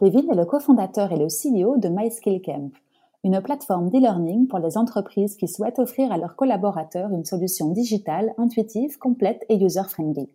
Kevin 0.00 0.30
est 0.30 0.36
le 0.36 0.44
cofondateur 0.44 1.10
et 1.10 1.16
le 1.16 1.26
CEO 1.26 1.76
de 1.76 1.88
MySkillCamp, 1.88 2.70
une 3.24 3.42
plateforme 3.42 3.90
d'e-learning 3.90 4.46
pour 4.46 4.60
les 4.60 4.78
entreprises 4.78 5.34
qui 5.34 5.48
souhaitent 5.48 5.80
offrir 5.80 6.12
à 6.12 6.18
leurs 6.18 6.36
collaborateurs 6.36 7.10
une 7.10 7.24
solution 7.24 7.70
digitale, 7.70 8.32
intuitive, 8.38 8.96
complète 8.98 9.44
et 9.48 9.56
user-friendly. 9.56 10.28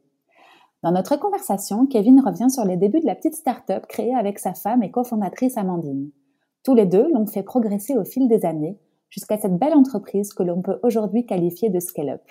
Dans 0.81 0.91
notre 0.91 1.16
conversation, 1.16 1.86
Kevin 1.86 2.20
revient 2.20 2.49
sur 2.49 2.66
les 2.66 2.76
débuts 2.76 2.99
de 2.99 3.05
la 3.05 3.16
petite 3.16 3.36
start-up 3.36 3.86
créée 3.88 4.13
avec 4.13 4.38
sa 4.38 4.53
femme 4.53 4.84
et 4.84 4.91
cofondatrice 4.91 5.58
Amandine. 5.58 6.11
Tous 6.66 6.75
les 6.75 6.86
deux 6.86 7.09
l'ont 7.14 7.25
fait 7.25 7.44
progresser 7.44 7.98
au 7.98 8.03
fil 8.03 8.27
des 8.27 8.44
années 8.44 8.77
jusqu'à 9.09 9.38
cette 9.38 9.58
belle 9.58 9.75
entreprise 9.75 10.34
que 10.34 10.44
l'on 10.44 10.61
peut 10.61 10.80
aujourd'hui 10.84 11.25
qualifier 11.25 11.70
de 11.70 11.80
scale-up. 11.80 12.23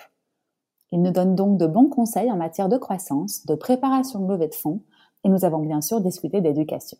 Il 0.91 1.01
nous 1.01 1.11
donne 1.11 1.33
donc 1.33 1.57
de 1.57 1.65
bons 1.65 1.89
conseils 1.89 2.31
en 2.31 2.37
matière 2.37 2.69
de 2.69 2.77
croissance, 2.77 3.43
de 3.47 3.55
préparation 3.55 4.19
de 4.19 4.31
levée 4.31 4.49
de 4.49 4.53
fonds, 4.53 4.81
et 5.23 5.29
nous 5.29 5.45
avons 5.45 5.65
bien 5.65 5.81
sûr 5.81 5.99
discuté 5.99 6.39
d'éducation. 6.39 6.99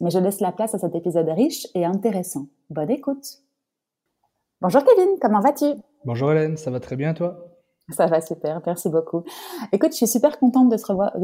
Mais 0.00 0.10
je 0.10 0.18
laisse 0.18 0.40
la 0.40 0.52
place 0.52 0.74
à 0.74 0.78
cet 0.78 0.94
épisode 0.94 1.28
riche 1.28 1.66
et 1.74 1.84
intéressant. 1.84 2.46
Bonne 2.70 2.90
écoute. 2.90 3.42
Bonjour 4.60 4.82
Kevin, 4.84 5.16
comment 5.20 5.40
vas-tu? 5.40 5.66
Bonjour 6.04 6.32
Hélène, 6.32 6.56
ça 6.56 6.70
va 6.70 6.80
très 6.80 6.96
bien 6.96 7.14
toi? 7.14 7.48
Ça 7.90 8.06
va 8.06 8.20
super, 8.20 8.60
merci 8.66 8.90
beaucoup. 8.90 9.22
Écoute, 9.72 9.92
je 9.92 9.96
suis 9.96 10.06
super 10.06 10.38
contente 10.38 10.68
de 10.68 10.76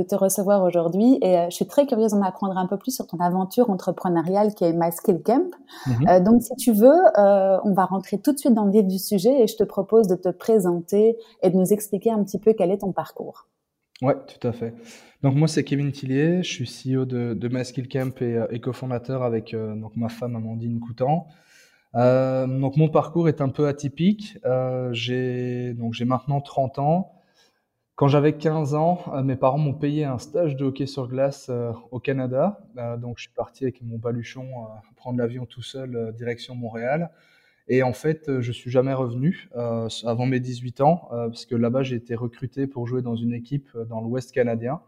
te, 0.02 0.14
recevoir 0.14 0.62
aujourd'hui 0.64 1.18
et 1.20 1.36
euh, 1.36 1.46
je 1.50 1.56
suis 1.56 1.66
très 1.66 1.86
curieuse 1.86 2.12
d'en 2.12 2.22
apprendre 2.22 2.56
un 2.56 2.66
peu 2.66 2.78
plus 2.78 2.94
sur 2.94 3.06
ton 3.06 3.18
aventure 3.18 3.68
entrepreneuriale 3.68 4.54
qui 4.54 4.64
est 4.64 4.72
My 4.72 4.90
Skill 4.90 5.22
Camp. 5.22 5.50
Mhm. 5.86 6.08
Euh, 6.08 6.20
donc, 6.20 6.42
si 6.42 6.54
tu 6.56 6.72
veux, 6.72 7.18
euh, 7.18 7.58
on 7.64 7.74
va 7.74 7.84
rentrer 7.84 8.18
tout 8.18 8.32
de 8.32 8.38
suite 8.38 8.54
dans 8.54 8.64
le 8.64 8.70
vif 8.70 8.86
du 8.86 8.98
sujet 8.98 9.42
et 9.42 9.46
je 9.46 9.56
te 9.56 9.64
propose 9.64 10.06
de 10.06 10.14
te 10.14 10.30
présenter 10.30 11.18
et 11.42 11.50
de 11.50 11.56
nous 11.56 11.70
expliquer 11.70 12.10
un 12.10 12.24
petit 12.24 12.38
peu 12.38 12.54
quel 12.54 12.70
est 12.70 12.78
ton 12.78 12.92
parcours. 12.92 13.46
Ouais, 14.02 14.14
tout 14.26 14.46
à 14.46 14.52
fait. 14.52 14.74
Donc 15.22 15.36
moi 15.36 15.46
c'est 15.48 15.64
Kevin 15.64 15.92
Tillier, 15.92 16.42
je 16.42 16.64
suis 16.64 16.66
CEO 16.92 17.04
de, 17.04 17.32
de 17.34 17.48
My 17.48 17.64
Skill 17.64 17.88
Camp 17.88 18.20
et, 18.20 18.36
euh, 18.36 18.58
cofondateur 18.58 19.22
avec 19.22 19.54
euh, 19.54 19.74
donc 19.76 19.96
ma 19.96 20.08
femme 20.08 20.36
Amandine 20.36 20.80
Coutan. 20.80 21.28
Euh, 21.94 22.46
donc 22.46 22.76
mon 22.76 22.88
parcours 22.88 23.28
est 23.28 23.40
un 23.40 23.48
peu 23.48 23.68
atypique. 23.68 24.36
j'ai 24.92 25.76
j'ai 25.92 26.04
maintenant 26.04 26.40
30 26.40 26.78
ans. 26.80 27.12
Quand 27.94 28.08
j'avais 28.08 28.32
15 28.32 28.74
ans, 28.74 29.04
mes 29.22 29.36
parents 29.36 29.58
m'ont 29.58 29.74
payé 29.74 30.04
un 30.04 30.18
stage 30.18 30.56
de 30.56 30.64
hockey 30.64 30.86
sur 30.86 31.08
glace 31.08 31.50
au 31.92 32.00
Canada. 32.00 32.58
donc 32.98 33.18
je 33.18 33.22
suis 33.22 33.32
parti 33.32 33.64
avec 33.64 33.80
mon 33.82 33.98
baluchon 33.98 34.48
prendre 34.96 35.18
l'avion 35.18 35.46
tout 35.46 35.62
seul 35.62 36.12
direction 36.16 36.56
Montréal. 36.56 37.10
Et 37.68 37.82
en 37.82 37.92
fait, 37.92 38.28
euh, 38.28 38.40
je 38.42 38.52
suis 38.52 38.70
jamais 38.70 38.92
revenu 38.92 39.48
euh, 39.56 39.88
avant 40.04 40.26
mes 40.26 40.40
18 40.40 40.80
ans, 40.82 41.08
euh, 41.12 41.28
parce 41.28 41.46
que 41.46 41.54
là-bas, 41.54 41.82
j'ai 41.82 41.96
été 41.96 42.14
recruté 42.14 42.66
pour 42.66 42.86
jouer 42.86 43.00
dans 43.00 43.16
une 43.16 43.32
équipe 43.32 43.68
euh, 43.74 43.84
dans 43.84 44.00
l'Ouest 44.00 44.32
canadien. 44.32 44.80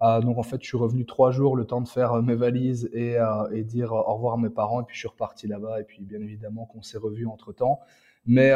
Donc 0.00 0.36
en 0.36 0.42
fait, 0.42 0.58
je 0.60 0.66
suis 0.66 0.76
revenu 0.76 1.06
trois 1.06 1.30
jours, 1.30 1.56
le 1.56 1.64
temps 1.64 1.80
de 1.80 1.88
faire 1.88 2.22
mes 2.22 2.34
valises 2.34 2.90
et, 2.92 3.16
dire 3.62 3.92
au 3.92 4.14
revoir 4.16 4.34
à 4.34 4.36
mes 4.36 4.50
parents. 4.50 4.82
Et 4.82 4.84
puis 4.84 4.94
je 4.94 4.98
suis 4.98 5.08
reparti 5.08 5.46
là-bas. 5.46 5.80
Et 5.80 5.84
puis 5.84 6.02
bien 6.02 6.20
évidemment 6.20 6.66
qu'on 6.66 6.82
s'est 6.82 6.98
revu 6.98 7.26
entre 7.26 7.54
temps. 7.54 7.80
Mais 8.26 8.52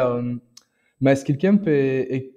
ma 0.99 1.15
skill 1.15 1.39
camp 1.39 1.67
est, 1.67 2.31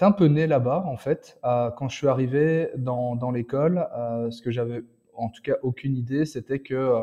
un 0.00 0.12
peu 0.12 0.24
né 0.28 0.46
là-bas 0.46 0.84
en 0.86 0.96
fait. 0.96 1.38
quand 1.42 1.90
je 1.90 1.96
suis 1.98 2.08
arrivé 2.08 2.70
dans, 2.78 3.30
l'école, 3.30 3.86
ce 4.30 4.40
que 4.40 4.50
j'avais 4.50 4.82
en 5.12 5.28
tout 5.28 5.42
cas 5.42 5.56
aucune 5.62 5.94
idée, 5.94 6.24
c'était 6.24 6.60
que 6.60 7.02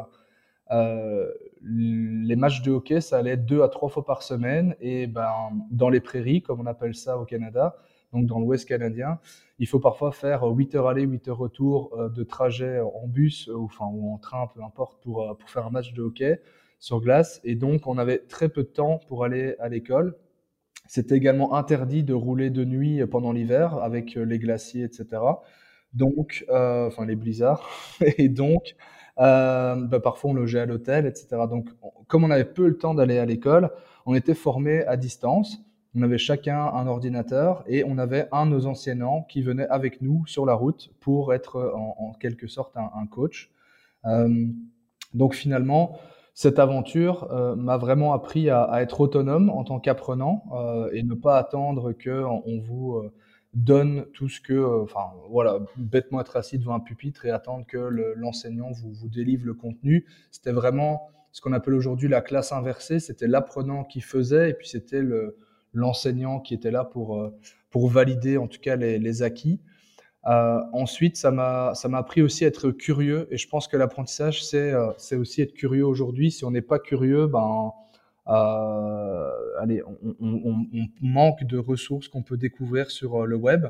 les 1.64 2.36
matchs 2.36 2.62
de 2.62 2.72
hockey, 2.72 3.02
ça 3.02 3.18
allait 3.18 3.32
être 3.32 3.46
deux 3.46 3.62
à 3.62 3.70
trois 3.70 3.90
fois 3.90 4.06
par 4.06 4.24
semaine. 4.24 4.76
Et 4.80 5.08
ben, 5.08 5.32
dans 5.72 5.90
les 5.90 6.00
prairies, 6.00 6.42
comme 6.42 6.60
on 6.60 6.66
appelle 6.66 6.96
ça 6.96 7.18
au 7.18 7.26
Canada, 7.26 7.78
donc 8.14 8.26
dans 8.26 8.40
l'Ouest 8.40 8.68
canadien, 8.68 9.20
il 9.60 9.68
faut 9.68 9.80
parfois 9.80 10.12
faire 10.12 10.44
8 10.44 10.76
heures 10.76 10.88
aller, 10.88 11.04
8 11.04 11.30
heures 11.30 11.38
retour 11.38 11.94
euh, 11.98 12.10
de 12.10 12.24
trajet 12.24 12.80
en 12.80 13.08
bus 13.08 13.48
ou, 13.48 13.70
en 13.80 14.18
train, 14.18 14.48
peu 14.54 14.64
importe, 14.64 15.02
pour, 15.02 15.22
euh, 15.24 15.34
pour 15.36 15.50
faire 15.50 15.66
un 15.66 15.70
match 15.70 15.94
de 15.94 16.02
hockey 16.02 16.42
sur 16.80 17.00
glace. 17.00 17.40
Et 17.44 17.56
donc, 17.56 17.88
on 17.88 17.98
avait 17.98 18.20
très 18.20 18.50
peu 18.50 18.64
de 18.64 18.70
temps 18.70 19.00
pour 19.08 19.24
aller 19.24 19.56
à 19.60 19.70
l'école. 19.70 20.18
C'était 20.88 21.16
également 21.16 21.54
interdit 21.54 22.04
de 22.04 22.14
rouler 22.14 22.50
de 22.50 22.66
nuit 22.66 23.06
pendant 23.06 23.32
l'hiver 23.32 23.76
avec 23.76 24.16
les 24.16 24.40
glaciers, 24.40 24.84
etc. 24.84 25.22
Donc, 25.94 26.46
euh, 26.50 26.88
enfin 26.88 27.06
les 27.06 27.16
blizzards. 27.16 27.70
Et 28.18 28.30
donc, 28.30 28.76
bah, 29.18 30.00
parfois 30.04 30.32
on 30.32 30.34
logeait 30.34 30.60
à 30.60 30.66
l'hôtel, 30.66 31.06
etc. 31.06 31.28
Donc, 31.50 31.70
comme 32.08 32.24
on 32.24 32.32
avait 32.32 32.46
peu 32.46 32.68
le 32.68 32.78
temps 32.78 32.94
d'aller 32.94 33.18
à 33.18 33.26
l'école, 33.26 33.70
on 34.06 34.16
était 34.16 34.34
formés 34.34 34.86
à 34.86 34.98
distance. 34.98 35.64
On 35.94 36.02
avait 36.04 36.18
chacun 36.18 36.58
un 36.58 36.88
ordinateur 36.88 37.64
et 37.68 37.84
on 37.86 37.98
avait 37.98 38.28
un 38.32 38.46
de 38.46 38.52
nos 38.52 38.66
enseignants 38.66 39.24
qui 39.28 39.42
venait 39.42 39.68
avec 39.68 40.02
nous 40.02 40.26
sur 40.26 40.46
la 40.46 40.54
route 40.54 40.90
pour 41.02 41.34
être 41.34 41.74
en, 41.76 42.14
quelque 42.14 42.48
sorte 42.48 42.76
un, 42.78 43.06
coach. 43.08 43.52
Euh, 44.06 44.48
donc 45.14 45.36
finalement, 45.36 46.00
cette 46.34 46.60
aventure 46.60 47.28
euh, 47.32 47.56
m'a 47.56 47.78
vraiment 47.78 48.14
appris 48.14 48.50
à, 48.50 48.82
être 48.82 49.02
autonome 49.02 49.50
en 49.50 49.64
tant 49.64 49.80
qu'apprenant 49.80 50.44
euh, 50.54 50.90
et 50.94 51.04
ne 51.04 51.14
pas 51.14 51.38
attendre 51.38 51.92
que 51.92 52.24
on 52.24 52.60
vous 52.60 52.96
euh, 52.96 53.14
donne 53.54 54.06
tout 54.14 54.30
ce 54.30 54.40
que, 54.40 54.54
euh, 54.54 54.84
enfin 54.84 55.12
voilà, 55.30 55.60
bêtement 55.76 56.22
être 56.22 56.38
assis 56.38 56.58
devant 56.58 56.74
un 56.74 56.80
pupitre 56.80 57.26
et 57.26 57.32
attendre 57.32 57.66
que 57.66 57.78
l'enseignant 58.16 58.72
vous, 58.72 58.94
vous 58.94 59.10
délivre 59.10 59.46
le 59.46 59.54
contenu. 59.54 60.06
C'était 60.32 60.52
vraiment 60.54 61.10
ce 61.32 61.42
qu'on 61.42 61.54
appelle 61.54 61.74
aujourd'hui 61.74 62.08
la 62.08 62.22
classe 62.22 62.52
inversée. 62.52 63.00
C'était 63.00 63.28
l'apprenant 63.28 63.84
qui 63.84 64.02
faisait 64.02 64.52
et 64.52 64.54
puis 64.54 64.70
c'était 64.70 65.02
l'enseignant 65.74 66.40
qui 66.40 66.54
était 66.54 66.72
là 66.72 66.86
pour, 66.86 67.18
euh, 67.18 67.34
pour 67.70 67.90
valider 67.90 68.38
en 68.38 68.48
tout 68.48 68.60
cas 68.60 68.76
les, 68.76 69.24
acquis. 69.24 69.62
Euh, 70.28 70.60
ensuite, 70.72 71.18
ça 71.18 71.32
m'a 71.32 71.74
appris 71.94 72.22
aussi 72.22 72.46
à 72.46 72.48
être 72.48 72.72
curieux 72.72 73.28
et 73.32 73.38
je 73.38 73.50
pense 73.50 73.68
que 73.68 73.76
l'apprentissage 73.76 74.44
c'est 74.44 75.16
aussi 75.16 75.42
être 75.42 75.54
curieux 75.54 75.86
aujourd'hui. 75.86 76.32
Si 76.32 76.46
on 76.46 76.52
n'est 76.52 76.62
pas 76.62 76.80
curieux, 76.80 77.28
ben 77.28 77.72
allez, 78.32 79.82
on, 80.20 80.66
manque 81.02 81.44
de 81.44 81.58
ressources 81.58 82.08
qu'on 82.08 82.24
peut 82.24 82.38
découvrir 82.38 82.92
sur 82.92 83.24
euh, 83.24 83.26
le 83.26 83.36
web. 83.36 83.68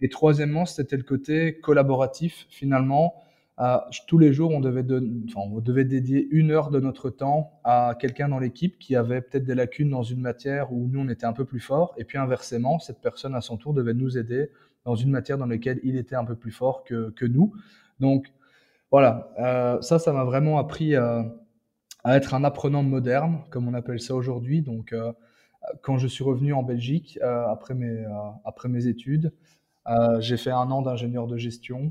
Et 0.00 0.08
troisièmement, 0.08 0.64
c'était 0.64 0.96
le 0.96 1.02
côté 1.02 1.58
collaboratif. 1.60 2.46
Finalement, 2.48 3.22
euh, 3.58 3.76
tous 4.06 4.18
les 4.18 4.32
jours, 4.32 4.52
on 4.52 4.60
devait, 4.60 4.84
enfin, 5.28 5.40
on 5.52 5.60
devait 5.60 5.84
dédier 5.84 6.26
une 6.30 6.50
heure 6.50 6.70
de 6.70 6.80
notre 6.80 7.10
temps 7.10 7.60
à 7.64 7.94
quelqu'un 7.98 8.28
dans 8.28 8.38
l'équipe 8.38 8.78
qui 8.78 8.96
avait 8.96 9.20
peut-être 9.20 9.44
des 9.44 9.54
lacunes 9.54 9.90
dans 9.90 10.02
une 10.02 10.20
matière 10.20 10.72
où 10.72 10.88
nous, 10.88 11.00
on 11.00 11.08
était 11.08 11.26
un 11.26 11.34
peu 11.34 11.44
plus 11.44 11.60
fort. 11.60 11.94
Et 11.98 12.04
puis 12.04 12.16
inversement, 12.16 12.78
cette 12.78 13.00
personne 13.00 13.34
à 13.34 13.42
son 13.42 13.58
tour 13.58 13.74
devait 13.74 13.94
nous 13.94 14.16
aider 14.16 14.50
dans 14.84 14.94
une 14.94 15.10
matière 15.10 15.36
dans 15.36 15.46
laquelle 15.46 15.78
il 15.82 15.96
était 15.96 16.16
un 16.16 16.24
peu 16.24 16.36
plus 16.36 16.52
fort 16.52 16.84
que, 16.84 17.10
que 17.10 17.26
nous. 17.26 17.52
Donc 18.00 18.32
voilà, 18.90 19.30
euh, 19.38 19.80
ça, 19.82 19.98
ça 19.98 20.12
m'a 20.12 20.24
vraiment 20.24 20.58
appris 20.58 20.96
euh, 20.96 21.22
à 22.04 22.16
être 22.16 22.34
un 22.34 22.44
apprenant 22.44 22.82
moderne, 22.82 23.42
comme 23.50 23.68
on 23.68 23.74
appelle 23.74 24.00
ça 24.00 24.14
aujourd'hui. 24.14 24.62
Donc, 24.62 24.92
euh, 24.92 25.12
quand 25.82 25.98
je 25.98 26.06
suis 26.06 26.24
revenu 26.24 26.52
en 26.52 26.62
Belgique 26.62 27.18
euh, 27.22 27.46
après, 27.48 27.74
mes, 27.74 28.04
euh, 28.04 28.10
après 28.44 28.68
mes 28.68 28.86
études, 28.86 29.32
j'ai 30.20 30.36
fait 30.36 30.52
un 30.52 30.70
an 30.70 30.82
d'ingénieur 30.82 31.26
de 31.26 31.36
gestion 31.36 31.90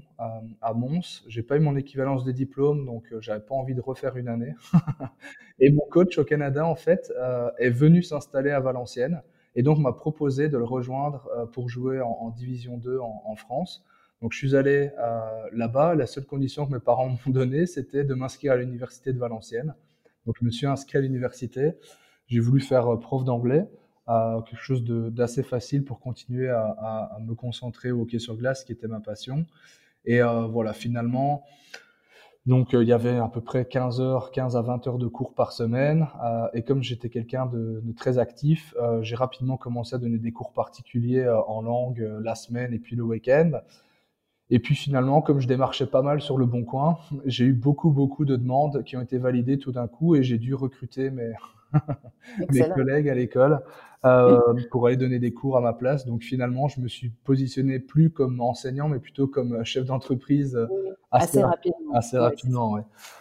à 0.61 0.73
Mons. 0.73 1.25
J'ai 1.27 1.43
pas 1.43 1.57
eu 1.57 1.59
mon 1.59 1.75
équivalence 1.75 2.23
de 2.23 2.31
diplôme, 2.31 2.85
donc 2.85 3.13
j'avais 3.19 3.41
pas 3.41 3.55
envie 3.55 3.75
de 3.75 3.81
refaire 3.81 4.15
une 4.15 4.29
année. 4.29 4.53
et 5.59 5.69
mon 5.69 5.85
coach 5.91 6.17
au 6.17 6.23
Canada, 6.23 6.65
en 6.65 6.75
fait, 6.75 7.11
est 7.57 7.69
venu 7.69 8.01
s'installer 8.01 8.51
à 8.51 8.61
Valenciennes 8.61 9.21
et 9.55 9.63
donc 9.63 9.79
m'a 9.79 9.91
proposé 9.91 10.47
de 10.47 10.57
le 10.57 10.63
rejoindre 10.63 11.29
pour 11.51 11.67
jouer 11.67 11.99
en, 11.99 12.29
Division 12.29 12.77
2 12.77 12.99
en, 12.99 13.21
en, 13.25 13.35
France. 13.35 13.83
Donc 14.21 14.31
je 14.31 14.37
suis 14.37 14.55
allé 14.55 14.91
là-bas. 15.51 15.93
La 15.93 16.07
seule 16.07 16.25
condition 16.25 16.67
que 16.67 16.71
mes 16.71 16.79
parents 16.79 17.09
m'ont 17.09 17.33
donnée, 17.33 17.65
c'était 17.65 18.05
de 18.05 18.13
m'inscrire 18.13 18.53
à 18.53 18.55
l'université 18.55 19.11
de 19.11 19.19
Valenciennes. 19.19 19.75
Donc 20.29 20.35
je 20.39 20.45
me 20.45 20.51
suis 20.51 20.67
inscrit 20.67 20.99
à 20.99 21.01
l'université. 21.01 21.71
J'ai 22.27 22.39
voulu 22.39 22.61
faire 22.61 22.85
euh, 22.87 22.99
prof 22.99 23.23
d'anglais, 23.23 23.67
euh, 24.09 24.41
quelque 24.41 24.61
chose 24.61 24.83
d'assez 24.83 25.41
facile 25.41 25.83
pour 25.83 25.99
continuer 25.99 26.47
à, 26.51 27.17
me 27.19 27.33
concentrer 27.33 27.91
au 27.91 28.03
hockey 28.03 28.19
sur 28.19 28.37
glace, 28.37 28.63
qui 28.63 28.71
était 28.71 28.87
ma 28.87 28.99
passion. 28.99 29.47
Et 30.05 30.21
euh, 30.21 30.45
voilà, 30.45 30.73
finalement, 30.73 31.45
donc 32.45 32.73
il 32.73 32.83
y 32.83 32.93
avait 32.93 33.17
à 33.17 33.27
peu 33.27 33.41
près 33.41 33.65
15 33.65 34.01
heures, 34.01 34.29
15 34.29 34.55
à 34.55 34.61
20 34.61 34.85
heures 34.85 34.99
de 34.99 35.07
cours 35.07 35.33
par 35.33 35.51
semaine. 35.51 36.05
Et 36.53 36.61
comme 36.61 36.83
j'étais 36.83 37.09
quelqu'un 37.09 37.47
de, 37.47 37.81
très 37.97 38.19
actif, 38.19 38.75
j'ai 39.01 39.15
rapidement 39.15 39.57
commencé 39.57 39.95
à 39.95 39.97
donner 39.97 40.19
des 40.19 40.31
cours 40.31 40.53
particuliers 40.53 41.27
en 41.47 41.63
langue 41.63 42.07
la 42.21 42.35
semaine 42.35 42.71
et 42.71 42.77
puis 42.77 42.95
le 42.95 43.01
week-end. 43.01 43.61
Et 44.49 44.59
puis 44.59 44.75
finalement, 44.75 45.21
comme 45.21 45.39
je 45.39 45.47
démarchais 45.47 45.85
pas 45.85 46.01
mal 46.01 46.21
sur 46.21 46.37
le 46.37 46.45
bon 46.45 46.63
coin, 46.63 46.97
j'ai 47.25 47.45
eu 47.45 47.53
beaucoup, 47.53 47.91
beaucoup 47.91 48.25
de 48.25 48.35
demandes 48.35 48.83
qui 48.83 48.97
ont 48.97 49.01
été 49.01 49.17
validées 49.17 49.59
tout 49.59 49.71
d'un 49.71 49.87
coup 49.87 50.15
et 50.15 50.23
j'ai 50.23 50.37
dû 50.37 50.55
recruter 50.55 51.11
mes, 51.11 51.33
mes 52.51 52.69
collègues 52.69 53.09
à 53.09 53.15
l'école 53.15 53.61
euh, 54.05 54.39
pour 54.71 54.87
aller 54.87 54.95
donner 54.95 55.19
des 55.19 55.33
cours 55.33 55.57
à 55.57 55.61
ma 55.61 55.73
place. 55.73 56.05
Donc 56.05 56.23
finalement, 56.23 56.69
je 56.69 56.79
me 56.79 56.87
suis 56.87 57.09
positionné 57.25 57.79
plus 57.79 58.11
comme 58.11 58.39
enseignant, 58.39 58.87
mais 58.87 58.99
plutôt 58.99 59.27
comme 59.27 59.65
chef 59.65 59.83
d'entreprise 59.83 60.55
euh, 60.55 60.67
assez, 61.11 61.43
rapidement. 61.43 61.93
Assez 61.93 62.17
rapidement. 62.17 62.77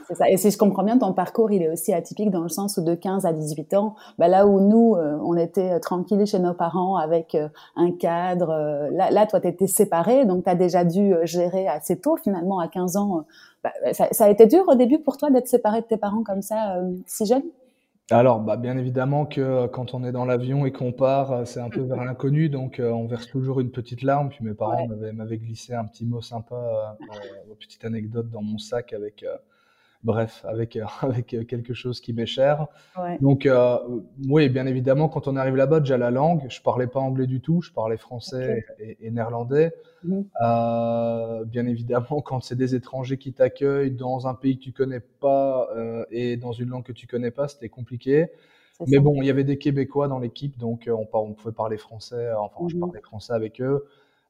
C'est 0.07 0.15
ça. 0.15 0.31
Et 0.31 0.37
si 0.37 0.53
je 0.53 0.57
comprends 0.57 0.85
bien, 0.85 0.97
ton 0.97 1.13
parcours, 1.15 1.51
il 1.51 1.63
est 1.63 1.69
aussi 1.69 1.93
atypique 1.93 2.31
dans 2.31 2.43
le 2.43 2.49
sens 2.49 2.77
où 2.77 2.85
de 2.85 2.95
15 2.95 3.27
à 3.27 3.33
18 3.33 3.75
ans, 3.75 3.97
bah 4.19 4.29
là 4.29 4.47
où 4.47 4.61
nous, 4.61 4.95
euh, 4.95 5.19
on 5.25 5.37
était 5.37 5.81
tranquilles 5.81 6.25
chez 6.27 6.39
nos 6.39 6.55
parents 6.55 6.97
avec 6.97 7.37
un 7.75 7.91
cadre, 7.91 8.89
là, 8.93 9.11
là, 9.11 9.27
toi, 9.27 9.41
tu 9.41 9.49
étais 9.49 9.67
séparé, 9.67 10.27
donc 10.27 10.45
tu 10.45 10.51
as 10.51 10.55
déjà 10.55 10.85
dû 10.85 11.13
gérer 11.25 11.67
assez 11.67 11.99
tôt, 11.99 12.17
finalement, 12.17 12.61
à 12.61 12.69
15 12.69 12.97
ans. 12.97 13.25
Bah, 13.65 13.73
ça, 13.91 14.07
ça, 14.13 14.27
a 14.27 14.31
été 14.31 14.47
dur 14.47 14.63
au 14.69 14.77
début 14.77 15.01
pour 15.01 15.17
toi 15.17 15.31
d'être 15.31 15.49
séparé 15.49 15.81
de 15.81 15.87
tes 15.87 15.97
parents 15.97 16.23
comme 16.23 16.43
ça, 16.43 16.77
si 17.07 17.27
jeune? 17.27 17.43
Alors, 18.11 18.41
bah, 18.41 18.57
bien 18.57 18.79
évidemment 18.79 19.27
que 19.27 19.41
euh, 19.41 19.69
quand 19.69 19.93
on 19.93 20.03
est 20.03 20.13
dans 20.13 20.25
l'avion 20.25 20.65
et 20.65 20.73
qu'on 20.73 20.93
part, 20.93 21.33
euh, 21.33 21.45
c'est 21.45 21.61
un 21.61 21.69
peu 21.69 21.83
vers 21.83 22.03
l'inconnu, 22.05 22.49
donc 22.49 22.81
euh, 22.81 22.91
on 22.91 23.07
verse 23.07 23.27
toujours 23.27 23.61
une 23.61 23.71
petite 23.71 24.03
larme. 24.03 24.31
Puis 24.31 24.43
mes 24.43 24.55
parents 24.55 24.89
m'avaient 24.89 25.37
glissé 25.37 25.75
un 25.75 25.85
petit 25.85 26.07
mot 26.07 26.23
sympa, 26.23 26.97
une 27.47 27.57
petite 27.57 27.85
anecdote 27.85 28.31
dans 28.31 28.43
mon 28.43 28.57
sac 28.57 28.95
avec 28.95 29.25
bref, 30.05 30.45
avec, 30.47 30.77
euh, 30.77 30.85
avec 31.03 31.35
euh, 31.35 31.45
quelque 31.45 31.75
chose 31.75 32.01
qui 32.01 32.13
m'est 32.13 32.27
cher. 32.27 32.67
Donc, 33.21 33.47
euh, 33.47 33.79
oui, 34.29 34.49
bien 34.49 34.67
évidemment, 34.67 35.09
quand 35.09 35.29
on 35.29 35.37
arrive 35.37 35.57
là-bas, 35.57 35.81
déjà 35.81 35.99
la 35.99 36.11
langue, 36.11 36.45
je 36.49 36.61
parlais 36.63 36.87
pas 36.87 37.01
anglais 37.01 37.27
du 37.27 37.41
tout, 37.41 37.61
je 37.63 37.73
parlais 37.73 37.97
français 37.97 38.65
et, 38.79 39.11
néerlandais. 39.11 39.73
Mhm. 40.05 40.25
bien 41.47 41.67
évidemment, 41.67 42.21
quand 42.25 42.41
c'est 42.41 42.57
des 42.57 42.75
étrangers 42.75 43.19
qui 43.19 43.33
t'accueillent 43.33 43.91
dans 43.91 44.29
un 44.29 44.35
pays 44.35 44.57
que 44.59 44.63
tu 44.63 44.73
connais 44.73 45.01
pas 45.01 45.69
et 46.11 46.37
dans 46.37 46.53
une 46.53 46.69
langue 46.69 46.85
que 46.85 46.93
tu 46.93 47.07
connais 47.07 47.31
pas, 47.31 47.49
c'était 47.49 47.69
compliqué. 47.69 48.27
Mais 48.87 49.01
bon, 49.01 49.21
il 49.21 49.27
y 49.27 49.31
avait 49.31 49.43
des 49.43 49.59
Québécois 49.59 50.07
dans 50.07 50.21
l'équipe, 50.21 50.57
donc 50.57 50.89
on, 50.89 51.09
on, 51.13 51.33
pouvait 51.33 51.53
parler 51.53 51.79
français. 51.79 52.31
Enfin, 52.39 52.69
je 52.69 52.77
mhm. 52.77 52.81
parlais 52.81 53.01
français 53.01 53.33
avec 53.33 53.61
eux. 53.61 53.85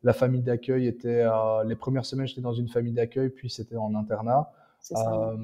La 0.04 0.14
famille 0.14 0.40
d'accueil 0.42 0.86
était, 0.86 1.26
les 1.66 1.74
premières 1.74 2.06
semaines, 2.06 2.26
j'étais 2.26 2.40
dans 2.40 2.54
une 2.54 2.68
famille 2.68 2.94
d'accueil, 2.94 3.28
puis 3.28 3.50
c'était 3.50 3.76
en 3.76 3.94
internat. 3.94 4.50
Euh, 4.92 5.36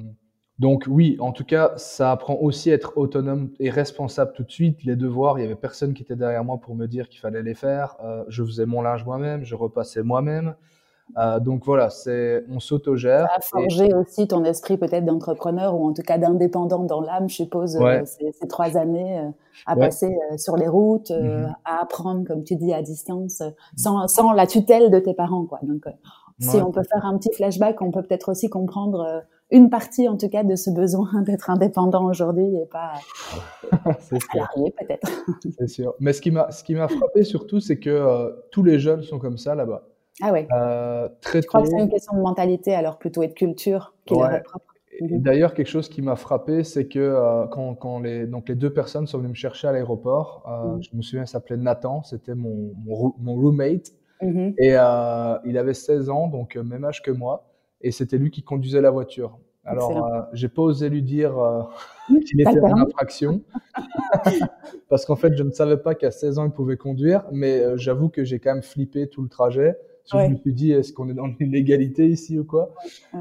donc 0.57 0.85
oui, 0.87 1.17
en 1.19 1.31
tout 1.31 1.43
cas, 1.43 1.73
ça 1.75 2.11
apprend 2.11 2.35
aussi 2.35 2.71
à 2.71 2.75
être 2.75 2.93
autonome 2.97 3.49
et 3.59 3.69
responsable 3.69 4.31
tout 4.33 4.43
de 4.43 4.51
suite. 4.51 4.83
Les 4.83 4.95
devoirs, 4.95 5.37
il 5.37 5.41
y 5.41 5.45
avait 5.45 5.55
personne 5.55 5.93
qui 5.93 6.03
était 6.03 6.15
derrière 6.15 6.43
moi 6.43 6.57
pour 6.57 6.75
me 6.75 6.87
dire 6.87 7.09
qu'il 7.09 7.19
fallait 7.19 7.43
les 7.43 7.55
faire. 7.55 7.97
Euh, 8.03 8.23
je 8.29 8.43
faisais 8.43 8.65
mon 8.65 8.81
linge 8.81 9.03
moi-même, 9.05 9.43
je 9.43 9.55
repassais 9.55 10.01
moi-même. 10.01 10.55
Euh, 11.17 11.39
donc 11.39 11.65
voilà, 11.65 11.91
c'est 11.91 12.45
on 12.49 12.59
s'autogère. 12.59 13.27
Ça 13.27 13.35
a 13.35 13.41
forgé 13.41 13.93
aussi 13.93 14.27
ton 14.27 14.43
esprit 14.43 14.77
peut-être 14.77 15.05
d'entrepreneur 15.05 15.79
ou 15.79 15.87
en 15.87 15.93
tout 15.93 16.01
cas 16.01 16.17
d'indépendant 16.17 16.83
dans 16.83 17.01
l'âme, 17.01 17.29
je 17.29 17.35
suppose, 17.35 17.77
ces, 18.05 18.47
trois 18.47 18.75
années 18.75 19.21
à 19.67 19.75
passer 19.75 20.17
sur 20.37 20.57
les 20.57 20.67
routes, 20.67 21.11
mm-hmm. 21.11 21.53
à 21.63 21.81
apprendre, 21.81 22.25
comme 22.25 22.43
tu 22.43 22.55
dis, 22.55 22.73
à 22.73 22.81
distance, 22.81 23.43
sans, 23.75 24.07
sans 24.07 24.31
la 24.31 24.47
tutelle 24.47 24.89
de 24.89 24.99
tes 24.99 25.13
parents, 25.13 25.45
quoi. 25.45 25.59
Donc 25.61 25.85
si 26.39 26.57
on 26.57 26.71
peut 26.71 26.83
faire 26.83 27.05
un 27.05 27.17
petit 27.17 27.31
flashback, 27.33 27.81
on 27.81 27.91
peut 27.91 28.03
peut-être 28.03 28.29
aussi 28.29 28.49
comprendre 28.49 29.01
euh, 29.01 29.19
une 29.51 29.69
partie, 29.69 30.07
en 30.07 30.17
tout 30.17 30.29
cas, 30.29 30.43
de 30.43 30.55
ce 30.55 30.69
besoin 30.69 31.09
d'être 31.25 31.49
indépendant 31.49 32.05
aujourd'hui 32.05 32.55
et 32.55 32.65
pas 32.65 32.93
salarié, 33.99 34.73
peut-être. 34.77 35.07
C'est 35.57 35.67
sûr. 35.67 35.93
Mais 35.99 36.13
ce 36.13 36.21
qui 36.21 36.31
m'a, 36.31 36.51
ce 36.51 36.63
qui 36.63 36.75
m'a 36.75 36.87
frappé 36.87 37.23
surtout, 37.23 37.59
c'est 37.59 37.79
que 37.79 37.89
euh, 37.89 38.31
tous 38.51 38.63
les 38.63 38.79
jeunes 38.79 39.03
sont 39.03 39.19
comme 39.19 39.37
ça 39.37 39.55
là-bas. 39.55 39.87
Ah 40.21 40.31
ouais. 40.31 40.47
Euh, 40.53 41.09
très 41.21 41.41
Je 41.41 41.47
crois 41.47 41.61
que 41.61 41.67
c'est 41.67 41.77
une 41.77 41.89
question 41.89 42.15
de 42.15 42.21
mentalité, 42.21 42.73
alors 42.73 42.97
plutôt 42.97 43.21
et 43.21 43.27
de 43.27 43.33
culture 43.33 43.93
qui 44.05 44.13
leur 44.15 44.31
est 44.31 44.43
propre. 44.43 44.65
Mhm. 45.01 45.21
D'ailleurs, 45.21 45.53
quelque 45.53 45.67
chose 45.67 45.89
qui 45.89 46.01
m'a 46.01 46.15
frappé, 46.15 46.63
c'est 46.63 46.87
que 46.87 46.99
euh, 46.99 47.47
quand, 47.47 47.75
quand, 47.75 47.99
les, 47.99 48.25
donc 48.25 48.47
les 48.47 48.55
deux 48.55 48.71
personnes 48.71 49.07
sont 49.07 49.17
venues 49.17 49.29
me 49.29 49.33
chercher 49.33 49.67
à 49.67 49.73
l'aéroport, 49.73 50.45
mhm. 50.47 50.81
je 50.81 50.95
me 50.95 51.01
souviens, 51.01 51.23
il 51.23 51.27
s'appelait 51.27 51.57
Nathan, 51.57 52.01
c'était 52.03 52.33
mon, 52.33 52.73
mon, 52.85 53.13
mon, 53.19 53.35
roommate. 53.35 53.91
Mhm. 54.21 54.53
Et 54.57 54.75
euh, 54.75 55.37
il 55.45 55.57
avait 55.57 55.73
16 55.73 56.09
ans, 56.09 56.27
donc 56.27 56.55
euh, 56.55 56.63
même 56.63 56.85
âge 56.85 57.01
que 57.01 57.11
moi, 57.11 57.47
et 57.81 57.91
c'était 57.91 58.17
lui 58.17 58.31
qui 58.31 58.43
conduisait 58.43 58.81
la 58.81 58.91
voiture. 58.91 59.37
Alors, 59.67 60.05
euh, 60.05 60.21
j'ai 60.33 60.47
pas 60.47 60.61
osé 60.61 60.89
lui 60.89 61.01
dire 61.01 61.37
euh, 61.39 61.63
qu'il 62.27 62.39
était 62.39 62.59
en 62.61 62.77
infraction, 62.77 63.41
parce 64.89 65.05
qu'en 65.05 65.15
fait, 65.15 65.35
je 65.35 65.43
ne 65.43 65.51
savais 65.51 65.77
pas 65.77 65.95
qu'à 65.95 66.11
16 66.11 66.39
ans, 66.39 66.45
il 66.45 66.51
pouvait 66.51 66.77
conduire, 66.77 67.25
mais 67.31 67.77
j'avoue 67.77 68.09
que 68.09 68.23
j'ai 68.23 68.39
quand 68.39 68.53
même 68.53 68.63
flippé 68.63 69.07
tout 69.07 69.23
le 69.23 69.29
trajet. 69.29 69.75
Je 70.11 70.17
me 70.17 70.35
suis 70.37 70.53
dit, 70.53 70.71
est-ce 70.71 70.93
qu'on 70.93 71.09
est 71.09 71.13
dans 71.13 71.27
l'illégalité 71.39 72.07
ici 72.07 72.37
ou 72.37 72.43
quoi? 72.43 72.69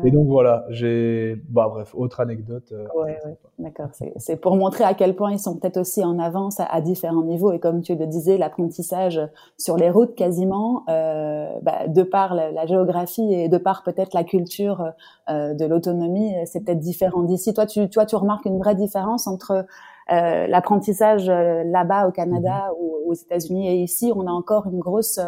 Et 0.05 0.11
donc 0.11 0.27
voilà, 0.27 0.67
j'ai. 0.71 1.37
Bah 1.49 1.69
bref, 1.69 1.95
autre 1.95 2.21
anecdote. 2.21 2.73
Euh, 2.73 2.87
ouais, 2.97 3.19
ouais. 3.25 3.37
D'accord. 3.59 3.89
C'est 4.17 4.37
pour 4.37 4.57
montrer 4.57 4.85
à 4.85 4.95
quel 4.95 5.15
point 5.15 5.33
ils 5.33 5.39
sont 5.39 5.57
peut-être 5.57 5.79
aussi 5.79 6.05
en 6.05 6.19
avance 6.19 6.57
à, 6.59 6.81
différents 6.81 7.23
niveaux. 7.23 7.53
Et 7.53 7.59
comme 7.59 7.83
tu 7.83 7.95
le 7.95 8.07
disais, 8.07 8.37
l'apprentissage 8.37 9.21
sur 9.57 9.77
les 9.77 9.91
routes 9.91 10.15
quasiment, 10.15 10.85
euh, 10.89 11.49
bah, 11.63 11.87
de 11.87 12.03
par 12.03 12.35
la, 12.35 12.67
géographie 12.67 13.33
et 13.33 13.49
de 13.49 13.59
par 13.59 13.83
peut-être 13.83 14.15
la 14.15 14.25
culture 14.25 14.93
euh, 15.31 15.55
de 15.55 15.65
l'autonomie, 15.65 16.35
c'est 16.47 16.65
peut-être 16.65 16.81
différent 16.81 17.23
d'ici. 17.23 17.55
Toi, 17.55 17.67
tu, 17.67 17.89
toi, 17.89 18.07
tu 18.07 18.17
remarques 18.17 18.45
une 18.47 18.59
vraie 18.59 18.75
différence 18.75 19.27
entre 19.27 19.65
euh, 20.13 20.47
l'apprentissage 20.49 21.31
euh, 21.31 21.65
là-bas 21.65 22.07
au 22.07 22.13
Canada 22.13 22.69
mm-hmm. 22.69 22.79
ou 22.79 23.11
aux 23.11 23.15
États-Unis 23.15 23.69
et 23.69 23.83
ici, 23.83 24.13
on 24.15 24.27
a 24.27 24.31
encore 24.31 24.67
une 24.67 24.79
grosse 24.79 25.19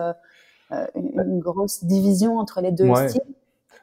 euh, 0.72 0.84
une, 0.96 1.38
grosse 1.38 1.84
division 1.84 2.38
entre 2.38 2.60
les 2.60 2.72
deux 2.72 2.92
styles 3.08 3.20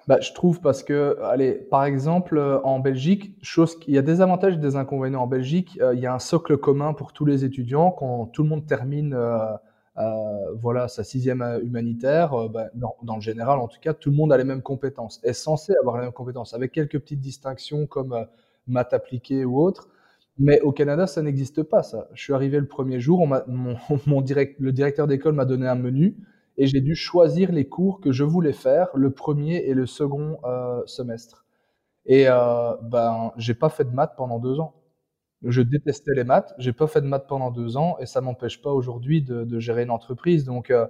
bah, 0.06 0.20
je 0.20 0.34
trouve 0.34 0.60
parce 0.60 0.84
que, 0.84 1.18
allez, 1.22 1.54
par 1.54 1.86
exemple, 1.86 2.38
euh, 2.38 2.60
en 2.64 2.80
Belgique, 2.80 3.38
chose, 3.42 3.78
il 3.88 3.94
y 3.94 3.98
a 3.98 4.02
des 4.02 4.20
avantages 4.20 4.56
et 4.56 4.58
des 4.58 4.76
inconvénients. 4.76 5.22
En 5.22 5.28
Belgique, 5.28 5.80
euh, 5.82 5.94
il 5.96 6.02
y 6.02 6.06
a 6.06 6.14
un 6.14 6.20
socle 6.20 6.58
commun 6.58 6.94
pour 6.94 7.14
tous 7.14 7.24
les 7.24 7.46
étudiants. 7.46 7.92
Quand 7.92 8.26
tout 8.26 8.44
le 8.44 8.50
monde 8.50 8.66
termine, 8.66 9.18
voilà, 10.62 10.90
sa 10.90 11.06
sixième 11.06 11.42
humanitaire, 11.64 12.50
bah, 12.50 12.66
dans, 12.74 12.98
dans, 13.04 13.16
le 13.16 13.22
général, 13.22 13.60
en 13.60 13.70
tout 13.70 13.80
cas, 13.80 13.94
tout 13.94 14.10
le 14.10 14.18
monde 14.18 14.34
a 14.34 14.38
les 14.38 14.44
mêmes 14.44 14.62
compétences, 14.62 15.22
est 15.24 15.32
censé 15.32 15.74
avoir 15.80 15.96
les 15.96 16.04
mêmes 16.04 16.12
compétences, 16.12 16.54
avec 16.54 16.74
quelques 16.74 17.00
petites 17.00 17.22
distinctions 17.22 17.88
comme 17.88 18.28
maths 18.68 18.92
appliquées 18.92 19.46
ou 19.46 19.62
autres. 19.62 19.88
Mais 20.38 20.60
au 20.62 20.74
Canada, 20.74 21.08
ça 21.08 21.22
n'existe 21.22 21.64
pas, 21.64 21.82
ça. 21.82 22.10
Je 22.14 22.22
suis 22.22 22.34
arrivé 22.34 22.60
le 22.60 22.68
premier 22.68 23.00
jour, 23.00 23.22
on 23.22 23.28
mon, 23.28 23.78
mon 24.06 24.22
direct, 24.22 24.60
le 24.60 24.74
directeur 24.74 25.08
d'école 25.08 25.34
m'a 25.34 25.46
donné 25.46 25.66
un 25.66 25.76
menu 25.76 26.18
et 26.58 26.68
j'ai 26.68 26.82
dû 26.82 26.96
choisir 26.96 27.52
les 27.52 27.68
cours 27.68 28.00
que 28.00 28.12
je 28.12 28.24
voulais 28.24 28.54
faire 28.54 28.88
le 28.94 29.12
premier 29.12 29.58
et 29.66 29.74
le 29.74 29.86
second 29.86 30.38
euh, 30.46 30.82
semestre. 30.86 31.46
Et 32.06 32.26
euh, 32.28 32.76
ben, 32.82 33.32
j'ai 33.38 33.54
pas 33.54 33.70
fait 33.70 33.86
de 33.86 33.92
maths 33.94 34.14
pendant 34.18 34.40
deux 34.40 34.60
ans. 34.60 34.76
Je 35.44 35.62
détestais 35.62 36.14
les 36.16 36.24
maths, 36.24 36.54
j'ai 36.58 36.74
pas 36.74 36.88
fait 36.88 37.02
de 37.02 37.08
maths 37.08 37.28
pendant 37.28 37.52
deux 37.52 37.76
ans 37.76 37.98
et 38.00 38.06
ça 38.06 38.22
m'empêche 38.22 38.62
pas 38.62 38.72
aujourd'hui 38.72 39.22
de, 39.22 39.60
gérer 39.60 39.84
une 39.84 39.92
entreprise. 39.92 40.46
Donc 40.46 40.70
euh, 40.70 40.88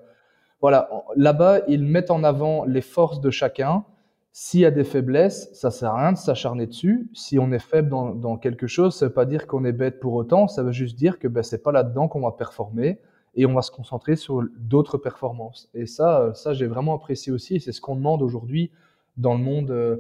voilà, 0.62 0.90
là-bas, 1.16 1.62
ils 1.68 1.84
mettent 1.84 2.12
en 2.12 2.24
avant 2.24 2.64
les 2.66 2.82
forces 2.82 3.20
de 3.20 3.32
chacun. 3.32 3.86
S'il 4.32 4.62
y 4.62 4.66
a 4.66 4.72
des 4.72 4.84
faiblesses, 4.84 5.50
ça 5.54 5.72
sert 5.72 5.92
à 5.92 6.02
rien 6.02 6.12
de 6.12 6.18
s'acharner 6.18 6.68
dessus. 6.68 7.10
Si 7.14 7.38
on 7.40 7.52
est 7.52 7.60
faible 7.60 7.90
dans, 7.90 8.16
dans 8.16 8.38
quelque 8.38 8.68
chose, 8.68 8.96
ça 8.96 9.08
veut 9.08 9.14
pas 9.14 9.26
dire 9.26 9.48
qu'on 9.48 9.64
est 9.66 9.74
bête 9.74 10.00
pour 10.00 10.14
autant. 10.14 10.48
Ça 10.48 10.64
veut 10.64 10.72
juste 10.72 10.98
dire 10.98 11.20
que 11.20 11.28
ben, 11.28 11.44
c'est 11.44 11.62
pas 11.62 11.72
là-dedans 11.72 12.08
qu'on 12.08 12.22
va 12.22 12.32
performer 12.32 13.00
et 13.36 13.46
on 13.46 13.54
va 13.54 13.62
se 13.62 13.72
concentrer 13.72 14.16
sur 14.16 14.44
d'autres 14.58 14.98
performances. 14.98 15.70
Et 15.74 15.86
ça, 15.86 16.34
ça 16.36 16.54
j'ai 16.54 16.68
vraiment 16.68 16.96
apprécié 16.96 17.32
aussi. 17.32 17.60
C'est 17.60 17.72
ce 17.72 17.82
qu'on 17.82 17.96
demande 17.96 18.22
aujourd'hui 18.22 18.72
dans 19.18 19.34
le 19.34 19.44
monde, 19.44 19.72
euh, 19.72 19.98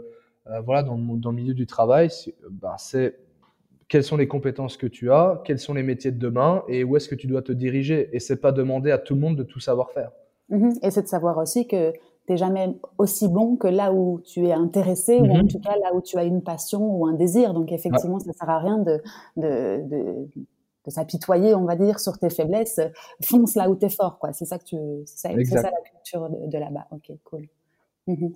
euh, 0.47 0.61
voilà, 0.61 0.83
dans 0.83 0.95
le, 0.95 1.19
dans 1.19 1.31
le, 1.31 1.35
milieu 1.35 1.53
du 1.53 1.65
travail. 1.65 2.09
Ben, 2.49 2.75
c'est 2.77 3.15
quelles 3.87 4.03
sont 4.03 4.17
les 4.17 4.27
compétences 4.27 4.77
que 4.77 4.87
tu 4.87 5.11
as, 5.11 5.41
quels 5.45 5.59
sont 5.59 5.73
les 5.73 5.83
métiers 5.83 6.11
de 6.11 6.19
demain 6.19 6.63
et 6.67 6.83
où 6.83 6.95
est-ce 6.97 7.07
que 7.07 7.15
tu 7.15 7.27
dois 7.27 7.41
te 7.41 7.51
diriger. 7.51 8.09
Et 8.13 8.19
c'est 8.19 8.41
pas 8.41 8.51
demander 8.51 8.91
à 8.91 8.97
tout 8.97 9.13
le 9.13 9.19
monde 9.19 9.35
de 9.35 9.43
tout 9.43 9.59
savoir 9.59 9.91
faire. 9.91 10.11
Mm-hmm. 10.49 10.85
Et 10.85 10.91
c'est 10.91 11.03
de 11.03 11.07
savoir 11.07 11.37
aussi 11.37 11.67
que 11.67 11.91
tu 11.91 12.31
n'es 12.31 12.37
jamais 12.37 12.75
aussi 12.97 13.27
bon 13.27 13.55
que 13.55 13.67
là 13.67 13.93
où 13.93 14.21
tu 14.21 14.47
es 14.47 14.53
intéressé 14.53 15.19
ou 15.19 15.25
en 15.25 15.43
mm-hmm. 15.43 15.51
tout 15.51 15.59
cas 15.59 15.75
là 15.77 15.93
où 15.93 16.01
tu 16.01 16.17
as 16.17 16.23
une 16.23 16.41
passion 16.41 16.81
ou 16.81 17.05
un 17.05 17.13
désir. 17.13 17.53
Donc 17.53 17.71
effectivement, 17.71 18.19
ça 18.19 18.31
sert 18.33 18.49
à 18.49 18.59
rien 18.59 18.77
de, 18.77 19.01
de, 19.37 19.81
de 19.87 20.29
de 20.85 20.91
s'apitoyer, 20.91 21.55
on 21.55 21.65
va 21.65 21.75
dire, 21.75 21.99
sur 21.99 22.17
tes 22.17 22.29
faiblesses, 22.29 22.79
fonce 23.23 23.55
là 23.55 23.69
où 23.69 23.75
t'es 23.75 23.89
fort, 23.89 24.19
quoi. 24.19 24.33
C'est 24.33 24.45
ça 24.45 24.57
que 24.57 24.65
tu, 24.65 24.77
c'est 25.05 25.45
ça, 25.45 25.61
ça, 25.61 25.69
la 25.69 25.89
culture 25.89 26.29
de, 26.29 26.57
là-bas. 26.57 26.87
Ok, 26.91 27.11
cool. 27.23 27.47
Mhm. 28.07 28.33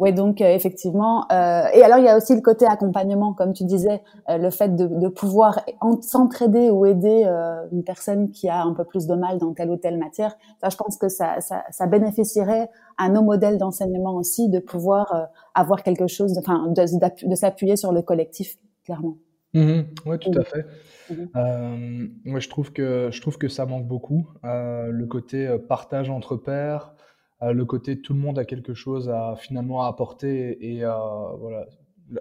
Oui, 0.00 0.12
donc 0.12 0.40
euh, 0.40 0.52
effectivement. 0.52 1.26
Euh, 1.30 1.68
et 1.72 1.82
alors 1.82 1.98
il 1.98 2.04
y 2.04 2.08
a 2.08 2.16
aussi 2.16 2.34
le 2.34 2.40
côté 2.40 2.66
accompagnement, 2.66 3.32
comme 3.32 3.52
tu 3.52 3.64
disais, 3.64 4.02
euh, 4.28 4.38
le 4.38 4.50
fait 4.50 4.74
de, 4.74 4.88
de 4.88 5.08
pouvoir 5.08 5.60
s'entraider 6.00 6.68
ou 6.70 6.84
aider 6.84 7.22
euh, 7.24 7.64
une 7.70 7.84
personne 7.84 8.32
qui 8.32 8.48
a 8.48 8.62
un 8.62 8.72
peu 8.72 8.84
plus 8.84 9.06
de 9.06 9.14
mal 9.14 9.38
dans 9.38 9.52
telle 9.54 9.70
ou 9.70 9.76
telle 9.76 9.98
matière. 9.98 10.36
Ça, 10.60 10.68
je 10.68 10.76
pense 10.76 10.96
que 10.96 11.08
ça, 11.08 11.40
ça, 11.40 11.62
ça 11.70 11.86
bénéficierait 11.86 12.70
à 12.98 13.08
nos 13.08 13.22
modèles 13.22 13.58
d'enseignement 13.58 14.16
aussi 14.16 14.48
de 14.48 14.58
pouvoir 14.58 15.28
avoir 15.54 15.84
quelque 15.84 16.08
chose, 16.08 16.36
enfin, 16.38 16.66
de, 16.68 17.28
de 17.28 17.34
s'appuyer 17.36 17.76
sur 17.76 17.92
le 17.92 18.02
collectif, 18.02 18.56
clairement. 18.84 19.14
Mhm. 19.52 19.86
oui, 20.06 20.18
tout 20.18 20.32
à 20.36 20.42
fait. 20.42 20.66
Euh, 21.10 22.08
moi, 22.24 22.40
je 22.40 22.48
trouve 22.48 22.72
que 22.72 23.10
je 23.12 23.20
trouve 23.20 23.38
que 23.38 23.48
ça 23.48 23.66
manque 23.66 23.86
beaucoup. 23.86 24.28
Euh, 24.44 24.88
le 24.88 25.06
côté 25.06 25.46
euh, 25.46 25.58
partage 25.58 26.10
entre 26.10 26.36
pairs, 26.36 26.94
le 27.42 27.64
côté 27.66 28.00
tout 28.00 28.14
le 28.14 28.20
monde 28.20 28.38
a 28.38 28.46
quelque 28.46 28.72
chose 28.72 29.10
à 29.10 29.34
finalement 29.36 29.82
apporter 29.82 30.76
et 30.76 30.80
voilà 30.80 31.66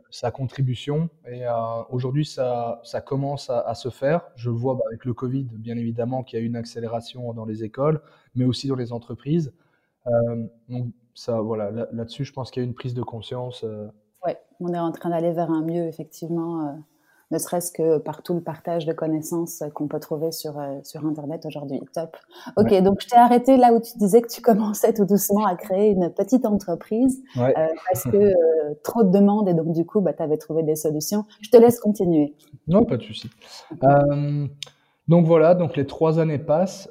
sa 0.09 0.31
contribution. 0.31 1.09
Et 1.31 1.43
aujourd'hui, 1.89 2.25
ça, 2.25 2.81
ça 2.83 2.99
commence 2.99 3.49
à, 3.49 3.73
se 3.73 3.87
faire. 3.87 4.25
Je 4.35 4.49
le 4.49 4.57
vois 4.57 4.75
bah, 4.75 4.83
avec 4.87 5.05
le 5.05 5.13
Covid, 5.13 5.45
bien 5.53 5.77
évidemment, 5.77 6.23
qu'il 6.23 6.39
y 6.39 6.41
a 6.41 6.45
une 6.45 6.57
accélération 6.57 7.31
dans 7.33 7.45
les 7.45 7.63
écoles, 7.63 8.01
mais 8.35 8.43
aussi 8.43 8.67
dans 8.67 8.75
les 8.75 8.91
entreprises. 8.91 9.53
donc 10.67 10.87
ça, 11.13 11.39
voilà, 11.39 11.71
là-dessus, 11.71 12.25
je 12.25 12.33
pense 12.33 12.51
qu'il 12.51 12.61
y 12.61 12.65
a 12.65 12.67
une 12.67 12.75
prise 12.75 12.93
de 12.93 13.03
conscience. 13.03 13.63
Oui, 14.25 14.33
on 14.59 14.73
est 14.73 14.79
en 14.79 14.91
train 14.91 15.09
d'aller 15.09 15.31
vers 15.31 15.51
un 15.51 15.63
mieux, 15.63 15.85
effectivement 15.85 16.83
ne 17.31 17.37
serait-ce 17.37 17.71
que 17.71 17.97
par 17.97 18.21
tout 18.21 18.33
le 18.33 18.41
partage 18.41 18.85
de 18.85 18.93
connaissances 18.93 19.63
qu'on 19.73 19.87
peut 19.87 19.99
trouver 19.99 20.31
sur, 20.31 20.59
euh, 20.59 20.79
sur 20.83 21.05
Internet 21.05 21.45
aujourd'hui. 21.45 21.81
Top. 21.93 22.15
Ok, 22.57 22.73
donc 22.81 23.01
je 23.01 23.07
t'ai 23.07 23.15
arrêté 23.17 23.57
là 23.57 23.73
où 23.73 23.81
tu 23.81 23.97
disais 23.97 24.21
que 24.21 24.27
tu 24.27 24.41
commençais 24.41 24.93
tout 24.93 25.05
doucement 25.05 25.45
à 25.45 25.55
créer 25.55 25.91
une 25.91 26.09
petite 26.09 26.45
entreprise 26.45 27.21
euh, 27.37 27.51
parce 27.91 28.03
que 28.03 28.17
euh, 28.17 28.73
trop 28.83 29.03
de 29.03 29.11
demandes 29.11 29.49
et 29.49 29.53
donc 29.53 29.73
du 29.73 29.85
coup, 29.85 30.01
bah, 30.01 30.13
tu 30.13 30.23
avais 30.23 30.37
trouvé 30.37 30.63
des 30.63 30.75
solutions. 30.75 31.25
Je 31.41 31.49
te 31.49 31.57
laisse 31.57 31.79
continuer. 31.79 32.35
Non, 32.67 32.85
pas 32.85 32.97
de 32.97 33.03
souci. 33.03 33.29
donc 35.07 35.25
voilà, 35.25 35.55
donc 35.55 35.75
les 35.75 35.85
trois 35.85 36.19
années 36.19 36.39
passent. 36.39 36.89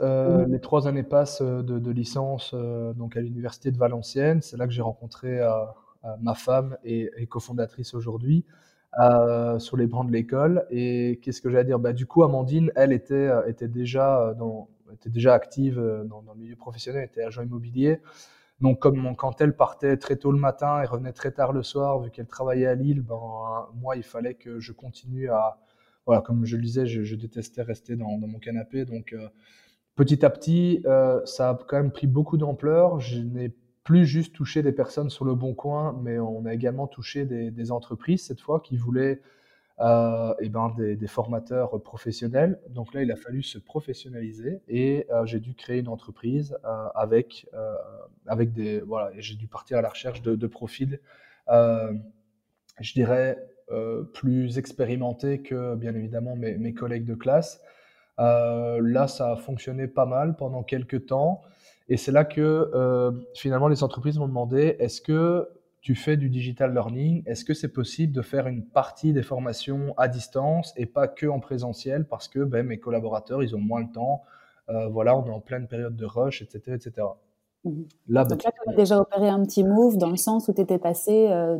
Les 0.49 0.61
trois 0.61 0.89
années 0.89 1.03
passent 1.03 1.43
de, 1.43 1.63
de 1.63 1.91
licence 1.91 2.55
donc 2.55 3.17
à 3.17 3.21
l'université 3.21 3.71
de 3.71 3.79
Valenciennes. 3.79 4.43
C'est 4.43 4.57
là 4.57 4.67
que 4.67 4.73
j'ai 4.73 4.83
rencontré 4.83 5.41
ma 6.21 6.35
femme 6.35 6.77
et, 6.85 7.11
et 7.17 7.27
cofondatrice 7.27 7.95
aujourd'hui. 7.95 8.45
Euh, 9.01 9.59
sur 9.59 9.79
les 9.79 9.87
bancs 9.87 10.07
de 10.07 10.13
l'école. 10.13 10.67
Et 10.71 11.19
qu'est-ce 11.23 11.41
que 11.41 11.51
j'ai 11.51 11.57
à 11.57 11.65
dire? 11.65 11.79
Bah, 11.79 11.95
Du 11.95 12.05
coup, 12.07 12.25
Amandine, 12.25 12.71
elle 12.77 12.93
était, 12.93 13.15
euh, 13.15 13.47
était, 13.47 13.69
déjà, 13.69 14.29
euh, 14.29 14.35
était 14.93 15.09
déjà 15.09 15.33
active 15.33 15.77
dans, 16.07 16.21
dans, 16.21 16.35
le 16.35 16.41
milieu 16.41 16.57
professionnel, 16.57 17.05
était 17.05 17.23
agent 17.23 17.43
immobilier. 17.43 18.01
Donc, 18.61 18.81
comme 18.81 19.17
quand 19.17 19.41
elle 19.41 19.57
partait 19.57 19.97
très 19.97 20.17
tôt 20.17 20.31
le 20.31 20.39
matin 20.39 20.83
et 20.83 20.87
revenait 20.87 21.15
très 21.15 21.33
tard 21.33 21.55
le 21.55 21.63
soir, 21.63 22.01
vu 22.01 22.11
qu'elle 22.11 22.27
travaillait 22.27 22.67
à 22.67 22.75
Lille, 22.75 23.01
ben, 23.01 23.19
moi, 23.75 23.97
il 23.97 24.03
fallait 24.03 24.35
que 24.35 24.61
je 24.61 24.73
continue 24.73 25.31
à. 25.31 25.59
Voilà, 26.07 26.21
comme 26.21 26.45
je 26.45 26.57
le 26.57 26.63
disais, 26.63 26.85
je, 26.87 27.03
je 27.03 27.17
détestais 27.17 27.63
rester 27.63 27.97
dans, 27.97 28.19
dans, 28.19 28.27
mon 28.27 28.39
canapé. 28.41 28.85
Donc, 28.85 29.17
petit 29.95 30.25
à 30.25 30.31
petit, 30.31 30.85
ça 31.25 31.51
a 31.51 31.55
quand 31.55 31.77
même 31.79 31.93
pris 31.93 32.07
beaucoup 32.07 32.37
d'ampleur. 32.37 33.01
Je 33.01 33.21
n'ai 33.21 33.55
plus 33.85 34.07
juste 34.07 34.35
toucher 34.35 34.63
des 34.63 34.73
personnes 34.73 35.11
sur 35.11 35.25
le 35.25 35.35
bon 35.35 35.55
coin, 35.55 35.99
mais 36.03 36.19
on 36.19 36.45
a 36.47 36.55
également 36.55 36.87
touché 36.87 37.25
des, 37.25 37.73
entreprises 37.73 38.25
cette 38.27 38.41
fois 38.41 38.61
qui 38.61 38.77
voulaient 38.77 39.21
euh, 39.81 40.35
eh 40.41 40.49
ben 40.49 40.73
des, 40.77 41.07
formateurs 41.09 41.83
professionnels. 41.83 42.61
Donc 42.69 42.95
là, 42.95 43.03
il 43.03 43.11
a 43.11 43.17
fallu 43.17 43.43
se 43.43 43.59
professionnaliser 43.59 44.61
et 44.69 45.07
euh, 45.11 45.27
j'ai 45.27 45.41
dû 45.41 45.55
créer 45.55 45.81
une 45.81 45.89
entreprise 45.89 46.57
euh, 46.65 46.89
avec, 46.95 47.49
avec 48.27 48.53
des. 48.53 48.81
Voilà, 48.81 49.11
j'ai 49.19 49.35
dû 49.35 49.49
partir 49.49 49.79
à 49.79 49.83
la 49.83 49.89
recherche 49.89 50.23
de, 50.23 50.37
de 50.37 50.47
profils, 50.47 51.01
je 51.49 52.93
dirais, 52.93 53.39
plus 54.15 54.59
expérimentés 54.59 55.43
que 55.43 55.75
bien 55.75 55.95
évidemment 55.95 56.37
mes, 56.37 56.57
mes 56.57 56.75
collègues 56.75 57.07
de 57.07 57.15
classe. 57.15 57.61
là, 58.19 59.09
ça 59.09 59.33
a 59.33 59.37
fonctionné 59.37 59.89
pas 59.89 60.07
mal 60.07 60.37
pendant 60.37 60.63
quelques 60.63 61.07
temps. 61.07 61.43
Et 61.93 61.99
c'est 61.99 62.11
là 62.11 62.25
que 62.25 62.71
euh, 62.73 63.13
finalement 63.35 63.69
les 63.69 63.83
entreprises 63.85 64.19
m'ont 64.19 64.27
demandé 64.27 64.77
est-ce 64.79 65.03
que 65.03 65.47
tu 65.83 65.95
fais 65.95 66.17
du 66.17 66.31
digital 66.31 66.73
learning? 66.73 67.23
Est-ce 67.27 67.45
que 67.45 67.53
c'est 67.53 67.71
possible 67.71 68.15
de 68.15 68.23
faire 68.23 68.47
une 68.47 68.65
partie 68.65 69.13
des 69.13 69.23
formations 69.23 69.93
à 69.99 70.09
distance 70.09 70.73
et 70.79 70.87
pas 70.87 71.07
que 71.07 71.27
en 71.27 71.39
présentiel? 71.39 72.07
Parce 72.07 72.29
que 72.29 72.39
ben, 72.45 72.67
mes 72.67 72.79
collaborateurs 72.79 73.43
ils 73.43 73.55
ont 73.55 73.61
moins 73.61 73.83
le 73.83 73.93
temps 73.93 74.23
euh, 74.71 74.89
Voilà, 74.89 75.15
on 75.19 75.27
est 75.27 75.31
en 75.31 75.41
pleine 75.41 75.69
période 75.69 75.95
de 75.95 76.07
rush, 76.07 76.41
etc., 76.41 76.77
etc. 76.77 77.09
Mhm. 77.65 77.87
Là, 78.09 78.25
Donc 78.25 78.43
là, 78.43 78.51
tu 78.51 78.71
as 78.71 78.75
déjà 78.75 78.99
opéré 78.99 79.29
un 79.29 79.43
petit 79.45 79.63
move 79.63 79.97
dans 79.97 80.11
le 80.11 80.17
sens 80.17 80.49
où 80.49 80.53
tu 80.53 80.61
étais 80.61 80.79
passé 80.79 81.29
euh, 81.31 81.57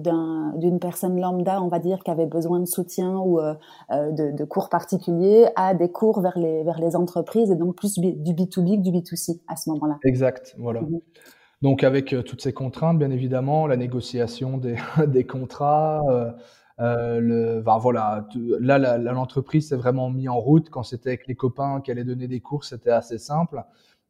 d'une 0.57 0.81
personne 0.81 1.21
lambda, 1.21 1.63
on 1.63 1.69
va 1.69 1.79
dire, 1.79 2.01
qui 2.03 2.11
avait 2.11 2.27
besoin 2.27 2.59
de 2.59 2.65
soutien 2.65 3.19
ou 3.19 3.39
euh, 3.39 3.55
euh, 3.93 4.11
de, 4.11 4.33
de, 4.37 4.45
cours 4.45 4.69
particuliers, 4.69 5.47
à 5.55 5.75
des 5.75 5.91
cours 5.91 6.21
vers 6.21 6.37
les, 6.37 6.65
vers 6.65 6.81
les 6.81 6.97
entreprises 6.97 7.51
et 7.51 7.57
donc 7.57 7.77
plus 7.77 7.99
du 7.99 8.11
B2B 8.11 8.79
que 8.79 8.83
du 8.83 8.91
B2C 8.91 9.41
à 9.47 9.55
ce 9.57 9.71
moment-là. 9.71 9.99
Exact, 10.05 10.57
voilà. 10.59 10.81
Mhm. 10.81 11.01
Donc 11.63 11.85
avec 11.85 12.13
toutes 12.27 12.43
ces 12.43 12.53
contraintes, 12.53 12.99
bien 12.99 13.13
évidemment, 13.13 13.69
la 13.69 13.77
négociation 13.77 14.59
des, 14.59 14.75
des 15.07 15.25
contrats, 15.25 16.03
le, 16.79 17.61
voilà, 17.61 18.27
là 18.59 18.99
l'entreprise 18.99 19.69
s'est 19.69 19.77
vraiment 19.77 20.11
mis 20.11 20.29
en 20.29 20.41
route. 20.41 20.71
Quand 20.71 20.83
c'était 20.83 21.11
avec 21.11 21.29
les 21.29 21.37
copains 21.37 21.81
qui 21.81 21.93
allaient 21.93 22.03
donner 22.03 22.27
des 22.27 22.41
cours, 22.41 22.65
c'était 22.65 22.91
assez 22.91 23.19
simple. 23.19 23.63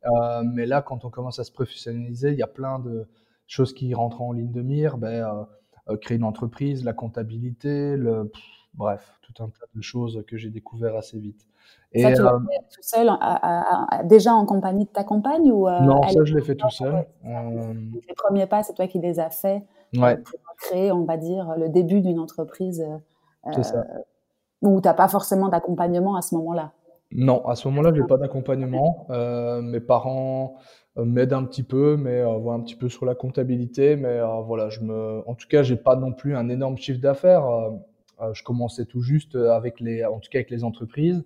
Euh, 0.05 0.43
mais 0.45 0.67
là, 0.67 0.83
quand 0.83 1.05
on 1.05 1.11
commence 1.11 1.39
à 1.39 1.45
se 1.45 1.53
professionnaliser, 1.53 2.31
il 2.31 2.39
y 2.39 2.43
a 2.43 2.49
plein 2.49 2.79
de 2.79 3.07
choses 3.47 3.73
qui 3.73 3.95
rentrent 3.95 4.23
en 4.23 4.33
ligne 4.33 4.51
de 4.51 4.63
mire. 4.63 4.99
Ben, 4.99 5.25
euh, 5.25 5.45
euh, 5.89 5.97
créer 5.97 6.17
une 6.17 6.25
entreprise, 6.25 6.85
la 6.85 6.93
comptabilité, 6.93 7.97
le, 7.97 8.31
bref, 8.75 9.19
tout 9.23 9.43
un 9.43 9.49
tas 9.49 9.67
de 9.75 9.83
choses 9.83 10.23
que 10.29 10.37
j'ai 10.37 10.51
découvert 10.51 10.97
assez 10.97 11.19
vite. 11.19 11.49
Et, 11.93 12.03
ça, 12.03 12.13
tu 12.13 12.23
l'as 12.23 12.39
fait 12.39 12.65
tout 12.71 12.83
seul, 12.83 13.11
déjà 14.07 14.33
en 14.33 14.47
compagnie 14.47 14.85
de 14.85 14.91
ta 14.91 15.05
compagne 15.05 15.51
ou 15.51 15.69
Non, 15.69 16.03
ça, 16.09 16.25
je 16.25 16.35
l'ai 16.35 16.43
fait 16.43 16.55
tout 16.55 16.71
seul. 16.71 17.05
Les 17.25 18.15
premiers 18.17 18.47
pas, 18.47 18.63
c'est 18.63 18.75
toi 18.75 18.87
qui 18.87 19.01
les 19.01 19.19
as 19.19 19.31
faits 19.31 19.63
pour 19.93 20.57
créer, 20.57 20.93
on 20.93 21.05
va 21.05 21.17
dire, 21.17 21.55
le 21.57 21.69
début 21.69 22.01
d'une 22.01 22.21
entreprise 22.21 22.87
ça. 23.63 23.85
où 24.63 24.81
tu 24.81 24.87
n'as 24.87 24.95
pas 24.95 25.09
forcément 25.09 25.49
d'accompagnement 25.49 26.17
à 26.17 26.23
ce 26.23 26.37
moment-là. 26.37 26.73
Non, 27.15 27.47
à 27.47 27.55
ce 27.57 27.69
moment-là, 27.69 27.93
j'ai 27.95 28.03
pas 28.05 28.17
d'accompagnement. 28.17 29.07
Euh, 29.11 29.61
mes 29.61 29.81
parents 29.81 30.57
euh, 30.99 31.05
m'aident 31.05 31.33
un 31.35 31.45
petit 31.45 31.63
peu, 31.63 31.97
mais 31.97 32.21
euh, 32.21 32.37
voient 32.39 32.55
un 32.55 32.61
petit 32.61 32.77
peu 32.77 32.89
sur 32.89 33.07
la 33.07 33.15
comptabilité. 33.15 33.97
Mais 33.97 34.09
euh, 34.09 34.41
voilà, 34.43 34.69
je 34.69 34.81
me, 34.81 35.23
en 35.27 35.35
tout 35.35 35.49
cas, 35.49 35.63
j'ai 35.63 35.77
pas 35.77 35.97
non 35.97 36.13
plus 36.13 36.37
un 36.37 36.49
énorme 36.49 36.77
chiffre 36.77 37.01
d'affaires. 37.01 37.45
je 38.33 38.43
commençais 38.43 38.85
tout 38.85 39.03
juste 39.03 39.35
avec 39.37 39.81
les, 39.81 40.05
en 40.05 40.21
tout 40.21 40.31
cas 40.31 40.39
avec 40.39 40.51
les 40.51 40.65
entreprises. 40.65 41.25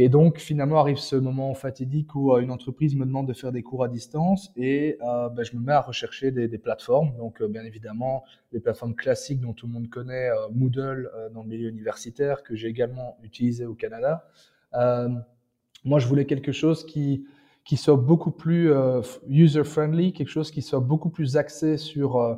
Et 0.00 0.08
donc, 0.08 0.38
finalement, 0.38 0.78
arrive 0.78 0.98
ce 0.98 1.16
moment 1.16 1.54
fatidique 1.54 2.14
où 2.14 2.36
une 2.38 2.52
entreprise 2.52 2.94
me 2.94 3.04
demande 3.04 3.26
de 3.26 3.32
faire 3.32 3.50
des 3.50 3.62
cours 3.62 3.82
à 3.82 3.88
distance 3.88 4.52
et 4.56 4.96
ben, 5.00 5.42
je 5.42 5.56
me 5.56 5.60
mets 5.60 5.72
à 5.72 5.80
rechercher 5.80 6.30
des, 6.30 6.46
des 6.46 6.58
plateformes. 6.58 7.16
Donc, 7.16 7.42
bien 7.42 7.64
évidemment, 7.64 8.24
les 8.52 8.60
plateformes 8.60 8.94
classiques 8.94 9.40
dont 9.40 9.54
tout 9.54 9.66
le 9.66 9.72
monde 9.72 9.88
connaît, 9.88 10.28
Moodle 10.52 11.10
dans 11.34 11.42
le 11.42 11.48
milieu 11.48 11.68
universitaire, 11.68 12.44
que 12.44 12.54
j'ai 12.54 12.68
également 12.68 13.16
utilisé 13.24 13.66
au 13.66 13.74
Canada. 13.74 14.24
Euh, 14.74 15.08
moi, 15.84 15.98
je 15.98 16.06
voulais 16.06 16.26
quelque 16.26 16.52
chose 16.52 16.84
qui, 16.84 17.26
qui 17.64 17.76
soit 17.76 17.96
beaucoup 17.96 18.30
plus 18.30 18.72
euh, 18.72 19.00
user-friendly, 19.28 20.12
quelque 20.12 20.28
chose 20.28 20.50
qui 20.50 20.62
soit 20.62 20.80
beaucoup 20.80 21.10
plus 21.10 21.36
axé 21.36 21.76
sur 21.76 22.16
euh, 22.16 22.34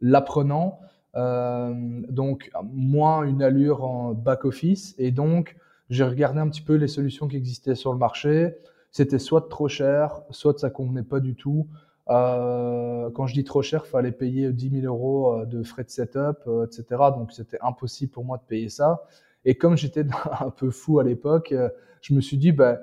l'apprenant. 0.00 0.80
donc, 1.14 2.50
moins 2.72 3.24
une 3.24 3.42
allure 3.42 3.84
en 3.84 4.14
back-office. 4.14 4.94
Et 4.98 5.10
donc, 5.10 5.56
j'ai 5.90 6.04
regardé 6.04 6.38
un 6.38 6.48
petit 6.48 6.62
peu 6.62 6.74
les 6.74 6.88
solutions 6.88 7.28
qui 7.28 7.36
existaient 7.36 7.74
sur 7.74 7.92
le 7.92 7.98
marché. 7.98 8.54
C'était 8.90 9.18
soit 9.18 9.48
trop 9.48 9.68
cher, 9.68 10.22
soit 10.30 10.58
ça 10.58 10.70
convenait 10.70 11.02
pas 11.02 11.20
du 11.20 11.34
tout. 11.34 11.66
Quand 12.06 13.26
je 13.26 13.34
dis 13.34 13.44
trop 13.44 13.62
cher, 13.62 13.86
fallait 13.86 14.12
payer 14.12 14.52
10 14.52 14.80
000 14.82 14.86
euros 14.86 15.44
de 15.44 15.62
frais 15.62 15.84
de 15.84 15.90
setup, 15.90 16.48
etc. 16.64 16.84
Donc 17.16 17.32
c'était 17.32 17.58
impossible 17.62 18.12
pour 18.12 18.24
moi 18.24 18.38
de 18.38 18.44
payer 18.44 18.68
ça. 18.68 19.02
Et 19.44 19.56
comme 19.56 19.76
j'étais 19.76 20.04
un 20.40 20.50
peu 20.50 20.70
fou 20.70 20.98
à 20.98 21.04
l'époque, 21.04 21.52
euh, 21.52 21.68
je 22.00 22.14
me 22.14 22.20
suis 22.20 22.36
dit, 22.36 22.52
bah, 22.52 22.78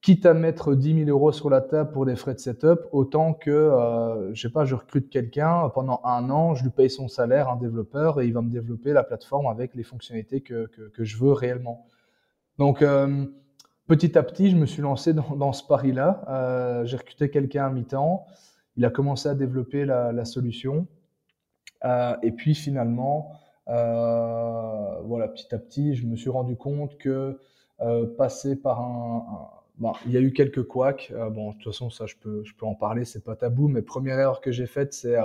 quitte 0.00 0.26
à 0.26 0.34
mettre 0.34 0.74
10 0.74 1.04
000 1.04 1.10
euros 1.10 1.32
sur 1.32 1.50
la 1.50 1.60
table 1.60 1.90
pour 1.90 2.04
les 2.04 2.16
frais 2.16 2.34
de 2.34 2.38
setup, 2.38 2.80
autant 2.92 3.34
que, 3.34 3.50
euh, 3.50 4.32
je 4.34 4.42
sais 4.42 4.52
pas, 4.52 4.64
je 4.64 4.74
recrute 4.74 5.10
quelqu'un 5.10 5.68
pendant 5.70 6.00
un 6.04 6.30
an, 6.30 6.54
je 6.54 6.62
lui 6.62 6.70
paye 6.70 6.90
son 6.90 7.08
salaire, 7.08 7.48
un 7.48 7.56
développeur, 7.56 8.20
et 8.20 8.26
il 8.26 8.32
va 8.32 8.42
me 8.42 8.50
développer 8.50 8.92
la 8.92 9.02
plateforme 9.02 9.46
avec 9.46 9.74
les 9.74 9.82
fonctionnalités 9.82 10.42
que, 10.42 10.66
que, 10.66 11.04
je 11.04 11.16
veux 11.16 11.32
réellement. 11.32 11.86
Donc, 12.58 12.82
euh, 12.82 13.26
petit 13.88 14.16
à 14.16 14.22
petit, 14.22 14.50
je 14.50 14.56
me 14.56 14.66
suis 14.66 14.82
lancé 14.82 15.12
dans, 15.12 15.34
dans 15.36 15.52
ce 15.52 15.64
pari-là. 15.64 16.82
J'ai 16.84 16.96
recruté 16.96 17.30
quelqu'un 17.30 17.66
à 17.66 17.70
mi-temps. 17.70 18.26
Il 18.76 18.84
a 18.84 18.90
commencé 18.90 19.28
à 19.28 19.34
développer 19.34 19.84
la, 19.84 20.12
la 20.12 20.24
solution. 20.24 20.86
Et 22.22 22.32
puis 22.32 22.54
finalement, 22.54 23.32
euh, 23.68 25.00
voilà, 25.02 25.28
petit 25.28 25.54
à 25.54 25.58
petit, 25.58 25.94
je 25.94 26.06
me 26.06 26.16
suis 26.16 26.30
rendu 26.30 26.56
compte 26.56 26.98
que 26.98 27.38
euh, 27.80 28.06
passer 28.16 28.56
par 28.56 28.80
un, 28.80 29.50
Bon, 29.78 29.92
il 30.06 30.12
y 30.12 30.16
a 30.16 30.20
eu 30.20 30.32
quelques 30.32 30.62
couacs. 30.62 31.12
Euh, 31.14 31.28
bon, 31.28 31.50
de 31.50 31.54
toute 31.56 31.64
façon, 31.64 31.90
ça, 31.90 32.06
je 32.06 32.14
peux, 32.16 32.42
je 32.44 32.54
peux 32.54 32.64
en 32.64 32.74
parler, 32.74 33.04
c'est 33.04 33.24
pas 33.24 33.36
tabou. 33.36 33.68
Mais 33.68 33.82
première 33.82 34.18
erreur 34.18 34.40
que 34.40 34.50
j'ai 34.50 34.66
faite, 34.66 34.94
c'est 34.94 35.16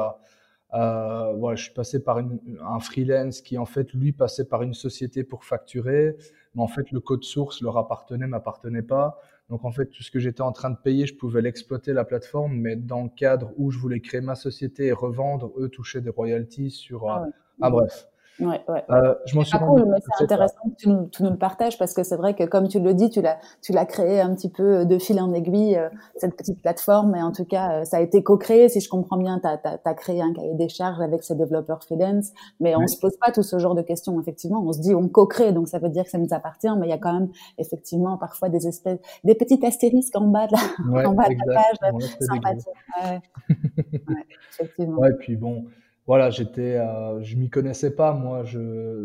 euh, 0.74 1.34
voilà, 1.34 1.56
je 1.56 1.64
suis 1.64 1.74
passé 1.74 2.04
par 2.04 2.20
une, 2.20 2.40
un 2.62 2.80
freelance 2.80 3.42
qui, 3.42 3.58
en 3.58 3.66
fait, 3.66 3.94
lui, 3.94 4.12
passait 4.12 4.46
par 4.46 4.62
une 4.62 4.74
société 4.74 5.24
pour 5.24 5.46
facturer. 5.46 6.18
Mais 6.56 6.62
en 6.62 6.68
fait, 6.68 6.92
le 6.92 7.00
code 7.00 7.24
source 7.24 7.62
leur 7.62 7.78
appartenait, 7.78 8.28
m'appartenait 8.28 8.82
pas. 8.82 9.20
Donc, 9.50 9.64
en 9.64 9.72
fait, 9.72 9.86
tout 9.86 10.04
ce 10.04 10.12
que 10.12 10.20
j'étais 10.20 10.42
en 10.42 10.52
train 10.52 10.70
de 10.70 10.78
payer, 10.78 11.06
je 11.06 11.16
pouvais 11.16 11.42
l'exploiter, 11.42 11.94
la 11.94 12.04
plateforme, 12.04 12.54
mais 12.54 12.76
dans 12.76 13.04
le 13.04 13.10
cadre 13.10 13.52
où 13.58 13.72
je 13.72 13.80
voulais 13.80 14.02
créer 14.02 14.22
ma 14.22 14.36
société 14.36 14.88
et 14.88 14.94
revendre, 14.94 15.52
eux 15.58 15.70
touchaient 15.70 16.02
des 16.02 16.10
royalties 16.10 16.72
sur. 16.72 17.10
Ah, 17.10 17.26
ah 17.62 17.70
bref. 17.70 18.11
Ouais, 18.42 18.62
ouais. 18.68 18.84
Euh, 18.90 19.14
je 19.26 19.36
m'en 19.36 19.44
suis 19.44 19.58
cool, 19.60 19.86
mais 19.86 20.00
c'est 20.02 20.24
intéressant 20.24 20.62
que 20.66 20.76
tu 20.76 20.90
nous, 20.90 21.06
tu 21.08 21.24
nous, 21.24 21.30
le 21.30 21.38
partages 21.38 21.78
parce 21.78 21.94
que 21.94 22.04
c'est 22.04 22.16
vrai 22.16 22.34
que 22.34 22.44
comme 22.44 22.68
tu 22.68 22.80
le 22.80 22.94
dis, 22.94 23.10
tu 23.10 23.22
l'as, 23.22 23.38
tu 23.62 23.72
l'as 23.72 23.86
créé 23.86 24.20
un 24.20 24.34
petit 24.34 24.50
peu 24.50 24.86
de 24.86 24.98
fil 24.98 25.20
en 25.22 25.32
aiguille 25.34 25.78
euh, 25.78 25.90
cette 26.16 26.36
petite 26.36 26.62
plateforme, 26.62 27.12
mais 27.12 27.22
en 27.22 27.32
tout 27.32 27.46
cas, 27.46 27.82
euh, 27.82 27.86
ça 27.86 27.98
a 27.98 28.02
été 28.02 28.24
co-créé. 28.24 28.68
Si 28.70 28.80
je 28.80 28.90
comprends 28.90 29.18
bien, 29.18 29.40
tu 29.40 29.48
as, 29.48 29.94
créé 29.94 30.22
un 30.22 30.34
cahier 30.34 30.56
des 30.56 30.70
charges 30.70 31.00
avec 31.02 31.24
ces 31.24 31.36
développeurs 31.36 31.84
freelance, 31.84 32.32
mais 32.60 32.76
on 32.76 32.88
se 32.88 33.00
pose 33.00 33.16
pas 33.18 33.32
tout 33.32 33.44
ce 33.44 33.60
genre 33.60 33.76
de 33.76 33.84
questions. 33.84 34.20
Effectivement, 34.20 34.64
on 34.66 34.74
se 34.74 34.82
dit 34.82 34.96
on 34.96 35.08
co-crée, 35.08 35.52
donc 35.52 35.68
ça 35.68 35.78
veut 35.78 35.90
dire 35.90 36.04
que 36.04 36.10
ça 36.10 36.18
nous 36.18 36.34
appartient, 36.34 36.72
mais 36.78 36.88
il 36.88 36.90
y 36.90 36.94
a 36.94 36.98
quand 36.98 37.14
même 37.14 37.30
effectivement 37.60 38.18
parfois 38.18 38.50
des 38.50 38.68
espèces, 38.68 39.00
des 39.24 39.36
petits 39.36 39.64
astérisques 39.66 40.16
en 40.16 40.28
bas 40.28 40.48
de 40.48 40.54
la, 40.54 41.10
en 41.10 41.14
bas 41.14 41.30
de 41.30 41.36
la 41.46 41.54
page, 41.54 42.02
sympathique. 42.20 42.68
Ouais. 43.04 43.22
ouais, 43.50 44.26
effectivement. 44.52 45.00
Ouais, 45.00 45.14
puis 45.14 45.36
bon 45.36 45.66
voilà, 46.08 46.30
j'étais, 46.30 46.78
euh, 46.78 47.22
je 47.24 47.36
m'y 47.36 47.50
connaissais 47.50 47.96
pas 47.96 48.14
moi. 48.14 48.44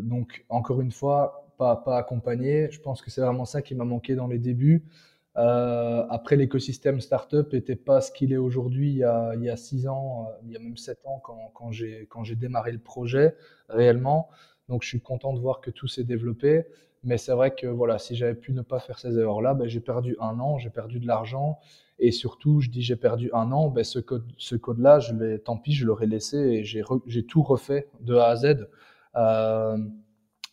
Donc 0.02 0.44
encore 0.48 0.80
une 0.80 0.92
fois, 0.92 1.46
pas 1.58 1.76
pas 1.76 1.98
accompagné. 1.98 2.70
Je 2.70 2.80
pense 2.80 3.02
que 3.02 3.10
c'est 3.10 3.20
vraiment 3.20 3.44
ça 3.44 3.62
qui 3.62 3.74
m'a 3.74 3.84
manqué 3.84 4.14
dans 4.14 4.26
les 4.26 4.38
débuts. 4.38 4.84
Euh, 5.36 6.06
après, 6.08 6.36
l'écosystème 6.36 7.00
startup 7.00 7.52
était 7.52 7.76
pas 7.76 8.00
ce 8.00 8.10
qu'il 8.10 8.32
est 8.32 8.38
aujourd'hui. 8.38 8.90
Il 8.92 9.42
y 9.42 9.50
a 9.50 9.56
six 9.56 9.86
ans, 9.86 10.28
euh, 10.30 10.38
il 10.46 10.52
y 10.52 10.56
a 10.56 10.58
même 10.58 10.76
sept 10.78 10.98
ans 11.04 11.20
quand 11.22 11.50
quand 11.54 11.70
j'ai 11.72 12.06
quand 12.10 12.24
j'ai 12.24 12.36
démarré 12.36 12.72
le 12.72 12.78
projet 12.78 13.36
réellement. 13.68 14.28
Donc 14.68 14.82
je 14.82 14.88
suis 14.88 15.00
content 15.00 15.32
de 15.34 15.40
voir 15.40 15.60
que 15.60 15.70
tout 15.70 15.88
s'est 15.88 16.04
développé. 16.04 16.66
Mais 17.04 17.18
c'est 17.18 17.32
vrai 17.32 17.54
que 17.54 17.66
voilà, 17.68 17.98
si 17.98 18.16
j'avais 18.16 18.34
pu 18.34 18.52
ne 18.52 18.62
pas 18.62 18.80
faire 18.80 18.98
ces 18.98 19.16
erreurs-là, 19.18 19.54
ben, 19.54 19.68
j'ai 19.68 19.80
perdu 19.80 20.16
un 20.20 20.40
an, 20.40 20.58
j'ai 20.58 20.70
perdu 20.70 20.98
de 20.98 21.06
l'argent. 21.06 21.60
Et 21.98 22.12
surtout, 22.12 22.60
je 22.60 22.68
dis 22.68 22.82
j'ai 22.82 22.96
perdu 22.96 23.30
un 23.32 23.52
an, 23.52 23.68
ben 23.68 23.84
ce 23.84 23.98
code, 23.98 24.26
ce 24.36 24.54
code-là, 24.54 24.98
je 24.98 25.14
l'ai, 25.14 25.38
tant 25.38 25.56
pis, 25.56 25.72
je 25.72 25.86
l'aurais 25.86 26.06
laissé 26.06 26.36
et 26.36 26.64
j'ai, 26.64 26.82
tout 27.26 27.42
refait 27.42 27.88
de 28.00 28.14
A 28.14 28.28
à 28.28 28.36
Z. 28.36 28.68
Euh, 29.16 29.78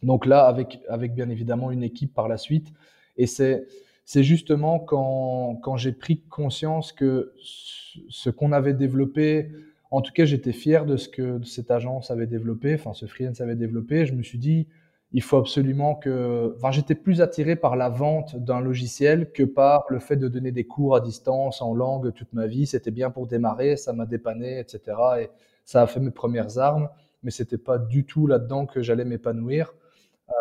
donc 0.04 0.26
là, 0.26 0.46
avec, 0.46 1.14
bien 1.14 1.30
évidemment 1.30 1.72
une 1.72 1.84
équipe 1.84 2.14
par 2.14 2.28
la 2.28 2.38
suite. 2.38 2.72
Et 3.18 3.28
c'est, 3.28 3.68
c'est 4.06 4.24
justement 4.24 4.80
quand, 4.80 5.60
quand 5.62 5.76
j'ai 5.76 5.92
pris 5.92 6.22
conscience 6.22 6.92
que 6.92 7.34
ce 7.38 8.30
qu'on 8.30 8.52
avait 8.52 8.74
développé, 8.74 9.50
en 9.92 10.02
tout 10.02 10.12
cas, 10.12 10.26
j'étais 10.26 10.54
fier 10.54 10.86
de 10.86 10.98
ce 10.98 11.08
que 11.08 11.44
cette 11.44 11.70
agence 11.70 12.10
avait 12.10 12.26
développé, 12.26 12.74
enfin, 12.74 12.94
ce 12.94 13.06
freelance 13.06 13.42
avait 13.42 13.56
développé. 13.56 14.08
Je 14.08 14.14
me 14.14 14.24
suis 14.24 14.40
dit, 14.40 14.68
il 15.14 15.22
faut 15.22 15.38
absolument 15.38 15.96
que. 15.96 16.54
Enfin, 16.58 16.72
j'étais 16.72 16.96
plus 16.96 17.22
attiré 17.22 17.56
par 17.56 17.76
la 17.76 17.90
vente 17.90 18.36
d'un 18.36 18.60
logiciel 18.60 19.32
que 19.32 19.44
par 19.44 19.86
le 19.90 20.00
fait 20.00 20.16
de 20.16 20.28
donner 20.28 20.52
des 20.52 20.66
cours 20.66 20.96
à 20.96 21.02
distance 21.02 21.62
en 21.62 21.74
langue 21.76 22.14
toute 22.14 22.34
ma 22.34 22.48
vie. 22.48 22.66
C'était 22.66 22.92
bien 22.92 23.12
pour 23.12 23.28
démarrer, 23.28 23.78
ça 23.78 23.94
m'a 23.94 24.08
dépanné, 24.08 24.60
etc. 24.60 24.98
Et 25.22 25.30
ça 25.66 25.84
a 25.84 25.88
fait 25.88 26.00
mes 26.00 26.12
premières 26.12 26.58
armes, 26.58 26.90
mais 27.22 27.32
c'était 27.32 27.60
pas 27.60 27.78
du 27.78 28.06
tout 28.06 28.26
là-dedans 28.26 28.66
que 28.66 28.82
j'allais 28.82 29.06
m'épanouir. 29.06 29.74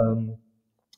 Euh, 0.00 0.16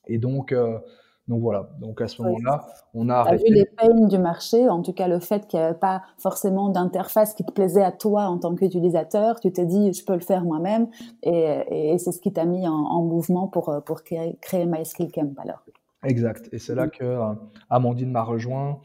et 0.07 0.19
donc, 0.19 0.53
euh, 0.53 0.79
donc 1.27 1.41
voilà, 1.41 1.69
donc 1.79 2.01
à 2.01 2.07
ce 2.07 2.21
moment-là, 2.21 2.67
on 2.93 3.09
a 3.09 3.15
arrêté. 3.15 3.49
vu 3.49 3.55
les 3.55 3.65
peines 3.65 4.07
du 4.07 4.19
marché, 4.19 4.69
en 4.69 4.81
tout 4.83 4.93
cas 4.93 5.07
le 5.07 5.19
fait 5.19 5.47
qu'il 5.47 5.59
n'y 5.59 5.65
avait 5.65 5.77
pas 5.77 6.03
forcément 6.19 6.69
d'interface 6.69 7.33
qui 7.33 7.43
te 7.43 7.51
plaisait 7.51 7.83
à 7.83 7.91
toi 7.91 8.25
en 8.25 8.37
tant 8.37 8.53
qu'utilisateur, 8.53 9.39
tu 9.39 9.51
t'es 9.51 9.65
dit 9.65 9.91
je 9.93 10.05
peux 10.05 10.13
le 10.13 10.19
faire 10.19 10.43
moi-même 10.43 10.87
et, 11.23 11.93
et 11.93 11.97
c'est 11.97 12.11
ce 12.11 12.21
qui 12.21 12.31
t'a 12.31 12.45
mis 12.45 12.67
en, 12.67 13.03
mouvement 13.03 13.47
pour, 13.47 13.73
pour 13.85 14.03
créer, 14.03 14.37
créer 14.41 14.65
MySkillCamp 14.65 15.33
alors. 15.37 15.63
Exact, 16.03 16.49
et 16.51 16.59
c'est 16.59 16.75
là 16.75 16.87
que 16.87 17.03
euh, 17.03 17.33
Amandine 17.69 18.11
m'a 18.11 18.21
rejoint 18.21 18.79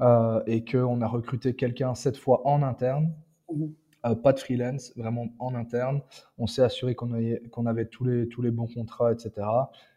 euh, 0.00 0.42
et 0.46 0.64
qu'on 0.64 1.00
a 1.00 1.06
recruté 1.06 1.54
quelqu'un 1.54 1.94
cette 1.94 2.16
fois 2.16 2.42
en 2.46 2.62
interne. 2.62 3.14
Mhm. 3.52 3.72
Euh, 4.06 4.14
pas 4.14 4.32
de 4.32 4.38
freelance, 4.38 4.92
vraiment 4.96 5.28
en 5.38 5.54
interne. 5.54 6.00
On 6.38 6.46
s'est 6.46 6.62
assuré 6.62 6.94
qu'on 6.94 7.12
avait, 7.12 7.42
qu'on 7.50 7.66
avait 7.66 7.86
tous, 7.86 8.04
les, 8.04 8.28
tous 8.28 8.42
les 8.42 8.50
bons 8.50 8.66
contrats, 8.66 9.12
etc. 9.12 9.32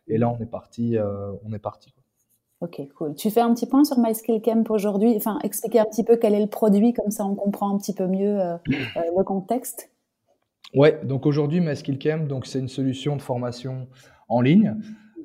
Et 0.07 0.17
là, 0.17 0.29
on 0.29 0.41
est 0.41 0.49
parti. 0.49 0.97
Euh, 0.97 1.31
on 1.43 1.51
est 1.53 1.59
parti 1.59 1.93
Ok, 2.61 2.81
cool. 2.95 3.13
Tu 3.15 3.29
fais 3.29 3.41
un 3.41 3.53
petit 3.53 3.67
point 3.67 3.83
sur 3.83 3.99
MySkillCamp 3.99 4.63
aujourd'hui, 4.69 5.13
enfin, 5.15 5.37
expliquer 5.43 5.79
un 5.79 5.85
petit 5.85 6.03
peu 6.03 6.15
quel 6.15 6.33
est 6.33 6.41
le 6.41 6.47
produit, 6.47 6.91
comme 6.91 7.11
ça 7.11 7.23
on 7.23 7.35
comprend 7.35 7.71
un 7.71 7.77
petit 7.77 7.93
peu 7.93 8.07
mieux 8.07 8.39
euh, 8.39 8.57
le 8.65 9.23
contexte. 9.23 9.91
Ouais, 10.73 10.99
donc 11.03 11.27
aujourd'hui, 11.27 11.59
MySkillCamp, 11.59 12.25
donc 12.25 12.47
c'est 12.47 12.57
une 12.57 12.67
solution 12.67 13.15
de 13.15 13.21
formation 13.21 13.87
en 14.27 14.41
ligne. 14.41 14.75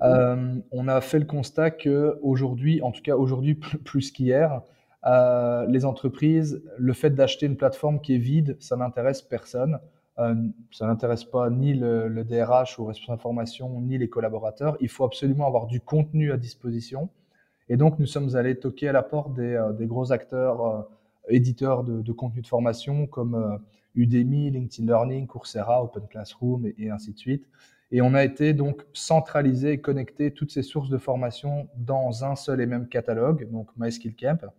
on 0.03 0.89
a 0.89 1.01
fait 1.01 1.21
le 1.21 1.25
constat 1.25 1.71
que 1.71 2.19
aujourd'hui, 2.21 2.83
en 2.83 2.91
tout 2.91 3.01
cas 3.01 3.17
aujourd'hui 3.17 3.55
plus 3.85 4.11
qu'hier, 4.11 4.61
euh, 5.05 5.67
les 5.67 5.85
entreprises, 5.85 6.63
le 6.79 6.93
fait 6.93 7.11
d'acheter 7.11 7.47
une 7.47 7.57
plateforme 7.57 8.01
qui 8.01 8.15
est 8.15 8.19
vide, 8.19 8.57
ça 8.61 8.77
n'intéresse 8.77 9.23
personne. 9.23 9.81
Euh, 10.19 10.35
ça 10.71 10.87
n'intéresse 10.87 11.25
pas 11.25 11.51
ni 11.51 11.75
le, 11.75 12.23
DRH 12.25 12.79
ou 12.79 12.85
responsable 12.85 13.19
de 13.19 13.23
formation, 13.23 13.81
ni 13.81 13.99
les 13.99 14.09
collaborateurs. 14.09 14.77
Il 14.81 14.89
faut 14.89 15.05
absolument 15.05 15.47
avoir 15.47 15.67
du 15.67 15.81
contenu 15.81 16.33
à 16.33 16.37
disposition. 16.37 17.09
Et 17.69 17.77
donc, 17.77 17.99
nous 17.99 18.07
sommes 18.07 18.37
allés 18.37 18.59
toquer 18.59 18.89
à 18.89 18.93
la 18.93 19.03
porte 19.03 19.35
des, 19.35 19.55
euh, 19.55 19.73
gros 19.87 20.13
acteurs 20.13 20.89
éditeurs 21.29 21.85
de, 21.85 22.13
contenu 22.13 22.43
de 22.43 22.47
formation 22.47 23.07
comme 23.07 23.61
Udemy, 23.95 24.51
LinkedIn 24.51 24.87
Learning, 24.87 25.27
Coursera, 25.27 25.83
Open 25.83 26.07
Classroom 26.09 26.67
et, 26.67 26.75
et, 26.79 26.91
ainsi 26.91 27.13
de 27.13 27.19
suite. 27.19 27.49
Et 27.91 28.03
on 28.03 28.15
a 28.15 28.25
été 28.25 28.55
donc 28.55 28.85
centralisé 28.93 29.73
et 29.73 29.81
connecté 29.81 30.33
toutes 30.33 30.51
ces 30.51 30.63
sources 30.63 30.89
de 30.89 30.99
formation 30.99 31.69
dans 31.77 32.25
un 32.25 32.37
seul 32.37 32.61
et 32.61 32.67
même 32.67 32.89
catalogue, 32.89 33.51
donc 33.51 33.69
MySkillCamp. 33.77 34.51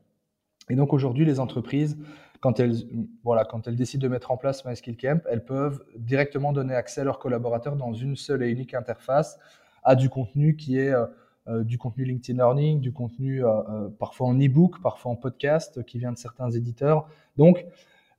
Et 0.69 0.75
donc 0.75 0.93
aujourd'hui, 0.93 1.25
les 1.25 1.39
entreprises, 1.39 1.97
quand 2.39 2.59
elles, 2.59 2.75
voilà, 3.23 3.45
quand 3.45 3.67
elles 3.67 3.75
décident 3.75 4.03
de 4.03 4.07
mettre 4.09 4.31
en 4.31 4.37
place 4.37 4.65
MySkillCamp, 4.65 5.21
elles 5.29 5.45
peuvent 5.45 5.83
directement 5.95 6.51
donner 6.53 6.75
accès 6.75 7.01
à 7.01 7.03
leurs 7.03 7.19
collaborateurs 7.19 7.75
dans 7.75 7.93
une 7.93 8.15
seule 8.15 8.43
et 8.43 8.49
unique 8.49 8.73
interface 8.73 9.39
à 9.83 9.95
du 9.95 10.09
contenu 10.09 10.55
qui 10.55 10.77
est 10.77 10.93
euh, 10.93 11.05
euh, 11.47 11.63
du 11.63 11.77
contenu 11.77 12.05
LinkedIn 12.05 12.37
Learning, 12.37 12.79
du 12.79 12.93
contenu 12.93 13.45
euh, 13.45 13.89
parfois 13.99 14.27
en 14.27 14.39
e-book, 14.39 14.81
parfois 14.81 15.11
en 15.11 15.15
podcast 15.15 15.83
qui 15.85 15.99
vient 15.99 16.11
de 16.11 16.17
certains 16.17 16.49
éditeurs. 16.51 17.07
Donc, 17.37 17.65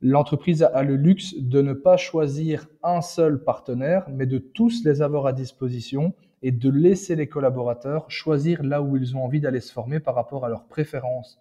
l'entreprise 0.03 0.63
a 0.63 0.83
le 0.83 0.97
luxe 0.97 1.35
de 1.39 1.63
ne 1.63 1.73
pas 1.73 1.97
choisir 1.97 2.67
un 2.83 3.01
seul 3.01 3.43
partenaire, 3.43 4.07
mais 4.11 4.27
de 4.27 4.39
tous 4.39 4.85
les 4.85 5.01
avoir 5.01 5.27
à 5.27 5.33
disposition 5.33 6.13
et 6.43 6.53
de 6.53 6.69
laisser 6.69 7.17
les 7.17 7.27
collaborateurs 7.27 8.11
choisir 8.11 8.63
là 8.63 8.83
où 8.83 8.97
ils 8.99 9.17
ont 9.17 9.25
envie 9.25 9.41
d'aller 9.41 9.61
se 9.61 9.73
former 9.73 10.01
par 10.01 10.15
rapport 10.15 10.45
à 10.45 10.51
leurs 10.51 10.65
préférences 10.65 11.41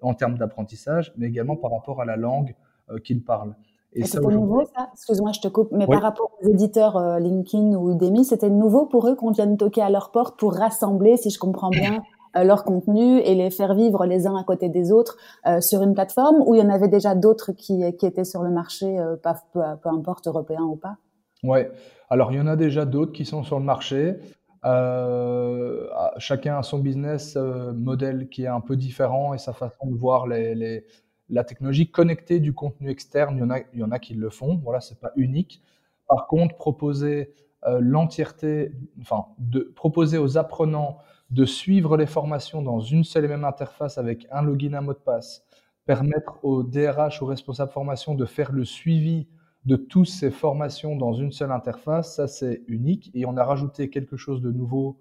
en 0.00 0.14
termes 0.14 0.38
d'apprentissage, 0.38 1.12
mais 1.16 1.26
également 1.26 1.56
par 1.56 1.70
rapport 1.72 2.00
à 2.00 2.04
la 2.04 2.16
langue 2.16 2.54
euh, 2.90 2.98
qu'ils 2.98 3.22
parlent. 3.22 3.54
Et, 3.96 4.04
c'était 4.04 4.26
nouveau 4.26 4.64
ça? 4.64 4.88
Excuse-moi, 4.92 5.30
je 5.32 5.40
te 5.40 5.48
coupe. 5.48 5.70
Mais 5.70 5.86
par 5.86 6.02
rapport 6.02 6.32
aux 6.42 6.48
éditeurs 6.48 6.96
euh, 6.96 7.20
LinkedIn 7.20 7.76
ou 7.76 7.92
Udemy, 7.92 8.24
c'était 8.24 8.50
nouveau 8.50 8.86
pour 8.86 9.08
eux 9.08 9.14
qu'on 9.14 9.30
vienne 9.30 9.56
toquer 9.56 9.82
à 9.82 9.90
leur 9.90 10.10
porte 10.10 10.38
pour 10.38 10.54
rassembler, 10.54 11.16
si 11.16 11.30
je 11.30 11.38
comprends 11.38 11.70
bien, 11.70 12.02
euh, 12.36 12.42
leur 12.42 12.64
contenu 12.64 13.20
et 13.20 13.36
les 13.36 13.50
faire 13.50 13.74
vivre 13.74 14.04
les 14.04 14.26
uns 14.26 14.36
à 14.36 14.42
côté 14.42 14.68
des 14.68 14.90
autres 14.90 15.16
sur 15.60 15.82
une 15.82 15.94
plateforme 15.94 16.42
où 16.44 16.54
il 16.56 16.60
y 16.60 16.64
en 16.64 16.70
avait 16.70 16.88
déjà 16.88 17.14
d'autres 17.14 17.52
qui, 17.52 17.84
qui 17.96 18.06
étaient 18.06 18.24
sur 18.24 18.42
le 18.42 18.50
marché, 18.50 18.98
pas, 19.22 19.36
peu, 19.52 19.60
peu, 19.80 19.88
importe 19.88 20.26
européen 20.26 20.62
ou 20.62 20.74
pas? 20.74 20.96
Ouais. 21.44 21.70
Alors 22.10 22.32
il 22.32 22.38
y 22.38 22.40
en 22.40 22.48
a 22.48 22.56
déjà 22.56 22.84
d'autres 22.84 23.12
qui 23.12 23.24
sont 23.24 23.44
sur 23.44 23.60
le 23.60 23.64
marché. 23.64 24.16
Euh, 24.64 25.88
chacun 26.18 26.58
a 26.58 26.62
son 26.62 26.78
business 26.78 27.36
euh, 27.36 27.72
modèle 27.72 28.28
qui 28.28 28.44
est 28.44 28.48
un 28.48 28.60
peu 28.60 28.76
différent 28.76 29.34
et 29.34 29.38
sa 29.38 29.52
façon 29.52 29.86
de 29.86 29.94
voir 29.94 30.26
la 30.26 31.44
technologie 31.44 31.90
connectée 31.90 32.40
du 32.40 32.54
contenu 32.54 32.90
externe. 32.90 33.36
Il 33.36 33.40
y 33.40 33.42
en 33.42 33.50
a, 33.50 33.58
il 33.72 33.80
y 33.80 33.82
en 33.82 33.90
a 33.90 33.98
qui 33.98 34.14
le 34.14 34.30
font. 34.30 34.56
Voilà, 34.64 34.80
c'est 34.80 34.98
pas 35.00 35.12
unique. 35.16 35.62
Par 36.08 36.26
contre, 36.26 36.56
proposer 36.56 37.34
euh, 37.66 37.78
l'entièreté, 37.80 38.72
enfin, 39.00 39.26
proposer 39.74 40.18
aux 40.18 40.38
apprenants 40.38 40.98
de 41.30 41.44
suivre 41.44 41.96
les 41.96 42.06
formations 42.06 42.62
dans 42.62 42.80
une 42.80 43.04
seule 43.04 43.24
et 43.24 43.28
même 43.28 43.44
interface 43.44 43.98
avec 43.98 44.26
un 44.30 44.42
login, 44.42 44.74
un 44.74 44.82
mot 44.82 44.92
de 44.92 44.98
passe, 44.98 45.44
permettre 45.86 46.38
aux 46.42 46.62
DRH, 46.62 47.22
aux 47.22 47.26
responsables 47.26 47.72
formation 47.72 48.14
de 48.14 48.24
faire 48.24 48.52
le 48.52 48.64
suivi 48.64 49.26
de 49.64 49.76
toutes 49.76 50.08
ces 50.08 50.30
formations 50.30 50.96
dans 50.96 51.14
une 51.14 51.32
seule 51.32 51.52
interface, 51.52 52.16
ça 52.16 52.28
c'est 52.28 52.62
unique. 52.68 53.10
Et 53.14 53.24
on 53.26 53.36
a 53.36 53.44
rajouté 53.44 53.88
quelque 53.88 54.16
chose 54.16 54.42
de 54.42 54.50
nouveau. 54.50 54.98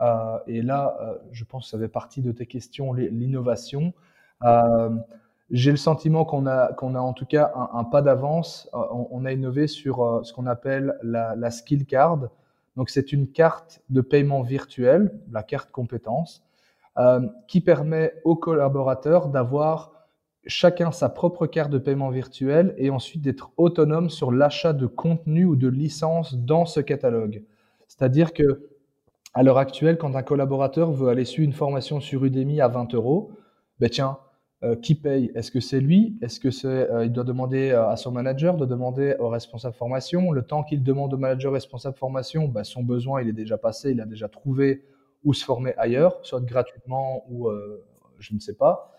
Euh, 0.00 0.38
et 0.46 0.62
là, 0.62 0.96
euh, 1.00 1.18
je 1.32 1.44
pense 1.44 1.64
que 1.64 1.70
ça 1.70 1.78
fait 1.78 1.88
partie 1.88 2.22
de 2.22 2.32
tes 2.32 2.46
questions, 2.46 2.92
l'innovation. 2.92 3.92
Euh, 4.44 4.90
j'ai 5.50 5.70
le 5.70 5.76
sentiment 5.76 6.24
qu'on 6.24 6.46
a, 6.46 6.72
a 6.72 7.00
en 7.00 7.12
tout 7.12 7.26
cas 7.26 7.52
un, 7.72 7.84
pas 7.84 8.02
d'avance. 8.02 8.68
On, 8.72 9.24
a 9.24 9.32
innové 9.32 9.68
sur 9.68 10.20
ce 10.24 10.32
qu'on 10.32 10.46
appelle 10.46 10.98
la, 11.02 11.36
la, 11.36 11.50
skill 11.50 11.86
card. 11.86 12.28
Donc 12.76 12.90
c'est 12.90 13.12
une 13.12 13.28
carte 13.30 13.80
de 13.88 14.00
paiement 14.00 14.42
virtuelle, 14.42 15.16
la 15.30 15.44
carte 15.44 15.70
compétence, 15.70 16.44
qui 17.46 17.60
permet 17.60 18.14
aux 18.24 18.34
collaborateurs 18.34 19.28
d'avoir 19.28 19.95
chacun 20.46 20.92
sa 20.92 21.08
propre 21.08 21.46
carte 21.46 21.70
de 21.70 21.78
paiement 21.78 22.10
virtuel 22.10 22.74
et 22.78 22.90
ensuite 22.90 23.22
d'être 23.22 23.50
autonome 23.56 24.10
sur 24.10 24.32
l'achat 24.32 24.72
de 24.72 24.86
contenu 24.86 25.44
ou 25.44 25.56
de 25.56 25.68
licences 25.68 26.34
dans 26.36 26.66
ce 26.66 26.80
catalogue. 26.80 27.42
C'est-à-dire 27.88 28.32
que 28.32 28.68
à 29.34 29.42
l'heure 29.42 29.58
actuelle, 29.58 29.98
quand 29.98 30.14
un 30.16 30.22
collaborateur 30.22 30.92
veut 30.92 31.08
aller 31.08 31.24
suivre 31.24 31.46
une 31.46 31.52
formation 31.52 32.00
sur 32.00 32.24
Udemy 32.24 32.60
à 32.60 32.68
20 32.68 32.94
euros, 32.94 33.32
ben 33.80 33.90
tiens, 33.90 34.18
qui 34.82 34.94
paye? 34.94 35.30
Est-ce 35.34 35.50
que 35.50 35.60
c'est 35.60 35.80
lui? 35.80 36.16
Est-ce 36.22 36.40
que 36.40 36.50
c'est 36.50 36.88
il 37.04 37.12
doit 37.12 37.24
demander 37.24 37.72
à 37.72 37.96
son 37.96 38.10
manager, 38.10 38.56
de 38.56 38.64
demander 38.64 39.14
au 39.18 39.28
responsable 39.28 39.74
formation? 39.74 40.32
Le 40.32 40.42
temps 40.42 40.62
qu'il 40.64 40.82
demande 40.82 41.12
au 41.12 41.18
manager 41.18 41.52
responsable 41.52 41.96
formation, 41.96 42.48
bah, 42.48 42.64
son 42.64 42.82
besoin 42.82 43.20
il 43.20 43.28
est 43.28 43.34
déjà 43.34 43.58
passé, 43.58 43.90
il 43.90 44.00
a 44.00 44.06
déjà 44.06 44.28
trouvé 44.28 44.82
où 45.24 45.34
se 45.34 45.44
former 45.44 45.74
ailleurs, 45.76 46.18
soit 46.22 46.40
gratuitement 46.40 47.24
ou 47.30 47.50
je 48.18 48.34
ne 48.34 48.40
sais 48.40 48.54
pas. 48.54 48.95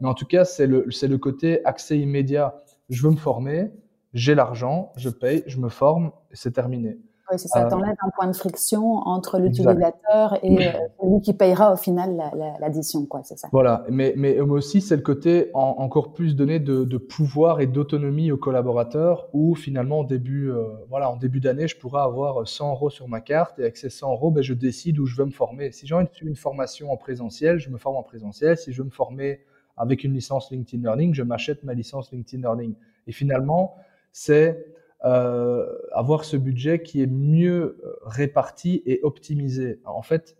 Mais 0.00 0.08
en 0.08 0.14
tout 0.14 0.26
cas, 0.26 0.44
c'est 0.44 0.66
le, 0.66 0.86
le 0.86 1.18
côté 1.18 1.64
accès 1.64 1.98
immédiat. 1.98 2.62
Je 2.88 3.02
veux 3.02 3.10
me 3.10 3.16
former, 3.16 3.70
j'ai 4.14 4.34
l'argent, 4.34 4.92
je 4.96 5.08
paye, 5.10 5.42
je 5.46 5.58
me 5.58 5.68
forme, 5.68 6.12
et 6.30 6.36
c'est 6.36 6.52
terminé. 6.52 6.98
Oui, 7.30 7.38
c'est 7.38 7.48
ça. 7.48 7.66
Euh, 7.66 7.68
T'enlèves 7.68 7.96
un 8.00 8.10
point 8.10 8.28
de 8.28 8.36
friction 8.36 8.98
entre 8.98 9.38
l'utilisateur 9.38 10.38
et 10.42 10.68
euh, 10.68 10.72
celui 11.00 11.20
qui 11.20 11.34
payera 11.34 11.72
au 11.72 11.76
final 11.76 12.16
l'addition, 12.60 13.04
quoi. 13.06 13.22
C'est 13.24 13.38
ça. 13.38 13.48
Voilà. 13.52 13.84
Mais, 13.90 14.14
mais 14.16 14.38
aussi, 14.40 14.80
c'est 14.80 14.96
le 14.96 15.02
côté 15.02 15.50
encore 15.54 16.12
plus 16.12 16.36
donné 16.36 16.60
de, 16.60 16.84
de 16.84 16.98
pouvoir 16.98 17.60
et 17.60 17.66
d'autonomie 17.66 18.30
aux 18.30 18.36
collaborateurs 18.36 19.28
où 19.32 19.54
finalement, 19.54 20.00
en 20.00 20.04
début, 20.04 20.50
euh, 20.50 20.64
voilà, 20.88 21.10
en 21.10 21.16
début 21.16 21.40
d'année, 21.40 21.66
je 21.66 21.76
pourrais 21.76 22.02
avoir 22.02 22.46
100 22.46 22.72
euros 22.72 22.90
sur 22.90 23.08
ma 23.08 23.20
carte 23.20 23.58
et 23.58 23.62
avec 23.62 23.76
ces 23.76 23.90
100 23.90 24.12
euros, 24.12 24.30
ben, 24.30 24.42
je 24.42 24.54
décide 24.54 24.98
où 24.98 25.06
je 25.06 25.16
veux 25.16 25.24
me 25.24 25.32
former. 25.32 25.72
Si 25.72 25.86
j'ai 25.86 25.94
envie 25.94 26.06
de 26.06 26.26
une 26.26 26.36
formation 26.36 26.92
en 26.92 26.96
présentiel, 26.96 27.58
je 27.58 27.70
me 27.70 27.78
forme 27.78 27.96
en 27.96 28.02
présentiel. 28.02 28.56
Si 28.56 28.72
je 28.72 28.78
veux 28.78 28.86
me 28.86 28.92
former 28.92 29.40
avec 29.76 30.04
une 30.04 30.14
licence 30.14 30.50
LinkedIn 30.50 30.82
Learning, 30.82 31.14
je 31.14 31.22
m'achète 31.22 31.62
ma 31.64 31.74
licence 31.74 32.10
LinkedIn 32.12 32.42
Learning. 32.42 32.74
Et 33.06 33.12
finalement, 33.12 33.74
c'est 34.12 34.75
euh, 35.04 35.66
avoir 35.92 36.24
ce 36.24 36.36
budget 36.36 36.82
qui 36.82 37.02
est 37.02 37.06
mieux 37.06 37.78
euh, 37.84 37.96
réparti 38.02 38.82
et 38.86 39.00
optimisé. 39.02 39.78
En 39.84 40.02
fait, 40.02 40.36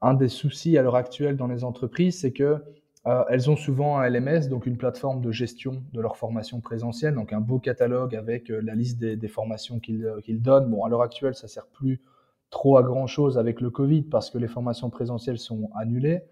un 0.00 0.14
des 0.14 0.28
soucis 0.28 0.78
à 0.78 0.82
l'heure 0.82 0.96
actuelle 0.96 1.36
dans 1.36 1.46
les 1.46 1.64
entreprises, 1.64 2.20
c'est 2.20 2.32
que 2.32 2.64
euh, 3.06 3.24
elles 3.28 3.50
ont 3.50 3.56
souvent 3.56 3.98
un 3.98 4.08
LMS, 4.08 4.48
donc 4.48 4.66
une 4.66 4.78
plateforme 4.78 5.20
de 5.20 5.30
gestion 5.30 5.82
de 5.92 6.00
leur 6.00 6.16
formation 6.16 6.60
présentielle, 6.60 7.14
donc 7.14 7.32
un 7.32 7.40
beau 7.40 7.58
catalogue 7.58 8.16
avec 8.16 8.48
la 8.48 8.74
liste 8.74 8.98
des, 8.98 9.28
formations 9.28 9.78
qu'ils 9.78 10.42
donnent. 10.42 10.70
Bon, 10.70 10.84
à 10.84 10.88
l'heure 10.88 11.02
actuelle, 11.02 11.34
ça 11.34 11.46
sert 11.46 11.66
plus 11.66 12.00
trop 12.48 12.78
à 12.78 12.82
grand 12.82 13.06
chose 13.06 13.38
avec 13.38 13.60
le 13.60 13.70
Covid 13.70 14.02
parce 14.02 14.30
que 14.30 14.38
les 14.38 14.48
formations 14.48 14.90
présentielles 14.90 15.38
sont 15.38 15.70
annulées 15.74 16.22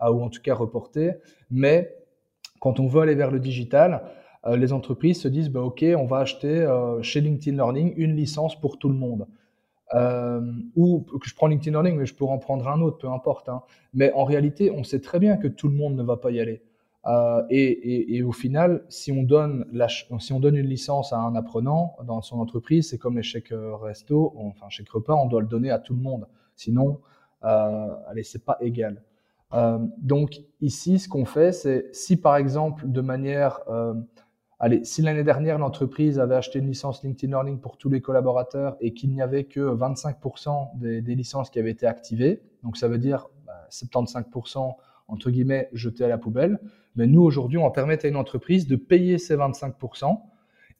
ou 0.00 0.22
en 0.22 0.30
tout 0.30 0.42
cas 0.42 0.54
reportées. 0.54 1.14
Mais 1.50 1.94
quand 2.60 2.80
on 2.80 2.86
veut 2.86 3.02
aller 3.02 3.14
vers 3.14 3.30
le 3.30 3.38
digital, 3.38 4.02
euh, 4.46 4.56
les 4.56 4.72
entreprises 4.72 5.20
se 5.20 5.28
disent, 5.28 5.50
bah, 5.50 5.62
OK, 5.62 5.84
on 5.96 6.06
va 6.06 6.18
acheter 6.18 6.48
euh, 6.48 7.02
chez 7.02 7.20
LinkedIn 7.20 7.56
Learning 7.56 7.94
une 7.96 8.14
licence 8.14 8.58
pour 8.58 8.78
tout 8.78 8.88
le 8.88 8.94
monde. 8.94 9.26
Euh, 9.94 10.40
ou 10.74 11.00
que 11.00 11.28
je 11.28 11.34
prends 11.34 11.46
LinkedIn 11.46 11.70
Learning, 11.70 11.96
mais 11.96 12.06
je 12.06 12.14
pourrais 12.14 12.32
en 12.32 12.38
prendre 12.38 12.68
un 12.68 12.80
autre, 12.80 12.98
peu 12.98 13.08
importe. 13.08 13.48
Hein. 13.48 13.62
Mais 13.94 14.12
en 14.12 14.24
réalité, 14.24 14.70
on 14.70 14.84
sait 14.84 15.00
très 15.00 15.18
bien 15.18 15.36
que 15.36 15.48
tout 15.48 15.68
le 15.68 15.74
monde 15.74 15.96
ne 15.96 16.02
va 16.02 16.16
pas 16.16 16.30
y 16.30 16.40
aller. 16.40 16.62
et, 17.50 18.22
au 18.24 18.32
final, 18.32 18.84
si 18.88 19.12
on, 19.12 19.22
donne 19.22 19.64
on 20.10 20.40
une 20.42 20.66
licence 20.66 21.12
à 21.12 21.18
un 21.18 21.36
apprenant 21.36 21.96
dans 22.04 22.20
son 22.20 22.40
entreprise, 22.40 22.90
c'est 22.90 22.98
comme 22.98 23.16
les 23.16 23.22
chèques 23.22 23.54
resto, 23.80 24.34
enfin 24.36 24.68
chèques 24.68 24.90
repas, 24.90 25.14
on 25.14 25.26
doit 25.26 25.40
le 25.40 25.46
donner 25.46 25.70
à 25.70 25.78
tout 25.78 25.94
le 25.94 26.00
monde. 26.00 26.26
Sinon, 26.56 26.98
allez, 27.42 28.24
c'est 28.24 28.44
pas 28.44 28.58
égal. 28.60 29.04
donc 29.98 30.42
ici, 30.60 30.98
ce 30.98 31.08
qu'on 31.08 31.26
fait, 31.26 31.52
c'est 31.52 31.94
si 31.94 32.16
par 32.16 32.36
exemple, 32.36 32.90
de 32.90 33.00
manière 33.00 33.60
Allez, 34.58 34.84
si 34.84 35.02
l'année 35.02 35.24
dernière, 35.24 35.58
l'entreprise 35.58 36.18
avait 36.18 36.34
acheté 36.34 36.60
une 36.60 36.68
licence 36.68 37.02
LinkedIn 37.02 37.30
Learning 37.30 37.60
pour 37.60 37.76
tous 37.76 37.90
les 37.90 38.00
collaborateurs 38.00 38.78
et 38.80 38.94
qu'il 38.94 39.10
n'y 39.10 39.20
avait 39.20 39.44
que 39.44 39.60
25% 39.60 40.78
des, 40.78 41.14
licences 41.14 41.50
qui 41.50 41.58
avaient 41.58 41.72
été 41.72 41.86
activées, 41.86 42.40
donc 42.62 42.78
ça 42.78 42.88
veut 42.88 42.96
dire 42.96 43.28
75% 43.70 44.54
bah, 44.54 44.76
entre 45.08 45.30
guillemets 45.30 45.68
jetés 45.74 46.04
à 46.04 46.08
la 46.08 46.16
poubelle, 46.16 46.58
mais 46.96 47.06
nous 47.06 47.20
aujourd'hui, 47.20 47.58
on 47.58 47.64
va 47.64 47.70
permettre 47.70 48.06
à 48.06 48.08
une 48.08 48.16
entreprise 48.16 48.66
de 48.66 48.76
payer 48.76 49.18
ces 49.18 49.36
25% 49.36 50.18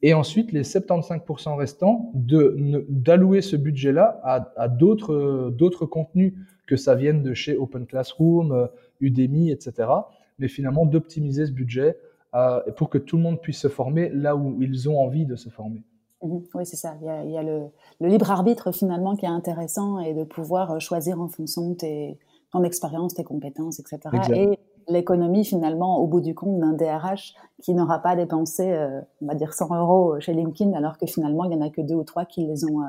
et 0.01 0.15
ensuite 0.15 0.53
les 0.53 0.63
75% 0.63 1.57
restants 1.57 2.13
d'allouer 2.15 3.43
ce 3.43 3.57
budget-là 3.57 4.21
à, 4.25 4.53
à 4.57 4.69
d'autres 4.69 5.85
contenus 5.85 6.33
que 6.67 6.77
ça 6.77 6.95
vienne 6.95 7.23
de 7.23 7.35
chez 7.35 7.59
Open 7.59 7.87
Classroom, 7.87 8.69
Udemy, 9.01 9.51
etc. 9.51 9.91
Mais 10.39 10.49
finalement 10.49 10.87
d'optimiser 10.87 11.45
ce 11.45 11.53
budget 11.53 11.99
euh, 12.37 12.61
pour 12.77 12.91
que 12.91 12.99
tout 12.99 13.17
le 13.17 13.23
monde 13.23 13.41
puisse 13.41 13.61
se 13.61 13.69
former 13.69 14.11
là 14.11 14.37
où 14.37 14.61
ils 14.61 14.91
ont 14.91 15.01
envie 15.01 15.25
de 15.25 15.37
se 15.37 15.49
former. 15.49 15.83
Mhm. 16.23 16.43
oui, 16.55 16.67
c'est 16.67 16.77
ça. 16.77 16.95
Il 17.01 17.31
y 17.31 17.39
a, 17.39 17.43
le, 17.43 17.71
libre 18.01 18.31
arbitre 18.31 18.73
finalement 18.73 19.17
qui 19.17 19.25
est 19.25 19.29
intéressant 19.29 20.01
et 20.01 20.13
de 20.13 20.25
pouvoir 20.25 20.73
euh, 20.73 20.79
choisir 20.79 21.19
en 21.21 21.29
fonction 21.29 21.71
de 21.71 22.15
ton 22.53 22.63
expérience, 22.63 23.15
tes 23.15 23.25
compétences, 23.25 23.81
etc. 23.81 24.01
Et 24.35 24.59
l'économie 24.89 25.47
finalement 25.47 25.99
au 25.99 26.07
bout 26.07 26.21
du 26.21 26.35
compte 26.35 26.61
d'un 26.61 26.75
DRH 26.75 27.35
qui 27.63 27.75
n'aura 27.75 28.01
pas 28.01 28.17
dépensé, 28.17 28.71
euh, 28.71 29.01
on 29.23 29.27
va 29.27 29.35
dire 29.35 29.55
100 29.55 29.75
euros 29.75 30.21
chez 30.21 30.35
LinkedIn 30.35 30.75
alors 30.75 30.99
que 30.99 31.07
finalement 31.07 31.45
il 31.45 31.53
y 31.53 31.57
en 31.57 31.63
a 31.63 31.71
que 31.71 31.81
deux 31.81 31.95
ou 31.95 32.05
trois 32.05 32.27
qui 32.27 32.47
les 32.47 32.65
ont, 32.67 32.83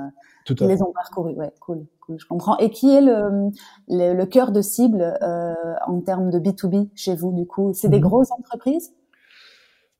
qui 0.45 0.67
les 0.67 0.81
ont 0.81 0.91
parcourus. 0.91 1.35
Ouais, 1.35 1.53
cool, 1.61 1.85
cool, 2.01 2.19
je 2.19 2.25
comprends. 2.27 2.57
Et 2.57 2.69
qui 2.69 2.93
est 2.93 3.01
le, 3.01 3.49
le, 3.87 4.25
cœur 4.25 4.51
de 4.51 4.61
cible 4.61 5.17
en 5.87 6.01
termes 6.01 6.31
de 6.31 6.39
B2B 6.39 6.89
chez 6.95 7.15
vous 7.15 7.31
du 7.31 7.47
coup? 7.47 7.71
C'est 7.73 7.89
des 7.89 7.97
mhm. 7.99 8.09
grosses 8.09 8.31
entreprises? 8.31 8.93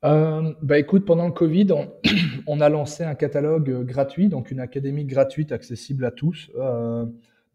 Euh, 0.06 0.54
bah 0.62 0.78
écoute, 0.78 1.06
pendant 1.06 1.26
le 1.26 1.34
Covid, 1.34 1.68
on, 2.48 2.62
a 2.62 2.70
lancé 2.70 3.04
un 3.04 3.16
catalogue 3.16 3.70
euh, 3.70 3.84
gratuit, 3.84 4.30
donc 4.30 4.52
une 4.52 4.60
académie 4.60 5.06
gratuite 5.06 5.52
accessible 5.52 6.06
à 6.06 6.12
tous. 6.12 6.52
Euh, 6.56 7.06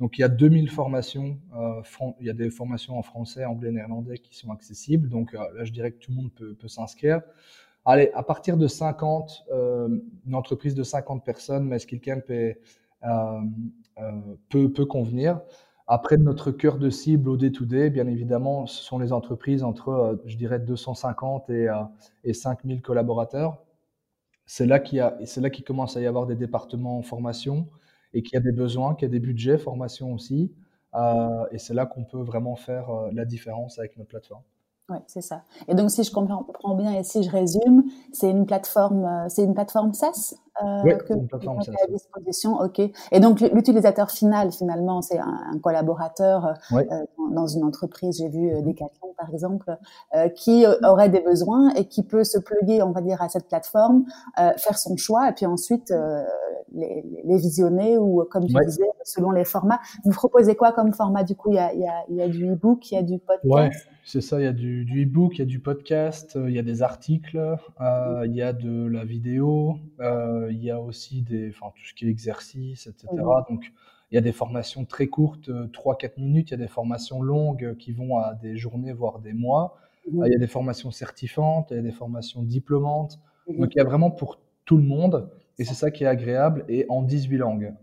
donc 0.01 0.19
il 0.19 0.23
y 0.23 0.25
a 0.25 0.29
2000 0.29 0.69
formations, 0.69 1.39
euh, 1.57 2.13
il 2.19 2.27
y 2.27 2.31
a 2.31 2.33
des 2.33 2.51
formations 2.51 2.99
en 2.99 3.03
français, 3.03 3.45
anglais, 3.45 3.71
néerlandais 3.71 4.19
qui 4.19 4.37
sont 4.37 4.51
accessibles. 4.51 5.09
Donc 5.09 5.33
là, 5.33 5.65
je 5.65 5.71
dirais 5.71 5.93
que 5.93 5.99
tout 5.99 6.11
le 6.11 6.17
monde 6.17 6.33
peut, 6.33 6.69
s'inscrire. 6.69 7.21
Allez, 7.85 8.11
à 8.15 8.25
partir 8.25 8.57
de 8.57 8.67
50, 8.67 9.45
une 10.27 10.35
entreprise 10.35 10.75
de 10.75 10.83
50 10.83 11.25
personnes, 11.25 11.69
mais 11.69 11.79
Skillcamp 11.79 12.23
est, 12.31 12.59
peut, 14.49 14.73
peut 14.73 14.87
convenir. 14.87 15.41
Après, 15.87 16.17
notre 16.17 16.51
cœur 16.53 16.79
de 16.79 16.91
cible 16.91 17.29
au 17.29 17.37
day-to-day, 17.37 17.91
bien 17.91 18.07
évidemment, 18.07 18.67
ce 18.67 18.83
sont 18.83 18.99
les 18.99 19.13
entreprises 19.13 19.63
entre, 19.65 19.89
euh, 19.91 20.17
je 20.27 20.37
dirais, 20.37 20.59
250 20.61 21.51
et, 21.51 21.69
euh, 21.69 21.75
et 22.25 22.35
5000 22.35 22.83
collaborateurs. 22.83 23.63
C'est 24.47 24.67
là 24.67 24.81
qu'il 24.81 24.99
là 24.99 25.51
qu'il 25.51 25.65
commence 25.65 25.97
à 25.97 26.01
y 26.01 26.07
avoir 26.07 26.27
des 26.27 26.37
départements 26.37 26.99
en 26.99 27.03
formation 27.03 27.69
et 28.15 28.23
qu'il 28.23 28.35
y 28.35 28.39
a 28.39 28.41
des 28.41 28.53
besoins, 28.53 28.95
qu'il 28.95 29.07
y 29.07 29.11
a 29.11 29.13
des 29.13 29.21
budgets 29.21 29.59
formation 29.59 30.13
aussi. 30.15 30.53
Euh, 30.95 31.47
et 31.53 31.59
c'est 31.59 31.75
là 31.75 31.87
qu'on 31.87 32.05
peut 32.05 32.23
vraiment 32.23 32.57
faire 32.57 32.89
la 33.13 33.25
différence 33.25 33.79
avec 33.79 33.97
notre 33.99 34.11
plateforme. 34.11 34.43
Oui, 34.89 34.99
c'est 35.07 35.21
ça. 35.21 35.43
Et 35.69 35.75
donc, 35.75 35.91
si 35.93 36.03
je 36.03 36.11
comprends 36.11 36.75
bien 36.75 36.93
et 36.93 37.05
si 37.05 37.23
je 37.23 37.31
résume, 37.31 37.85
c'est 38.13 38.29
une 38.29 38.47
plateforme, 38.47 39.05
euh, 39.05 39.29
c'est 39.29 39.45
une 39.45 39.55
plateforme 39.55 39.95
SaaS 39.95 40.35
euh, 40.61 40.97
que 40.97 41.15
une 41.15 41.29
plateforme 41.29 41.63
SaaS. 41.63 41.73
à 41.85 41.87
disposition. 41.87 42.59
Ok. 42.59 42.81
Et 42.81 43.21
donc, 43.21 43.41
l'utilisateur 43.41 44.11
final, 44.11 44.51
finalement, 44.51 45.01
c'est 45.01 45.21
un, 45.21 45.59
collaborateur 45.63 46.55
euh, 46.73 46.83
dans 47.31 47.47
une 47.47 47.63
entreprise. 47.63 48.19
J'ai 48.19 48.29
vu 48.29 48.51
Decathlon, 48.63 49.15
par 49.17 49.31
exemple, 49.31 49.77
qui 50.35 50.67
aurait 50.83 51.09
des 51.09 51.21
besoins 51.21 51.71
et 51.75 51.87
qui 51.87 52.03
peut 52.03 52.25
se 52.25 52.39
plugger, 52.39 52.83
on 52.83 52.91
va 52.91 53.03
dire, 53.03 53.23
à 53.23 53.29
cette 53.29 53.47
plateforme, 53.47 54.05
faire 54.37 54.79
son 54.79 54.97
choix 54.97 55.29
et 55.31 55.33
puis 55.33 55.47
ensuite 55.47 55.95
les, 56.73 57.05
les, 57.25 57.37
visionner 57.37 57.99
ou, 57.99 58.25
comme 58.31 58.47
tu 58.47 58.55
disais, 58.67 58.91
selon 59.05 59.31
les 59.31 59.45
formats. 59.45 59.79
Vous 60.05 60.11
proposez 60.11 60.57
quoi 60.57 60.73
comme 60.73 60.93
format 60.93 61.23
Du 61.23 61.37
coup, 61.37 61.51
il 61.51 61.57
y 61.57 61.59
a, 61.59 61.73
y 61.75 61.87
a, 61.87 62.05
il 62.09 62.17
y 62.17 62.23
a 62.23 62.29
du 62.29 62.51
e-book, 62.51 62.91
il 62.91 62.95
y 62.95 62.99
a 62.99 63.03
du 63.03 63.19
podcast? 63.19 63.87
C'est 64.05 64.21
ça, 64.21 64.41
il 64.41 64.45
y 64.45 64.47
a 64.47 64.53
du, 64.53 64.85
du 64.85 65.05
e-book, 65.05 65.37
il 65.37 65.39
y 65.39 65.43
a 65.43 65.47
du 65.47 65.61
podcast, 65.61 66.37
euh, 66.37 66.51
il 66.51 66.57
y 66.57 66.59
a 66.59 66.63
des 66.63 66.83
articles, 66.83 67.39
euh, 67.81 68.27
il 68.27 68.35
y 68.35 68.43
a 68.43 68.53
de 68.53 68.87
la 68.87 69.05
vidéo, 69.05 69.79
euh, 70.01 70.49
il 70.51 70.63
y 70.63 70.71
a 70.71 70.81
aussi 70.81 71.23
des, 71.23 71.51
enfin, 71.51 71.73
tout 71.75 71.85
ce 71.85 71.95
qui 71.95 72.07
est 72.07 72.11
exercice, 72.11 72.89
etc. 72.89 73.09
Donc, 73.49 73.73
il 74.11 74.17
y 74.17 74.19
a 74.19 74.21
des 74.21 74.33
formations 74.33 74.85
très 74.85 75.07
courtes, 75.07 75.49
3-4 75.73 76.21
minutes, 76.21 76.51
il 76.51 76.53
y 76.53 76.55
a 76.55 76.59
des 76.59 76.69
formations 76.69 77.23
longues 77.23 77.77
qui 77.79 77.93
vont 77.93 78.19
à 78.19 78.35
des 78.35 78.57
journées, 78.57 78.93
voire 78.93 79.21
des 79.21 79.33
mois. 79.33 79.79
Il 80.07 80.19
y 80.31 80.35
a 80.35 80.39
des 80.39 80.49
formations 80.49 80.91
certifiantes, 80.91 81.69
il 81.71 81.77
y 81.77 81.81
a 81.81 81.83
des 81.83 81.93
formations 81.93 82.43
diplômantes. 82.43 83.21
Donc, 83.49 83.75
il 83.75 83.79
y 83.79 83.81
a 83.81 83.85
vraiment 83.85 84.11
pour 84.11 84.39
tout 84.65 84.77
le 84.77 84.83
monde. 84.83 85.31
Et 85.59 85.65
c'est 85.65 85.75
ça 85.75 85.91
qui 85.91 86.05
est 86.05 86.07
agréable 86.07 86.65
et 86.69 86.87
en 86.89 87.03
18 87.03 87.37
langues. 87.37 87.75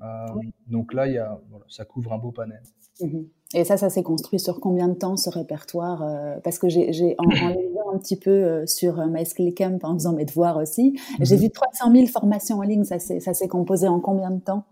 Donc 0.67 0.93
là, 0.93 1.07
il 1.07 1.13
y 1.13 1.17
a, 1.17 1.39
ça 1.67 1.85
couvre 1.85 2.13
un 2.13 2.17
beau 2.17 2.31
panel. 2.31 2.61
Mhm. 3.01 3.27
Et 3.55 3.63
ça, 3.63 3.77
ça 3.77 3.89
s'est 3.89 4.03
construit 4.03 4.39
sur 4.39 4.59
combien 4.59 4.87
de 4.87 4.93
temps 4.93 5.17
ce 5.17 5.29
répertoire 5.29 6.03
euh, 6.03 6.35
Parce 6.43 6.59
que 6.59 6.69
j'ai 6.69 7.15
en, 7.17 7.23
en 7.23 7.49
lisant 7.49 7.93
un 7.93 7.97
petit 7.97 8.17
peu 8.17 8.29
euh, 8.29 8.65
sur 8.67 8.99
euh, 8.99 9.07
My 9.07 9.25
Skill 9.25 9.55
Camp 9.55 9.79
en 9.83 9.93
faisant 9.95 10.13
mes 10.13 10.25
devoirs 10.25 10.57
aussi, 10.57 10.99
j'ai 11.19 11.35
mhm. 11.35 11.41
vu 11.41 11.49
300 11.49 11.91
000 11.91 12.07
formations 12.07 12.59
en 12.59 12.61
ligne. 12.61 12.83
Ça 12.83 12.99
s'est 12.99 13.47
composé 13.47 13.87
en 13.87 13.99
combien 13.99 14.29
de 14.31 14.39
temps? 14.39 14.65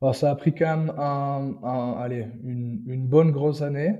Alors, 0.00 0.14
Ça 0.14 0.30
a 0.30 0.34
pris 0.36 0.54
quand 0.54 0.76
même 0.76 0.92
un, 0.98 1.96
allez, 1.98 2.26
une, 2.44 2.82
une, 2.86 3.06
bonne 3.06 3.30
grosse 3.30 3.62
année. 3.62 3.98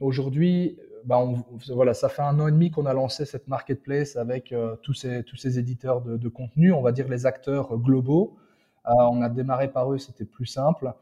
Aujourd'hui, 0.00 0.78
bah 1.06 1.24
voilà, 1.72 1.94
ça 1.94 2.08
fait 2.08 2.22
un 2.22 2.38
an 2.40 2.48
et 2.48 2.52
demi 2.52 2.70
qu'on 2.70 2.86
a 2.86 2.92
lancé 2.92 3.24
cette 3.24 3.48
marketplace 3.48 4.16
avec 4.16 4.54
tous, 4.82 4.92
ces, 4.92 5.22
tous 5.22 5.36
ces 5.36 5.58
éditeurs 5.58 6.02
de, 6.02 6.16
de, 6.16 6.28
contenu, 6.28 6.72
on 6.72 6.82
va 6.82 6.92
dire 6.92 7.08
les 7.08 7.26
acteurs 7.26 7.78
globaux. 7.78 8.36
on 8.84 9.22
a 9.22 9.28
démarré 9.28 9.68
par 9.68 9.92
eux, 9.92 9.98
c'était 9.98 10.24
plus 10.24 10.46
simple. 10.46 10.92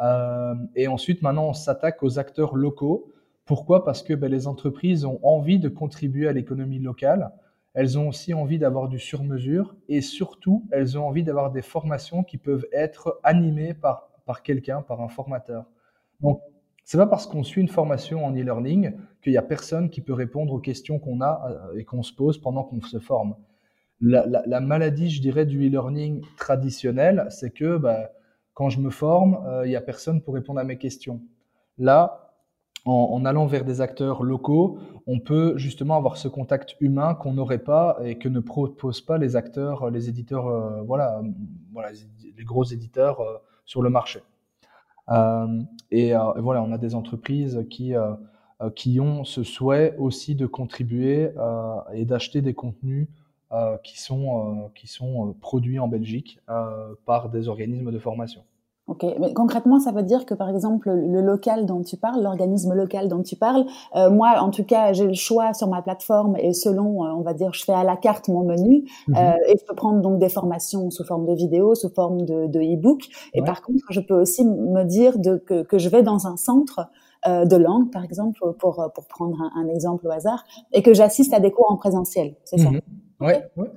Euh, 0.00 0.54
et 0.74 0.88
ensuite, 0.88 1.22
maintenant, 1.22 1.48
on 1.48 1.52
s'attaque 1.52 2.02
aux 2.02 2.18
acteurs 2.18 2.56
locaux 2.56 3.12
Pourquoi? 3.44 3.84
Parce 3.84 4.02
que 4.02 4.14
ben, 4.14 4.30
les 4.30 4.46
entreprises 4.46 5.04
ont 5.04 5.20
envie 5.22 5.58
de 5.58 5.68
contribuer 5.68 6.28
à 6.28 6.32
l'économie 6.32 6.78
locale. 6.78 7.32
Elles 7.74 7.98
ont 7.98 8.08
aussi 8.08 8.34
envie 8.34 8.58
d'avoir 8.58 8.88
du 8.88 8.98
sur-mesure 8.98 9.76
et 9.88 10.00
surtout, 10.00 10.66
elles 10.72 10.98
ont 10.98 11.06
envie 11.06 11.22
d'avoir 11.22 11.52
des 11.52 11.62
formations 11.62 12.24
qui 12.24 12.36
peuvent 12.36 12.66
être 12.72 13.20
animées 13.22 13.74
par, 13.74 14.08
par 14.26 14.42
quelqu'un, 14.42 14.82
par 14.82 15.00
un 15.02 15.08
formateur. 15.08 15.66
Donc, 16.20 16.40
c'est 16.84 16.98
pas 16.98 17.06
parce 17.06 17.26
qu'on 17.26 17.44
suit 17.44 17.60
une 17.60 17.68
formation 17.68 18.24
en 18.24 18.32
e-learning 18.32 18.92
qu'il 19.20 19.32
y 19.32 19.36
a 19.36 19.42
personne 19.42 19.90
qui 19.90 20.00
peut 20.00 20.12
répondre 20.12 20.52
aux 20.52 20.58
questions 20.58 20.98
qu'on 20.98 21.20
a 21.20 21.70
euh, 21.72 21.78
et 21.78 21.84
qu'on 21.84 22.02
se 22.02 22.12
pose 22.12 22.38
pendant 22.38 22.64
qu'on 22.64 22.80
se 22.80 22.98
forme. 22.98 23.34
La, 24.00 24.26
la, 24.26 24.42
la, 24.46 24.60
maladie, 24.60 25.10
je 25.10 25.20
dirais, 25.20 25.44
du 25.44 25.66
e-learning 25.66 26.22
traditionnel, 26.38 27.26
c'est 27.28 27.50
que 27.50 27.76
bah, 27.76 28.10
quand 28.54 28.70
je 28.70 28.80
me 28.80 28.90
forme, 28.90 29.44
euh, 29.46 29.66
il 29.66 29.72
y 29.72 29.76
a 29.76 29.80
personne 29.80 30.22
pour 30.22 30.34
répondre 30.34 30.58
à 30.58 30.64
mes 30.64 30.78
questions. 30.78 31.20
Là, 31.78 32.30
en, 32.86 33.24
allant 33.26 33.46
vers 33.46 33.64
des 33.64 33.82
acteurs 33.82 34.22
locaux, 34.22 34.78
on 35.06 35.20
peut 35.20 35.58
justement 35.58 35.96
avoir 35.96 36.16
ce 36.16 36.28
contact 36.28 36.76
humain 36.80 37.14
qu'on 37.14 37.34
n'aurait 37.34 37.58
pas 37.58 37.98
et 38.02 38.16
que 38.16 38.28
ne 38.28 38.40
proposent 38.40 39.02
pas 39.02 39.18
les 39.18 39.36
acteurs, 39.36 39.90
les 39.90 40.08
éditeurs, 40.08 40.46
euh, 40.48 40.82
voilà, 40.82 41.20
les 42.36 42.44
gros 42.44 42.64
éditeurs 42.64 43.20
euh, 43.20 43.36
sur 43.66 43.82
le 43.82 43.90
marché. 43.90 44.20
Euh, 45.10 45.62
et, 45.90 46.14
euh, 46.14 46.32
voilà, 46.38 46.62
on 46.62 46.72
a 46.72 46.78
des 46.78 46.94
entreprises 46.94 47.66
qui, 47.70 47.94
euh, 47.94 48.14
qui 48.74 49.00
ont 49.00 49.24
ce 49.24 49.42
souhait 49.42 49.96
aussi 49.98 50.34
de 50.34 50.46
contribuer 50.46 51.30
et 51.92 52.04
d'acheter 52.04 52.42
des 52.42 52.54
contenus 52.54 53.08
qui 53.82 54.00
sont, 54.00 54.70
qui 54.74 54.86
sont 54.86 55.34
produits 55.40 55.78
en 55.78 55.88
Belgique 55.88 56.40
par 57.06 57.30
des 57.30 57.48
organismes 57.48 57.90
de 57.90 57.98
formation. 57.98 58.42
Ok, 58.90 59.06
mais 59.20 59.32
concrètement, 59.32 59.78
ça 59.78 59.92
veut 59.92 60.02
dire 60.02 60.26
que 60.26 60.34
par 60.34 60.50
exemple 60.50 60.90
le 60.90 61.20
local 61.20 61.64
dont 61.64 61.80
tu 61.80 61.96
parles, 61.96 62.24
l'organisme 62.24 62.74
local 62.74 63.08
dont 63.08 63.22
tu 63.22 63.36
parles, 63.36 63.64
euh, 63.94 64.10
moi 64.10 64.40
en 64.40 64.50
tout 64.50 64.64
cas 64.64 64.92
j'ai 64.92 65.06
le 65.06 65.14
choix 65.14 65.54
sur 65.54 65.68
ma 65.68 65.80
plateforme 65.80 66.36
et 66.36 66.52
selon, 66.52 67.04
euh, 67.04 67.10
on 67.16 67.20
va 67.20 67.32
dire, 67.32 67.54
je 67.54 67.64
fais 67.64 67.72
à 67.72 67.84
la 67.84 67.96
carte 67.96 68.26
mon 68.26 68.42
menu 68.42 68.82
mhm. 69.06 69.16
euh, 69.16 69.32
et 69.46 69.56
je 69.60 69.64
peux 69.64 69.76
prendre 69.76 70.00
donc 70.00 70.18
des 70.18 70.28
formations 70.28 70.90
sous 70.90 71.04
forme 71.04 71.24
de 71.24 71.34
vidéo, 71.34 71.76
sous 71.76 71.90
forme 71.90 72.22
de, 72.22 72.48
de 72.48 72.60
e-book. 72.60 73.02
Et 73.32 73.42
par 73.42 73.62
contre, 73.62 73.84
je 73.90 74.00
peux 74.00 74.20
aussi 74.20 74.44
me 74.44 74.82
dire 74.82 75.20
de, 75.20 75.36
que, 75.36 75.62
que 75.62 75.78
je 75.78 75.88
vais 75.88 76.02
dans 76.02 76.26
un 76.26 76.36
centre 76.36 76.90
euh, 77.26 77.44
de 77.44 77.56
langue, 77.56 77.90
par 77.90 78.04
exemple, 78.04 78.38
pour, 78.58 78.90
pour 78.94 79.06
prendre 79.06 79.36
un, 79.40 79.62
un, 79.62 79.68
exemple 79.68 80.06
au 80.06 80.10
hasard, 80.10 80.44
et 80.72 80.82
que 80.82 80.94
j'assiste 80.94 81.32
à 81.34 81.40
des 81.40 81.50
cours 81.50 81.70
en 81.70 81.76
présentiel, 81.76 82.34
c'est 82.44 82.58
ça? 82.58 82.70
Mhm. 82.70 82.80
ouais, 83.20 83.44
ouais. 83.56 83.68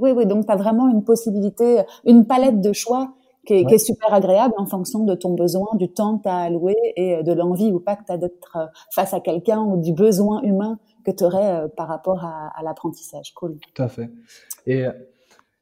Oui, 0.00 0.12
oui, 0.12 0.26
donc 0.26 0.46
tu 0.46 0.52
as 0.52 0.56
vraiment 0.56 0.88
une 0.88 1.02
possibilité, 1.02 1.82
une 2.04 2.26
palette 2.26 2.60
de 2.60 2.72
choix 2.72 3.12
qui 3.46 3.54
est, 3.54 3.64
qui 3.64 3.74
est, 3.74 3.78
super 3.78 4.12
agréable 4.12 4.54
en 4.58 4.66
fonction 4.66 5.04
de 5.04 5.14
ton 5.14 5.34
besoin, 5.34 5.68
du 5.74 5.88
temps 5.88 6.18
que 6.18 6.24
tu 6.24 6.28
as 6.28 6.36
alloué 6.36 6.76
et 6.96 7.16
euh, 7.16 7.22
de 7.22 7.32
l'envie 7.32 7.72
ou 7.72 7.80
pas 7.80 7.96
que 7.96 8.04
tu 8.04 8.12
as 8.12 8.18
d'être 8.18 8.56
euh, 8.56 8.66
face 8.92 9.14
à 9.14 9.20
quelqu'un 9.20 9.60
ou 9.60 9.80
du 9.80 9.92
besoin 9.92 10.42
humain 10.42 10.78
que 11.04 11.10
tu 11.10 11.24
aurais 11.24 11.64
euh, 11.64 11.68
par 11.68 11.88
rapport 11.88 12.24
à, 12.24 12.52
à 12.54 12.62
l'apprentissage. 12.62 13.32
Cool. 13.34 13.58
Tout 13.74 13.82
à 13.82 13.88
fait. 13.88 14.10
Et, 14.66 14.84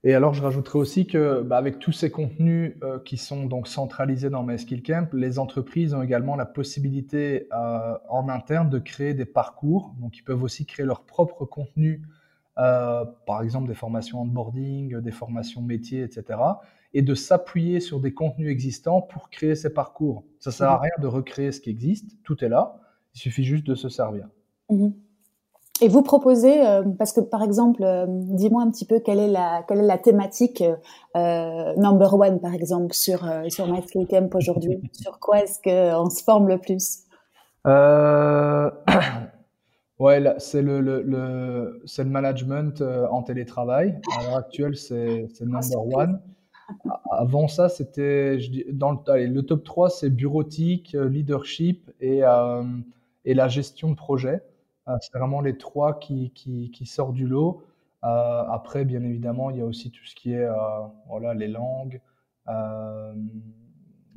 et 0.05 0.15
alors, 0.15 0.33
je 0.33 0.43
rajouterais 0.43 0.79
aussi 0.79 1.07
que 1.07 1.43
bah, 1.43 1.57
avec 1.57 1.81
tous 1.81 1.93
ces 1.93 2.11
contenus 2.11 2.77
euh, 2.85 3.01
qui 3.01 3.17
sont 3.17 3.47
donc 3.47 3.67
centralisés 3.67 4.31
dans 4.31 4.45
MySkillCamp, 4.45 5.09
les 5.13 5.41
entreprises 5.41 5.93
ont 5.93 6.03
également 6.03 6.37
la 6.37 6.47
possibilité 6.47 7.49
euh, 7.53 7.95
en 8.09 8.29
interne 8.29 8.71
de 8.71 8.79
créer 8.79 9.15
des 9.15 9.25
parcours. 9.25 9.95
Donc, 9.99 10.17
ils 10.17 10.23
peuvent 10.23 10.43
aussi 10.43 10.67
créer 10.67 10.87
leur 10.87 11.05
propre 11.05 11.45
contenu 11.45 12.03
euh, 12.59 13.05
par 13.27 13.43
exemple 13.43 13.69
des 13.69 13.75
formations 13.75 14.21
onboarding, 14.23 15.01
des 15.01 15.13
formations 15.13 15.63
métiers, 15.63 16.03
etc. 16.03 16.41
Et 16.93 17.03
de 17.03 17.15
s'appuyer 17.15 17.79
sur 17.81 18.01
des 18.01 18.13
contenus 18.13 18.51
existants 18.51 19.01
pour 19.01 19.31
créer 19.31 19.55
ces 19.55 19.73
parcours. 19.73 20.25
Ça 20.41 20.51
sert 20.51 20.71
à 20.71 20.77
mhm. 20.77 20.83
rien 20.83 20.93
de 21.01 21.07
recréer 21.07 21.53
ce 21.53 21.61
qui 21.61 21.71
existe, 21.71 22.17
tout 22.25 22.45
est 22.45 22.49
là, 22.49 22.81
il 23.15 23.21
suffit 23.21 23.45
juste 23.45 23.65
de 23.65 23.75
se 23.75 23.89
servir. 23.89 24.29
Mhm. 24.71 24.93
Et 25.81 25.89
vous 25.89 26.03
proposez, 26.03 26.67
euh, 26.67 26.83
parce 26.99 27.13
que 27.13 27.21
par 27.21 27.43
exemple, 27.43 27.83
euh, 27.85 28.07
dis-moi 28.09 28.63
un 28.63 28.71
petit 28.71 28.85
peu 28.85 28.99
quelle 28.99 29.19
est 29.21 29.31
la, 29.31 29.63
quelle 29.69 29.79
est 29.79 29.87
la 29.87 29.99
thématique 29.99 30.63
euh, 31.17 31.75
number 31.77 32.15
one, 32.15 32.41
par 32.41 32.55
exemple, 32.55 32.93
sur, 32.95 33.25
euh, 33.25 33.49
sur 33.49 33.67
MySkillCamp 33.69 34.31
aujourd'hui 34.35 34.81
Sur 34.93 35.21
quoi 35.21 35.41
est-ce 35.41 35.61
qu'on 35.63 36.11
se 36.11 36.23
forme 36.23 36.49
le 36.49 36.59
plus? 36.59 37.05
Ouais, 39.99 40.23
c'est 40.39 40.63
le, 40.63 40.81
le, 40.81 41.03
le, 41.03 41.83
le 41.85 42.05
management 42.05 42.81
euh, 42.81 43.09
en 43.09 43.25
télétravail. 43.25 44.01
À 44.17 44.23
l'heure 44.23 44.37
actuelle, 44.37 44.77
c'est 44.77 45.29
number 45.41 45.87
one. 45.93 46.21
Avant 47.11 47.49
ça, 47.49 47.69
c'était 47.69 48.39
dans 48.73 48.93
le, 48.93 48.99
allez, 49.11 49.27
le 49.27 49.43
top 49.43 49.65
3, 49.65 49.91
c'est 49.91 50.11
bureautique, 50.11 50.95
euh, 50.95 51.09
leadership 51.09 51.91
et, 52.01 52.23
euh, 52.23 52.63
et 53.25 53.35
la 53.35 53.49
gestion 53.49 53.91
de 53.91 53.97
projet. 53.97 54.43
Euh, 54.89 54.97
c'est 55.01 55.17
vraiment 55.19 55.41
les 55.41 55.59
trois 55.59 55.99
qui, 55.99 56.31
qui, 56.33 56.71
qui 56.71 56.87
sortent 56.87 57.15
du 57.15 57.27
lot. 57.27 57.63
Euh, 58.05 58.45
après, 58.49 58.85
bien 58.85 59.03
évidemment, 59.03 59.51
il 59.51 59.59
y 59.59 59.61
a 59.61 59.65
aussi 59.65 59.91
tout 59.91 60.05
ce 60.05 60.15
qui 60.15 60.33
est 60.33 60.49
voilà, 61.09 61.35
les 61.35 61.49
langues. 61.49 62.01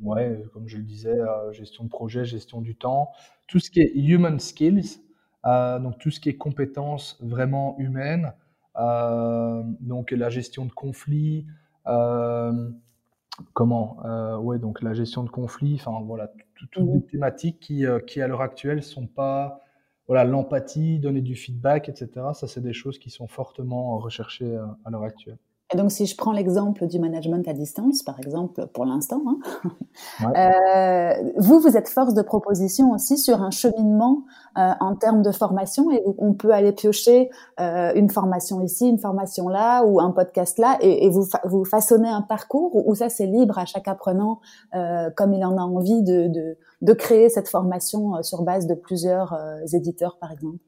ouais, 0.00 0.42
comme 0.52 0.68
je 0.68 0.76
le 0.78 0.84
disais, 0.84 1.18
gestion 1.52 1.84
de 1.84 1.88
projet, 1.88 2.24
gestion 2.24 2.60
du 2.60 2.76
temps. 2.76 3.10
Tout 3.48 3.58
ce 3.58 3.70
qui 3.70 3.80
est 3.80 3.92
human 3.94 4.38
skills. 4.38 5.00
Euh, 5.44 5.78
donc 5.78 5.98
tout 5.98 6.10
ce 6.10 6.20
qui 6.20 6.28
est 6.28 6.36
compétences 6.36 7.18
vraiment 7.20 7.76
humaines, 7.78 8.32
euh, 8.78 9.62
donc 9.80 10.12
la 10.12 10.28
gestion 10.30 10.64
de 10.66 10.72
conflits, 10.72 11.46
euh, 11.88 12.70
comment, 13.52 13.98
ouais, 14.38 14.58
donc 14.58 14.82
la 14.82 14.94
gestion 14.94 15.24
de 15.24 15.30
conflits, 15.30 15.74
enfin 15.80 16.00
voilà, 16.04 16.30
toutes 16.54 16.76
les 16.76 16.84
mmh 16.84 17.02
thématiques 17.10 17.58
qui, 17.58 17.84
qui 18.06 18.20
à 18.22 18.28
l'heure 18.28 18.42
actuelle 18.42 18.82
sont 18.82 19.06
pas 19.06 19.60
voilà, 20.12 20.24
l'empathie, 20.24 20.98
donner 20.98 21.22
du 21.22 21.34
feedback, 21.34 21.88
etc. 21.88 22.10
Ça, 22.34 22.46
c'est 22.46 22.60
des 22.60 22.74
choses 22.74 22.98
qui 22.98 23.08
sont 23.08 23.28
fortement 23.28 23.96
recherchées 23.98 24.58
à 24.84 24.90
l'heure 24.90 25.04
actuelle. 25.04 25.38
Et 25.72 25.76
donc, 25.76 25.90
si 25.90 26.06
je 26.06 26.16
prends 26.16 26.32
l'exemple 26.32 26.86
du 26.86 26.98
management 26.98 27.46
à 27.48 27.52
distance, 27.52 28.02
par 28.02 28.18
exemple, 28.18 28.66
pour 28.74 28.84
l'instant, 28.84 29.22
hein, 29.26 29.38
ouais. 30.20 31.16
euh, 31.26 31.32
vous, 31.38 31.60
vous 31.60 31.76
êtes 31.76 31.88
force 31.88 32.14
de 32.14 32.22
proposition 32.22 32.90
aussi 32.92 33.16
sur 33.16 33.42
un 33.42 33.50
cheminement 33.50 34.24
euh, 34.58 34.72
en 34.80 34.94
termes 34.96 35.22
de 35.22 35.32
formation 35.32 35.90
et 35.90 36.02
on 36.18 36.34
peut 36.34 36.52
aller 36.52 36.72
piocher 36.72 37.30
euh, 37.60 37.92
une 37.94 38.10
formation 38.10 38.60
ici, 38.60 38.88
une 38.88 38.98
formation 38.98 39.48
là 39.48 39.84
ou 39.84 40.00
un 40.00 40.10
podcast 40.10 40.58
là 40.58 40.76
et, 40.80 41.06
et 41.06 41.10
vous, 41.10 41.24
fa 41.24 41.40
vous 41.44 41.64
façonnez 41.64 42.08
un 42.08 42.22
parcours 42.22 42.86
où 42.86 42.94
ça, 42.94 43.08
c'est 43.08 43.26
libre 43.26 43.58
à 43.58 43.64
chaque 43.64 43.88
apprenant 43.88 44.40
euh, 44.74 45.10
comme 45.16 45.32
il 45.32 45.44
en 45.44 45.56
a 45.56 45.62
envie 45.62 46.02
de, 46.02 46.28
de, 46.28 46.58
de 46.82 46.92
créer 46.92 47.28
cette 47.28 47.48
formation 47.48 48.16
euh, 48.16 48.22
sur 48.22 48.42
base 48.42 48.66
de 48.66 48.74
plusieurs 48.74 49.32
euh, 49.32 49.60
éditeurs, 49.72 50.18
par 50.18 50.32
exemple. 50.32 50.58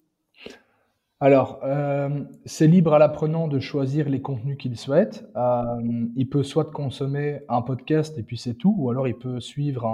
Alors, 1.25 1.59
euh, 1.65 2.23
c'est 2.45 2.67
libre 2.67 2.93
à 2.93 2.99
l'apprenant 2.99 3.49
de 3.49 3.59
choisir 3.59 4.11
les 4.11 4.21
contenus 4.21 4.59
qu'il 4.59 4.77
souhaite. 4.77 5.25
Euh, 5.37 5.81
il 6.17 6.29
peut 6.29 6.43
soit 6.43 6.71
consommer 6.71 7.41
un 7.49 7.63
podcast 7.63 8.19
et 8.19 8.23
puis 8.23 8.37
c'est 8.37 8.53
tout, 8.53 8.75
ou 8.77 8.91
alors 8.91 9.09
il 9.09 9.15
peut 9.15 9.41
suivre 9.41 9.87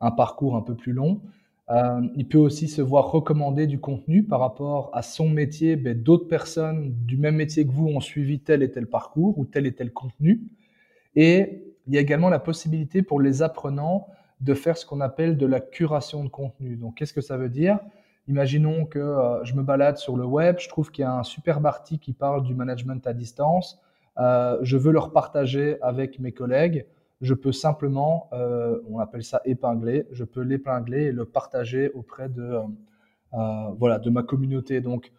un, 0.00 0.10
parcours 0.12 0.56
un 0.56 0.62
peu 0.62 0.74
plus 0.74 0.94
long. 0.94 1.20
Euh, 1.68 2.00
il 2.16 2.26
peut 2.26 2.38
aussi 2.38 2.68
se 2.68 2.80
voir 2.80 3.10
recommander 3.10 3.66
du 3.66 3.78
contenu 3.78 4.24
par 4.24 4.40
rapport 4.40 4.88
à 4.94 5.02
son 5.02 5.28
métier. 5.28 5.76
Ben, 5.76 6.02
D'autres 6.02 6.28
personnes 6.28 6.94
du 7.04 7.18
même 7.18 7.36
métier 7.36 7.66
que 7.66 7.70
vous 7.70 7.88
ont 7.88 8.00
suivi 8.00 8.40
tel 8.40 8.62
et 8.62 8.70
tel 8.70 8.86
parcours 8.86 9.38
ou 9.38 9.44
tel 9.44 9.66
et 9.66 9.74
tel 9.74 9.92
contenu. 9.92 10.40
Et 11.14 11.62
il 11.86 11.92
y 11.92 11.98
a 11.98 12.00
également 12.00 12.30
la 12.30 12.38
possibilité 12.38 13.02
pour 13.02 13.20
les 13.20 13.42
apprenants 13.42 14.06
de 14.40 14.54
faire 14.54 14.78
ce 14.78 14.86
qu'on 14.86 15.02
appelle 15.02 15.36
de 15.36 15.44
la 15.44 15.60
curation 15.60 16.24
de 16.24 16.30
contenu. 16.30 16.76
Donc, 16.76 16.94
qu'est-ce 16.94 17.12
que 17.12 17.20
ça 17.20 17.36
veut 17.36 17.50
dire? 17.50 17.80
Imaginons 18.26 18.86
que 18.86 18.98
euh, 18.98 19.44
je 19.44 19.54
me 19.54 19.62
balade 19.62 19.98
sur 19.98 20.16
le 20.16 20.24
web, 20.24 20.56
je 20.58 20.68
trouve 20.68 20.90
qu'il 20.90 21.02
y 21.02 21.04
a 21.04 21.12
un 21.12 21.24
superbe 21.24 21.66
article 21.66 22.02
qui 22.02 22.12
parle 22.14 22.42
du 22.42 22.54
management 22.54 23.06
à 23.06 23.12
distance. 23.12 23.80
Euh, 24.18 24.58
je 24.62 24.78
veux 24.78 24.92
le 24.92 25.00
partager 25.12 25.76
avec 25.82 26.18
mes 26.18 26.32
collègues. 26.32 26.86
Je 27.20 27.34
peux 27.34 27.52
simplement, 27.52 28.28
euh, 28.32 28.80
on 28.88 28.98
appelle 28.98 29.24
ça 29.24 29.42
épingler, 29.44 30.06
je 30.10 30.24
peux 30.24 30.40
l'épingler 30.40 31.04
et 31.04 31.12
le 31.12 31.26
partager 31.26 31.90
auprès 31.90 32.28
de, 32.28 32.58
voilà, 33.78 33.98
de 33.98 34.10
ma 34.10 34.22
communauté. 34.22 34.80
Donc, 34.80 35.12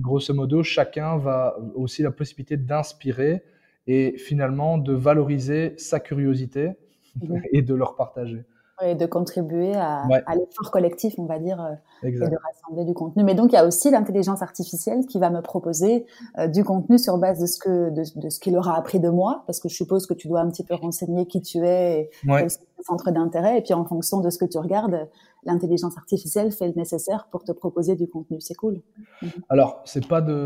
grosso 0.00 0.34
modo, 0.34 0.62
chacun 0.62 1.16
va 1.16 1.56
aussi 1.74 2.02
la 2.02 2.10
possibilité 2.10 2.56
d'inspirer 2.56 3.44
et 3.86 4.16
finalement 4.18 4.78
de 4.78 4.92
valoriser 4.92 5.74
sa 5.76 6.00
curiosité 6.00 6.72
et 7.52 7.62
de 7.62 7.74
leur 7.74 7.94
partager 7.94 8.44
et 8.84 8.94
de 8.94 9.06
contribuer 9.06 9.74
à, 9.74 10.06
ouais. 10.10 10.22
à 10.26 10.34
l'effort 10.34 10.70
collectif, 10.70 11.14
on 11.18 11.26
va 11.26 11.38
dire, 11.38 11.60
euh, 11.60 12.08
exact. 12.08 12.26
et 12.26 12.30
de 12.30 12.36
rassembler 12.36 12.84
du 12.84 12.94
contenu. 12.94 13.24
Mais 13.24 13.34
donc, 13.34 13.52
il 13.52 13.54
y 13.54 13.58
a 13.58 13.66
aussi 13.66 13.90
l'intelligence 13.90 14.42
artificielle 14.42 15.06
qui 15.06 15.18
va 15.18 15.30
me 15.30 15.40
proposer 15.40 16.06
euh, 16.38 16.48
du 16.48 16.64
contenu 16.64 16.98
sur 16.98 17.18
base 17.18 17.38
de 17.40 17.46
ce 17.46 17.58
que 17.58 17.90
de, 17.90 18.02
de 18.20 18.28
ce 18.28 18.38
qu'il 18.40 18.56
aura 18.56 18.76
appris 18.76 19.00
de 19.00 19.08
moi, 19.08 19.42
parce 19.46 19.60
que 19.60 19.68
je 19.68 19.74
suppose 19.74 20.06
que 20.06 20.14
tu 20.14 20.28
dois 20.28 20.40
un 20.40 20.50
petit 20.50 20.64
peu 20.64 20.74
renseigner 20.74 21.26
qui 21.26 21.40
tu 21.40 21.58
es 21.66 22.10
et 22.26 22.30
ouais. 22.30 22.46
d'intérêt, 23.12 23.58
et 23.58 23.62
puis 23.62 23.74
en 23.74 23.84
fonction 23.84 24.20
de 24.20 24.30
ce 24.30 24.38
que 24.38 24.44
tu 24.44 24.58
regardes, 24.58 25.08
l'intelligence 25.44 25.96
artificielle 25.96 26.52
fait 26.52 26.68
le 26.68 26.74
nécessaire 26.74 27.28
pour 27.30 27.44
te 27.44 27.52
proposer 27.52 27.96
du 27.96 28.08
contenu. 28.08 28.40
C'est 28.40 28.54
cool. 28.54 28.80
-hmm. 29.22 29.28
Alors, 29.48 29.80
c'est 29.84 30.06
pas 30.06 30.20
de, 30.20 30.36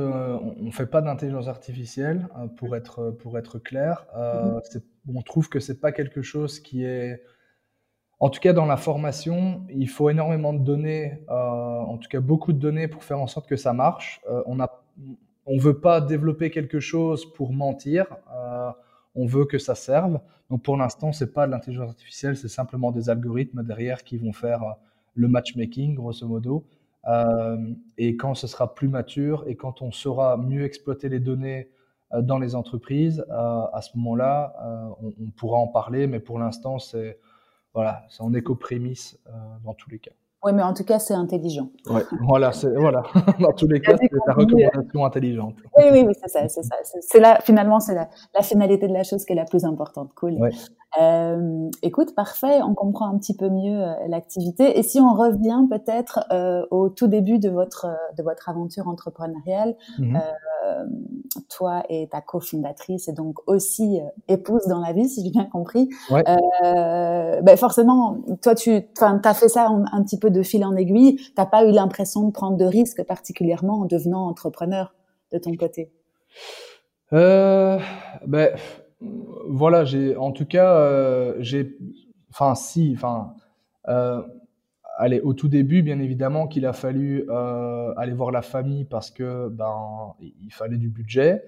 on 0.66 0.70
fait 0.70 0.90
pas 0.94 1.02
d'intelligence 1.06 1.48
artificielle 1.48 2.20
euh, 2.38 2.46
pour 2.58 2.70
être 2.76 2.96
pour 3.20 3.32
être 3.38 3.58
clair. 3.70 3.94
Euh, 4.16 4.44
mm 4.44 4.60
-hmm. 4.60 4.82
On 5.18 5.22
trouve 5.30 5.46
que 5.52 5.60
c'est 5.66 5.80
pas 5.84 5.92
quelque 5.98 6.22
chose 6.32 6.52
qui 6.66 6.78
est 6.84 7.12
en 8.18 8.30
tout 8.30 8.40
cas, 8.40 8.54
dans 8.54 8.64
la 8.64 8.78
formation, 8.78 9.62
il 9.68 9.88
faut 9.88 10.08
énormément 10.08 10.54
de 10.54 10.58
données, 10.58 11.20
euh, 11.28 11.32
en 11.34 11.98
tout 11.98 12.08
cas 12.08 12.20
beaucoup 12.20 12.52
de 12.54 12.58
données 12.58 12.88
pour 12.88 13.04
faire 13.04 13.20
en 13.20 13.26
sorte 13.26 13.46
que 13.46 13.56
ça 13.56 13.74
marche. 13.74 14.22
Euh, 14.30 14.42
on 14.46 14.58
a, 14.58 14.82
on 15.44 15.58
veut 15.58 15.80
pas 15.80 16.00
développer 16.00 16.50
quelque 16.50 16.80
chose 16.80 17.30
pour 17.34 17.52
mentir. 17.52 18.06
Euh, 18.34 18.70
on 19.14 19.26
veut 19.26 19.44
que 19.44 19.58
ça 19.58 19.74
serve. 19.74 20.18
Donc 20.48 20.62
pour 20.62 20.78
l'instant, 20.78 21.12
c'est 21.12 21.34
pas 21.34 21.46
de 21.46 21.52
l'intelligence 21.52 21.90
artificielle, 21.90 22.36
c'est 22.36 22.48
simplement 22.48 22.90
des 22.90 23.10
algorithmes 23.10 23.62
derrière 23.62 24.02
qui 24.02 24.16
vont 24.16 24.32
faire 24.32 24.62
le 25.14 25.28
matchmaking, 25.28 25.94
grosso 25.94 26.26
modo. 26.26 26.64
Et 27.98 28.16
quand 28.16 28.34
ce 28.34 28.46
sera 28.46 28.74
plus 28.74 28.88
mature 28.88 29.44
et 29.46 29.56
quand 29.56 29.80
on 29.82 29.92
saura 29.92 30.36
mieux 30.36 30.64
exploiter 30.64 31.08
les 31.08 31.20
données 31.20 31.70
dans 32.12 32.38
les 32.38 32.54
entreprises, 32.54 33.24
à 33.30 33.80
ce 33.80 33.96
moment-là, 33.96 34.54
on, 35.00 35.30
pourra 35.36 35.58
en 35.58 35.68
parler. 35.68 36.06
Mais 36.06 36.20
pour 36.20 36.38
l'instant, 36.38 36.78
c'est 36.78 37.18
voilà, 37.76 38.04
c'est 38.08 38.22
en 38.22 38.32
éco-prémisse 38.32 39.18
euh, 39.26 39.32
dans 39.62 39.74
tous 39.74 39.90
les 39.90 39.98
cas. 39.98 40.12
Oui, 40.42 40.52
mais 40.54 40.62
en 40.62 40.72
tout 40.72 40.84
cas, 40.84 40.98
c'est 40.98 41.12
intelligent. 41.12 41.68
Ouais, 41.90 42.00
voilà, 42.22 42.50
c'est, 42.50 42.74
voilà. 42.74 43.02
Dans 43.38 43.52
tous 43.52 43.68
les 43.68 43.82
cas, 43.82 43.96
c'est 44.00 44.10
la 44.26 44.32
recommandation 44.32 45.04
intelligente. 45.04 45.56
Oui, 45.76 45.84
oui, 45.92 46.04
oui, 46.06 46.14
c'est 46.18 46.28
ça, 46.30 46.48
c'est 46.48 46.62
ça. 46.62 46.76
C'est 47.00 47.20
là, 47.20 47.38
finalement, 47.42 47.78
c'est 47.78 47.94
la, 47.94 48.08
la, 48.34 48.42
finalité 48.42 48.88
de 48.88 48.94
la 48.94 49.02
chose 49.02 49.26
qui 49.26 49.34
est 49.34 49.36
la 49.36 49.44
plus 49.44 49.66
importante. 49.66 50.14
Cool. 50.14 50.32
Ouais. 50.34 50.52
Euh, 51.00 51.68
écoute, 51.82 52.14
parfait, 52.14 52.62
on 52.62 52.74
comprend 52.74 53.06
un 53.06 53.18
petit 53.18 53.36
peu 53.36 53.50
mieux 53.50 53.82
euh, 53.82 53.92
l'activité. 54.08 54.78
Et 54.78 54.82
si 54.82 55.00
on 55.00 55.12
revient 55.12 55.62
peut-être 55.68 56.20
euh, 56.32 56.64
au 56.70 56.88
tout 56.88 57.06
début 57.06 57.38
de 57.38 57.50
votre 57.50 57.86
de 58.16 58.22
votre 58.22 58.48
aventure 58.48 58.88
entrepreneuriale, 58.88 59.76
mm 59.98 60.04
-hmm. 60.04 60.16
euh, 60.16 60.84
toi 61.48 61.82
et 61.88 62.08
ta 62.08 62.20
cofondatrice 62.20 63.08
et 63.08 63.12
donc 63.12 63.36
aussi 63.46 64.00
euh, 64.00 64.04
épouse 64.28 64.66
dans 64.68 64.80
la 64.80 64.92
vie, 64.92 65.08
si 65.08 65.22
j'ai 65.24 65.30
bien 65.30 65.44
compris. 65.44 65.88
Ouais. 66.10 66.24
Euh, 66.26 67.42
ben 67.42 67.56
forcément, 67.56 68.18
toi 68.42 68.54
tu, 68.54 68.70
enfin, 68.96 69.18
t'as 69.22 69.34
fait 69.34 69.48
ça 69.48 69.66
un, 69.68 69.84
un, 69.92 70.02
petit 70.02 70.18
peu 70.18 70.30
de 70.30 70.42
fil 70.42 70.64
en 70.64 70.74
aiguille. 70.76 71.18
T'as 71.34 71.46
pas 71.46 71.64
eu 71.66 71.72
l'impression 71.72 72.20
de 72.28 72.32
prendre 72.32 72.56
de 72.56 72.64
risques 72.64 73.04
particulièrement 73.04 73.80
en 73.82 73.84
devenant 73.84 74.26
entrepreneur 74.28 74.94
de 75.32 75.38
ton 75.38 75.54
côté? 75.56 75.90
Euh, 77.12 77.78
ben 78.26 78.50
voilà, 79.00 79.84
j'ai 79.84 80.16
en 80.16 80.32
tout 80.32 80.46
cas, 80.46 80.76
euh, 80.78 81.34
j'ai, 81.40 81.76
enfin 82.30 82.54
si, 82.54 82.92
enfin, 82.96 83.34
euh, 83.88 84.22
allez, 84.98 85.20
au 85.20 85.34
tout 85.34 85.48
début, 85.48 85.82
bien 85.82 86.00
évidemment 86.00 86.46
qu'il 86.48 86.66
a 86.66 86.72
fallu 86.72 87.24
euh, 87.28 87.92
aller 87.96 88.12
voir 88.12 88.30
la 88.30 88.42
famille 88.42 88.84
parce 88.84 89.10
que 89.10 89.48
ben 89.48 90.14
il 90.20 90.52
fallait 90.52 90.78
du 90.78 90.88
budget. 90.88 91.44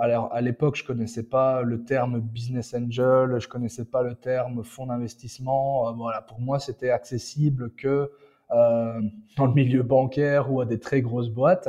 Alors 0.00 0.32
à 0.32 0.40
l'époque, 0.40 0.74
je 0.76 0.84
connaissais 0.84 1.22
pas 1.22 1.62
le 1.62 1.84
terme 1.84 2.18
business 2.20 2.74
angel, 2.74 3.38
je 3.38 3.46
connaissais 3.46 3.84
pas 3.84 4.02
le 4.02 4.16
terme 4.16 4.64
fonds 4.64 4.86
d'investissement. 4.86 5.92
Voilà, 5.94 6.22
pour 6.22 6.40
moi, 6.40 6.58
c'était 6.58 6.90
accessible 6.90 7.70
que 7.76 8.10
dans 8.50 9.46
le 9.46 9.52
milieu 9.54 9.84
bancaire 9.84 10.52
ou 10.52 10.60
à 10.60 10.66
des 10.66 10.80
très 10.80 11.02
grosses 11.02 11.30
boîtes. 11.30 11.68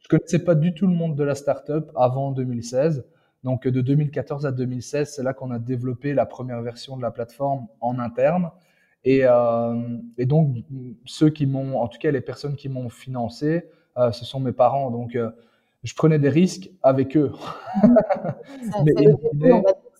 Je 0.00 0.08
connaissais 0.08 0.42
pas 0.42 0.54
du 0.54 0.72
tout 0.72 0.86
le 0.86 0.94
monde 0.94 1.14
de 1.14 1.24
la 1.24 1.34
startup 1.34 1.90
avant 1.94 2.32
2016. 2.32 3.04
Donc 3.44 3.66
de 3.66 3.80
2014 3.80 4.46
à 4.46 4.52
2016, 4.52 5.14
c'est 5.16 5.22
là 5.22 5.34
qu'on 5.34 5.50
a 5.50 5.58
développé 5.58 6.14
la 6.14 6.26
première 6.26 6.62
version 6.62 6.96
de 6.96 7.02
la 7.02 7.10
plateforme 7.10 7.66
en 7.80 7.98
interne. 7.98 8.50
Et, 9.04 9.22
euh, 9.24 9.98
et 10.16 10.26
donc 10.26 10.56
ceux 11.04 11.30
qui 11.30 11.46
m'ont, 11.46 11.80
en 11.80 11.88
tout 11.88 11.98
cas 11.98 12.10
les 12.12 12.20
personnes 12.20 12.54
qui 12.54 12.68
m'ont 12.68 12.88
financé, 12.88 13.68
euh, 13.98 14.12
ce 14.12 14.24
sont 14.24 14.38
mes 14.38 14.52
parents. 14.52 14.90
Donc 14.90 15.16
euh, 15.16 15.30
je 15.82 15.94
prenais 15.94 16.20
des 16.20 16.28
risques 16.28 16.70
avec 16.82 17.16
eux. 17.16 17.32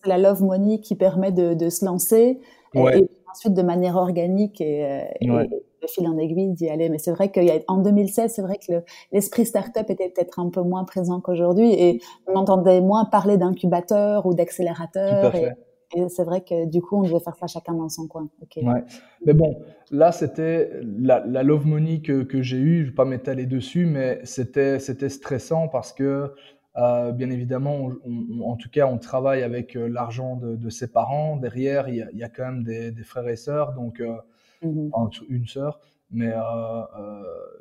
C'est 0.05 0.09
la 0.09 0.19
love 0.19 0.43
money 0.43 0.81
qui 0.81 0.95
permet 0.95 1.33
de, 1.33 1.55
de 1.55 1.69
se 1.69 1.85
lancer 1.85 2.41
ouais. 2.75 3.01
et, 3.01 3.11
ensuite 3.33 3.55
de 3.55 3.63
manière 3.63 3.97
organique 3.97 4.61
et, 4.61 5.03
et, 5.21 5.31
ouais 5.31 5.49
de 5.83 5.89
fil 5.89 6.07
en 6.07 6.17
aiguille 6.17 6.53
d'y 6.53 6.69
aller. 6.69 6.89
Mais 6.89 6.99
c'est 6.99 7.11
vrai 7.11 7.31
qu'en 7.31 7.77
2016, 7.79 8.33
c'est 8.35 8.43
vrai 8.43 8.59
que 8.59 8.73
l'esprit 9.11 9.45
startup 9.45 9.91
était 9.91 10.09
peut-être 10.09 10.39
un 10.39 10.49
peu 10.49 10.63
moins 10.63 10.85
présent 10.85 11.21
qu'aujourd'hui 11.21 11.73
et 11.73 12.01
on 12.27 12.37
entendait 12.37 12.81
moins 12.81 13.05
parler 13.05 13.37
d'incubateur 13.37 14.25
ou 14.27 14.35
d'accélérateur. 14.35 15.35
Et, 15.35 15.53
et 15.95 16.09
c'est 16.09 16.25
vrai 16.25 16.41
que 16.41 16.67
du 16.67 16.81
coup, 16.81 16.97
on 16.97 17.03
devait 17.03 17.21
faire 17.21 17.37
ça 17.37 17.47
chacun 17.47 17.75
dans 17.75 17.89
son 17.89 18.07
coin. 18.07 18.29
Okay. 18.43 18.65
Ouais. 18.65 18.83
Mais 19.27 19.35
bon, 19.35 19.59
là, 19.91 20.11
c'était 20.11 20.71
la, 20.83 21.23
la, 21.27 21.43
love 21.43 21.67
money 21.67 22.01
que, 22.01 22.23
que 22.23 22.41
j'ai 22.41 22.57
eue. 22.57 22.85
Je 22.85 22.91
vais 22.91 22.95
pas 22.95 23.05
m'étaler 23.05 23.45
dessus, 23.45 23.85
mais 23.85 24.21
c'était 24.25 24.79
c'était 24.79 25.11
stressant 25.11 25.69
parce 25.69 25.93
que 25.93 26.33
euh, 26.77 27.13
bien 27.13 27.31
évidemment, 27.31 27.77
on, 27.77 27.99
on, 28.05 28.51
en 28.51 28.57
tout 28.57 28.71
cas, 28.71 28.87
on 28.87 28.99
travaille 28.99 29.43
avec 29.43 29.77
euh, 29.77 29.89
l'argent 29.89 30.37
de, 30.37 30.57
de, 30.57 30.71
ses 30.71 30.91
parents. 30.91 31.37
Derrière, 31.37 31.89
il 31.89 31.97
y 31.97 32.03
a, 32.03 32.11
il 32.13 32.19
y 32.19 32.25
a 32.25 32.29
quand 32.29 32.45
même 32.45 32.65
des, 32.65 32.91
des 32.91 33.05
frères 33.05 33.29
et 33.29 33.37
sœurs, 33.37 33.75
donc 33.75 34.01
euh, 34.01 34.17
Mmh. 34.63 34.91
une 35.29 35.47
sœur. 35.47 35.81
Mais 36.11 36.33
euh, 36.35 36.83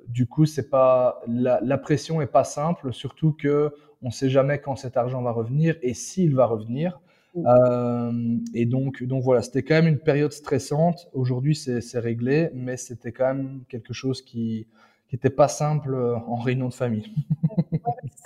du 0.08 0.28
coup, 0.28 0.46
c'est 0.46 0.70
pas 0.70 1.22
la, 1.28 1.60
la, 1.64 1.78
pression 1.78 2.22
est 2.22 2.28
pas 2.28 2.44
simple, 2.44 2.94
surtout 2.94 3.32
que 3.32 3.74
on 4.02 4.12
sait 4.12 4.30
jamais 4.30 4.60
quand 4.60 4.76
cet 4.76 4.98
argent 4.98 5.22
va 5.22 5.32
revenir 5.32 5.78
et 5.82 5.94
s'il 5.94 6.36
va 6.36 6.46
revenir. 6.46 7.00
Mmh. 7.34 7.48
Euh, 7.48 8.38
et 8.54 8.66
donc, 8.66 9.04
donc 9.04 9.24
voilà, 9.24 9.42
c'était 9.42 9.64
quand 9.64 9.76
même 9.76 9.88
une 9.88 10.00
période 10.00 10.34
stressante. 10.34 11.08
Aujourd'hui, 11.14 11.56
c'est 11.56 12.00
réglé, 12.00 12.50
mais 12.54 12.78
c'était 12.78 13.12
quand 13.12 13.34
même 13.34 13.64
quelque 13.70 13.94
chose 13.94 14.22
qui 14.22 14.68
qui 15.08 15.16
n'était 15.16 15.30
pas 15.30 15.50
simple 15.50 15.94
en 15.96 16.36
réunion 16.36 16.70
de 16.70 16.74
famille. 16.74 17.14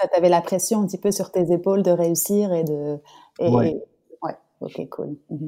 ça 0.06 0.12
t'avait 0.14 0.30
la 0.30 0.42
pression 0.42 0.82
un 0.82 0.86
petit 0.86 1.00
peu 1.00 1.12
sur 1.12 1.32
tes 1.32 1.52
épaules 1.52 1.82
de 1.82 1.92
réussir 1.92 2.54
et 2.54 2.64
de. 2.64 3.00
Et, 3.40 3.50
ouais. 3.50 3.84
ouais. 4.22 4.34
Ok, 4.62 4.88
cool. 4.90 5.18
Mmh. 5.30 5.48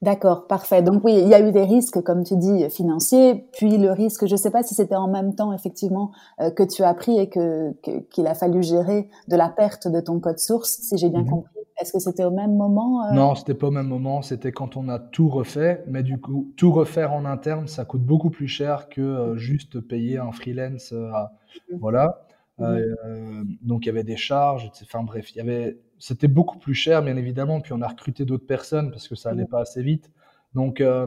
D'accord, 0.00 0.46
parfait. 0.46 0.82
Donc 0.82 1.02
oui, 1.04 1.14
il 1.20 1.28
y 1.28 1.34
a 1.34 1.40
eu 1.40 1.50
des 1.52 1.64
risques, 1.64 2.02
comme 2.02 2.22
tu 2.22 2.36
dis, 2.36 2.68
financiers, 2.70 3.46
puis 3.52 3.78
le 3.78 3.90
risque, 3.90 4.26
je 4.26 4.32
ne 4.32 4.36
sais 4.36 4.50
pas 4.50 4.62
si 4.62 4.74
c'était 4.74 4.94
en 4.94 5.08
même 5.08 5.34
temps, 5.34 5.52
effectivement, 5.52 6.12
euh, 6.40 6.50
que 6.50 6.62
tu 6.62 6.82
as 6.82 6.94
pris 6.94 7.18
et 7.18 7.28
que 7.28 7.72
qu'il 8.10 8.26
a 8.26 8.34
fallu 8.34 8.62
gérer 8.62 9.08
de 9.28 9.36
la 9.36 9.48
perte 9.48 9.88
de 9.88 10.00
ton 10.00 10.20
code 10.20 10.38
source, 10.38 10.78
si 10.82 10.98
j'ai 10.98 11.08
bien 11.08 11.22
mmh. 11.22 11.30
compris. 11.30 11.52
Est-ce 11.80 11.92
que 11.92 11.98
c'était 11.98 12.24
au 12.24 12.30
même 12.30 12.54
moment 12.54 13.06
euh... 13.06 13.12
Non, 13.12 13.34
c'était 13.34 13.54
pas 13.54 13.68
au 13.68 13.72
même 13.72 13.88
moment. 13.88 14.22
C'était 14.22 14.52
quand 14.52 14.76
on 14.76 14.88
a 14.88 14.98
tout 14.98 15.28
refait, 15.28 15.82
mais 15.88 16.02
du 16.02 16.20
coup, 16.20 16.52
tout 16.56 16.70
refaire 16.70 17.12
en 17.12 17.24
interne, 17.24 17.66
ça 17.66 17.84
coûte 17.84 18.04
beaucoup 18.04 18.30
plus 18.30 18.46
cher 18.46 18.88
que 18.88 19.00
euh, 19.00 19.36
juste 19.36 19.80
payer 19.80 20.18
un 20.18 20.30
freelance. 20.30 20.92
Mmh. 20.92 21.78
Voilà. 21.80 22.26
Mmh. 22.62 23.44
donc 23.62 23.84
il 23.84 23.86
y 23.86 23.90
avait 23.90 24.04
des 24.04 24.16
charges. 24.16 24.70
Enfin 24.82 25.02
bref, 25.02 25.32
il 25.32 25.38
y 25.38 25.40
avait 25.40 25.78
c'était 25.98 26.28
beaucoup 26.28 26.58
plus 26.58 26.74
cher, 26.74 27.02
bien 27.02 27.16
évidemment. 27.16 27.60
Puis 27.60 27.72
on 27.72 27.80
a 27.80 27.86
recruté 27.86 28.24
d'autres 28.24 28.46
personnes 28.46 28.90
parce 28.90 29.06
que 29.06 29.14
ça 29.14 29.30
allait 29.30 29.46
pas 29.46 29.60
assez 29.60 29.82
vite. 29.82 30.10
Donc 30.54 30.80
euh, 30.80 31.06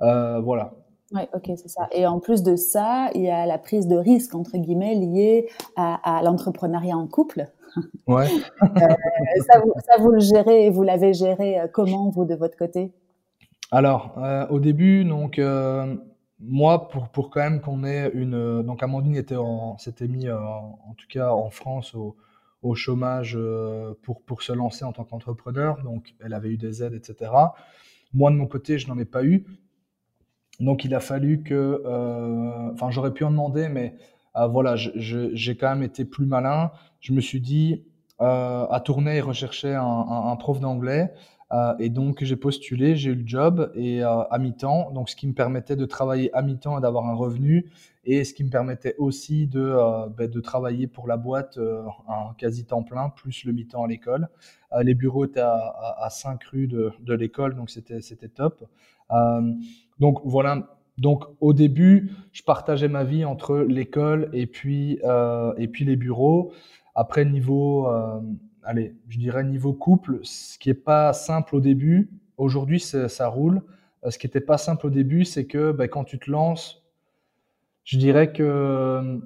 euh, 0.00 0.40
voilà. 0.40 0.74
Oui, 1.12 1.22
ok, 1.34 1.50
c'est 1.56 1.68
ça. 1.68 1.88
Et 1.92 2.06
en 2.06 2.20
plus 2.20 2.42
de 2.42 2.56
ça, 2.56 3.10
il 3.14 3.22
y 3.22 3.30
a 3.30 3.46
la 3.46 3.58
prise 3.58 3.86
de 3.86 3.96
risque 3.96 4.34
entre 4.34 4.58
guillemets 4.58 4.94
liée 4.94 5.48
à, 5.76 6.18
à 6.18 6.22
l'entrepreneuriat 6.22 6.96
en 6.96 7.06
couple. 7.06 7.46
Ouais. 8.06 8.28
euh, 8.62 8.66
ça, 9.46 9.60
vous, 9.60 9.72
ça, 9.84 10.00
vous, 10.00 10.10
le 10.10 10.20
gérez 10.20 10.66
et 10.66 10.70
vous 10.70 10.82
l'avez 10.82 11.12
géré 11.12 11.60
euh, 11.60 11.66
comment 11.70 12.08
vous 12.10 12.24
de 12.24 12.34
votre 12.34 12.56
côté? 12.56 12.92
Alors 13.72 14.14
euh, 14.18 14.46
au 14.48 14.60
début, 14.60 15.04
donc 15.04 15.38
euh, 15.38 15.96
moi 16.38 16.88
pour 16.88 17.08
pour 17.08 17.30
quand 17.30 17.40
même 17.40 17.60
qu'on 17.60 17.84
ait 17.84 18.10
une 18.12 18.62
donc 18.62 18.82
Amandine 18.82 19.16
était 19.16 19.36
s'était 19.78 20.08
mis 20.08 20.30
en 20.30 20.94
tout 20.96 21.06
cas 21.08 21.30
en 21.30 21.50
France 21.50 21.94
au 21.94 22.16
au 22.62 22.74
chômage 22.74 23.34
euh, 23.36 23.94
pour, 24.02 24.22
pour 24.22 24.42
se 24.42 24.52
lancer 24.52 24.84
en 24.84 24.92
tant 24.92 25.04
qu'entrepreneur. 25.04 25.82
Donc, 25.82 26.14
elle 26.24 26.34
avait 26.34 26.50
eu 26.50 26.56
des 26.56 26.82
aides, 26.82 26.94
etc. 26.94 27.30
Moi, 28.12 28.30
de 28.30 28.36
mon 28.36 28.46
côté, 28.46 28.78
je 28.78 28.88
n'en 28.88 28.98
ai 28.98 29.04
pas 29.04 29.24
eu. 29.24 29.46
Donc, 30.60 30.84
il 30.84 30.94
a 30.94 31.00
fallu 31.00 31.42
que... 31.42 31.82
Euh, 31.84 32.72
enfin, 32.72 32.90
j'aurais 32.90 33.12
pu 33.12 33.24
en 33.24 33.30
demander, 33.30 33.68
mais 33.68 33.94
euh, 34.36 34.46
voilà, 34.46 34.74
j'ai 34.76 35.56
quand 35.56 35.68
même 35.68 35.82
été 35.82 36.04
plus 36.04 36.26
malin. 36.26 36.70
Je 37.00 37.12
me 37.12 37.20
suis 37.20 37.40
dit, 37.40 37.84
à 38.18 38.80
tourner 38.84 39.20
rechercher 39.20 39.74
un, 39.74 39.84
un 39.84 40.36
prof 40.36 40.58
d'anglais. 40.58 41.12
Euh, 41.52 41.74
et 41.78 41.90
donc 41.90 42.24
j'ai 42.24 42.36
postulé, 42.36 42.96
j'ai 42.96 43.10
eu 43.10 43.14
le 43.14 43.26
job 43.26 43.70
et 43.76 44.02
euh, 44.02 44.22
à 44.24 44.38
mi-temps, 44.38 44.90
donc 44.90 45.08
ce 45.08 45.14
qui 45.14 45.28
me 45.28 45.32
permettait 45.32 45.76
de 45.76 45.84
travailler 45.86 46.34
à 46.34 46.42
mi-temps 46.42 46.78
et 46.78 46.80
d'avoir 46.80 47.06
un 47.06 47.14
revenu, 47.14 47.70
et 48.04 48.24
ce 48.24 48.34
qui 48.34 48.42
me 48.42 48.50
permettait 48.50 48.96
aussi 48.98 49.46
de, 49.46 49.60
euh, 49.60 50.08
ben, 50.08 50.28
de 50.28 50.40
travailler 50.40 50.88
pour 50.88 51.06
la 51.06 51.16
boîte 51.16 51.58
un 52.08 52.34
quasi 52.36 52.64
temps 52.64 52.82
plein 52.82 53.10
plus 53.10 53.44
le 53.44 53.52
mi-temps 53.52 53.84
à 53.84 53.88
l'école. 53.88 54.28
les 54.82 54.94
bureaux 54.94 55.24
étaient 55.24 55.40
à, 55.40 55.54
à, 55.54 56.06
à 56.06 56.10
5 56.10 56.42
rues 56.44 56.66
de, 56.66 56.92
de 57.00 57.14
l'école, 57.14 57.54
donc 57.54 57.70
c'était 57.70 58.00
c'était 58.00 58.28
top. 58.28 58.64
donc 60.00 60.20
voilà. 60.24 60.72
Donc 60.98 61.24
au 61.40 61.52
début, 61.52 62.10
je 62.32 62.42
partageais 62.42 62.88
ma 62.88 63.04
vie 63.04 63.24
entre 63.24 63.58
l'école 63.58 64.30
et 64.32 64.46
puis 64.46 64.98
et 65.58 65.68
puis 65.68 65.84
les 65.84 65.96
bureaux. 65.96 66.52
Après 66.94 67.24
niveau 67.24 67.86
allez, 68.66 68.94
je 69.08 69.18
dirais 69.18 69.44
niveau 69.44 69.72
couple, 69.72 70.18
ce 70.22 70.58
qui 70.58 70.70
est 70.70 70.74
pas 70.74 71.12
simple 71.12 71.56
au 71.56 71.60
début, 71.60 72.10
aujourd'hui 72.36 72.80
ça 72.80 73.28
roule. 73.28 73.62
Euh, 74.04 74.10
ce 74.10 74.18
qui 74.18 74.26
n'était 74.26 74.40
pas 74.40 74.58
simple 74.58 74.86
au 74.86 74.90
début, 74.90 75.24
c'est 75.24 75.46
que 75.46 75.72
ben, 75.72 75.88
quand 75.88 76.04
tu 76.04 76.18
te 76.18 76.30
lances, 76.30 76.82
je 77.84 77.98
dirais 77.98 78.32
que, 78.32 79.20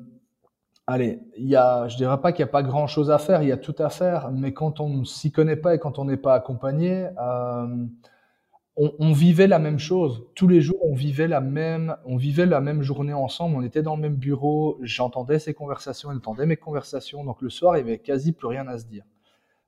allez, 0.87 1.21
y 1.39 1.57
a, 1.57 1.89
je 1.89 1.97
dirais 1.97 2.21
pas 2.21 2.33
qu'il 2.33 2.45
n'y 2.45 2.51
a 2.51 2.53
pas 2.53 2.63
grand 2.63 2.87
chose 2.87 3.11
à 3.11 3.19
faire, 3.19 3.43
il 3.43 3.49
y 3.49 3.53
a 3.53 3.57
tout 3.57 3.75
à 3.79 3.89
faire, 3.89 4.31
mais 4.31 4.53
quand 4.53 4.81
on 4.81 4.89
ne 4.89 5.05
s'y 5.05 5.33
connaît 5.33 5.57
pas 5.57 5.75
et 5.75 5.79
quand 5.79 5.99
on 5.99 6.05
n'est 6.05 6.19
pas 6.19 6.35
accompagné, 6.35 7.09
euh, 7.19 7.87
on, 8.77 9.13
vivait 9.13 9.47
la 9.47 9.59
même 9.59 9.79
chose. 9.79 10.25
Tous 10.35 10.49
les 10.49 10.63
jours, 10.63 10.79
on 10.83 10.95
vivait 10.95 11.29
la 11.29 11.41
même, 11.41 11.97
on 12.07 12.17
vivait 12.17 12.47
la 12.47 12.61
même 12.61 12.83
journée 12.83 13.13
ensemble. 13.13 13.57
On 13.57 13.63
était 13.63 13.83
dans 13.83 13.95
le 13.95 14.01
même 14.01 14.17
bureau. 14.17 14.79
J'entendais 14.81 15.39
ses 15.39 15.53
conversations, 15.53 16.11
elle 16.11 16.17
entendait 16.19 16.47
mes 16.47 16.57
conversations. 16.57 17.23
Donc 17.25 17.43
le 17.43 17.51
soir, 17.51 17.77
il 17.77 17.81
y 17.81 17.83
avait 17.83 17.99
quasi 17.99 18.33
plus 18.33 18.47
rien 18.47 18.67
à 18.69 18.79
se 18.79 18.87
dire. 18.87 19.05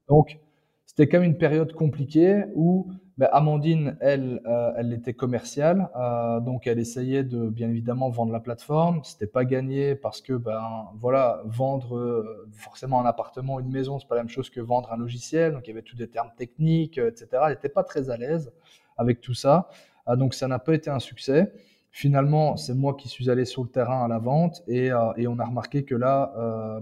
Donc 0.09 0.39
c'était 0.87 1.09
quand 1.09 1.21
même 1.21 1.31
une 1.31 1.39
période 1.39 1.73
compliquée 1.73 2.45
où 2.55 2.91
ben, 3.19 3.29
Amandine, 3.33 3.97
elle, 4.01 4.43
euh, 4.47 4.73
elle 4.77 4.93
était 4.93 5.15
commerciale, 5.15 5.89
euh, 5.97 6.41
donc 6.41 6.67
elle 6.67 6.79
essayait 6.79 7.25
de 7.25 7.49
bien 7.49 7.71
évidemment 7.71 8.11
vendre 8.11 8.33
la 8.33 8.41
plateforme. 8.41 9.01
C'était 9.05 9.27
pas 9.27 9.45
gagné 9.45 9.95
parce 9.95 10.21
que 10.21 10.33
ben 10.35 10.89
voilà, 10.97 11.43
vendre 11.47 11.97
euh, 11.97 12.49
forcément 12.53 13.01
un 13.01 13.07
appartement, 13.07 13.61
une 13.61 13.71
maison, 13.71 13.99
c'est 13.99 14.09
pas 14.09 14.17
la 14.17 14.23
même 14.23 14.29
chose 14.29 14.51
que 14.51 14.61
vendre 14.61 14.93
un 14.93 14.97
logiciel. 14.97 15.53
Donc 15.53 15.67
il 15.67 15.71
y 15.71 15.73
avait 15.73 15.83
tous 15.83 15.97
des 15.97 16.09
termes 16.09 16.31
techniques, 16.37 16.99
etc. 16.99 17.27
Elle 17.45 17.51
n'était 17.51 17.69
pas 17.69 17.85
très 17.85 18.11
à 18.11 18.17
l'aise 18.17 18.53
avec 18.99 19.21
tout 19.21 19.35
ça, 19.35 19.71
donc 20.17 20.35
ça 20.35 20.49
n'a 20.49 20.59
pas 20.59 20.75
été 20.75 20.91
un 20.91 20.99
succès. 20.99 21.53
Finalement, 21.91 22.57
c'est 22.57 22.75
moi 22.75 22.95
qui 22.95 23.09
suis 23.09 23.31
allé 23.31 23.45
sur 23.45 23.63
le 23.63 23.69
terrain 23.69 24.05
à 24.05 24.09
la 24.09 24.19
vente 24.19 24.63
et, 24.69 24.93
on 24.93 25.39
a 25.39 25.45
remarqué 25.45 25.85
que 25.85 25.95
là, 25.95 26.33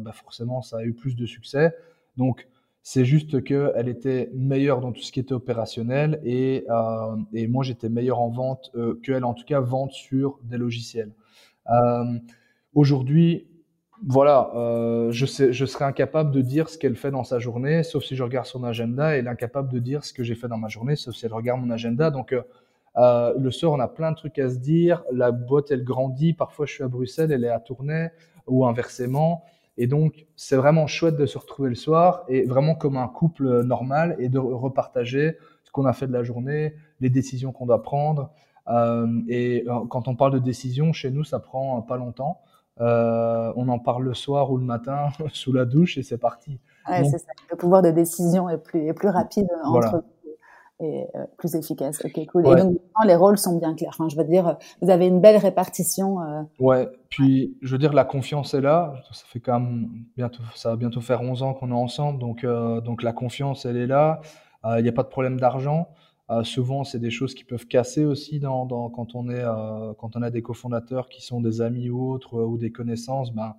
ben, 0.00 0.12
forcément, 0.12 0.62
ça 0.62 0.78
a 0.78 0.82
eu 0.82 0.94
plus 0.94 1.14
de 1.16 1.26
succès. 1.26 1.76
Donc 2.16 2.48
c'est 2.82 3.04
juste 3.04 3.44
qu'elle 3.44 3.88
était 3.88 4.30
meilleure 4.34 4.80
dans 4.80 4.92
tout 4.92 5.02
ce 5.02 5.12
qui 5.12 5.20
était 5.20 5.34
opérationnel 5.34 6.20
et, 6.24 6.64
euh, 6.70 7.16
et 7.34 7.46
moi 7.46 7.62
j'étais 7.62 7.88
meilleur 7.88 8.20
en 8.20 8.30
vente 8.30 8.70
euh, 8.74 8.98
qu'elle 9.04 9.24
en 9.24 9.34
tout 9.34 9.44
cas 9.44 9.60
vente 9.60 9.92
sur 9.92 10.38
des 10.44 10.56
logiciels. 10.56 11.12
Euh, 11.70 12.18
Aujourd'hui, 12.72 13.48
voilà, 14.06 14.52
euh, 14.54 15.10
je, 15.10 15.26
sais, 15.26 15.52
je 15.52 15.66
serais 15.66 15.84
incapable 15.84 16.30
de 16.30 16.40
dire 16.40 16.68
ce 16.68 16.78
qu'elle 16.78 16.94
fait 16.94 17.10
dans 17.10 17.24
sa 17.24 17.40
journée, 17.40 17.82
sauf 17.82 18.04
si 18.04 18.14
je 18.14 18.22
regarde 18.22 18.46
son 18.46 18.62
agenda, 18.62 19.14
et 19.14 19.18
elle 19.18 19.26
est 19.26 19.30
incapable 19.30 19.72
de 19.72 19.80
dire 19.80 20.04
ce 20.04 20.12
que 20.12 20.22
j'ai 20.22 20.36
fait 20.36 20.46
dans 20.46 20.56
ma 20.56 20.68
journée, 20.68 20.94
sauf 20.94 21.16
si 21.16 21.26
elle 21.26 21.34
regarde 21.34 21.60
mon 21.60 21.70
agenda. 21.70 22.12
Donc 22.12 22.32
le 22.96 23.50
soir, 23.50 23.72
on 23.72 23.80
a 23.80 23.88
plein 23.88 24.12
de 24.12 24.16
trucs 24.16 24.38
à 24.38 24.48
se 24.50 24.58
dire. 24.58 25.02
La 25.12 25.32
boîte, 25.32 25.72
elle 25.72 25.82
grandit. 25.82 26.32
Parfois, 26.32 26.64
je 26.64 26.74
suis 26.74 26.84
à 26.84 26.88
Bruxelles, 26.88 27.32
elle 27.32 27.44
est 27.44 27.50
à 27.50 27.58
Tournai, 27.58 28.10
ou 28.46 28.64
inversement. 28.66 29.44
Et 29.82 29.86
donc, 29.86 30.26
c'est 30.36 30.56
vraiment 30.56 30.86
chouette 30.86 31.16
de 31.16 31.24
se 31.24 31.38
retrouver 31.38 31.70
le 31.70 31.74
soir 31.74 32.24
et 32.28 32.44
vraiment 32.44 32.74
comme 32.74 32.98
un 32.98 33.08
couple 33.08 33.62
normal 33.62 34.14
et 34.18 34.28
de 34.28 34.38
repartager 34.38 35.38
ce 35.64 35.72
qu'on 35.72 35.86
a 35.86 35.94
fait 35.94 36.06
de 36.06 36.12
la 36.12 36.22
journée, 36.22 36.74
les 37.00 37.08
décisions 37.08 37.50
qu'on 37.50 37.64
doit 37.64 37.82
prendre. 37.82 38.30
Euh, 38.68 39.06
et 39.26 39.64
euh, 39.66 39.86
quand 39.88 40.06
on 40.06 40.16
parle 40.16 40.34
de 40.34 40.38
décisions, 40.38 40.92
chez 40.92 41.10
nous, 41.10 41.24
ça 41.24 41.38
prend 41.38 41.80
pas 41.80 41.96
longtemps. 41.96 42.42
Euh, 42.82 43.54
on 43.56 43.68
en 43.68 43.78
parle 43.78 44.04
le 44.04 44.12
soir 44.12 44.52
ou 44.52 44.58
le 44.58 44.64
matin 44.64 45.08
sous 45.32 45.54
la 45.54 45.64
douche 45.64 45.96
et 45.96 46.02
c'est 46.02 46.18
parti. 46.18 46.60
Ouais, 46.86 47.02
c'est 47.04 47.16
ça. 47.16 47.32
Le 47.50 47.56
pouvoir 47.56 47.80
de 47.80 47.90
décision 47.90 48.50
est 48.50 48.58
plus, 48.58 48.86
est 48.86 48.92
plus 48.92 49.08
rapide 49.08 49.48
entre 49.64 50.04
et 50.80 51.06
euh, 51.14 51.24
plus 51.36 51.54
efficace. 51.54 52.02
Ok, 52.04 52.26
cool. 52.26 52.46
Et 52.46 52.56
donc, 52.56 52.78
les 53.04 53.14
rôles 53.14 53.38
sont 53.38 53.58
bien 53.58 53.74
clairs. 53.74 53.94
Enfin, 53.94 54.08
je 54.08 54.16
veux 54.16 54.24
dire, 54.24 54.56
vous 54.80 54.90
avez 54.90 55.06
une 55.06 55.20
belle 55.20 55.36
répartition. 55.36 56.22
Euh... 56.22 56.42
Ouais. 56.58 56.88
Puis, 57.10 57.56
je 57.60 57.72
veux 57.72 57.78
dire, 57.78 57.92
la 57.92 58.04
confiance 58.04 58.54
est 58.54 58.60
là. 58.60 58.94
Ça 59.12 59.24
fait 59.26 59.40
quand 59.40 59.60
même 59.60 59.88
bientôt, 60.16 60.42
ça 60.54 60.70
va 60.70 60.76
bientôt 60.76 61.00
faire 61.00 61.20
11 61.20 61.42
ans 61.42 61.54
qu'on 61.54 61.70
est 61.70 61.74
ensemble. 61.74 62.18
Donc, 62.18 62.44
euh, 62.44 62.80
donc 62.80 63.02
la 63.02 63.12
confiance, 63.12 63.66
elle 63.66 63.76
est 63.76 63.86
là. 63.86 64.20
Il 64.76 64.82
n'y 64.82 64.88
a 64.88 64.92
pas 64.92 65.02
de 65.02 65.08
problème 65.08 65.40
d'argent. 65.40 65.88
Souvent, 66.42 66.84
c'est 66.84 66.98
des 66.98 67.10
choses 67.10 67.34
qui 67.34 67.44
peuvent 67.44 67.66
casser 67.66 68.04
aussi 68.04 68.38
dans, 68.38 68.66
dans 68.66 68.90
quand 68.90 69.14
on 69.14 69.30
est, 69.30 69.42
quand 69.98 70.16
on 70.16 70.22
a 70.22 70.30
des 70.30 70.42
cofondateurs 70.42 71.08
qui 71.08 71.24
sont 71.24 71.40
des 71.40 71.62
amis 71.62 71.88
ou 71.88 72.12
autres 72.12 72.38
ou 72.42 72.58
des 72.58 72.70
connaissances. 72.70 73.32
Ben, 73.32 73.54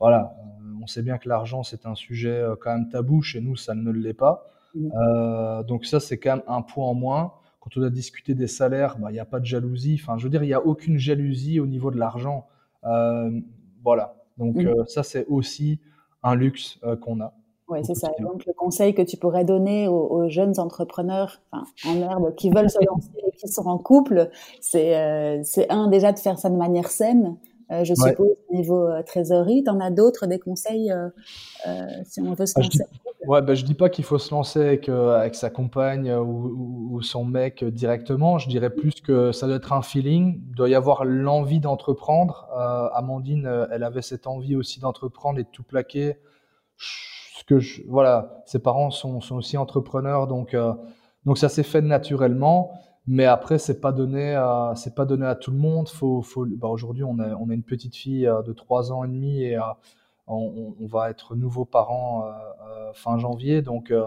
voilà. 0.00 0.34
on 0.82 0.88
sait 0.88 1.02
bien 1.02 1.18
que 1.18 1.28
l'argent, 1.28 1.62
c'est 1.62 1.86
un 1.86 1.94
sujet 1.94 2.44
quand 2.60 2.72
même 2.74 2.88
tabou. 2.88 3.22
Chez 3.22 3.40
nous, 3.40 3.54
ça 3.54 3.76
ne 3.76 3.92
l'est 3.92 4.12
pas. 4.12 4.44
Euh, 4.76 5.62
donc 5.62 5.84
ça, 5.84 6.00
c'est 6.00 6.18
quand 6.18 6.36
même 6.36 6.44
un 6.46 6.62
point 6.62 6.86
en 6.86 6.94
moins. 6.94 7.32
Quand 7.60 7.70
on 7.76 7.82
a 7.82 7.90
discuté 7.90 8.34
des 8.34 8.46
salaires, 8.46 8.96
bah, 8.98 9.08
il 9.10 9.14
n'y 9.14 9.20
a 9.20 9.24
pas 9.24 9.40
de 9.40 9.44
jalousie. 9.44 9.98
Enfin, 10.00 10.16
je 10.16 10.24
veux 10.24 10.30
dire, 10.30 10.42
il 10.42 10.46
n'y 10.46 10.54
a 10.54 10.64
aucune 10.64 10.98
jalousie 10.98 11.60
au 11.60 11.66
niveau 11.66 11.90
de 11.90 11.98
l'argent. 11.98 12.46
Euh, 12.84 13.30
voilà. 13.82 14.16
Donc 14.38 14.56
euh, 14.56 14.84
ça, 14.86 15.02
c'est 15.02 15.26
aussi 15.26 15.80
un 16.22 16.34
luxe 16.34 16.78
qu'on 17.02 17.20
a. 17.20 17.34
Oui, 17.68 17.84
c'est 17.84 17.94
ça. 17.94 18.10
Donc, 18.18 18.46
le 18.46 18.52
conseil 18.52 18.94
que 18.94 19.02
tu 19.02 19.16
pourrais 19.16 19.44
donner 19.44 19.86
aux, 19.86 20.28
jeunes 20.28 20.58
entrepreneurs 20.58 21.40
enfin, 21.52 21.64
en 21.86 22.00
herbe 22.00 22.34
qui 22.34 22.50
veulent 22.50 22.70
se 22.70 22.84
lancer 22.84 23.10
et 23.24 23.30
qui 23.36 23.46
sont 23.46 23.66
en 23.66 23.78
couple, 23.78 24.28
c'est 24.60 24.96
un, 25.68 25.88
déjà 25.88 26.12
de 26.12 26.18
faire 26.18 26.38
ça 26.38 26.50
de 26.50 26.56
manière 26.56 26.88
saine. 26.88 27.36
je 27.70 27.94
suppose, 27.94 28.36
au 28.48 28.54
niveau 28.56 28.88
trésorerie. 29.06 29.62
Tu 29.62 29.70
en 29.70 29.78
as 29.78 29.92
d'autres, 29.92 30.26
des 30.26 30.40
conseils 30.40 30.92
si 32.06 32.20
on 32.20 32.32
veut 32.32 32.46
se 32.46 32.54
ah, 32.56 32.62
lancer? 32.62 32.84
Ouais, 33.30 33.42
ben, 33.42 33.54
je 33.54 33.64
dis 33.64 33.74
pas 33.74 33.88
qu'il 33.90 34.02
faut 34.02 34.18
se 34.18 34.34
lancer 34.34 34.60
avec, 34.60 34.88
euh, 34.88 35.16
avec 35.16 35.36
sa 35.36 35.50
compagne 35.50 36.10
euh, 36.10 36.18
ou, 36.20 37.00
son 37.00 37.24
mec 37.24 37.62
euh, 37.62 37.70
directement. 37.70 38.38
Je 38.38 38.48
dirais 38.48 38.70
plus 38.70 39.00
que 39.00 39.30
ça 39.30 39.46
doit 39.46 39.54
être 39.54 39.72
un 39.72 39.82
feeling. 39.82 40.42
Il 40.48 40.54
doit 40.56 40.68
y 40.68 40.74
avoir 40.74 41.04
l'envie 41.04 41.60
d'entreprendre. 41.60 42.48
Amandine, 42.92 43.68
elle 43.70 43.84
avait 43.84 44.02
cette 44.02 44.26
envie 44.26 44.56
aussi 44.56 44.80
d'entreprendre 44.80 45.38
et 45.38 45.44
de 45.44 45.48
tout 45.48 45.62
plaquer. 45.62 46.16
Voilà, 47.86 48.42
ses 48.46 48.58
parents 48.58 48.90
sont, 48.90 49.20
sont 49.20 49.36
aussi 49.36 49.56
entrepreneurs, 49.56 50.26
donc 50.26 50.56
donc 51.24 51.38
ça 51.38 51.48
s'est 51.48 51.62
fait 51.62 51.82
naturellement. 51.82 52.72
Mais 53.06 53.26
après, 53.26 53.58
c'est 53.58 53.80
pas 53.80 53.92
donné 53.92 54.34
à 54.34 54.72
c'est 54.74 54.96
pas 54.96 55.04
donné 55.04 55.26
à 55.26 55.36
tout 55.36 55.52
le 55.52 55.58
monde. 55.58 55.88
Faut, 55.88 56.20
faut, 56.22 56.46
bah 56.46 56.68
aujourd'hui, 56.68 57.04
on 57.04 57.20
a 57.20 57.36
on 57.36 57.48
a 57.50 57.54
une 57.54 57.62
petite 57.62 57.94
fille 57.94 58.28
de 58.44 58.52
trois 58.52 58.90
ans 58.90 59.04
et 59.04 59.08
demi 59.08 59.44
et 59.44 59.56
on, 60.30 60.74
on, 60.80 60.86
va 60.86 61.10
être 61.10 61.34
nouveaux 61.34 61.64
parents 61.64 62.24
euh, 62.24 62.30
euh, 62.30 62.92
fin 62.92 63.18
janvier, 63.18 63.62
donc, 63.62 63.90
euh, 63.90 64.06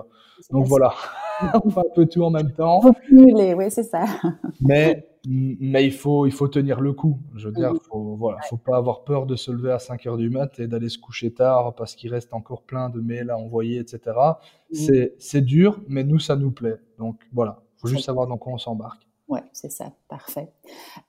donc 0.51 0.65
voilà, 0.65 0.93
on 1.63 1.69
fait 1.69 1.79
un 1.79 1.93
peu 1.95 2.05
tout 2.05 2.23
en 2.23 2.29
même 2.29 2.51
temps. 2.51 2.81
Faut 2.81 2.93
cumuler, 2.93 3.53
oui, 3.53 3.65
c'est 3.69 3.83
ça. 3.83 4.05
mais 4.61 5.07
mais 5.25 5.85
il 5.85 5.93
faut, 5.93 6.25
il 6.25 6.33
faut 6.33 6.49
tenir 6.49 6.81
le 6.81 6.91
coup. 6.91 7.17
Je 7.35 7.47
veux 7.47 7.53
dire, 7.53 7.71
faut, 7.89 8.15
voilà, 8.17 8.39
faut 8.49 8.57
pas 8.57 8.75
avoir 8.75 9.05
peur 9.05 9.25
de 9.25 9.37
se 9.37 9.51
lever 9.51 9.71
à 9.71 9.79
5 9.79 10.05
heures 10.05 10.17
du 10.17 10.29
mat 10.29 10.59
et 10.59 10.67
d'aller 10.67 10.89
se 10.89 10.97
coucher 10.97 11.31
tard 11.31 11.75
parce 11.75 11.95
qu'il 11.95 12.11
reste 12.11 12.33
encore 12.33 12.63
plein 12.63 12.89
de 12.89 12.99
mails 12.99 13.29
à 13.29 13.37
envoyer, 13.37 13.79
etc. 13.79 14.17
C'est, 14.73 15.15
c'est 15.19 15.39
dur, 15.39 15.79
mais 15.87 16.03
nous, 16.03 16.19
ça 16.19 16.35
nous 16.35 16.51
plaît. 16.51 16.75
Donc 16.99 17.21
voilà, 17.31 17.61
faut 17.77 17.87
juste 17.87 18.03
savoir 18.03 18.27
dans 18.27 18.37
quoi 18.37 18.51
on 18.51 18.57
s'embarque. 18.57 19.07
Ouais, 19.29 19.41
c'est 19.53 19.71
ça, 19.71 19.85
parfait. 20.09 20.51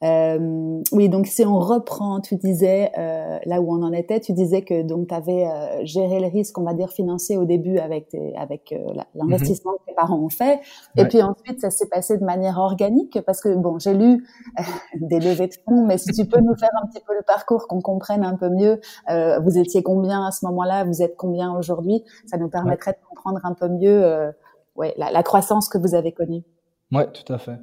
Euh, 0.04 0.80
oui, 0.92 1.08
donc 1.08 1.26
si 1.26 1.44
on 1.44 1.58
reprend, 1.58 2.20
tu 2.20 2.36
disais 2.36 2.92
euh, 2.96 3.38
là 3.44 3.60
où 3.60 3.72
on 3.72 3.82
en 3.82 3.92
était, 3.92 4.20
tu 4.20 4.32
disais 4.32 4.62
que 4.62 4.82
donc 4.82 5.08
tu 5.08 5.14
avais 5.14 5.46
euh, 5.46 5.84
géré 5.84 6.20
le 6.20 6.28
risque, 6.28 6.56
on 6.56 6.62
va 6.62 6.74
dire 6.74 6.90
financier 6.90 7.36
au 7.36 7.44
début 7.44 7.78
avec 7.78 8.16
avec 8.36 8.72
euh, 8.72 9.02
l'investissement 9.16 9.72
que 9.72 9.86
tes 9.86 9.94
parents 9.94 10.18
ont 10.18 10.28
fait, 10.28 10.60
et 10.96 11.06
puis 11.06 11.22
ensuite 11.22 11.60
ça 11.60 11.70
s'est 11.70 11.88
passé 11.88 12.16
de 12.16 12.24
manière 12.24 12.58
organique 12.58 13.20
parce 13.26 13.40
que 13.40 13.52
bon, 13.56 13.80
j'ai 13.80 13.94
lu 13.94 14.24
euh, 14.60 14.62
des 15.00 15.18
levées 15.18 15.48
de 15.48 15.54
fonds, 15.64 15.84
mais 15.84 15.98
si 15.98 16.12
tu 16.12 16.24
peux 16.24 16.40
nous 16.40 16.56
faire 16.56 16.70
un 16.82 16.86
petit 16.86 17.02
peu 17.04 17.14
le 17.14 17.22
parcours, 17.22 17.66
qu'on 17.66 17.80
comprenne 17.80 18.24
un 18.24 18.36
peu 18.36 18.48
mieux, 18.48 18.80
euh, 19.10 19.40
vous 19.40 19.58
étiez 19.58 19.82
combien 19.82 20.24
à 20.24 20.30
ce 20.30 20.46
moment-là, 20.46 20.84
vous 20.84 21.02
êtes 21.02 21.16
combien 21.16 21.52
aujourd'hui, 21.52 22.04
ça 22.26 22.36
nous 22.38 22.48
permettrait 22.48 22.92
de 22.92 23.08
comprendre 23.08 23.40
un 23.42 23.54
peu 23.54 23.68
mieux, 23.68 24.32
ouais, 24.76 24.94
la, 24.98 25.10
la 25.10 25.22
croissance 25.24 25.68
que 25.68 25.78
vous 25.78 25.96
avez 25.96 26.12
connue. 26.12 26.44
Ouais, 26.92 27.10
tout 27.10 27.32
à 27.32 27.38
fait. 27.38 27.58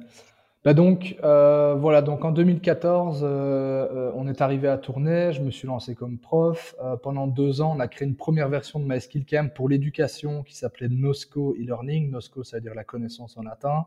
Bah 0.64 0.74
donc 0.74 1.16
euh, 1.24 1.74
voilà, 1.74 2.02
donc 2.02 2.24
en 2.24 2.30
2014, 2.30 3.22
euh, 3.24 3.26
euh, 3.26 4.12
on 4.14 4.28
est 4.28 4.40
arrivé 4.40 4.68
à 4.68 4.78
Tournai, 4.78 5.32
je 5.32 5.42
me 5.42 5.50
suis 5.50 5.66
lancé 5.66 5.96
comme 5.96 6.18
prof. 6.18 6.76
Pendant 7.02 7.26
deux 7.26 7.60
ans, 7.60 7.74
on 7.76 7.80
a 7.80 7.88
créé 7.88 8.06
une 8.06 8.14
première 8.14 8.48
version 8.48 8.78
de 8.78 8.84
MySkillCamp 8.84 9.48
pour 9.48 9.68
l'éducation 9.68 10.44
qui 10.44 10.54
s'appelait 10.54 10.88
NOSCO 10.88 11.56
e-learning. 11.58 12.10
NOSCO, 12.12 12.44
ça 12.44 12.58
veut 12.58 12.60
dire 12.60 12.74
la 12.74 12.84
connaissance 12.84 13.36
en 13.36 13.42
latin. 13.42 13.86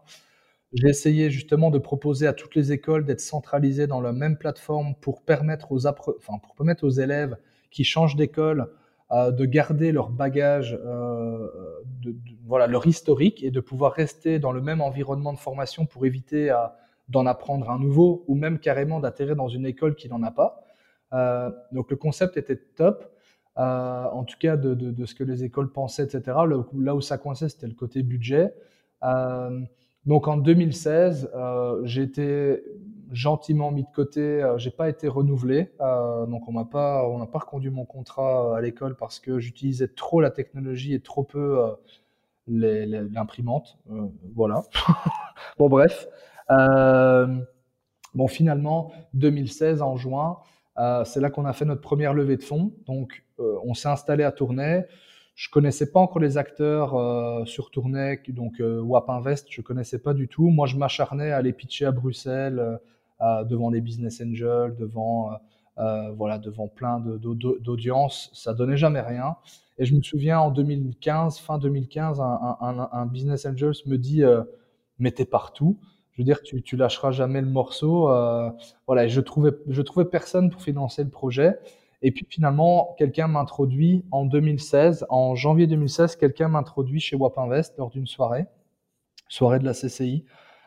J'ai 0.74 0.90
essayé 0.90 1.30
justement 1.30 1.72
de 1.72 1.78
proposer 1.78 2.28
à 2.28 2.34
toutes 2.34 2.56
les 2.56 2.74
écoles 2.74 3.06
d'être 3.06 3.22
centralisées 3.22 3.88
dans 3.88 4.02
la 4.02 4.12
même 4.12 4.38
plateforme 4.38 4.96
pour 5.00 5.22
permettre 5.22 5.72
aux, 5.72 6.90
élèves 6.90 7.38
qui 7.72 7.86
changent 7.86 8.18
d'école 8.18 8.70
de 9.32 9.46
garder 9.46 9.92
leur 9.92 10.10
bagage, 10.10 10.78
euh, 10.86 11.48
voilà, 12.46 12.68
leur 12.68 12.86
historique 12.86 13.44
et 13.44 13.52
de 13.52 13.60
pouvoir 13.60 13.94
rester 13.94 14.40
dans 14.40 14.52
le 14.52 14.62
même 14.62 14.82
environnement 14.82 15.34
de 15.34 15.38
formation 15.38 15.86
pour 15.86 16.06
éviter 16.06 16.54
d'en 17.10 17.26
apprendre 17.26 17.70
un 17.70 17.80
nouveau 17.80 18.24
ou 18.28 18.36
même 18.36 18.60
carrément 18.60 19.00
d'atterrir 19.00 19.36
dans 19.36 19.48
une 19.48 19.66
école 19.66 19.96
qui 19.96 20.10
n'en 20.10 20.24
a 20.24 20.32
pas. 20.32 20.64
Euh, 21.14 21.52
donc 21.72 21.90
le 21.92 21.98
concept 21.98 22.38
était 22.38 22.58
top. 22.58 23.12
Euh, 23.58 24.04
en 24.12 24.26
tout 24.26 24.38
cas 24.38 24.58
de, 24.58 25.06
ce 25.06 25.16
que 25.16 25.24
les 25.24 25.46
écoles 25.46 25.72
pensaient, 25.72 26.04
etc. 26.04 26.38
là 26.78 26.94
où 26.96 27.00
ça 27.00 27.18
coinçait, 27.18 27.48
c'était 27.48 27.68
le 27.68 27.74
côté 27.74 28.04
budget. 28.04 28.54
Donc 30.06 30.28
en 30.28 30.38
2016, 30.38 31.32
euh, 31.34 31.82
j'ai 31.84 32.04
été 32.04 32.64
gentiment 33.16 33.72
mis 33.72 33.84
de 33.84 33.92
côté. 33.94 34.22
Euh, 34.22 34.58
j'ai 34.58 34.72
pas 34.72 34.90
été 34.90 35.08
renouvelé, 35.08 35.72
euh, 35.82 36.26
donc 36.28 36.48
on 36.48 36.52
m'a 36.52 36.66
pas, 36.66 37.08
on 37.08 37.18
n'a 37.18 37.26
pas 37.26 37.40
reconduit 37.40 37.72
mon 37.72 37.86
contrat 37.86 38.52
euh, 38.52 38.54
à 38.54 38.62
l'école 38.62 38.96
parce 38.96 39.20
que 39.20 39.40
j'utilisais 39.40 39.88
trop 39.88 40.22
la 40.22 40.30
technologie 40.30 40.94
et 40.94 41.00
trop 41.00 41.24
peu 41.24 41.60
l'imprimante. 42.48 43.80
Voilà. 44.36 44.64
bon 45.58 45.70
bref. 45.70 46.08
bon 46.50 48.28
finalement, 48.28 48.92
2016 49.14 49.82
en 49.82 49.96
juin, 49.96 50.38
c'est 51.06 51.22
là 51.22 51.30
qu'on 51.30 51.46
a 51.46 51.54
fait 51.54 51.66
notre 51.66 51.82
première 51.82 52.14
levée 52.14 52.38
de 52.38 52.44
fonds. 52.44 52.74
Donc 52.86 53.24
on 53.38 53.74
s'est 53.74 53.90
installé 53.90 54.24
à 54.24 54.32
Tournai. 54.32 54.86
je 55.36 55.50
connaissais 55.50 55.92
pas 55.92 56.00
encore 56.00 56.20
les 56.20 56.38
acteurs 56.38 57.48
sur 57.48 57.72
Tournai, 57.72 58.22
donc 58.28 58.56
WAP 58.60 59.10
Invest, 59.10 59.48
je 59.50 59.62
connaissais 59.62 60.00
pas 60.00 60.14
du 60.14 60.28
tout. 60.28 60.50
Moi, 60.50 60.68
je 60.68 60.76
m'acharnais 60.76 61.32
à 61.32 61.38
aller 61.38 61.54
pitcher 61.54 61.86
à 61.86 61.92
Bruxelles 61.92 62.80
devant 63.22 63.70
les 63.70 63.82
business 63.82 64.22
angels, 64.22 64.76
devant 64.78 65.32
voilà, 65.78 66.38
devant 66.38 66.68
plein 66.68 67.00
d'audiences. 67.00 68.30
Ça 68.34 68.54
donnait 68.54 68.78
jamais 68.78 69.02
rien. 69.02 69.36
Et 69.78 69.86
je 69.86 69.94
me 69.94 70.02
souviens 70.02 70.40
en 70.40 70.52
2015, 70.52 71.40
fin 71.40 71.58
2015, 71.58 72.22
un, 72.22 73.06
business 73.08 73.46
angel 73.46 73.72
me 73.86 73.98
dit 73.98 74.24
mais 75.00 75.12
t'es 75.12 75.26
partout. 75.26 75.80
Je 76.12 76.22
veux 76.22 76.26
dire, 76.26 76.42
tu, 76.44 76.62
tu 76.62 76.78
lâcheras 76.78 77.12
jamais 77.12 77.42
le 77.42 77.48
morceau. 77.48 78.10
voilà, 78.88 79.08
je 79.08 79.22
trouvais 79.22 79.52
je 79.68 79.82
trouvais 79.82 80.06
personne 80.06 80.50
pour 80.50 80.62
financer 80.62 81.04
le 81.04 81.10
projet. 81.10 81.58
Et 82.02 82.12
puis 82.12 82.28
finalement, 82.30 82.94
quelqu'un 83.00 83.28
m'introduit 83.28 84.06
en 84.12 84.26
2016, 84.26 85.08
en 85.10 85.34
janvier 85.34 85.66
2016, 85.66 86.18
quelqu'un 86.18 86.50
m'introduit 86.50 87.00
chez 87.00 87.16
Wap 87.16 87.36
Invest 87.38 87.78
lors 87.80 87.90
d'une 87.90 88.06
soirée, 88.06 88.46
soirée 89.28 89.58
de 89.58 89.66
la 89.66 89.74
CCI. 89.74 90.24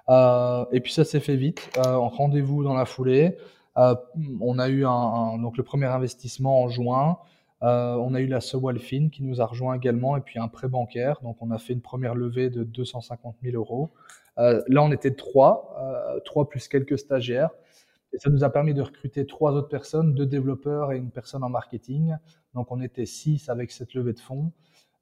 Euh, 0.08 0.64
et 0.72 0.80
puis 0.80 0.92
ça 0.92 1.04
s'est 1.04 1.20
fait 1.20 1.36
vite, 1.36 1.70
euh, 1.76 1.94
en 1.94 2.08
rendez-vous 2.08 2.64
dans 2.64 2.74
la 2.74 2.84
foulée. 2.84 3.36
Euh, 3.76 3.94
on 4.40 4.58
a 4.58 4.68
eu 4.68 4.82
donc 4.82 5.56
le 5.56 5.62
premier 5.62 5.86
investissement 5.86 6.62
en 6.62 6.68
juin. 6.68 7.18
On 7.60 8.14
a 8.14 8.20
eu 8.20 8.26
la 8.26 8.40
Sewalfin 8.40 9.08
qui 9.10 9.22
nous 9.22 9.40
a 9.40 9.46
rejoint 9.46 9.76
également 9.76 10.16
et 10.16 10.20
puis 10.20 10.38
un 10.38 10.48
prêt 10.48 10.68
bancaire. 10.68 11.20
Donc 11.22 11.36
on 11.40 11.50
a 11.50 11.58
fait 11.58 11.74
une 11.74 11.80
première 11.80 12.14
levée 12.14 12.50
de 12.50 12.64
250 12.64 13.36
000 13.42 13.56
euros. 13.56 13.90
Là 14.36 14.82
on 14.82 14.90
était 14.90 15.14
trois, 15.14 15.76
trois 16.24 16.48
plus 16.48 16.66
quelques 16.68 16.98
stagiaires. 16.98 17.50
Et 18.12 18.18
ça 18.18 18.30
nous 18.30 18.42
a 18.42 18.50
permis 18.50 18.74
de 18.74 18.82
recruter 18.82 19.26
trois 19.26 19.52
autres 19.52 19.68
personnes, 19.68 20.14
deux 20.14 20.26
développeurs 20.26 20.92
et 20.92 20.96
une 20.96 21.10
personne 21.10 21.44
en 21.44 21.50
marketing. 21.50 22.16
Donc 22.54 22.72
on 22.72 22.80
était 22.80 23.06
six 23.06 23.48
avec 23.48 23.70
cette 23.70 23.94
levée 23.94 24.14
de 24.14 24.20
fonds. 24.20 24.50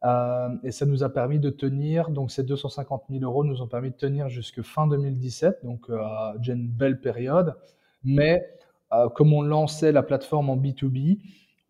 Euh, 0.05 0.49
et 0.62 0.70
ça 0.70 0.86
nous 0.86 1.03
a 1.03 1.09
permis 1.09 1.38
de 1.38 1.51
tenir, 1.51 2.11
donc 2.11 2.30
ces 2.30 2.42
250 2.42 3.05
000 3.11 3.22
euros 3.24 3.44
nous 3.44 3.62
ont 3.62 3.66
permis 3.66 3.90
de 3.90 3.97
tenir 3.97 4.28
jusque 4.28 4.62
fin 4.62 4.86
2017, 4.86 5.61
donc 5.64 5.88
euh, 5.88 5.99
une 6.47 6.68
belle 6.68 7.01
période. 7.01 7.57
Mais 8.05 8.47
euh, 8.92 9.09
comme 9.09 9.32
on 9.32 9.42
lançait 9.42 9.92
la 9.92 10.03
plateforme 10.03 10.51
en 10.51 10.57
B2B, 10.57 11.18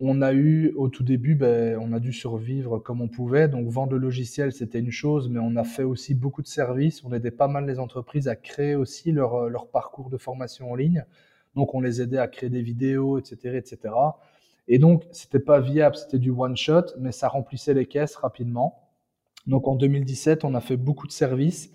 on 0.00 0.20
a 0.20 0.34
eu 0.34 0.72
au 0.76 0.88
tout 0.88 1.04
début, 1.04 1.34
ben, 1.36 1.78
on 1.80 1.92
a 1.92 2.00
dû 2.00 2.12
survivre 2.12 2.78
comme 2.78 3.00
on 3.00 3.08
pouvait. 3.08 3.48
Donc 3.48 3.68
vendre 3.68 3.92
le 3.92 3.98
logiciel, 3.98 4.52
c'était 4.52 4.80
une 4.80 4.90
chose, 4.90 5.30
mais 5.30 5.38
on 5.38 5.56
a 5.56 5.64
fait 5.64 5.84
aussi 5.84 6.14
beaucoup 6.14 6.42
de 6.42 6.48
services. 6.48 7.02
On 7.04 7.12
aidait 7.12 7.30
pas 7.30 7.48
mal 7.48 7.64
les 7.64 7.78
entreprises 7.78 8.28
à 8.28 8.36
créer 8.36 8.74
aussi 8.74 9.12
leur, 9.12 9.48
leur 9.48 9.68
parcours 9.68 10.10
de 10.10 10.18
formation 10.18 10.70
en 10.70 10.74
ligne. 10.74 11.06
Donc 11.54 11.74
on 11.74 11.80
les 11.80 12.02
aidait 12.02 12.18
à 12.18 12.28
créer 12.28 12.50
des 12.50 12.60
vidéos, 12.60 13.18
etc., 13.18 13.56
etc. 13.56 13.94
Et 14.68 14.78
donc 14.78 15.04
c'était 15.12 15.40
pas 15.40 15.60
viable, 15.60 15.96
c'était 15.96 16.18
du 16.18 16.30
one 16.30 16.56
shot, 16.56 16.86
mais 16.98 17.12
ça 17.12 17.28
remplissait 17.28 17.74
les 17.74 17.86
caisses 17.86 18.16
rapidement. 18.16 18.82
Donc 19.46 19.68
en 19.68 19.76
2017, 19.76 20.44
on 20.44 20.54
a 20.54 20.60
fait 20.60 20.76
beaucoup 20.76 21.06
de 21.06 21.12
services, 21.12 21.72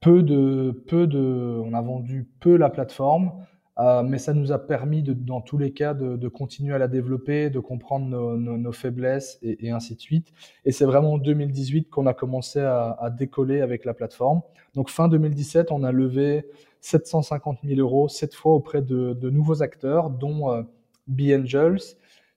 peu 0.00 0.22
de, 0.22 0.82
peu 0.88 1.06
de, 1.06 1.60
on 1.64 1.72
a 1.72 1.80
vendu 1.80 2.28
peu 2.40 2.56
la 2.56 2.70
plateforme. 2.70 3.32
Euh, 3.78 4.02
mais 4.02 4.16
ça 4.16 4.32
nous 4.32 4.52
a 4.52 4.58
permis, 4.58 5.02
dans 5.02 5.42
tous 5.42 5.58
les 5.58 5.72
cas, 5.72 5.92
de, 5.92 6.28
continuer 6.28 6.74
à 6.74 6.78
la 6.78 6.88
développer, 6.88 7.50
de 7.50 7.60
comprendre 7.60 8.06
nos, 8.06 8.36
nos, 8.36 8.72
faiblesses 8.72 9.38
et, 9.42 9.70
ainsi 9.70 9.94
de 9.94 10.00
suite. 10.00 10.32
Et 10.64 10.72
c'est 10.72 10.86
vraiment 10.86 11.14
en 11.14 11.18
2018 11.18 11.90
qu'on 11.90 12.06
a 12.06 12.14
commencé 12.14 12.60
à, 12.60 13.10
décoller 13.16 13.60
avec 13.60 13.84
la 13.84 13.92
plateforme. 13.92 14.40
Donc 14.74 14.88
fin 14.88 15.08
2017, 15.08 15.72
on 15.72 15.82
a 15.84 15.92
levé 15.92 16.46
750 16.80 17.58
000 17.64 17.80
euros, 17.80 18.08
cette 18.08 18.34
fois 18.34 18.54
auprès 18.54 18.80
de, 18.80 19.12
de 19.12 19.30
nouveaux 19.30 19.62
acteurs, 19.62 20.08
dont 20.08 20.52
euh, 20.52 20.62
B-Angels, 21.06 21.80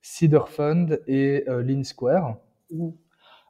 Cedar 0.01 0.49
Fund 0.49 1.01
et 1.07 1.43
euh, 1.47 1.61
Lean 1.61 1.83
Square. 1.83 2.37
Mmh. 2.71 2.89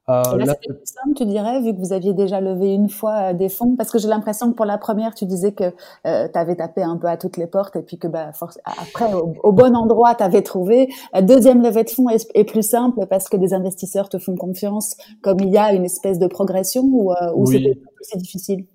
Euh, 0.09 0.37
là, 0.37 0.45
c'était 0.47 0.73
plus 0.73 0.85
simple, 0.85 1.15
tu 1.15 1.25
dirais, 1.25 1.61
vu 1.61 1.73
que 1.73 1.79
vous 1.79 1.93
aviez 1.93 2.13
déjà 2.13 2.41
levé 2.41 2.73
une 2.73 2.89
fois 2.89 3.29
euh, 3.29 3.33
des 3.33 3.47
fonds, 3.47 3.75
parce 3.75 3.91
que 3.91 3.99
j'ai 3.99 4.07
l'impression 4.07 4.49
que 4.49 4.55
pour 4.55 4.65
la 4.65 4.79
première, 4.79 5.13
tu 5.13 5.25
disais 5.25 5.51
que 5.51 5.65
euh, 6.07 6.27
tu 6.27 6.39
avais 6.39 6.55
tapé 6.55 6.81
un 6.81 6.97
peu 6.97 7.07
à 7.07 7.15
toutes 7.15 7.37
les 7.37 7.45
portes 7.45 7.75
et 7.75 7.83
puis 7.83 7.99
que 7.99 8.07
bah, 8.07 8.31
après, 8.65 9.13
au, 9.13 9.51
bon 9.51 9.75
endroit, 9.75 10.15
tu 10.15 10.23
avais 10.23 10.41
trouvé. 10.41 10.89
La 11.13 11.21
deuxième 11.21 11.61
levée 11.61 11.83
de 11.83 11.91
fonds 11.91 12.09
est, 12.09 12.27
est, 12.33 12.43
plus 12.43 12.67
simple 12.67 13.05
parce 13.07 13.29
que 13.29 13.37
des 13.37 13.53
investisseurs 13.53 14.09
te 14.09 14.17
font 14.17 14.35
confiance, 14.35 14.97
comme 15.21 15.39
il 15.41 15.49
y 15.49 15.57
a 15.59 15.73
une 15.73 15.85
espèce 15.85 16.17
de 16.17 16.25
progression 16.25 16.81
ou, 16.85 17.11
ou 17.35 17.47
oui. 17.47 17.77
c'était 18.01 18.19
difficile? 18.19 18.65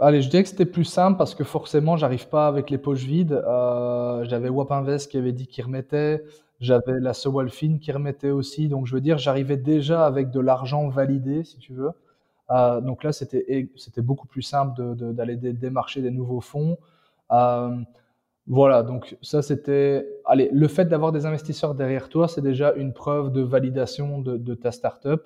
Allez, 0.00 0.22
je 0.22 0.28
dirais 0.28 0.42
que 0.42 0.48
c'était 0.48 0.66
plus 0.66 0.84
simple 0.84 1.16
parce 1.18 1.34
que 1.36 1.44
forcément, 1.44 1.96
j'arrive 1.96 2.28
pas 2.28 2.48
avec 2.48 2.68
les 2.70 2.78
poches 2.78 3.04
vides. 3.04 3.32
Euh, 3.32 4.24
J'avais 4.24 4.48
Wap 4.48 4.72
Invest 4.72 5.10
qui 5.10 5.18
avait 5.18 5.32
dit 5.32 5.46
qu'il 5.46 5.64
remettait. 5.64 6.24
J'avais 6.60 6.98
la 7.00 7.14
Sewalfin 7.14 7.78
qui 7.80 7.92
remettait 7.92 8.30
aussi. 8.30 8.68
Donc, 8.68 8.86
je 8.86 8.94
veux 8.94 9.00
dire, 9.00 9.18
j'arrivais 9.18 9.56
déjà 9.56 10.04
avec 10.06 10.30
de 10.30 10.40
l'argent 10.40 10.88
validé, 10.88 11.44
si 11.44 11.58
tu 11.58 11.74
veux. 11.74 11.90
Euh, 12.50 12.80
donc 12.80 13.04
là, 13.04 13.12
c'était 13.12 13.68
beaucoup 13.98 14.26
plus 14.26 14.42
simple 14.42 14.94
d'aller 14.96 15.36
démarcher 15.36 16.02
des 16.02 16.10
nouveaux 16.10 16.40
fonds. 16.40 16.76
Euh, 17.30 17.76
voilà, 18.46 18.82
donc 18.82 19.16
ça 19.22 19.42
c'était. 19.42 20.06
Allez, 20.26 20.50
le 20.52 20.68
fait 20.68 20.86
d'avoir 20.86 21.12
des 21.12 21.24
investisseurs 21.24 21.74
derrière 21.74 22.08
toi, 22.08 22.28
c'est 22.28 22.42
déjà 22.42 22.72
une 22.74 22.92
preuve 22.92 23.32
de 23.32 23.40
validation 23.42 24.20
de, 24.20 24.54
ta 24.54 24.72
startup, 24.72 25.22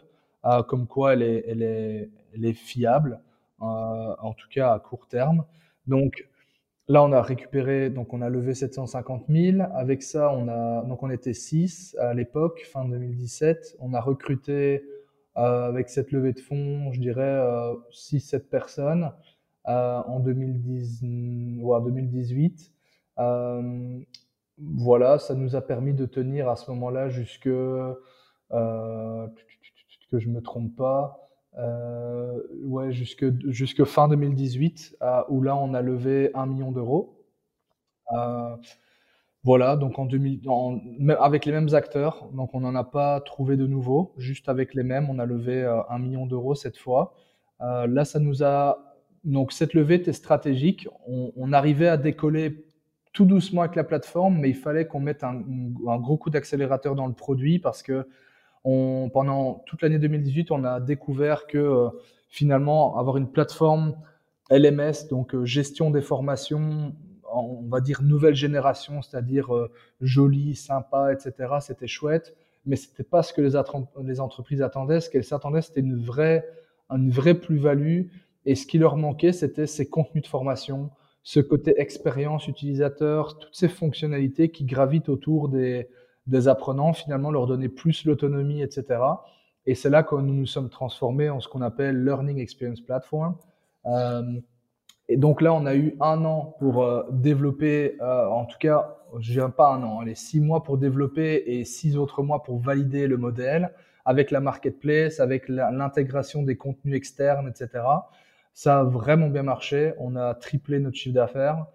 comme 0.69 0.87
quoi 0.87 1.15
elle 1.15 1.23
est, 1.23 1.45
elle 1.49 2.45
est, 2.45 2.53
fiable, 2.53 3.21
en 3.61 4.33
tout 4.35 4.49
cas 4.51 4.73
à 4.73 4.79
court 4.79 5.09
terme. 5.09 5.45
Donc 5.87 6.29
Là, 6.91 7.05
on 7.05 7.13
a 7.13 7.21
récupéré, 7.21 7.91
donc 7.91 8.15
on 8.15 8.23
a 8.23 8.31
levé 8.31 8.55
750 8.55 9.27
000. 9.29 9.61
Avec 9.75 10.03
ça, 10.03 10.33
on 10.33 10.49
a, 10.49 10.83
donc 10.87 11.03
on 11.03 11.11
était 11.11 11.35
6 11.35 11.95
à 12.01 12.15
l'époque, 12.15 12.67
fin 12.73 12.87
2017. 12.87 13.77
On 13.81 13.93
a 13.93 14.01
recruté 14.01 14.83
euh, 15.37 15.69
avec 15.69 15.91
cette 15.91 16.13
levée 16.13 16.33
de 16.33 16.41
fonds, 16.41 16.91
je 16.93 17.01
dirais 17.01 17.23
euh, 17.23 17.75
6-7 17.93 18.41
personnes 18.49 19.13
euh, 19.69 20.01
en 20.07 20.19
2010, 20.21 21.03
ouais, 21.61 21.81
2018. 21.83 22.73
Euh, 23.19 23.99
voilà, 24.57 25.19
ça 25.19 25.35
nous 25.35 25.57
a 25.57 25.61
permis 25.61 25.93
de 25.93 26.07
tenir 26.07 26.49
à 26.49 26.57
ce 26.57 26.71
moment-là 26.71 27.11
jusque, 27.11 27.49
euh, 27.49 27.95
que 28.51 30.19
je 30.19 30.29
me 30.31 30.41
trompe 30.41 30.75
pas, 30.75 31.28
euh, 31.28 31.28
ouais, 31.57 32.93
jusque, 32.93 33.25
jusque 33.49 33.85
fin 33.85 34.09
2018, 34.09 34.97
euh, 35.03 35.23
où 35.29 35.43
là, 35.43 35.57
on 35.57 35.75
a 35.75 35.83
levé 35.83 36.31
un 36.35 36.47
million 36.47 36.73
d'euros. 36.73 37.19
Euh, 38.13 38.57
voilà, 39.45 39.77
donc 39.77 39.99
en 39.99 40.05
2000, 40.05 40.49
en, 40.49 40.81
avec 41.21 41.47
les 41.47 41.53
mêmes 41.53 41.73
acteurs, 41.75 42.29
donc 42.33 42.55
on 42.55 42.61
n'en 42.61 42.75
a 42.75 42.85
pas 42.85 43.21
trouvé 43.21 43.57
de 43.57 43.67
nouveaux, 43.67 44.13
juste 44.17 44.49
avec 44.49 44.75
les 44.75 44.83
mêmes, 44.83 45.09
on 45.09 45.19
a 45.19 45.27
levé 45.27 45.63
euh, 45.63 45.81
un 45.89 45.99
million 45.99 46.27
d'euros 46.27 46.55
cette 46.55 46.77
fois. 46.77 47.15
Euh, 47.61 47.87
là, 47.87 48.05
ça 48.05 48.19
nous 48.19 48.43
a, 48.43 48.95
donc 49.25 49.53
cette 49.53 49.75
levée 49.75 49.97
était 49.97 50.13
stratégique. 50.13 50.89
On, 51.07 51.53
arrivait 51.53 51.89
à 51.89 51.97
décoller 51.97 52.67
tout 53.13 53.25
doucement 53.25 53.63
avec 53.63 53.77
la 53.77 53.85
plateforme, 53.85 54.39
mais 54.39 54.51
il 54.51 54.57
fallait 54.57 54.87
qu'on 54.87 55.01
mette 55.01 55.25
un, 55.25 55.43
gros 55.99 56.17
coup 56.17 56.31
d'accélérateur 56.31 56.95
dans 56.95 57.07
le 57.07 57.15
produit 57.15 57.59
parce 57.59 57.83
que 57.83 58.07
pendant 58.63 59.63
toute 59.67 59.83
l'année 59.83 59.99
2018, 59.99 60.51
on 60.51 60.65
a 60.65 60.81
découvert 60.81 61.47
que 61.47 61.59
euh, 61.59 61.89
finalement, 62.29 62.97
avoir 62.99 63.17
une 63.17 63.31
plateforme 63.31 63.97
LMS, 64.51 65.09
donc 65.11 65.35
euh, 65.35 65.45
gestion 65.45 65.91
des 65.91 66.03
formations, 66.03 66.95
on 67.33 67.63
va 67.69 67.81
dire 67.81 68.03
nouvelle 68.03 68.35
génération, 68.35 69.03
c'est-à-dire 69.03 69.55
euh, 69.55 69.71
jolie, 70.01 70.55
sympa, 70.55 71.13
etc., 71.13 71.55
c'était 71.61 71.87
chouette, 71.87 72.35
mais 72.67 72.77
c'était 72.77 73.05
pas 73.05 73.23
ce 73.23 73.33
que 73.33 73.41
les, 73.41 73.53
les 74.05 74.21
entreprises 74.21 74.63
attendaient. 74.63 75.01
Ce 75.01 75.11
qu'elles 75.11 75.25
s'attendaient, 75.25 75.63
c'était 75.63 75.81
une 75.81 75.97
vraie, 75.97 76.47
une 76.91 77.11
vraie 77.11 77.35
plus-value. 77.35 78.07
Et 78.45 78.55
ce 78.55 78.67
qui 78.67 78.79
leur 78.79 78.97
manquait, 78.97 79.33
c'était 79.33 79.67
ces 79.67 79.89
contenus 79.89 80.23
de 80.23 80.29
formation, 80.29 80.91
ce 81.23 81.41
côté 81.41 81.79
expérience 81.81 82.49
utilisateur, 82.49 83.39
toutes 83.39 83.55
ces 83.55 83.69
fonctionnalités 83.69 84.51
qui 84.51 84.65
gravitent 84.65 85.11
autour 85.11 85.49
des, 85.49 85.89
des 86.29 86.49
apprenants, 86.49 86.93
finalement 86.93 87.31
leur 87.31 87.47
donner 87.47 87.69
plus 87.69 88.05
l'autonomie, 88.05 88.63
etc. 88.63 89.01
Et 89.69 89.75
c'est 89.75 89.91
là 89.91 90.03
que 90.03 90.15
nous 90.15 90.33
nous 90.33 90.47
sommes 90.47 90.71
transformés 90.71 91.29
en 91.29 91.41
ce 91.41 91.49
qu'on 91.49 91.61
appelle 91.61 92.03
Learning 92.03 92.39
Experience 92.39 92.81
Platform. 92.81 93.37
Euh, 93.85 94.41
et 95.09 95.19
donc 95.19 95.43
là, 95.43 95.53
on 95.53 95.67
a 95.67 95.75
eu 95.75 95.95
un 96.01 96.25
an 96.25 96.57
pour 96.59 96.83
euh, 96.83 97.03
développer, 97.11 97.97
euh, 98.01 98.27
en 98.29 98.47
tout 98.47 98.57
cas, 98.59 98.97
je 99.19 99.33
viens 99.33 99.51
pas 99.51 99.69
un 99.73 99.83
an, 99.83 100.01
les 100.01 100.15
six 100.15 100.41
mois 100.41 100.63
pour 100.63 100.79
développer 100.79 101.45
et 101.47 101.65
six 101.65 101.97
autres 101.97 102.23
mois 102.23 102.43
pour 102.43 102.59
valider 102.61 103.07
le 103.07 103.19
modèle 103.19 103.73
avec 104.07 104.31
la 104.31 104.41
marketplace, 104.41 105.21
avec 105.21 105.49
l'intégration 105.49 106.43
des 106.43 106.57
contenus 106.57 106.97
externes, 106.97 107.47
etc. 107.47 107.85
Ça 108.55 108.81
a 108.81 108.85
vraiment 108.85 109.29
bien 109.29 109.43
marché. 109.43 109.93
On 109.99 110.17
a 110.17 110.35
triplé 110.35 110.79
notre 110.79 110.97
chiffre 110.97 111.15
d'affaires 111.15 111.67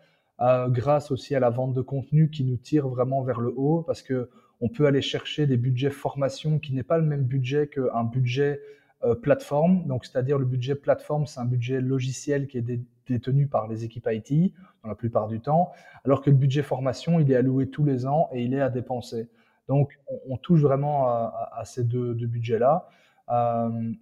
grâce 0.70 1.12
aussi 1.12 1.36
à 1.36 1.39
la 1.39 1.51
vente 1.51 1.74
de 1.74 1.82
contenu 1.82 2.32
qui 2.32 2.43
nous 2.43 2.58
tire 2.58 2.88
vraiment 2.88 3.22
vers 3.22 3.39
le 3.39 3.54
haut 3.56 3.84
parce 3.84 4.01
que 4.01 4.30
on 4.62 4.70
peut 4.70 4.86
aller 4.86 5.01
chercher 5.01 5.45
des 5.45 5.58
budgets 5.58 5.89
formation 5.89 6.60
qui 6.60 6.74
n'est 6.74 6.84
pas 6.84 6.97
le 6.97 7.04
même 7.04 7.24
budget 7.24 7.68
qu'un 7.68 8.04
budget 8.04 8.62
euh, 9.04 9.16
plateforme. 9.16 9.86
Donc, 9.86 10.06
c'est-à-dire 10.06 10.39
le 10.39 10.45
budget 10.45 10.76
plateforme, 10.76 11.26
c'est 11.26 11.39
un 11.39 11.45
budget 11.45 11.82
logiciel 11.82 12.47
qui 12.47 12.58
est 12.58 12.62
dé 12.62 12.82
détenu 13.06 13.47
par 13.47 13.68
les 13.68 13.84
équipes 13.84 14.08
IT 14.10 14.54
dans 14.82 14.88
la 14.88 14.95
plupart 14.95 15.28
du 15.28 15.41
temps, 15.41 15.74
alors 16.06 16.22
que 16.22 16.30
le 16.30 16.38
budget 16.38 16.64
formation, 16.64 17.20
il 17.20 17.30
est 17.30 17.36
alloué 17.36 17.70
tous 17.70 17.84
les 17.84 18.06
ans 18.06 18.30
et 18.32 18.43
il 18.43 18.54
est 18.54 18.62
à 18.62 18.70
dépenser. 18.70 19.28
Donc, 19.68 19.99
on, 20.30 20.38
touche 20.38 20.62
vraiment 20.62 21.10
à, 21.10 21.64
ces 21.66 21.84
deux, 21.84 22.14
budgets-là. 22.14 22.88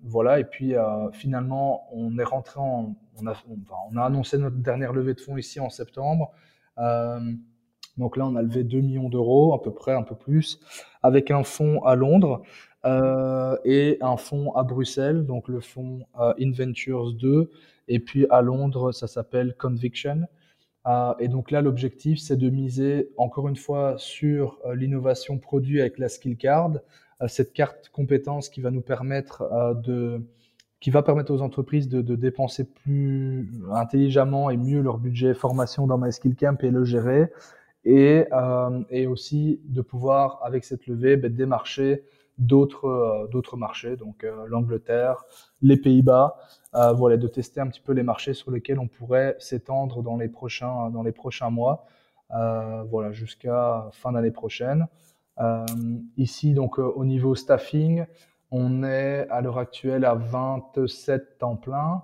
voilà, 0.03 0.39
et 0.39 0.43
puis 0.43 0.75
finalement, 1.13 1.87
on 1.91 2.15
est 2.19 2.23
rentré 2.23 2.59
en. 2.59 2.95
On, 3.19 3.97
a, 3.97 4.05
annoncé 4.05 4.37
notre 4.37 4.57
dernière 4.57 4.93
levée 4.93 5.15
de 5.15 5.19
fonds 5.19 5.37
ici 5.37 5.59
en 5.59 5.71
septembre. 5.71 6.31
Donc 7.97 8.17
là, 8.17 8.25
on 8.25 8.35
a 8.35 8.41
levé 8.41 8.63
2 8.63 8.79
millions 8.81 9.09
d'euros, 9.09 9.53
à 9.53 9.61
peu 9.61 9.71
près, 9.71 9.93
un 9.93 10.03
peu 10.03 10.15
plus, 10.15 10.59
avec 11.03 11.31
un 11.31 11.43
fonds 11.43 11.83
à 11.83 11.95
Londres 11.95 12.41
euh, 12.85 13.57
et 13.63 13.97
un 14.01 14.17
fonds 14.17 14.53
à 14.55 14.63
Bruxelles, 14.63 15.25
donc 15.25 15.47
le 15.47 15.59
fonds 15.59 16.05
euh, 16.19 16.33
Inventures 16.39 17.13
2, 17.13 17.51
et 17.87 17.99
puis 17.99 18.25
à 18.29 18.41
Londres, 18.41 18.91
ça 18.91 19.07
s'appelle 19.07 19.55
Conviction. 19.57 20.27
Euh, 20.87 21.13
et 21.19 21.27
donc 21.27 21.51
là, 21.51 21.61
l'objectif, 21.61 22.19
c'est 22.19 22.37
de 22.37 22.49
miser 22.49 23.09
encore 23.17 23.47
une 23.47 23.55
fois 23.55 23.95
sur 23.97 24.57
l'innovation 24.73 25.37
produit 25.37 25.81
avec 25.81 25.99
la 25.99 26.09
skill 26.09 26.37
card, 26.37 26.71
cette 27.27 27.53
carte 27.53 27.89
compétence 27.89 28.49
qui 28.49 28.61
va 28.61 28.71
nous 28.71 28.81
permettre 28.81 29.43
de, 29.85 30.23
qui 30.79 30.89
va 30.89 31.03
permettre 31.03 31.31
aux 31.31 31.41
entreprises 31.43 31.87
de, 31.87 32.01
de, 32.01 32.15
dépenser 32.15 32.63
plus 32.63 33.47
intelligemment 33.71 34.49
et 34.49 34.57
mieux 34.57 34.81
leur 34.81 34.97
budget 34.97 35.35
formation 35.35 35.85
dans 35.85 35.99
MySkillCamp 35.99 36.57
et 36.61 36.71
le 36.71 36.83
gérer, 36.83 37.31
et, 37.83 38.25
et 38.89 39.07
aussi 39.07 39.59
de 39.65 39.81
pouvoir 39.81 40.39
avec 40.43 40.63
cette 40.63 40.85
levée 40.87 41.17
ben, 41.17 41.33
démarcher 41.33 42.03
d'autres 42.41 42.85
euh, 42.85 43.27
d'autres 43.27 43.55
marchés, 43.55 43.95
donc 43.95 44.23
euh, 44.23 44.45
l'Angleterre, 44.47 45.23
les 45.61 45.77
Pays-Bas, 45.77 46.37
euh, 46.75 46.91
voilà, 46.93 47.17
de 47.17 47.27
tester 47.27 47.61
un 47.61 47.67
petit 47.67 47.81
peu 47.81 47.93
les 47.93 48.03
marchés 48.03 48.33
sur 48.33 48.51
lesquels 48.51 48.79
on 48.79 48.87
pourrait 48.87 49.35
s'étendre 49.39 50.01
dans 50.01 50.17
les 50.17 50.27
prochains 50.27 50.89
dans 50.89 51.03
les 51.03 51.11
prochains 51.11 51.49
mois, 51.49 51.85
voilà, 52.29 53.11
jusqu'à 53.11 53.89
fin 53.91 54.13
d'année 54.13 54.31
prochaine. 54.31 54.87
ici, 56.17 56.53
donc 56.53 56.79
au 56.79 57.05
niveau 57.05 57.35
staffing, 57.35 58.05
on 58.51 58.83
est 58.83 59.27
à 59.29 59.41
l'heure 59.41 59.57
actuelle 59.57 60.05
à 60.05 60.15
27 60.15 61.37
temps 61.39 61.57
plein. 61.57 62.03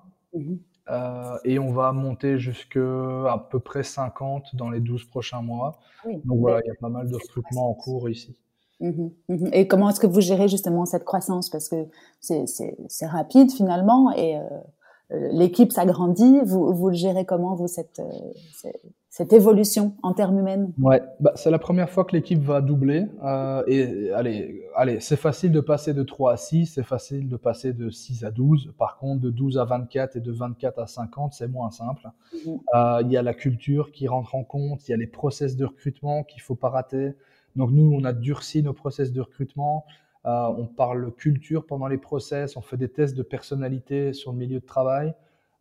Mhm. 0.89 1.39
et 1.43 1.59
on 1.59 1.71
va 1.71 1.91
monter 1.91 2.39
jusqu'à 2.39 2.79
à 2.79 3.47
peu 3.49 3.59
près 3.59 3.83
50 3.83 4.55
dans 4.55 4.69
les 4.69 4.79
12 4.79 5.05
prochains 5.05 5.41
mois. 5.41 5.79
Donc 6.05 6.39
voilà, 6.39 6.61
il 6.63 6.67
y 6.67 6.71
a 6.71 6.75
pas 6.79 6.89
mal 6.89 7.09
de 7.09 7.15
recrutements 7.15 7.69
en 7.69 7.73
cours 7.73 8.09
ici. 8.09 8.35
Mmh 8.79 9.09
mmh 9.27 9.47
et 9.53 9.67
comment 9.67 9.89
est-ce 9.89 9.99
que 9.99 10.05
vous 10.05 10.21
gérez 10.21 10.47
justement 10.47 10.85
cette 10.85 11.03
croissance? 11.03 11.49
Parce 11.49 11.67
que 11.67 11.87
c'est 12.19 13.07
rapide 13.07 13.51
finalement 13.51 14.11
et 14.11 14.37
euh, 14.37 15.29
l'équipe 15.31 15.71
s'agrandit. 15.71 16.39
Vous, 16.43 16.73
vous 16.73 16.89
le 16.89 16.95
gérez 16.95 17.25
comment, 17.25 17.55
vous, 17.55 17.67
cette, 17.67 17.99
euh, 17.99 18.71
cette 19.17 19.33
évolution 19.33 19.95
en 20.03 20.13
termes 20.13 20.37
humains 20.37 20.67
Ouais, 20.79 21.01
bah, 21.19 21.31
c'est 21.33 21.49
la 21.49 21.57
première 21.57 21.89
fois 21.89 22.05
que 22.05 22.15
l'équipe 22.15 22.39
va 22.39 22.61
doubler. 22.61 23.07
Euh, 23.23 23.63
et 23.65 24.11
allez, 24.11 24.63
allez 24.75 24.99
c'est 24.99 25.15
facile 25.15 25.51
de 25.51 25.59
passer 25.59 25.95
de 25.95 26.03
3 26.03 26.33
à 26.33 26.37
6, 26.37 26.67
c'est 26.67 26.83
facile 26.83 27.27
de 27.27 27.35
passer 27.35 27.73
de 27.73 27.89
6 27.89 28.23
à 28.25 28.29
12. 28.29 28.73
Par 28.77 28.97
contre, 28.97 29.21
de 29.21 29.31
12 29.31 29.57
à 29.57 29.65
24 29.65 30.17
et 30.17 30.19
de 30.19 30.31
24 30.31 30.77
à 30.77 30.85
50, 30.85 31.33
c'est 31.33 31.47
moins 31.47 31.71
simple. 31.71 32.11
Mmh 32.45 32.57
il 33.01 33.11
y 33.11 33.17
a 33.17 33.23
la 33.23 33.33
culture 33.33 33.91
qui 33.91 34.07
rentre 34.07 34.35
en 34.35 34.43
compte, 34.43 34.87
il 34.87 34.91
y 34.91 34.93
a 34.93 34.97
les 34.97 35.07
process 35.07 35.55
de 35.55 35.65
recrutement 35.65 36.23
qu'il 36.23 36.43
faut 36.43 36.55
pas 36.55 36.69
rater. 36.69 37.13
Donc 37.55 37.71
nous, 37.71 37.91
on 37.91 38.03
a 38.03 38.13
durci 38.13 38.61
nos 38.61 38.73
process 38.73 39.11
de 39.11 39.21
recrutement. 39.21 39.85
Euh, 40.27 40.47
on 40.57 40.67
parle 40.67 41.11
culture 41.13 41.65
pendant 41.65 41.87
les 41.87 41.97
process. 41.97 42.55
On 42.55 42.61
fait 42.61 42.77
des 42.77 42.89
tests 42.89 43.15
de 43.15 43.23
personnalité 43.23 44.13
sur 44.13 44.31
le 44.31 44.37
milieu 44.37 44.59
de 44.59 44.65
travail. 44.65 45.15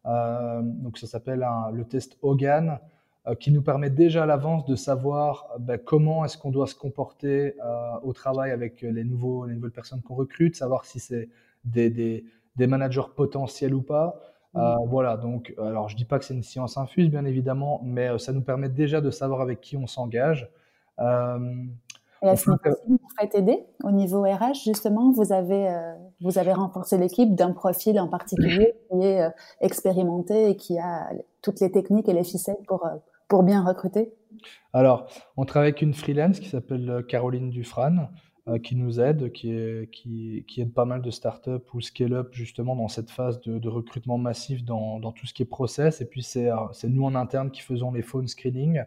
Euh, 0.04 0.60
donc 0.62 0.98
ça 0.98 1.06
s'appelle 1.06 1.46
le 1.72 1.84
test 1.84 2.18
Hogan, 2.22 2.68
euh, 2.68 2.76
qui 3.40 3.50
nous 3.50 3.62
permet 3.62 3.90
déjà 3.90 4.22
à 4.22 4.26
l'avance 4.26 4.64
de 4.66 4.76
savoir 4.76 5.48
ben, 5.58 5.78
comment 5.78 6.24
est-ce 6.24 6.38
qu'on 6.38 6.50
doit 6.50 6.66
se 6.66 6.74
comporter 6.74 7.54
au 8.04 8.12
travail 8.12 8.52
avec 8.52 8.82
les, 8.82 9.02
nouveaux, 9.02 9.46
les 9.46 9.54
nouvelles 9.54 9.72
personnes 9.72 10.00
qu'on 10.00 10.14
recrute, 10.14 10.54
savoir 10.54 10.84
si 10.84 11.00
c'est 11.00 11.28
des, 11.64 11.90
des, 11.90 12.66
managers 12.66 13.08
potentiels 13.16 13.74
ou 13.74 13.82
pas. 13.82 14.20
Mmh. 14.54 14.60
voilà, 14.86 15.16
donc, 15.16 15.52
alors 15.58 15.88
je 15.88 15.96
dis 15.96 16.04
pas 16.04 16.20
que 16.20 16.24
c'est 16.24 16.34
une 16.34 16.44
science 16.44 16.78
infuse, 16.78 17.10
bien 17.10 17.24
évidemment, 17.24 17.80
mais 17.84 18.16
ça 18.18 18.32
nous 18.32 18.42
permet 18.42 18.68
déjà 18.68 19.00
de 19.00 19.10
savoir 19.10 19.40
avec 19.40 19.60
qui 19.60 19.76
on 19.76 19.88
s'engage. 19.88 20.48
Et 22.22 22.28
à 22.28 22.36
ce 22.36 22.50
niveau 22.50 22.76
vous 22.88 23.08
faites 23.18 23.34
aider 23.34 23.66
au 23.84 23.90
niveau 23.90 24.22
RH, 24.22 24.64
justement, 24.64 25.12
vous 25.12 25.32
avez, 25.32 25.68
euh, 25.68 25.94
vous 26.20 26.38
avez 26.38 26.52
renforcé 26.52 26.96
l'équipe 26.96 27.34
d'un 27.34 27.52
profil 27.52 28.00
en 28.00 28.08
particulier 28.08 28.74
qui 28.90 29.04
est 29.04 29.22
euh, 29.22 29.30
expérimenté 29.60 30.50
et 30.50 30.56
qui 30.56 30.78
a 30.78 31.10
toutes 31.42 31.60
les 31.60 31.70
techniques 31.70 32.08
et 32.08 32.14
les 32.14 32.24
ficelles 32.24 32.56
pour, 32.66 32.86
euh, 32.86 32.96
pour 33.28 33.42
bien 33.42 33.64
recruter? 33.64 34.12
Alors, 34.72 35.08
on 35.36 35.44
travaille 35.44 35.70
avec 35.70 35.82
une 35.82 35.94
freelance 35.94 36.40
qui 36.40 36.48
s'appelle 36.48 37.04
Caroline 37.08 37.50
Dufran, 37.50 38.08
qui 38.62 38.76
nous 38.76 39.00
aide, 39.00 39.32
qui, 39.32 39.50
est, 39.50 39.90
qui, 39.90 40.44
qui, 40.46 40.60
aide 40.60 40.72
pas 40.72 40.84
mal 40.84 41.02
de 41.02 41.10
startups 41.10 41.74
ou 41.74 41.80
scale-up 41.80 42.28
justement 42.30 42.76
dans 42.76 42.86
cette 42.86 43.10
phase 43.10 43.40
de, 43.40 43.58
de 43.58 43.68
recrutement 43.68 44.18
massif 44.18 44.64
dans, 44.64 45.00
dans, 45.00 45.10
tout 45.10 45.26
ce 45.26 45.34
qui 45.34 45.42
est 45.42 45.46
process. 45.46 46.00
Et 46.00 46.04
puis, 46.04 46.22
c'est 46.22 46.48
nous 46.84 47.04
en 47.04 47.16
interne 47.16 47.50
qui 47.50 47.62
faisons 47.62 47.90
les 47.90 48.02
phone 48.02 48.28
screening 48.28 48.84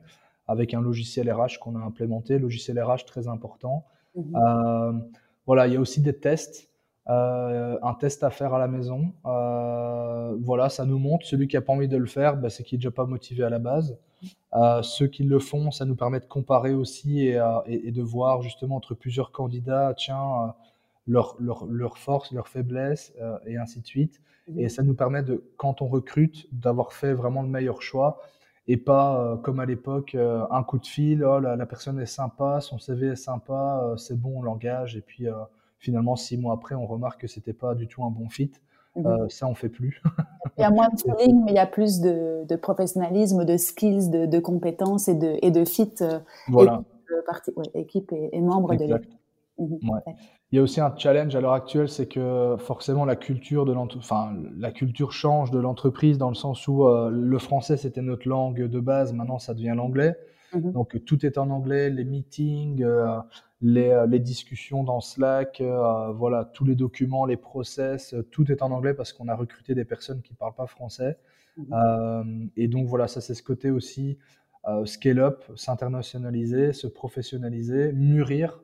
avec 0.50 0.74
un 0.74 0.82
logiciel 0.82 1.32
RH 1.32 1.60
qu'on 1.62 1.76
a 1.76 1.80
implémenté, 1.80 2.40
logiciel 2.40 2.82
RH 2.82 3.06
très 3.06 3.28
important. 3.28 3.86
Mhm. 4.16 4.36
Euh, 4.36 4.94
voilà, 5.46 5.68
il 5.68 5.74
y 5.74 5.78
a 5.78 5.80
aussi 5.80 6.02
des 6.02 6.18
tests, 6.18 6.70
euh, 7.08 7.78
un 7.84 7.94
test 7.94 8.24
à 8.24 8.32
faire 8.32 8.56
à 8.56 8.60
la 8.60 8.68
maison. 8.68 9.14
Euh, 9.28 10.36
voilà, 10.42 10.70
ça 10.70 10.86
nous 10.86 10.98
montre. 10.98 11.26
Celui 11.28 11.48
qui 11.48 11.56
a 11.56 11.62
pas 11.62 11.72
envie 11.72 11.88
de 11.88 11.98
le 11.98 12.08
faire, 12.08 12.36
bah, 12.36 12.50
c'est 12.50 12.64
qu'il 12.64 12.78
n'est 12.78 12.82
déjà 12.82 12.92
pas 12.92 13.06
motivé 13.06 13.44
à 13.44 13.50
la 13.52 13.60
base. 13.60 14.00
Ceux 14.82 15.08
qui 15.08 15.24
le 15.24 15.40
font, 15.40 15.72
ça 15.72 15.86
nous 15.86 15.96
permet 15.96 16.20
de 16.20 16.26
comparer 16.26 16.74
aussi 16.74 17.28
et, 17.28 17.40
et, 17.68 17.92
de 17.92 18.02
voir 18.02 18.42
justement 18.42 18.76
entre 18.76 18.94
plusieurs 18.96 19.32
candidats, 19.32 19.94
tiens, 19.98 20.54
leurs 21.08 21.36
leur, 21.40 21.66
leur 21.66 21.98
forces, 21.98 22.32
leurs 22.32 22.48
faiblesses 22.48 23.14
et 23.46 23.58
ainsi 23.58 23.82
de 23.82 23.86
suite. 23.86 24.22
Mhm. 24.50 24.60
Et 24.60 24.70
ça 24.70 24.84
nous 24.84 24.94
permet 24.94 25.24
de, 25.24 25.44
quand 25.58 25.82
on 25.82 25.88
recrute, 25.88 26.48
d'avoir 26.52 26.94
fait 26.94 27.14
vraiment 27.14 27.42
le 27.42 27.50
meilleur 27.50 27.82
choix 27.82 28.22
et 28.68 28.78
pas 28.78 29.20
euh, 29.20 29.36
comme 29.36 29.60
à 29.60 29.66
l'époque 29.66 30.14
euh, 30.16 30.46
un 30.52 30.64
coup 30.64 30.78
de 30.78 30.86
fil, 30.86 31.24
oh, 31.24 31.40
la, 31.40 31.66
personne 31.66 32.00
est 32.00 32.06
sympa, 32.06 32.62
son 32.62 32.78
CV 32.78 33.08
est 33.08 33.16
sympa, 33.16 33.82
euh, 33.84 33.98
c'est 33.98 34.16
bon, 34.16 34.40
on 34.40 34.42
l'engage 34.44 34.96
et 34.96 35.02
puis 35.02 35.26
finalement 35.80 36.16
six 36.16 36.38
mois 36.38 36.54
après 36.54 36.76
on 36.76 36.86
remarque 36.86 37.22
que 37.22 37.28
c'était 37.28 37.54
pas 37.54 37.74
du 37.76 37.88
tout 37.88 38.04
un 38.04 38.12
bon 38.12 38.30
fit. 38.30 38.52
Mhm. 39.04 39.30
ça 39.30 39.48
on 39.48 39.56
fait 39.56 39.70
plus. 39.70 40.02
il 40.58 40.62
y 40.62 40.64
a 40.64 40.72
moins 40.72 40.90
de 40.90 41.00
feeling, 41.18 41.44
mais 41.46 41.52
il 41.52 41.56
y 41.56 41.60
a 41.60 41.66
plus 41.66 42.02
de, 42.02 42.46
de 42.48 42.56
professionnalisme, 42.56 43.46
de 43.46 43.58
skills, 43.58 44.10
de, 44.10 44.26
de, 44.26 44.40
compétences 44.40 45.08
et 45.08 45.16
de, 45.16 45.38
et 45.42 45.52
de 45.52 45.66
fit 45.66 45.94
voilà. 46.48 46.84
équipe, 47.76 48.12
et, 48.12 48.42
membres 48.42 48.76
de 48.76 48.86
l'équipe. 48.86 49.14
Mhm. 49.58 49.80
Il 50.52 50.56
y 50.56 50.60
a 50.60 50.64
aussi 50.64 50.82
un 50.82 50.96
challenge 50.98 51.36
à 51.36 51.42
l'heure 51.42 51.54
actuelle, 51.54 51.90
c'est 51.90 52.08
que 52.08 52.56
forcément 52.58 53.06
la 53.06 53.16
culture 53.16 53.66
de 53.66 53.74
enfin, 53.76 54.34
la 54.58 54.72
culture 54.72 55.12
change 55.12 55.52
de 55.52 55.60
l'entreprise 55.60 56.18
dans 56.18 56.30
le 56.30 56.36
sens 56.36 56.68
où 56.68 56.88
euh, 56.88 57.12
le 57.12 57.38
français 57.38 57.78
c'était 57.78 58.02
notre 58.02 58.28
langue 58.28 58.64
de 58.64 58.80
base, 58.80 59.14
maintenant 59.14 59.38
ça 59.38 59.54
devient 59.54 59.74
l'anglais. 59.76 60.16
Mhm. 60.54 60.72
Donc 60.72 61.04
tout 61.06 61.26
est 61.26 61.38
en 61.38 61.50
anglais, 61.50 61.90
les 61.90 62.04
meetings, 62.04 62.84
euh, 62.84 63.20
les, 63.62 63.90
euh, 63.90 64.06
les, 64.06 64.20
discussions 64.20 64.84
dans 64.84 65.02
Slack, 65.02 65.62
voilà, 66.16 66.46
tous 66.46 66.66
les 66.66 66.76
documents, 66.76 67.26
les 67.26 67.38
process, 67.38 68.16
tout 68.32 68.52
est 68.52 68.62
en 68.62 68.72
anglais 68.72 68.94
parce 68.94 69.14
qu'on 69.14 69.28
a 69.28 69.36
recruté 69.36 69.76
des 69.76 69.86
personnes 69.86 70.22
qui 70.22 70.34
parlent 70.34 70.56
pas 70.56 70.68
français. 70.68 71.18
Mhm. 71.58 72.52
et 72.56 72.70
donc 72.70 72.88
voilà, 72.88 73.10
ça 73.10 73.20
c'est 73.20 73.34
ce 73.34 73.44
côté 73.44 73.70
aussi 73.70 74.18
scale 74.86 75.20
up, 75.20 75.44
s'internationaliser, 75.56 76.72
se 76.72 76.88
professionnaliser, 76.88 77.92
mûrir. 77.92 78.62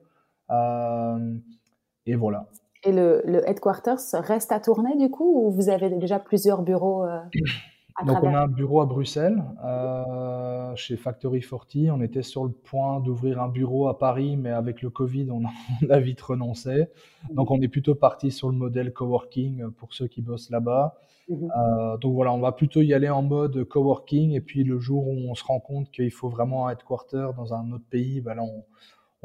Et 2.05 2.15
voilà. 2.15 2.47
Et 2.85 2.91
le, 2.91 3.23
le, 3.25 3.47
headquarters 3.49 3.97
reste 4.13 4.51
à 4.51 4.59
tourner 4.59 4.95
du 4.95 5.09
coup 5.09 5.47
ou 5.47 5.51
vous 5.51 5.69
avez 5.69 5.89
déjà 5.89 6.19
plusieurs 6.19 6.61
bureaux 6.61 7.03
euh, 7.03 7.19
à 7.95 8.03
Donc 8.03 8.23
on 8.23 8.33
a 8.33 8.41
un 8.41 8.47
bureau 8.47 8.81
à 8.81 8.85
Bruxelles, 8.85 9.43
euh, 9.63 10.75
chez 10.75 10.97
Factory 10.97 11.41
40. 11.41 11.97
On 11.97 12.01
était 12.01 12.23
sur 12.23 12.43
le 12.43 12.51
point 12.51 12.99
d'ouvrir 12.99 13.41
un 13.41 13.47
bureau 13.47 13.87
à 13.87 13.97
Paris, 13.97 14.35
mais 14.37 14.51
avec 14.51 14.81
le 14.81 14.89
Covid, 14.89 15.29
on 15.31 15.43
a, 15.89 15.99
vite 15.99 16.21
renoncé. 16.21 16.87
Donc 17.31 17.51
on 17.51 17.61
est 17.61 17.67
plutôt 17.67 17.95
parti 17.95 18.31
sur 18.31 18.49
le 18.49 18.55
modèle 18.55 18.93
coworking 18.93 19.71
pour 19.71 19.93
ceux 19.93 20.07
qui 20.07 20.21
bossent 20.21 20.49
là-bas. 20.49 20.95
Mhm. 21.29 21.51
Euh, 21.57 21.97
donc 21.97 22.13
voilà, 22.13 22.33
on 22.33 22.39
va 22.39 22.51
plutôt 22.51 22.81
y 22.81 22.93
aller 22.93 23.09
en 23.09 23.21
mode 23.21 23.63
coworking. 23.63 24.31
Et 24.31 24.41
puis 24.41 24.63
le 24.63 24.79
jour 24.79 25.07
où 25.07 25.15
on 25.29 25.35
se 25.35 25.43
rend 25.43 25.59
compte 25.59 25.89
qu'il 25.91 26.11
faut 26.11 26.29
vraiment 26.29 26.67
un 26.67 26.71
headquarter 26.71 27.29
dans 27.37 27.53
un 27.53 27.71
autre 27.71 27.85
pays, 27.89 28.19
ben 28.21 28.35
là 28.35 28.43
on, 28.43 28.63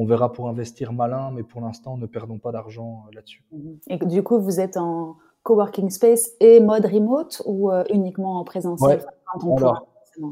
on 0.00 0.06
verra 0.06 0.32
pour 0.32 0.48
investir 0.48 0.94
malin, 0.94 1.30
mais 1.30 1.42
pour 1.42 1.60
l'instant, 1.60 1.98
ne 1.98 2.06
perdons 2.06 2.38
pas 2.38 2.52
d'argent 2.52 3.04
euh, 3.06 3.14
là-dessus. 3.14 3.44
Et 3.88 3.98
du 3.98 4.22
coup, 4.22 4.40
vous 4.40 4.58
êtes 4.58 4.78
en 4.78 5.16
coworking 5.42 5.90
space 5.90 6.32
et 6.40 6.60
mode 6.60 6.86
remote 6.86 7.42
ou 7.46 7.70
euh, 7.70 7.84
uniquement 7.90 8.38
en 8.38 8.44
présentiel 8.44 9.04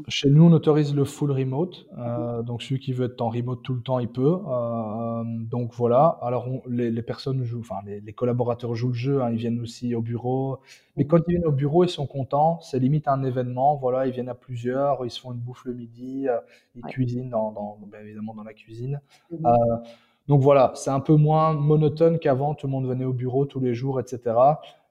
chez 0.07 0.29
nous, 0.29 0.43
on 0.43 0.51
autorise 0.51 0.93
le 0.93 1.05
full 1.05 1.31
remote. 1.31 1.87
Euh, 1.97 2.41
donc, 2.43 2.61
celui 2.61 2.79
qui 2.79 2.93
veut 2.93 3.05
être 3.05 3.21
en 3.21 3.29
remote 3.29 3.63
tout 3.63 3.73
le 3.73 3.81
temps, 3.81 3.99
il 3.99 4.09
peut. 4.09 4.37
Euh, 4.47 5.23
donc, 5.25 5.73
voilà. 5.73 6.19
Alors, 6.21 6.47
les, 6.67 7.01
personnes 7.01 7.43
jouent, 7.43 7.61
enfin, 7.61 7.77
les, 7.85 8.13
collaborateurs 8.13 8.75
jouent 8.75 8.89
le 8.89 8.93
jeu. 8.93 9.21
Hein, 9.21 9.31
ils 9.31 9.37
viennent 9.37 9.59
aussi 9.61 9.95
au 9.95 10.01
bureau. 10.01 10.59
Mais 10.97 11.05
quand 11.05 11.19
ils 11.27 11.31
viennent 11.31 11.45
au 11.45 11.51
bureau, 11.51 11.83
ils 11.83 11.89
sont 11.89 12.07
contents. 12.07 12.59
C'est 12.61 12.79
limite 12.79 13.07
un 13.07 13.23
événement. 13.23 13.75
Voilà, 13.77 14.05
ils 14.05 14.11
viennent 14.11 14.29
à 14.29 14.35
plusieurs. 14.35 15.05
Ils 15.05 15.11
se 15.11 15.19
font 15.19 15.31
une 15.31 15.39
bouffe 15.39 15.65
le 15.65 15.73
midi. 15.73 16.27
Euh, 16.27 16.37
ils 16.75 16.83
cuisinent, 16.83 17.29
dans, 17.29 17.51
dans, 17.51 17.77
évidemment, 18.01 18.33
dans 18.33 18.43
la 18.43 18.53
cuisine. 18.53 19.01
Mhm. 19.31 19.41
donc 20.27 20.41
voilà, 20.41 20.71
c'est 20.75 20.91
un 20.91 20.99
peu 20.99 21.15
moins 21.15 21.53
monotone 21.53 22.19
qu'avant. 22.19 22.53
Tout 22.53 22.67
le 22.67 22.71
monde 22.71 22.87
venait 22.87 23.05
au 23.05 23.13
bureau 23.13 23.45
tous 23.45 23.59
les 23.59 23.73
jours, 23.73 23.99
etc. 23.99 24.35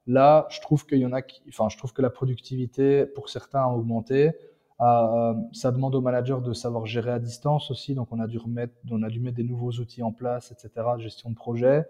Là, 0.08 0.46
je 0.48 0.62
trouve 0.62 0.86
qu'il 0.86 0.98
y 0.98 1.06
en 1.06 1.12
a 1.12 1.20
enfin, 1.50 1.68
je 1.68 1.76
trouve 1.76 1.92
que 1.92 2.00
la 2.00 2.08
productivité 2.08 3.04
pour 3.04 3.28
certains 3.28 3.60
a 3.60 3.68
augmenté. 3.68 4.32
Euh, 4.80 5.34
ça 5.52 5.70
demande 5.70 5.94
aux 5.94 6.00
managers 6.00 6.38
de 6.42 6.54
savoir 6.54 6.86
gérer 6.86 7.10
à 7.10 7.18
distance 7.18 7.70
aussi. 7.70 7.94
Donc, 7.94 8.08
on 8.10 8.18
a 8.18 8.26
dû 8.26 8.38
remettre, 8.38 8.72
on 8.90 9.02
a 9.02 9.10
dû 9.10 9.20
mettre 9.20 9.36
des 9.36 9.44
nouveaux 9.44 9.72
outils 9.72 10.02
en 10.02 10.12
place, 10.12 10.50
etc. 10.50 10.86
Gestion 10.98 11.28
de 11.28 11.34
projet. 11.34 11.84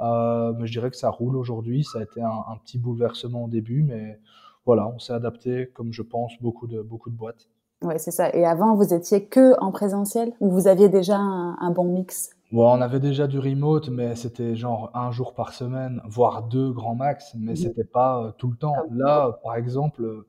Euh, 0.00 0.52
mais 0.56 0.66
je 0.68 0.72
dirais 0.72 0.90
que 0.90 0.96
ça 0.96 1.10
roule 1.10 1.36
aujourd'hui. 1.36 1.82
Ça 1.82 1.98
a 1.98 2.02
été 2.02 2.22
un, 2.22 2.56
petit 2.64 2.78
bouleversement 2.78 3.44
au 3.44 3.48
début, 3.48 3.82
mais 3.82 4.20
voilà, 4.66 4.86
on 4.86 5.00
s'est 5.00 5.12
adapté, 5.12 5.68
comme 5.74 5.92
je 5.92 6.02
pense 6.02 6.32
beaucoup 6.40 6.68
de 6.68 6.80
beaucoup 6.80 7.10
de 7.10 7.16
boîtes. 7.16 7.48
Ouais, 7.82 7.98
c'est 7.98 8.12
ça. 8.12 8.30
Et 8.36 8.46
avant, 8.46 8.76
vous 8.76 8.94
étiez 8.94 9.26
que 9.26 9.58
en 9.60 9.72
présentiel 9.72 10.32
ou 10.38 10.48
vous 10.48 10.68
aviez 10.68 10.88
déjà 10.88 11.16
un 11.16 11.70
bon 11.70 11.84
mix? 11.84 12.30
Bon, 12.52 12.70
on 12.70 12.80
avait 12.80 13.00
déjà 13.00 13.26
du 13.26 13.38
remote, 13.38 13.88
mais 13.88 14.14
c'était 14.14 14.54
genre 14.54 14.90
un 14.94 15.10
jour 15.10 15.34
par 15.34 15.52
semaine, 15.52 16.00
voire 16.04 16.44
deux 16.44 16.72
grand 16.72 16.94
max, 16.94 17.34
mais 17.36 17.52
mmh. 17.52 17.56
c'était 17.56 17.84
pas 17.84 18.22
euh, 18.22 18.30
tout 18.32 18.48
le 18.48 18.56
temps. 18.56 18.76
Là, 18.92 19.40
par 19.42 19.56
exemple, 19.56 20.24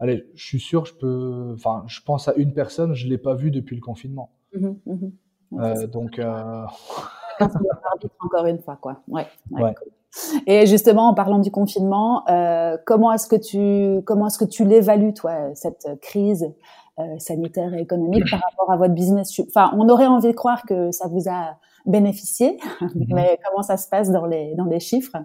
allez, 0.00 0.30
je 0.34 0.46
suis 0.46 0.60
sûr, 0.60 0.86
je 0.86 0.94
peux, 0.94 1.52
enfin, 1.54 1.84
je 1.86 2.00
pense 2.00 2.28
à 2.28 2.34
une 2.34 2.54
personne, 2.54 2.94
je 2.94 3.08
l'ai 3.08 3.18
pas 3.18 3.34
vue 3.34 3.50
depuis 3.50 3.76
le 3.76 3.82
confinement. 3.82 4.30
Mmh 4.54 4.68
mmh 4.86 5.08
euh, 5.60 5.86
donc, 5.86 6.18
euh... 6.18 6.64
encore 8.20 8.46
une 8.46 8.58
fois, 8.58 8.76
quoi. 8.76 9.02
Ouais. 9.08 9.26
ouais. 9.50 9.74
Et 10.46 10.66
justement, 10.66 11.08
en 11.08 11.14
parlant 11.14 11.38
du 11.38 11.50
confinement, 11.50 12.28
euh, 12.28 12.76
comment 12.84 13.12
est-ce 13.12 13.26
que 13.26 13.36
tu 13.36 14.02
comment 14.04 14.26
est-ce 14.26 14.38
que 14.38 14.44
tu 14.44 14.64
l'évalues, 14.64 15.14
toi, 15.14 15.54
cette 15.54 15.88
crise? 16.00 16.44
euh, 16.44 16.52
sanitaire 17.18 17.74
et 17.74 17.80
économique 17.80 18.24
par 18.30 18.40
rapport 18.40 18.70
à 18.70 18.76
votre 18.76 18.94
business 18.94 19.40
Enfin, 19.40 19.72
on 19.76 19.88
aurait 19.88 20.06
envie 20.06 20.28
de 20.28 20.36
croire 20.36 20.62
que 20.64 20.90
ça 20.90 21.08
vous 21.08 21.28
a 21.28 21.58
bénéficié, 21.86 22.58
mhm. 22.80 23.06
mais 23.08 23.38
comment 23.44 23.62
ça 23.62 23.76
se 23.76 23.88
passe 23.88 24.10
dans 24.10 24.26
les 24.26 24.54
dans 24.54 24.66
les 24.66 24.80
chiffres? 24.80 25.16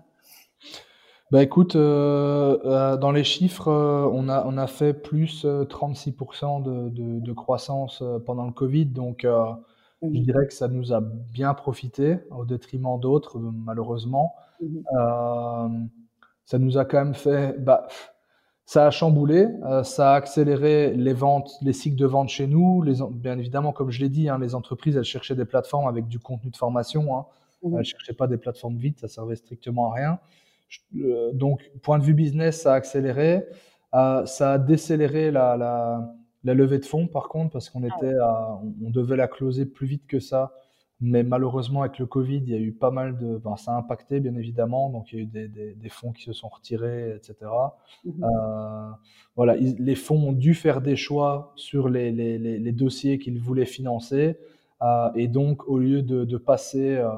Bah 1.31 1.41
écoute, 1.41 1.75
euh, 1.75 2.59
euh 2.65 2.97
dans 2.97 3.11
les 3.11 3.23
chiffres, 3.23 3.69
euh, 3.69 4.09
on 4.11 4.29
a 4.29 4.45
on 4.45 4.57
a 4.57 4.67
fait 4.67 4.93
plus 4.93 5.45
36% 5.45 6.61
de, 6.61 6.89
de, 6.89 7.19
de, 7.19 7.33
croissance 7.33 8.03
pendant 8.25 8.45
le 8.45 8.51
Covid, 8.51 8.85
donc 8.85 9.25
je 10.03 10.07
mhm. 10.07 10.23
dirais 10.23 10.47
que 10.47 10.53
ça 10.53 10.67
nous 10.67 10.93
a 10.93 11.01
bien 11.01 11.53
profité 11.53 12.19
au 12.31 12.45
détriment 12.45 12.99
d'autres, 12.99 13.39
malheureusement. 13.39 14.35
Mhm. 14.61 14.83
Euh, 14.97 15.69
ça 16.45 16.59
nous 16.59 16.77
a 16.77 16.83
quand 16.83 16.97
même 16.97 17.13
fait, 17.13 17.57
bah, 17.57 17.87
ça 18.65 18.87
a 18.87 18.91
chamboulé, 18.91 19.47
euh, 19.65 19.83
ça 19.83 20.13
a 20.13 20.15
accéléré 20.15 20.93
les 20.93 21.13
ventes, 21.13 21.51
les 21.61 21.73
cycles 21.73 21.97
de 21.97 22.05
vente 22.05 22.29
chez 22.29 22.47
nous. 22.47 22.81
Les, 22.81 22.95
bien 23.11 23.37
évidemment, 23.37 23.73
comme 23.73 23.91
je 23.91 23.99
l'ai 23.99 24.09
dit, 24.09 24.29
hein, 24.29 24.39
les 24.39 24.55
entreprises, 24.55 24.95
elles 24.95 25.03
cherchaient 25.03 25.35
des 25.35 25.45
plateformes 25.45 25.87
avec 25.87 26.07
du 26.07 26.19
contenu 26.19 26.49
de 26.49 26.55
formation. 26.55 27.17
Hein. 27.17 27.25
Mmh. 27.63 27.77
Elles 27.77 27.85
cherchaient 27.85 28.13
pas 28.13 28.27
des 28.27 28.37
plateformes 28.37 28.77
vides, 28.77 28.99
ça 28.99 29.07
servait 29.07 29.35
strictement 29.35 29.91
à 29.91 29.95
rien. 29.95 30.19
Euh, 30.95 31.31
donc, 31.33 31.69
point 31.81 31.99
de 31.99 32.03
vue 32.03 32.13
business, 32.13 32.61
ça 32.61 32.73
a 32.73 32.75
accéléré. 32.75 33.45
Euh, 33.93 34.25
ça 34.25 34.53
a 34.53 34.57
décéléré 34.57 35.29
la, 35.29 35.55
la, 35.55 36.15
la, 36.43 36.53
levée 36.53 36.79
de 36.79 36.85
fonds, 36.85 37.07
par 37.07 37.27
contre, 37.27 37.51
parce 37.51 37.69
qu'on 37.69 37.83
ah 37.83 37.95
était, 37.95 38.15
à, 38.15 38.59
on, 38.83 38.89
devait 38.89 39.17
la 39.17 39.27
closer 39.27 39.65
plus 39.65 39.87
vite 39.87 40.07
que 40.07 40.19
ça 40.19 40.51
mais 41.05 41.23
malheureusement, 41.23 41.81
avec 41.81 41.99
le 41.99 42.05
Covid, 42.05 42.37
il 42.37 42.49
y 42.49 42.55
a 42.55 42.59
eu 42.59 42.71
pas 42.71 42.89
mal 42.89 43.17
de. 43.17 43.35
Ben, 43.35 43.57
ça 43.57 43.73
a 43.73 43.77
impacté, 43.77 44.21
bien 44.21 44.35
évidemment. 44.35 44.89
Donc, 44.89 45.11
il 45.11 45.15
y 45.17 45.19
a 45.19 45.23
eu 45.23 45.25
des, 45.25 45.49
des, 45.49 45.73
des 45.73 45.89
fonds 45.89 46.13
qui 46.13 46.23
se 46.23 46.31
sont 46.31 46.47
retirés, 46.47 47.13
etc. 47.13 47.35
Mmh 48.05 48.23
euh, 48.23 48.89
voilà, 49.35 49.55
les 49.55 49.95
fonds 49.95 50.29
ont 50.29 50.31
dû 50.31 50.53
faire 50.53 50.79
des 50.79 50.95
choix 50.95 51.51
sur 51.57 51.89
les, 51.89 52.11
les, 52.11 52.37
les, 52.37 52.71
dossiers 52.71 53.19
qu'ils 53.19 53.37
voulaient 53.37 53.65
financer. 53.65 54.37
Euh, 54.81 55.09
et 55.15 55.27
donc, 55.27 55.67
au 55.67 55.77
lieu 55.77 56.03
de, 56.03 56.23
de 56.23 56.37
passer. 56.37 56.95
Euh, 56.95 57.09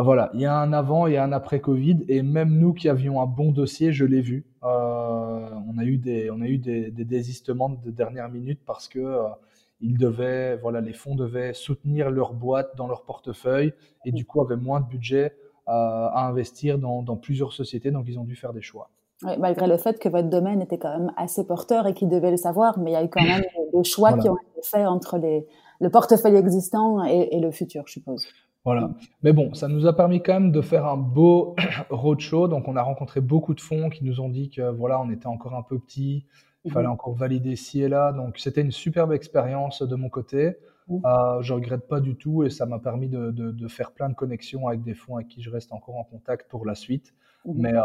voilà, 0.00 0.30
il 0.32 0.40
y 0.40 0.46
a 0.46 0.56
un 0.56 0.72
avant 0.72 1.06
et 1.06 1.18
un 1.18 1.32
après 1.32 1.60
Covid. 1.60 2.06
Et 2.08 2.22
même 2.22 2.58
nous 2.58 2.72
qui 2.72 2.88
avions 2.88 3.20
un 3.20 3.26
bon 3.26 3.52
dossier, 3.52 3.92
je 3.92 4.06
l'ai 4.06 4.22
vu. 4.22 4.46
On 4.62 5.76
a 5.78 5.84
eu 5.84 5.98
des, 5.98 6.30
on 6.30 6.40
a 6.40 6.46
eu 6.46 6.56
des, 6.56 6.90
des 6.90 7.04
désistements 7.04 7.68
de 7.68 7.90
dernière 7.90 8.30
minute 8.30 8.60
parce 8.64 8.88
que 8.88 9.18
ils 9.80 9.96
devaient, 9.96 10.56
voilà, 10.56 10.80
les 10.80 10.92
fonds 10.92 11.14
devaient 11.14 11.54
soutenir 11.54 12.10
leur 12.10 12.34
boîte 12.34 12.76
dans 12.76 12.88
leur 12.88 13.02
portefeuille 13.04 13.72
et 14.04 14.12
du 14.12 14.24
coup 14.24 14.40
avaient 14.40 14.56
moins 14.56 14.80
de 14.80 14.86
budget 14.86 15.34
à, 15.66 16.06
à 16.14 16.28
investir 16.28 16.78
dans, 16.78 17.02
dans, 17.02 17.16
plusieurs 17.16 17.52
sociétés, 17.52 17.90
donc 17.90 18.06
ils 18.08 18.18
ont 18.18 18.24
dû 18.24 18.36
faire 18.36 18.52
des 18.52 18.62
choix. 18.62 18.90
Oui, 19.22 19.32
malgré 19.38 19.66
le 19.66 19.76
fait 19.76 19.98
que 19.98 20.08
votre 20.08 20.28
domaine 20.28 20.62
était 20.62 20.78
quand 20.78 20.96
même 20.96 21.12
assez 21.16 21.46
porteur 21.46 21.86
et 21.86 21.94
qu'ils 21.94 22.08
devaient 22.08 22.30
le 22.30 22.36
savoir, 22.36 22.78
mais 22.78 22.92
il 22.92 22.94
y 22.94 22.96
a 22.96 23.04
eu 23.04 23.08
quand 23.08 23.24
même 23.24 23.42
des 23.74 23.84
choix 23.84 24.16
qui 24.16 24.28
ont 24.28 24.36
été 24.36 24.60
faits 24.62 24.86
entre 24.86 25.18
les, 25.18 25.46
le 25.80 25.90
portefeuille 25.90 26.36
existant 26.36 27.04
et, 27.04 27.28
et, 27.32 27.40
le 27.40 27.50
futur, 27.50 27.84
je 27.86 27.92
suppose. 27.92 28.26
Voilà. 28.64 28.90
Mais 29.22 29.32
bon, 29.32 29.54
ça 29.54 29.68
nous 29.68 29.86
a 29.86 29.96
permis 29.96 30.22
quand 30.22 30.34
même 30.34 30.52
de 30.52 30.60
faire 30.60 30.86
un 30.86 30.96
beau 30.96 31.56
roadshow. 31.90 32.48
Donc, 32.48 32.68
on 32.68 32.76
a 32.76 32.82
rencontré 32.82 33.20
beaucoup 33.20 33.54
de 33.54 33.60
fonds 33.60 33.88
qui 33.88 34.04
nous 34.04 34.20
ont 34.20 34.28
dit 34.28 34.50
que 34.50 34.70
voilà, 34.70 35.00
on 35.00 35.10
était 35.10 35.26
encore 35.26 35.54
un 35.54 35.62
peu 35.62 35.78
petit, 35.78 36.26
il 36.68 36.72
fallait 36.72 36.86
mhm. 36.86 36.92
encore 36.92 37.14
valider 37.14 37.56
ci 37.56 37.82
et 37.82 37.88
là. 37.88 38.12
Donc, 38.12 38.38
c'était 38.38 38.60
une 38.60 38.70
superbe 38.70 39.12
expérience 39.12 39.82
de 39.82 39.94
mon 39.96 40.08
côté. 40.08 40.56
Euh, 40.90 41.42
je 41.42 41.52
regrette 41.52 41.86
pas 41.86 42.00
du 42.00 42.16
tout 42.16 42.44
et 42.44 42.50
ça 42.50 42.64
m'a 42.64 42.78
permis 42.78 43.10
de, 43.10 43.30
de, 43.30 43.50
de, 43.50 43.68
faire 43.68 43.92
plein 43.92 44.08
de 44.08 44.14
connexions 44.14 44.68
avec 44.68 44.82
des 44.82 44.94
fonds 44.94 45.16
avec 45.16 45.28
qui 45.28 45.42
je 45.42 45.50
reste 45.50 45.70
encore 45.72 45.96
en 45.96 46.04
contact 46.04 46.48
pour 46.48 46.64
la 46.64 46.74
suite. 46.74 47.14
Mhm. 47.44 47.54
Mais 47.58 47.74
euh, 47.74 47.82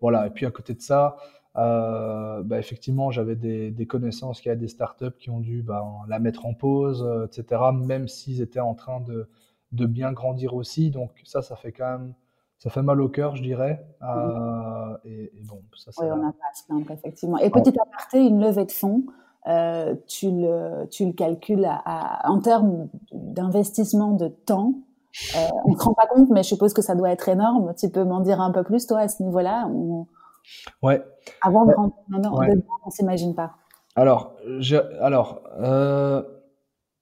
voilà. 0.00 0.26
Et 0.26 0.30
puis 0.30 0.44
à 0.44 0.50
côté 0.50 0.74
de 0.74 0.80
ça, 0.80 1.16
euh, 1.56 2.42
bah, 2.42 2.58
effectivement, 2.58 3.10
j'avais 3.10 3.36
des, 3.36 3.70
des, 3.70 3.86
connaissances 3.86 4.40
qui 4.40 4.50
avaient 4.50 4.58
des 4.58 4.68
startups 4.68 5.16
qui 5.18 5.30
ont 5.30 5.40
dû 5.40 5.62
bah, 5.62 5.84
la 6.08 6.18
mettre 6.18 6.44
en 6.44 6.52
pause, 6.52 7.02
euh, 7.02 7.26
etc. 7.26 7.62
Même 7.72 8.08
s'ils 8.08 8.42
étaient 8.42 8.60
en 8.60 8.74
train 8.74 9.00
de, 9.00 9.28
de 9.72 9.86
bien 9.86 10.12
grandir 10.12 10.54
aussi. 10.54 10.90
Donc 10.90 11.12
ça, 11.24 11.40
ça 11.40 11.56
fait 11.56 11.72
quand 11.72 11.98
même 11.98 12.14
ça 12.58 12.70
fait 12.70 12.82
mal 12.82 13.00
au 13.00 13.08
cœur, 13.08 13.36
je 13.36 13.42
dirais. 13.42 13.86
Euh, 14.02 14.96
et, 15.04 15.24
et, 15.24 15.42
bon, 15.44 15.60
ça, 15.76 15.90
oui, 15.98 16.08
on 16.10 16.16
n'a 16.16 16.32
pas 16.32 16.46
à 16.50 16.54
se 16.54 16.64
plaindre, 16.66 16.90
effectivement. 16.90 17.38
Et 17.38 17.50
petit 17.50 17.78
aparté, 17.78 18.18
une 18.26 18.40
levée 18.40 18.64
de 18.64 18.72
fonds, 18.72 19.04
euh, 19.46 19.94
tu, 20.08 20.30
le, 20.30 20.86
tu 20.90 21.06
le 21.06 21.12
calcules 21.12 21.66
à, 21.66 22.28
en 22.28 22.40
termes 22.40 22.88
d'investissement 23.12 24.12
de 24.12 24.28
temps. 24.28 24.74
Euh, 25.36 25.40
on 25.64 25.72
ne 25.72 25.76
se 25.76 25.84
rend 25.84 25.94
pas 25.94 26.06
compte, 26.06 26.28
mais 26.30 26.42
je 26.42 26.48
suppose 26.48 26.74
que 26.74 26.82
ça 26.82 26.94
doit 26.94 27.10
être 27.10 27.28
énorme. 27.28 27.74
Tu 27.78 27.88
peux 27.88 28.04
m'en 28.04 28.20
dire 28.20 28.40
un 28.40 28.50
peu 28.52 28.64
plus, 28.64 28.86
toi, 28.86 29.00
à 29.00 29.08
ce 29.08 29.22
niveau-là 29.22 29.68
on... 29.68 30.06
Ouais. 30.82 31.02
Avant 31.42 31.64
de 31.64 31.74
rentrer 31.74 32.52
ouais. 32.52 32.62
on 32.84 32.90
s'imagine 32.90 33.34
pas. 33.34 33.52
Alors, 33.96 34.34
je, 34.58 34.76
alors 35.00 35.40
euh, 35.58 36.22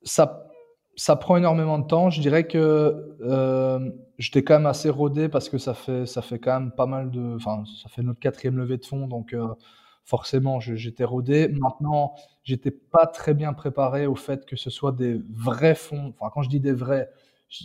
ça 0.02 0.44
ça 0.96 1.16
prend 1.16 1.36
énormément 1.36 1.78
de 1.78 1.86
temps. 1.86 2.10
Je 2.10 2.20
dirais 2.20 2.46
que 2.46 3.16
euh, 3.22 3.90
j'étais 4.18 4.42
quand 4.42 4.54
même 4.54 4.66
assez 4.66 4.90
rodé 4.90 5.28
parce 5.28 5.48
que 5.48 5.58
ça 5.58 5.74
fait, 5.74 6.06
ça 6.06 6.22
fait 6.22 6.38
quand 6.38 6.60
même 6.60 6.72
pas 6.72 6.86
mal 6.86 7.10
de. 7.10 7.36
Enfin, 7.36 7.64
ça 7.82 7.88
fait 7.88 8.02
notre 8.02 8.20
quatrième 8.20 8.56
levée 8.56 8.78
de 8.78 8.84
fonds, 8.84 9.06
donc 9.08 9.32
euh, 9.32 9.48
forcément, 10.04 10.60
j'étais 10.60 11.04
rodé. 11.04 11.48
Maintenant, 11.48 12.14
j'étais 12.42 12.70
pas 12.70 13.06
très 13.06 13.34
bien 13.34 13.52
préparé 13.52 14.06
au 14.06 14.14
fait 14.14 14.46
que 14.46 14.56
ce 14.56 14.70
soit 14.70 14.92
des 14.92 15.20
vrais 15.30 15.74
fonds. 15.74 16.14
Enfin, 16.18 16.30
quand 16.32 16.42
je 16.42 16.48
dis 16.50 16.60
des 16.60 16.72
vrais, 16.72 17.10
je, 17.48 17.64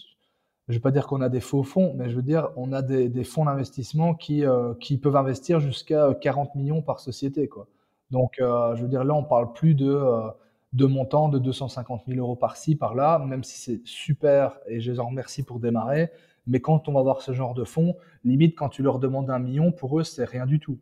ne 0.70 0.74
vais 0.74 0.80
pas 0.80 0.92
dire 0.92 1.08
qu'on 1.08 1.22
a 1.22 1.30
des 1.30 1.42
faux 1.42 1.64
fonds, 1.64 1.94
mais 1.96 2.10
je 2.10 2.16
veux 2.16 2.22
dire, 2.22 2.50
on 2.56 2.74
a 2.74 2.82
des, 2.82 3.10
des 3.10 3.24
fonds 3.24 3.46
d'investissement 3.46 4.14
qui, 4.16 4.46
euh, 4.46 4.74
qui 4.80 4.98
peuvent 4.98 5.16
investir 5.18 5.60
jusqu'à 5.60 6.14
40 6.22 6.56
millions 6.56 6.82
par 6.82 7.00
société, 7.00 7.48
quoi. 7.48 7.68
Donc, 8.12 8.40
euh, 8.40 8.76
je 8.76 8.82
veux 8.84 8.88
dire, 8.88 9.04
là, 9.04 9.14
on 9.14 9.24
parle 9.24 9.54
plus 9.54 9.76
de 9.76 9.88
euh, 9.88 10.30
de 10.74 10.86
montant 10.86 11.30
de 11.30 11.40
250 11.40 12.04
000 12.08 12.20
euros 12.20 12.36
par-ci, 12.36 12.76
par-là, 12.76 13.20
même 13.20 13.44
si 13.44 13.60
c'est 13.60 13.82
super 13.86 14.60
et 14.68 14.80
je 14.80 14.92
les 14.92 15.00
en 15.00 15.08
remercie 15.08 15.44
pour 15.44 15.60
démarrer. 15.60 16.12
Mais 16.50 16.60
quand 16.60 16.90
on 16.90 16.94
va 16.94 17.02
voir 17.02 17.22
ce 17.22 17.32
genre 17.32 17.54
de 17.54 17.64
fonds, 17.64 17.96
limite 18.24 18.58
quand 18.58 18.70
tu 18.70 18.84
leur 18.84 19.00
demandes 19.00 19.30
un 19.30 19.40
million, 19.40 19.72
pour 19.72 20.00
eux, 20.00 20.04
c'est 20.04 20.26
rien 20.26 20.46
du 20.46 20.60
tout. 20.60 20.80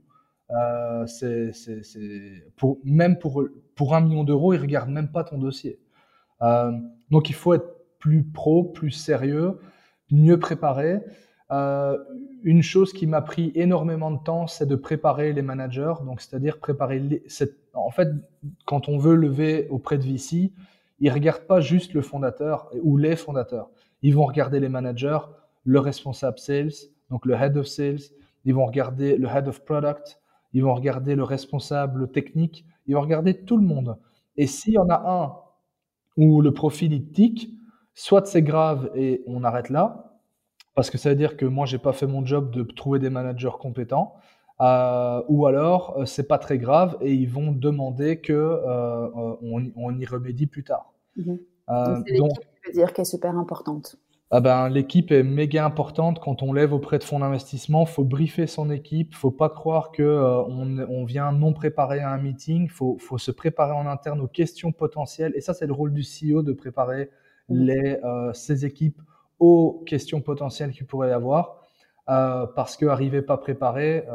Euh, 0.52 1.06
c'est, 1.06 1.52
même 2.84 3.20
pour, 3.20 3.44
pour 3.76 3.94
un 3.94 4.02
million 4.02 4.24
d'euros, 4.24 4.54
ils 4.54 4.62
regardent 4.62 4.90
même 4.90 5.12
pas 5.12 5.24
ton 5.24 5.38
dossier. 5.38 5.80
Euh, 6.42 6.72
donc 7.12 7.30
il 7.30 7.36
faut 7.36 7.54
être 7.54 7.68
plus 8.00 8.24
pro, 8.24 8.64
plus 8.64 8.92
sérieux, 8.92 9.60
mieux 10.10 10.40
préparé. 10.40 11.02
Euh, 11.52 11.98
une 12.44 12.62
chose 12.62 12.94
qui 12.94 13.08
m'a 13.08 13.22
pris 13.22 13.52
énormément 13.56 14.12
de 14.12 14.22
temps, 14.24 14.48
c'est 14.48 14.66
de 14.66 14.76
préparer 14.76 15.34
les 15.34 15.42
managers. 15.42 15.94
Donc, 16.06 16.22
c'est-à-dire 16.22 16.60
préparer 16.60 17.00
les, 17.00 17.24
en 17.74 17.90
fait, 17.90 18.10
quand 18.66 18.90
on 18.90 18.98
veut 18.98 19.16
lever 19.16 19.68
auprès 19.70 19.98
de 19.98 20.04
VC, 20.04 20.54
ils 21.00 21.12
regardent 21.12 21.48
pas 21.48 21.62
juste 21.62 21.94
le 21.94 22.02
fondateur 22.02 22.70
ou 22.82 22.98
les 22.98 23.16
fondateurs. 23.16 23.70
Ils 24.02 24.16
vont 24.16 24.26
regarder 24.26 24.60
les 24.60 24.70
managers, 24.70 25.20
le 25.68 25.80
responsable 25.80 26.40
sales, 26.40 26.72
donc 27.10 27.26
le 27.26 27.36
head 27.36 27.58
of 27.58 27.68
sales. 27.68 28.00
Ils 28.46 28.56
vont 28.56 28.66
regarder 28.66 29.18
le 29.18 29.28
head 29.28 29.48
of 29.50 29.64
product. 29.66 30.20
Ils 30.54 30.64
vont 30.64 30.74
regarder 30.74 31.14
le 31.16 31.24
responsable 31.24 32.10
technique. 32.10 32.66
Ils 32.88 32.96
vont 32.96 33.02
regarder 33.02 33.34
tout 33.34 33.58
le 33.58 33.66
monde. 33.66 33.98
Et 34.38 34.48
s'il 34.48 34.74
y 34.74 34.78
en 34.78 34.90
a 34.90 35.04
un 35.06 35.36
où 36.16 36.42
le 36.42 36.54
profil 36.54 36.94
est 36.94 37.12
tic, 37.12 37.50
soit 37.94 38.26
c'est 38.26 38.42
grave 38.42 38.90
et 38.96 39.24
on 39.28 39.44
arrête 39.44 39.70
là, 39.70 40.20
parce 40.74 40.90
que 40.90 40.98
ça 40.98 41.10
veut 41.10 41.16
dire 41.16 41.36
que 41.36 41.46
moi 41.46 41.66
j'ai 41.66 41.80
pas 41.80 41.94
fait 41.94 42.08
mon 42.08 42.26
job 42.26 42.52
de 42.52 42.64
trouver 42.64 43.00
des 43.00 43.10
managers 43.10 43.58
compétents, 43.60 44.16
euh, 44.62 45.22
ou 45.28 45.48
alors 45.48 45.98
euh, 45.98 46.06
c'est 46.06 46.28
pas 46.28 46.38
très 46.38 46.58
grave 46.58 46.98
et 47.02 47.14
ils 47.14 47.30
vont 47.30 47.52
demander 47.52 48.22
que 48.22 48.34
euh, 48.34 49.10
on, 49.42 49.70
on, 49.76 50.00
y 50.00 50.06
remédie 50.06 50.48
plus 50.48 50.64
tard. 50.64 50.94
Mm 51.18 51.24
-hmm. 51.24 52.18
donc, 52.18 52.32
c'est 52.64 52.72
dire 52.74 52.94
qui 52.94 53.02
est 53.02 53.12
super 53.16 53.38
importante. 53.38 53.98
Ah 54.30 54.42
ben, 54.42 54.68
l'équipe 54.68 55.12
est 55.14 55.24
méga 55.24 55.64
importante 55.66 56.20
quand 56.20 56.44
on 56.44 56.52
lève 56.52 56.74
auprès 56.74 57.00
de 57.00 57.04
fonds 57.04 57.20
d'investissement. 57.20 57.86
Faut 57.86 58.04
briefer 58.04 58.46
son 58.46 58.70
équipe. 58.70 59.16
Faut 59.16 59.32
pas 59.32 59.50
croire 59.50 59.92
que 59.92 60.04
euh, 60.04 60.42
on, 60.44 60.80
on, 60.80 61.06
vient 61.06 61.32
non 61.32 61.54
préparé 61.54 62.02
à 62.02 62.12
un 62.12 62.18
meeting. 62.18 62.68
Faut, 62.68 62.98
faut 63.00 63.18
se 63.18 63.32
préparer 63.32 63.72
en 63.72 63.88
interne 63.88 64.20
aux 64.20 64.28
questions 64.28 64.74
potentielles. 64.74 65.32
Et 65.36 65.42
ça, 65.42 65.54
c'est 65.54 65.66
le 65.66 65.72
rôle 65.72 65.94
du 65.94 66.02
CEO 66.02 66.44
de 66.44 66.52
préparer 66.52 67.10
les, 67.48 68.00
euh, 68.04 68.34
ses 68.34 68.66
équipes 68.66 69.02
aux 69.40 69.82
questions 69.86 70.20
potentielles 70.20 70.72
qu'il 70.72 70.88
pourrait 70.88 71.10
y 71.10 71.14
avoir. 71.14 71.64
Euh, 72.10 72.46
parce 72.48 72.76
que 72.76 72.86
arriver 72.86 73.22
pas 73.22 73.38
préparé, 73.38 74.06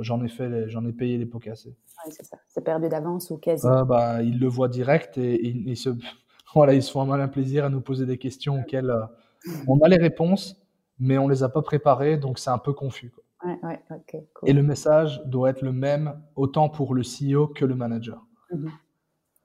j'en 0.00 0.22
ai 0.24 0.28
fait, 0.28 0.68
j'en 0.68 0.84
ai 0.84 0.92
payé 0.92 1.16
les 1.16 1.26
pots 1.26 1.38
cassés. 1.38 1.76
Ouais, 2.04 2.10
c'est 2.10 2.24
ça. 2.24 2.38
C'est 2.48 2.64
perdu 2.64 2.88
d'avance 2.88 3.30
ou 3.30 3.38
quasi. 3.38 3.66
Bah, 3.86 4.20
ils 4.22 4.40
le 4.40 4.48
voient 4.48 4.68
direct 4.68 5.16
et, 5.16 5.74
se, 5.76 5.90
voilà, 6.54 6.74
ils 6.74 6.82
se 6.82 6.90
font 6.90 7.02
un 7.02 7.06
malin 7.06 7.28
plaisir 7.28 7.64
à 7.64 7.68
nous 7.68 7.80
poser 7.80 8.04
des 8.04 8.18
questions 8.18 8.60
auxquelles 8.60 8.92
on 9.66 9.78
a 9.80 9.88
les 9.88 9.96
réponses, 9.96 10.60
mais 10.98 11.18
on 11.18 11.28
les 11.28 11.42
a 11.42 11.48
pas 11.48 11.62
préparées, 11.62 12.16
donc 12.16 12.38
c'est 12.38 12.50
un 12.50 12.58
peu 12.58 12.72
confus. 12.72 13.12
Ouais, 13.44 13.58
ouais, 13.62 13.80
cool. 14.34 14.48
Et 14.48 14.52
le 14.52 14.62
message 14.62 15.22
doit 15.24 15.50
être 15.50 15.62
le 15.62 15.72
même 15.72 16.20
autant 16.36 16.68
pour 16.68 16.94
le 16.94 17.02
CEO 17.02 17.46
que 17.46 17.64
le 17.64 17.74
manager. 17.74 18.26
Mmh. 18.52 18.68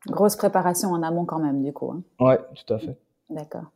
Grosse 0.07 0.35
préparation 0.35 0.89
en 0.89 1.01
amont 1.01 1.25
quand 1.25 1.39
même, 1.39 1.63
du 1.63 1.71
coup. 1.73 1.91
Hein. 1.91 2.03
Ouais, 2.19 2.39
tout 2.55 2.73
à 2.73 2.77
fait. 2.77 2.97
D'accord. 3.29 3.71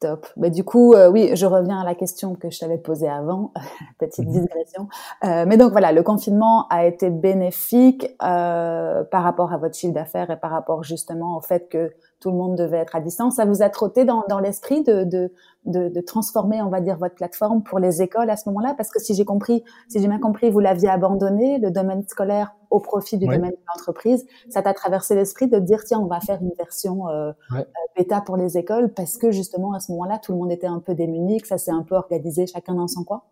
Top. 0.00 0.28
Mais 0.36 0.50
du 0.50 0.62
coup, 0.62 0.94
euh, 0.94 1.10
oui, 1.10 1.30
je 1.34 1.44
reviens 1.44 1.80
à 1.80 1.84
la 1.84 1.96
question 1.96 2.36
que 2.36 2.50
je 2.50 2.60
t'avais 2.60 2.78
posée 2.78 3.08
avant, 3.08 3.52
petite 3.98 4.28
mmh 4.28 4.30
digression. 4.30 4.88
Euh, 5.24 5.44
mais 5.44 5.56
donc 5.56 5.72
voilà, 5.72 5.90
le 5.90 6.04
confinement 6.04 6.68
a 6.68 6.86
été 6.86 7.10
bénéfique 7.10 8.06
euh, 8.22 9.02
par 9.02 9.24
rapport 9.24 9.52
à 9.52 9.56
votre 9.56 9.74
chiffre 9.74 9.94
d'affaires 9.94 10.30
et 10.30 10.36
par 10.36 10.52
rapport 10.52 10.84
justement 10.84 11.36
au 11.36 11.40
fait 11.40 11.68
que 11.68 11.90
tout 12.20 12.30
le 12.30 12.36
monde 12.36 12.56
devait 12.56 12.78
être 12.78 12.96
à 12.96 13.00
distance. 13.00 13.36
Ça 13.36 13.44
vous 13.44 13.62
a 13.62 13.68
trotté 13.70 14.04
dans, 14.04 14.24
dans 14.28 14.38
l'esprit 14.38 14.82
de, 14.82 15.04
de, 15.04 15.32
de, 15.66 15.88
de, 15.88 16.00
transformer, 16.00 16.62
on 16.62 16.68
va 16.68 16.80
dire, 16.80 16.96
votre 16.96 17.14
plateforme 17.14 17.62
pour 17.62 17.78
les 17.78 18.02
écoles 18.02 18.30
à 18.30 18.36
ce 18.36 18.48
moment-là? 18.48 18.74
Parce 18.76 18.90
que 18.90 19.00
si 19.00 19.14
j'ai 19.14 19.24
compris, 19.24 19.62
si 19.88 20.00
j'ai 20.00 20.08
bien 20.08 20.18
compris, 20.18 20.50
vous 20.50 20.60
l'aviez 20.60 20.88
abandonné, 20.88 21.58
le 21.58 21.70
domaine 21.70 22.02
scolaire 22.08 22.54
au 22.70 22.80
profit 22.80 23.16
du 23.16 23.26
domaine 23.26 23.50
de 23.50 23.58
l'entreprise. 23.74 24.26
Ça 24.50 24.62
t'a 24.62 24.74
traversé 24.74 25.14
l'esprit 25.14 25.48
de 25.48 25.58
dire, 25.58 25.84
tiens, 25.84 26.00
on 26.00 26.06
va 26.06 26.20
faire 26.20 26.40
une 26.42 26.52
version 26.58 27.08
euh, 27.08 27.32
ouais. 27.52 27.60
euh, 27.60 27.64
bêta 27.96 28.20
pour 28.20 28.36
les 28.36 28.58
écoles 28.58 28.92
parce 28.92 29.16
que 29.16 29.30
justement, 29.30 29.72
à 29.72 29.80
ce 29.80 29.87
moment-là, 29.92 30.18
tout 30.18 30.32
le 30.32 30.38
monde 30.38 30.52
était 30.52 30.66
un 30.66 30.80
peu 30.80 30.94
démuni, 30.94 31.40
que 31.40 31.48
ça 31.48 31.58
s'est 31.58 31.70
un 31.70 31.82
peu 31.82 31.94
organisé 31.94 32.46
chacun 32.46 32.74
dans 32.74 32.88
son 32.88 33.04
coin 33.04 33.22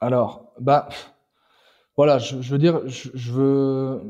Alors, 0.00 0.52
bah, 0.60 0.88
voilà, 1.96 2.18
je, 2.18 2.40
je 2.40 2.52
veux 2.52 2.58
dire, 2.58 2.86
je, 2.86 3.10
je 3.14 3.32
veux 3.32 4.02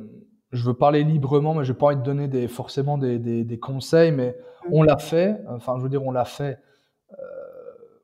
je 0.52 0.64
veux 0.64 0.74
parler 0.74 1.04
librement, 1.04 1.54
mais 1.54 1.64
je 1.64 1.72
n'ai 1.72 1.78
pas 1.78 1.86
envie 1.86 1.96
de 1.96 2.02
donner 2.02 2.28
des, 2.28 2.48
forcément 2.48 2.98
des, 2.98 3.18
des, 3.18 3.44
des 3.44 3.58
conseils, 3.58 4.12
mais 4.12 4.36
on 4.70 4.82
l'a 4.82 4.96
fait. 4.96 5.36
Enfin, 5.48 5.74
je 5.78 5.82
veux 5.82 5.88
dire, 5.88 6.04
on 6.04 6.10
l'a 6.10 6.24
fait. 6.24 6.58
Euh, 7.12 7.14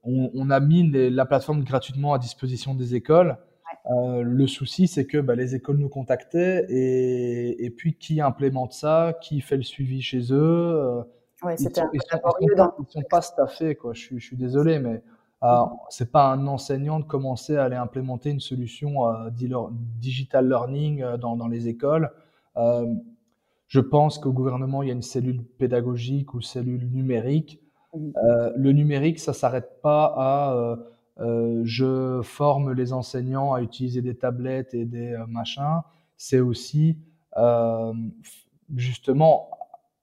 on, 0.05 0.31
on, 0.35 0.51
a 0.51 0.61
mis 0.61 0.89
les, 0.89 1.11
la 1.11 1.25
plateforme 1.25 1.65
gratuitement 1.65 2.13
à 2.15 2.19
disposition 2.19 2.75
des 2.75 2.95
écoles. 2.95 3.37
Euh, 3.91 4.23
le 4.23 4.47
souci, 4.47 4.87
c'est 4.87 5.07
que 5.07 5.19
bah, 5.19 5.35
les 5.35 5.55
écoles 5.55 5.79
nous 5.79 5.89
contactaient 5.89 6.67
et, 6.69 7.65
et, 7.65 7.71
puis 7.71 7.95
qui 7.95 8.21
implémente 8.21 8.73
ça, 8.73 9.15
qui 9.21 9.41
fait 9.41 9.57
le 9.57 9.63
suivi 9.63 10.03
chez 10.03 10.33
eux. 10.33 10.37
Euh, 10.41 11.03
ouais, 11.43 11.55
ils, 11.59 11.63
sont, 11.63 11.71
ils, 11.71 11.75
sont, 11.75 11.89
ils, 11.93 12.01
sont 12.03 12.57
pas, 12.57 12.77
ils 12.79 12.93
sont 12.93 13.03
pas 13.09 13.23
staffés, 13.23 13.75
quoi. 13.75 13.93
Je, 13.95 14.01
suis, 14.01 14.21
je 14.21 14.27
suis 14.27 14.37
désolé, 14.37 14.79
mais 14.79 15.03
euh, 15.43 15.65
c'est 15.89 16.13
pas 16.13 16.31
un 16.31 16.47
enseignant 16.47 17.01
de 17.01 17.05
commencer 17.05 17.57
à 17.57 17.65
aller 17.65 17.77
implémenter 17.77 18.31
une 18.31 18.41
solution 18.41 19.09
euh, 19.09 19.29
digital 19.31 20.49
learning 20.49 21.03
euh, 21.03 21.17
dans, 21.17 21.37
dans 21.37 21.49
les 21.49 21.69
écoles. 21.69 22.13
Euh, 22.57 22.87
je 23.67 23.81
pense 23.81 24.19
qu'au 24.19 24.33
gouvernement, 24.33 24.83
il 24.83 24.89
y 24.89 24.93
a 24.93 24.95
une 24.95 25.03
cellule 25.03 25.43
pédagogique 25.45 26.35
ou 26.35 26.41
cellule 26.41 26.89
numérique. 26.91 27.61
Euh, 27.95 28.53
le 28.57 28.73
numérique, 28.73 29.19
ça 29.19 29.33
s'arrête 29.33 29.81
pas 29.83 30.15
à 30.17 30.77
je 31.65 32.21
forme 32.23 32.73
les 32.73 32.93
enseignants 32.93 33.53
à 33.53 33.63
utiliser 33.63 34.03
des 34.03 34.17
tablettes 34.17 34.75
et 34.75 34.85
des 34.85 35.17
machins. 35.29 35.81
C'est 36.17 36.41
aussi 36.41 36.99
justement 38.75 39.51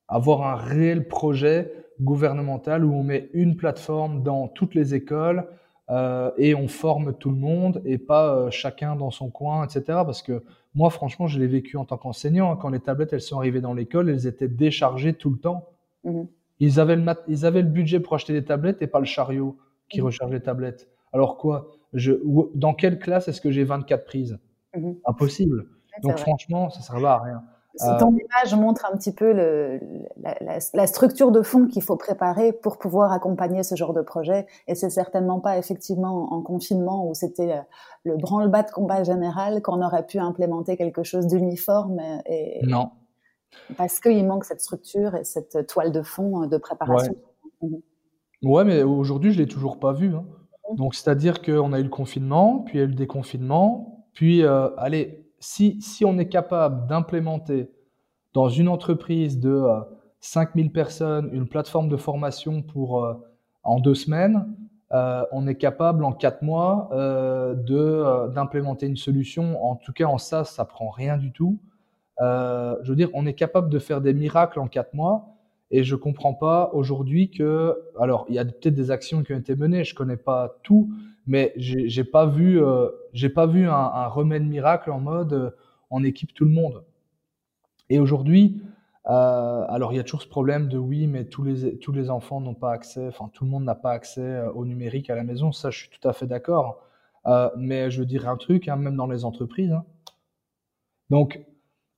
avoir 0.10 0.45
un 0.45 0.55
réel 0.55 1.07
projet 1.07 1.72
gouvernemental 2.01 2.84
où 2.84 2.93
on 2.93 3.03
met 3.03 3.30
une 3.34 3.55
plateforme 3.55 4.24
dans 4.24 4.47
toutes 4.47 4.74
les 4.76 4.95
écoles 4.95 5.47
euh, 5.89 6.32
et 6.38 6.55
on 6.55 6.68
forme 6.68 7.14
tout 7.14 7.30
le 7.30 7.38
monde 7.38 7.82
et 7.86 7.97
pas 7.97 8.36
euh, 8.36 8.51
chacun 8.51 8.95
dans 8.95 9.12
son 9.12 9.30
coin, 9.30 9.66
etc. 9.66 9.84
Parce 9.88 10.22
que 10.22 10.43
moi, 10.76 10.89
franchement, 10.89 11.28
je 11.28 11.39
l'ai 11.39 11.47
vécu 11.47 11.78
en 11.78 11.86
tant 11.86 11.97
qu'enseignant. 11.97 12.51
Hein, 12.51 12.57
quand 12.62 12.70
les 12.70 12.80
tablettes, 12.80 13.14
elles 13.14 13.22
sont 13.22 13.38
arrivées 13.38 13.62
dans 13.62 13.74
l'école, 13.74 14.10
elles 14.10 14.28
étaient 14.28 14.47
déchargées 14.47 15.14
tout 15.14 15.30
le 15.30 15.38
temps. 15.38 15.70
Mmh. 16.03 16.24
Ils, 16.60 16.80
avaient 16.80 16.95
le 16.95 17.01
mat 17.01 17.20
ils 17.28 17.45
avaient 17.45 17.62
le 17.62 17.70
budget 17.70 17.99
pour 17.99 18.14
acheter 18.14 18.34
des 18.34 18.43
tablettes 18.43 18.82
et 18.82 18.88
pas 18.88 18.99
le 18.99 19.05
chariot 19.05 19.57
qui 19.89 20.01
mmh. 20.01 20.05
recharge 20.05 20.32
les 20.32 20.41
tablettes. 20.41 20.88
Alors 21.12 21.38
quoi 21.38 21.72
je, 21.93 22.14
Dans 22.53 22.74
quelle 22.74 22.99
classe 22.99 23.28
est-ce 23.28 23.41
que 23.41 23.49
j'ai 23.49 23.64
24 23.64 24.05
prises? 24.05 24.39
Mmh. 24.76 24.91
Impossible. 25.05 25.66
Donc 26.03 26.14
vrai. 26.14 26.22
franchement, 26.22 26.70
ça 26.70 26.80
ne 26.80 26.84
servait 26.84 27.07
à 27.07 27.18
rien. 27.18 27.43
Ton 27.78 28.11
image 28.11 28.55
montre 28.55 28.86
un 28.91 28.97
petit 28.97 29.13
peu 29.13 29.32
le, 29.32 29.80
la, 30.17 30.36
la, 30.41 30.57
la, 30.74 30.88
structure 30.88 31.32
de 31.32 31.41
fond 31.43 31.67
qu'il 31.67 31.84
faut 31.84 31.97
préparer 31.97 32.51
pour 32.51 32.80
pouvoir 32.80 33.11
accompagner 33.11 33.61
ce 33.61 33.76
genre 33.76 33.93
de 33.93 34.01
projet. 34.01 34.47
Et 34.67 34.74
c'est 34.74 34.89
certainement 34.89 35.39
pas 35.39 35.57
effectivement 35.57 36.34
en 36.34 36.41
confinement 36.41 37.07
où 37.07 37.13
c'était 37.13 37.53
euh, 37.53 37.61
le 38.03 38.17
branle-bas 38.17 38.63
de 38.63 38.72
combat 38.72 39.03
général 39.03 39.61
qu'on 39.61 39.84
aurait 39.84 40.05
pu 40.05 40.17
implémenter 40.17 40.78
quelque 40.78 41.03
chose 41.03 41.28
d'uniforme. 41.28 41.99
Et, 42.26 42.59
non. 42.63 42.89
Parce 43.78 43.99
qu'il 43.99 44.26
manque 44.26 44.45
cette 44.45 44.61
structure 44.61 45.15
et 45.15 45.24
cette 45.24 45.67
toile 45.67 45.91
de 45.91 46.01
fond 46.01 46.47
de 46.47 46.57
préparation. 46.57 47.15
Ouais, 47.61 47.70
mmh. 47.70 48.49
ouais 48.49 48.63
mais 48.63 48.82
aujourd'hui, 48.82 49.32
je 49.32 49.38
l'ai 49.38 49.47
toujours 49.47 49.80
pas 49.80 49.93
vu. 49.93 50.15
Hein. 50.15 50.26
Mmh. 50.72 50.76
Donc, 50.76 50.95
c'est-à-dire 50.95 51.41
qu'on 51.41 51.72
a 51.72 51.80
eu 51.80 51.84
le 51.84 51.89
confinement, 51.89 52.59
puis 52.59 52.78
il 52.78 52.82
y 52.82 52.82
a 52.82 52.86
eu 52.86 52.89
le 52.89 52.95
déconfinement, 52.95 54.07
puis, 54.13 54.43
euh, 54.43 54.70
allez, 54.78 55.28
si, 55.40 56.04
on 56.06 56.18
est 56.18 56.30
capable 56.30 56.88
d'implémenter 56.88 57.72
dans 58.34 58.50
une 58.50 58.68
entreprise 58.68 59.40
de 59.40 59.50
euh, 59.50 59.80
5000 60.20 60.72
personnes 60.72 61.30
une 61.34 61.48
plateforme 61.48 61.90
de 61.90 61.98
formation 61.98 62.62
pour 62.62 63.04
euh, 63.04 63.14
en 63.64 63.80
deux 63.80 63.96
semaines, 63.96 64.46
euh, 64.92 65.24
on 65.32 65.48
est 65.48 65.56
capable 65.56 66.04
en 66.04 66.12
quatre 66.12 66.42
mois 66.42 66.90
euh, 66.94 67.56
euh, 67.70 68.28
d'implémenter 68.30 68.88
une 68.88 68.98
solution. 68.98 69.64
En 69.64 69.76
tout 69.76 69.94
cas, 69.94 70.06
en 70.06 70.18
SaaS, 70.18 70.46
ça 70.46 70.66
prend 70.66 70.90
rien 70.90 71.18
du 71.18 71.32
tout. 71.32 71.60
Euh, 72.22 72.76
je 72.84 72.90
veux 72.90 72.96
dire, 72.96 73.10
on 73.14 73.26
est 73.26 73.34
capable 73.34 73.70
de 73.70 73.80
faire 73.80 74.02
des 74.02 74.14
miracles 74.14 74.60
en 74.60 74.68
quatre 74.68 74.94
mois. 74.94 75.36
Et 75.72 75.84
je 75.84 75.96
comprends 75.96 76.34
pas 76.34 76.72
aujourd'hui 76.74 77.30
que, 77.30 77.78
alors, 78.00 78.26
il 78.28 78.36
y 78.36 78.40
a 78.40 78.46
peut-être 78.46 78.74
des 78.74 78.90
actions 78.90 79.22
qui 79.22 79.34
ont 79.34 79.38
été 79.38 79.56
menées. 79.56 79.84
Je 79.84 79.94
connais 79.94 80.18
pas 80.18 80.58
tout, 80.64 80.90
mais 81.30 81.53
j'ai 81.57 82.03
pas 82.03 82.25
vu, 82.25 82.59
euh, 82.59 82.89
j'ai 83.13 83.30
pas 83.30 83.45
vu 83.45 83.69
un, 83.69 84.07
remède 84.07 84.43
miracle 84.43 84.89
en 84.89 84.99
mode 84.99 85.34
euh, 85.34 85.51
on 85.91 86.03
équipe 86.03 86.34
tout 86.34 86.43
le 86.43 86.49
monde. 86.49 86.84
Et 87.89 87.99
aujourd'hui, 87.99 88.63
euh, 89.07 89.65
alors 89.69 89.93
il 89.93 89.97
y 89.97 89.99
a 89.99 90.03
toujours 90.03 90.23
ce 90.23 90.27
problème 90.27 90.69
de 90.69 90.80
oui, 90.80 91.05
mais 91.05 91.25
tous 91.25 91.43
les 91.43 91.77
tous 91.77 91.91
les 91.91 92.09
enfants 92.09 92.41
n'ont 92.41 92.55
pas 92.55 92.71
accès, 92.71 93.07
enfin 93.07 93.30
tout 93.32 93.43
le 93.45 93.51
monde 93.51 93.63
n'a 93.63 93.75
pas 93.75 93.91
accès 93.91 94.21
euh, 94.21 94.51
au 94.53 94.65
numérique 94.65 95.11
à 95.11 95.15
la 95.15 95.23
maison. 95.23 95.51
Ça, 95.51 95.69
je 95.69 95.77
suis 95.77 95.89
tout 95.89 96.07
à 96.07 96.13
fait 96.13 96.25
d'accord. 96.27 96.84
Mais 97.57 97.91
je 97.91 97.99
veux 97.99 98.07
dire 98.07 98.27
un 98.27 98.38
truc, 98.38 98.67
hein, 98.67 98.75
même 98.75 98.95
dans 98.95 99.05
les 99.05 99.23
entreprises. 99.23 99.71
Hein. 99.71 99.86
Donc, 101.11 101.45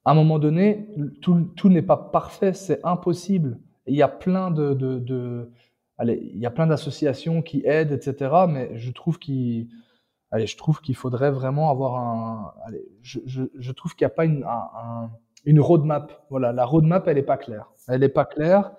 à 0.04 0.12
un 0.12 0.14
moment 0.14 0.40
donné, 0.40 0.90
tout, 1.22 1.50
tout 1.56 1.70
n'est 1.70 1.82
pas 1.82 1.96
parfait, 1.96 2.52
c'est 2.52 2.86
impossible. 2.86 3.58
Il 3.88 3.96
y 3.96 4.02
a 4.02 4.10
plein 4.10 4.52
de, 4.52 5.50
il 6.04 6.38
y 6.38 6.46
a 6.46 6.52
plein 6.52 6.68
d'associations 6.68 7.42
qui 7.42 7.64
aident, 7.66 7.92
etc. 7.92 8.32
Mais 8.48 8.78
je 8.78 8.92
trouve 8.92 9.20
qu'il, 9.20 9.68
je 10.34 10.58
trouve 10.58 10.82
qu'il 10.82 10.96
faudrait 10.96 11.32
vraiment 11.32 11.70
avoir 11.70 11.96
un, 11.98 12.54
je, 13.02 13.20
je, 13.26 13.72
trouve 13.72 13.96
qu'il 13.96 14.06
n'y 14.06 14.12
a 14.12 14.16
pas 14.16 14.26
une, 14.26 14.44
un, 14.44 14.70
un, 14.76 15.12
une 15.46 15.60
roadmap. 15.60 16.26
Voilà, 16.30 16.52
la 16.54 16.66
roadmap, 16.66 17.08
elle 17.08 17.16
n'est 17.16 17.24
pas 17.24 17.38
claire. 17.38 17.72
Elle 17.88 18.02
n'est 18.02 18.10
pas 18.10 18.26
claire 18.26 18.72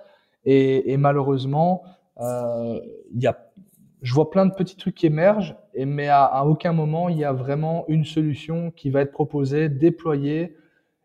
et, 0.44 0.96
malheureusement, 0.96 1.84
euh, 2.20 2.80
y 3.14 3.26
a, 3.26 3.38
je 4.02 4.14
vois 4.14 4.30
plein 4.30 4.46
de 4.46 4.54
petits 4.54 4.76
trucs 4.76 4.96
qui 4.96 5.06
émergent, 5.06 5.56
et, 5.74 5.84
mais 5.84 6.08
à, 6.08 6.44
aucun 6.44 6.72
moment 6.72 7.08
il 7.08 7.18
y 7.18 7.24
a 7.24 7.32
vraiment 7.32 7.84
une 7.88 8.04
solution 8.04 8.70
qui 8.70 8.90
va 8.90 9.00
être 9.02 9.12
proposée, 9.12 9.68
déployée. 9.68 10.56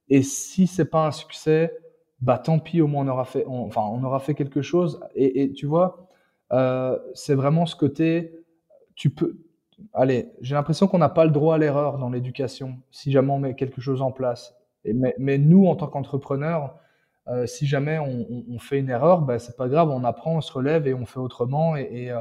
Et 0.09 0.23
si 0.23 0.67
c'est 0.67 0.85
pas 0.85 1.05
un 1.05 1.11
succès, 1.11 1.73
bah 2.21 2.39
tant 2.39 2.59
pis, 2.59 2.81
au 2.81 2.87
moins 2.87 3.05
on 3.05 3.09
aura 3.09 3.25
fait, 3.25 3.45
enfin 3.47 3.81
on 3.81 4.03
aura 4.03 4.19
fait 4.19 4.33
quelque 4.33 4.61
chose. 4.61 4.99
Et 5.15 5.51
tu 5.53 5.65
vois, 5.65 6.06
euh, 6.53 6.97
c'est 7.13 7.35
vraiment 7.35 7.65
ce 7.65 7.75
côté, 7.75 8.33
tu 8.95 9.09
peux, 9.09 9.37
allez, 9.93 10.29
j'ai 10.41 10.55
l'impression 10.55 10.87
qu'on 10.87 10.97
n'a 10.97 11.09
pas 11.09 11.25
le 11.25 11.31
droit 11.31 11.55
à 11.55 11.57
l'erreur 11.57 11.97
dans 11.97 12.09
l'éducation 12.09 12.77
si 12.91 13.11
jamais 13.11 13.31
on 13.31 13.39
met 13.39 13.55
quelque 13.55 13.81
chose 13.81 14.01
en 14.01 14.11
place. 14.11 14.55
Mais, 14.85 15.37
nous, 15.37 15.67
en 15.67 15.75
tant 15.75 15.87
qu'entrepreneurs, 15.87 16.77
euh, 17.27 17.45
si 17.45 17.67
jamais 17.67 17.99
on, 17.99 18.57
fait 18.59 18.79
une 18.79 18.89
erreur, 18.89 19.21
bah, 19.21 19.37
c'est 19.37 19.57
pas 19.57 19.67
grave, 19.67 19.89
on 19.89 20.05
apprend, 20.05 20.37
on 20.37 20.41
se 20.41 20.53
relève 20.53 20.87
et 20.87 20.93
on 20.93 21.05
fait 21.05 21.19
autrement. 21.19 21.75
Et, 21.75 22.09
euh, 22.09 22.19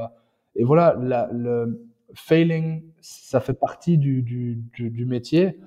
voilà, 0.59 0.97
le 1.31 1.87
failing, 2.13 2.83
ça 2.99 3.39
fait 3.39 3.53
partie 3.53 3.97
du, 3.97 5.05
métier. 5.07 5.59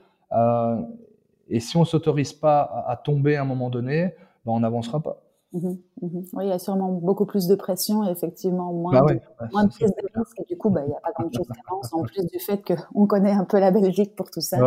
Et 1.48 1.60
si 1.60 1.76
on 1.78 1.86
s'autorise 1.86 2.34
pas 2.34 2.60
à, 2.60 2.92
à, 2.92 2.96
tomber 2.96 3.36
à 3.36 3.42
un 3.42 3.46
moment 3.46 3.70
donné, 3.70 4.14
ben 4.44 4.52
on 4.52 4.60
n'avancera 4.60 5.00
pas. 5.00 5.22
Mmh 5.52 5.68
mmh 6.00 6.20
oui, 6.32 6.44
il 6.44 6.48
y 6.48 6.52
a 6.52 6.60
sûrement 6.60 6.92
beaucoup 6.92 7.26
plus 7.26 7.48
de 7.48 7.56
pression 7.56 8.06
et 8.06 8.10
effectivement 8.10 8.72
moins 8.72 8.92
bah 8.92 9.14
de, 9.14 9.20
moins 9.52 9.64
de 9.64 9.70
prise 9.70 9.90
de 9.90 10.18
risque. 10.18 10.38
Et 10.40 10.44
du 10.44 10.56
coup, 10.56 10.70
bah, 10.70 10.82
il 10.84 10.88
n'y 10.88 10.94
a 10.94 11.00
pas 11.00 11.10
grand-chose 11.12 11.46
qui 11.46 11.60
avance, 11.68 11.92
en 11.92 12.02
plus 12.02 12.24
du 12.26 12.38
fait 12.38 12.62
qu'on 12.64 13.06
connaît 13.06 13.32
un 13.32 13.44
peu 13.44 13.58
la 13.58 13.72
Belgique 13.72 14.14
pour 14.14 14.30
tout 14.30 14.40
ça. 14.40 14.58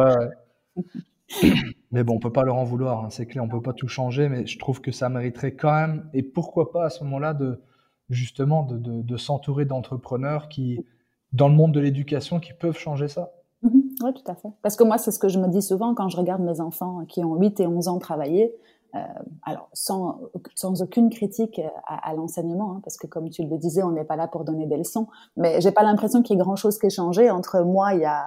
mais 1.91 2.03
bon, 2.03 2.15
on 2.15 2.19
peut 2.19 2.33
pas 2.33 2.43
leur 2.43 2.57
en 2.57 2.65
vouloir, 2.65 3.05
hein, 3.05 3.09
c'est 3.09 3.25
clair, 3.25 3.43
on 3.43 3.47
peut 3.47 3.61
pas 3.61 3.73
tout 3.73 3.87
changer, 3.87 4.27
mais 4.27 4.45
je 4.45 4.59
trouve 4.59 4.81
que 4.81 4.91
ça 4.91 5.07
mériterait 5.07 5.55
quand 5.55 5.71
même, 5.71 6.09
et 6.13 6.21
pourquoi 6.21 6.71
pas 6.71 6.85
à 6.85 6.89
ce 6.89 7.03
moment-là, 7.05 7.33
de 7.33 7.61
justement 8.09 8.63
de, 8.63 8.77
de, 8.77 9.01
de 9.01 9.17
s'entourer 9.17 9.63
d'entrepreneurs 9.63 10.49
qui, 10.49 10.85
dans 11.31 11.47
le 11.47 11.55
monde 11.55 11.71
de 11.71 11.79
l'éducation, 11.79 12.41
qui 12.41 12.51
peuvent 12.53 12.77
changer 12.77 13.07
ça. 13.07 13.31
Mmh 13.61 13.69
oui, 14.03 14.13
tout 14.13 14.31
à 14.31 14.35
fait. 14.35 14.49
Parce 14.61 14.75
que 14.75 14.83
moi, 14.83 14.97
c'est 14.97 15.11
ce 15.11 15.19
que 15.19 15.29
je 15.29 15.39
me 15.39 15.47
dis 15.47 15.61
souvent 15.61 15.93
quand 15.95 16.09
je 16.09 16.17
regarde 16.17 16.41
mes 16.41 16.59
enfants 16.59 17.05
qui 17.05 17.23
ont 17.23 17.35
8 17.35 17.59
et 17.61 17.67
11 17.67 17.87
ans 17.87 17.99
travailler. 17.99 18.53
Euh, 18.95 18.99
alors, 19.43 19.69
sans, 19.73 20.19
sans 20.53 20.83
aucune 20.83 21.09
critique 21.09 21.59
à, 21.87 22.09
à 22.09 22.13
l'enseignement, 22.13 22.73
hein, 22.73 22.81
parce 22.83 22.97
que 22.97 23.07
comme 23.07 23.29
tu 23.29 23.43
le 23.43 23.57
disais, 23.57 23.81
on 23.81 23.91
n'est 23.91 24.03
pas 24.03 24.15
là 24.15 24.27
pour 24.27 24.43
donner 24.43 24.67
des 24.67 24.77
leçons. 24.77 25.07
Mais 25.35 25.61
j'ai 25.61 25.71
pas 25.71 25.83
l'impression 25.83 26.21
qu'il 26.21 26.37
y 26.37 26.39
ait 26.39 26.43
grand-chose 26.43 26.77
qui 26.77 26.85
ait 26.85 26.91
changé 26.91 27.31
entre 27.31 27.61
moi 27.61 27.93
il 27.93 28.01
y 28.01 28.05
a, 28.05 28.25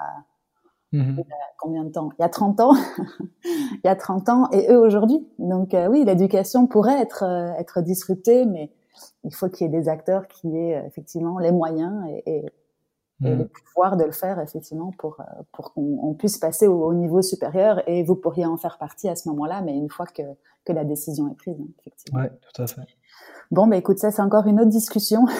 mmh 0.93 1.21
combien 1.59 1.85
de 1.85 1.91
temps? 1.91 2.11
Il 2.19 2.23
y 2.23 2.25
a 2.25 2.29
30 2.29 2.61
ans, 2.61 2.75
il 3.45 3.81
y 3.85 3.89
a 3.89 3.97
30 3.97 4.29
ans 4.29 4.51
et 4.51 4.71
eux 4.71 4.79
aujourd'hui. 4.79 5.27
Donc 5.39 5.73
euh, 5.75 5.89
oui, 5.89 6.05
l'éducation 6.05 6.67
pourrait 6.67 7.01
être 7.01 7.25
euh, 7.25 7.53
être 7.59 7.81
disruptée, 7.81 8.45
mais 8.45 8.71
il 9.25 9.35
faut 9.35 9.49
qu'il 9.49 9.67
y 9.67 9.69
ait 9.69 9.81
des 9.81 9.89
acteurs 9.89 10.27
qui 10.29 10.57
aient 10.57 10.85
effectivement 10.87 11.39
les 11.39 11.53
moyens 11.53 12.05
et, 12.09 12.23
et 12.27 12.47
et 13.25 13.35
le 13.35 13.49
pouvoir 13.49 13.97
de 13.97 14.05
le 14.05 14.13
faire 14.13 14.39
effectivement 14.41 14.93
pour 14.99 15.21
euh, 15.21 15.25
pour 15.53 15.73
qu'on 15.73 16.15
puisse 16.15 16.37
passer 16.37 16.67
au, 16.67 16.93
niveau 16.93 17.23
supérieur 17.23 17.83
et 17.89 18.03
vous 18.03 18.15
pourriez 18.15 18.45
en 18.45 18.59
faire 18.59 18.77
partie 18.77 19.09
à 19.09 19.17
ce 19.17 19.29
moment-là 19.31 19.63
mais 19.63 19.75
une 19.75 19.89
fois 19.89 20.07
que 20.07 20.23
que 20.65 20.73
la 20.73 20.85
décision 20.85 21.31
est 21.31 21.37
prise 21.37 21.57
hein, 21.59 21.69
effectivement. 21.79 22.21
Ouais, 22.21 22.31
tout 22.53 22.63
à 22.63 22.67
fait. 22.67 22.83
Bon, 23.51 23.67
bah 23.67 23.77
écoute, 23.77 23.99
ça 23.99 24.11
c'est 24.11 24.23
encore 24.23 24.47
une 24.47 24.61
autre 24.61 24.71
discussion. 24.71 25.27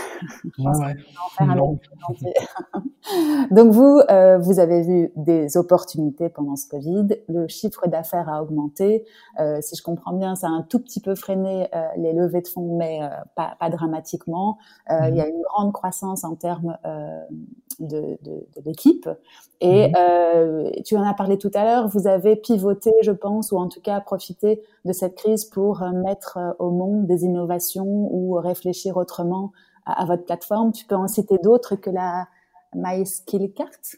Ouais, 0.59 0.97
Donc 3.51 3.73
vous, 3.73 4.01
euh, 4.11 4.39
vous 4.39 4.59
avez 4.59 4.83
vu 4.83 5.13
des 5.17 5.57
opportunités 5.57 6.29
pendant 6.29 6.57
ce 6.57 6.69
Covid. 6.69 7.09
Le 7.29 7.49
chiffre 7.49 7.89
d'affaires 7.89 8.29
a 8.29 8.43
augmenté. 8.43 9.05
Euh, 9.41 9.59
si 9.61 9.77
je 9.77 9.83
comprends 9.83 10.13
bien, 10.13 10.35
ça 10.35 10.49
a 10.49 10.51
un 10.51 10.63
tout 10.63 10.79
petit 10.79 11.01
peu 11.01 11.15
freiné 11.15 11.69
euh, 11.75 11.87
les 11.97 12.13
levées 12.13 12.41
de 12.41 12.49
fonds, 12.49 12.77
mais 12.77 13.01
pas, 13.35 13.57
pas, 13.59 13.71
dramatiquement. 13.71 14.59
Il 14.89 15.15
y 15.15 15.21
a 15.21 15.29
une 15.29 15.43
grande 15.43 15.73
croissance 15.73 16.25
en 16.25 16.37
termes 16.37 16.77
de, 17.79 18.19
de, 18.23 18.47
de 18.57 18.63
l'équipe. 18.65 19.09
Et 19.61 19.89
mhm. 19.89 20.83
tu 20.85 20.97
en 20.97 21.03
as 21.03 21.15
parlé 21.15 21.39
tout 21.39 21.51
à 21.55 21.65
l'heure. 21.65 21.89
Vous 21.89 22.07
avez 22.07 22.37
pivoté, 22.37 22.91
je 23.03 23.13
pense, 23.13 23.53
ou 23.53 23.59
en 23.59 23.69
tout 23.69 23.81
cas 23.81 24.01
profité 24.01 24.63
de 24.85 24.93
cette 24.93 25.17
crise 25.17 25.45
pour 25.45 25.83
mettre 26.05 26.39
au 26.59 26.71
monde 26.71 27.07
des 27.07 27.25
innovations 27.25 27.96
ou 28.11 28.35
réfléchir 28.35 28.97
autrement 28.97 29.53
à, 29.85 30.05
votre 30.05 30.25
plateforme. 30.25 30.73
Tu 30.73 30.85
peux 30.85 30.95
en 30.95 31.09
citer 31.09 31.39
d'autres 31.39 31.77
que 31.77 31.91
la 31.91 32.27
MySkillCart? 32.75 33.97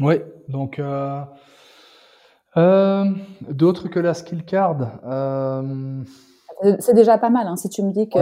Oui, 0.00 0.16
donc 0.48 0.78
euh, 0.78 1.22
euh, 2.56 3.04
d'autres 3.48 3.88
que 3.88 4.00
la 4.00 4.14
SkillCard. 4.14 5.00
Euh... 5.04 6.02
C'est 6.78 6.94
déjà 6.94 7.18
pas 7.18 7.30
mal 7.30 7.46
hein, 7.46 7.56
si 7.56 7.68
tu 7.68 7.82
me 7.82 7.92
dis 7.92 8.08
que. 8.08 8.18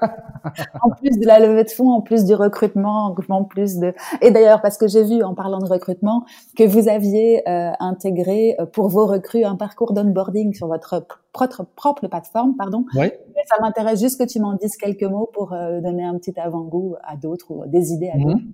en 0.82 0.90
plus 0.90 1.18
de 1.18 1.26
la 1.26 1.38
levée 1.38 1.64
de 1.64 1.70
fonds, 1.70 1.90
en 1.90 2.00
plus 2.00 2.24
du 2.24 2.34
recrutement, 2.34 3.14
en 3.28 3.44
plus 3.44 3.78
de. 3.78 3.94
Et 4.20 4.30
d'ailleurs, 4.30 4.60
parce 4.60 4.78
que 4.78 4.88
j'ai 4.88 5.04
vu 5.04 5.22
en 5.22 5.34
parlant 5.34 5.58
de 5.58 5.68
recrutement 5.68 6.24
que 6.56 6.64
vous 6.64 6.88
aviez 6.88 7.48
euh, 7.48 7.72
intégré 7.80 8.56
euh, 8.58 8.66
pour 8.66 8.88
vos 8.88 9.06
recrues 9.06 9.44
un 9.44 9.56
parcours 9.56 9.92
d'onboarding 9.92 10.54
sur 10.54 10.68
votre 10.68 11.06
propre, 11.32 11.64
propre 11.76 12.08
plateforme, 12.08 12.56
pardon. 12.56 12.84
Oui. 12.94 13.10
ça 13.46 13.60
m'intéresse 13.60 14.00
juste 14.00 14.20
que 14.20 14.28
tu 14.28 14.40
m'en 14.40 14.54
dises 14.54 14.76
quelques 14.76 15.02
mots 15.02 15.30
pour 15.32 15.52
euh, 15.52 15.80
donner 15.80 16.04
un 16.04 16.16
petit 16.18 16.38
avant-goût 16.38 16.96
à 17.02 17.16
d'autres 17.16 17.50
ou 17.50 17.66
des 17.66 17.92
idées 17.92 18.10
à 18.10 18.16
mhm. 18.16 18.24
d'autres. 18.24 18.44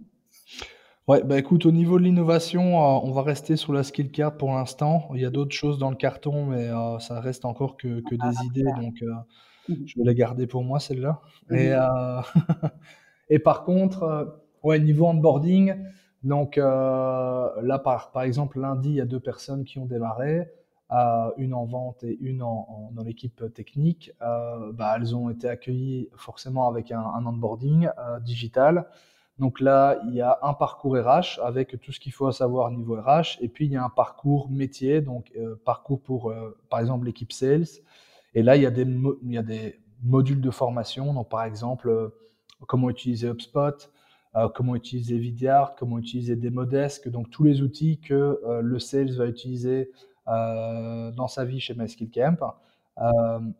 Ouais, 1.09 1.23
bah 1.23 1.39
écoute, 1.39 1.67
au 1.67 1.71
niveau 1.71 2.01
de 2.01 2.05
l'innovation, 2.05 2.79
on 2.79 3.13
va 3.13 3.23
rester 3.23 3.55
sur 3.55 3.73
la 3.73 3.85
skill 3.85 4.11
card 4.11 4.37
pour 4.37 4.53
l'instant. 4.53 5.05
Il 5.15 5.21
y 5.21 5.25
a 5.25 5.31
d'autres 5.31 5.55
choses 5.55 5.79
dans 5.79 5.91
le 5.91 5.95
carton, 5.95 6.47
mais 6.47 6.69
ça 6.99 7.21
reste 7.21 7.45
encore 7.45 7.77
que, 7.77 8.01
que 8.01 8.17
des 8.17 8.21
ah, 8.23 8.45
idées, 8.45 8.65
donc. 8.77 8.95
Je 9.69 9.99
vais 9.99 10.05
la 10.05 10.15
garder 10.15 10.47
pour 10.47 10.65
moi, 10.65 10.81
celle-là. 10.81 11.21
Et, 11.51 11.73
euh, 11.73 12.21
et 13.31 13.39
par 13.39 13.65
contre, 13.65 14.03
euh, 14.03 14.25
ouais, 14.63 14.79
niveau 14.79 15.07
onboarding, 15.07 15.75
donc 16.23 16.59
euh, 16.59 17.49
là, 17.63 17.79
par, 17.79 18.11
par 18.13 18.23
exemple, 18.23 18.61
lundi, 18.61 18.91
il 18.91 18.95
y 18.97 19.01
a 19.01 19.07
deux 19.07 19.21
personnes 19.21 19.65
qui 19.65 19.79
ont 19.79 19.87
démarré. 19.87 20.49
Euh, 20.93 21.31
une 21.37 21.53
en 21.53 21.65
vente 21.65 22.05
et 22.05 22.17
une 22.21 22.43
en, 22.43 22.91
dans 22.93 23.03
l'équipe 23.03 23.53
technique, 23.53 24.13
euh, 24.23 24.71
bah, 24.73 24.95
elles 24.97 25.17
ont 25.17 25.31
été 25.31 25.49
accueillies 25.49 26.09
forcément 26.17 26.69
avec 26.69 26.93
un, 26.93 27.01
un 27.01 27.27
onboarding 27.27 27.89
euh, 27.99 28.21
digital. 28.21 28.87
Donc 29.41 29.59
là, 29.61 30.01
il 30.07 30.15
y 30.15 30.21
a 30.21 30.39
un 30.43 30.55
parcours 30.55 30.97
RH 30.97 31.41
avec 31.43 31.81
tout 31.81 31.91
ce 31.91 31.99
qu'il 31.99 32.13
faut 32.13 32.31
savoir 32.31 32.71
niveau 32.71 32.95
RH, 33.01 33.39
et 33.41 33.49
puis 33.49 33.67
il 33.67 33.73
y 33.73 33.77
a 33.77 33.83
un 33.85 33.91
parcours 33.91 34.49
métier, 34.49 35.01
donc 35.01 35.33
parcours 35.65 36.01
pour, 36.01 36.33
par 36.71 36.81
exemple, 36.81 37.05
l'équipe 37.05 37.33
sales, 37.33 37.67
et 38.37 38.43
là, 38.43 38.55
il 38.55 38.63
y 38.63 38.67
a 38.67 38.71
des, 38.71 39.81
modules 40.03 40.43
de 40.43 40.51
formation. 40.51 41.15
Donc, 41.15 41.31
par 41.31 41.45
exemple, 41.45 41.89
euh, 41.89 42.11
comment 42.69 42.91
utiliser 42.91 43.29
HubSpot, 43.29 43.91
euh, 44.37 44.49
comment 44.55 44.77
utiliser 44.77 45.17
Vidyard, 45.17 45.75
comment 45.75 45.99
utiliser 45.99 46.37
Demodesk. 46.37 47.09
Donc, 47.09 47.31
tous 47.31 47.45
les 47.45 47.63
outils 47.63 47.99
que 47.99 48.39
euh, 48.45 48.61
le 48.61 48.79
sales 48.79 49.11
va 49.17 49.27
utiliser 49.27 49.91
dans 50.27 51.29
sa 51.29 51.45
vie 51.45 51.61
chez 51.61 51.75
MySkillCamp. 51.75 52.39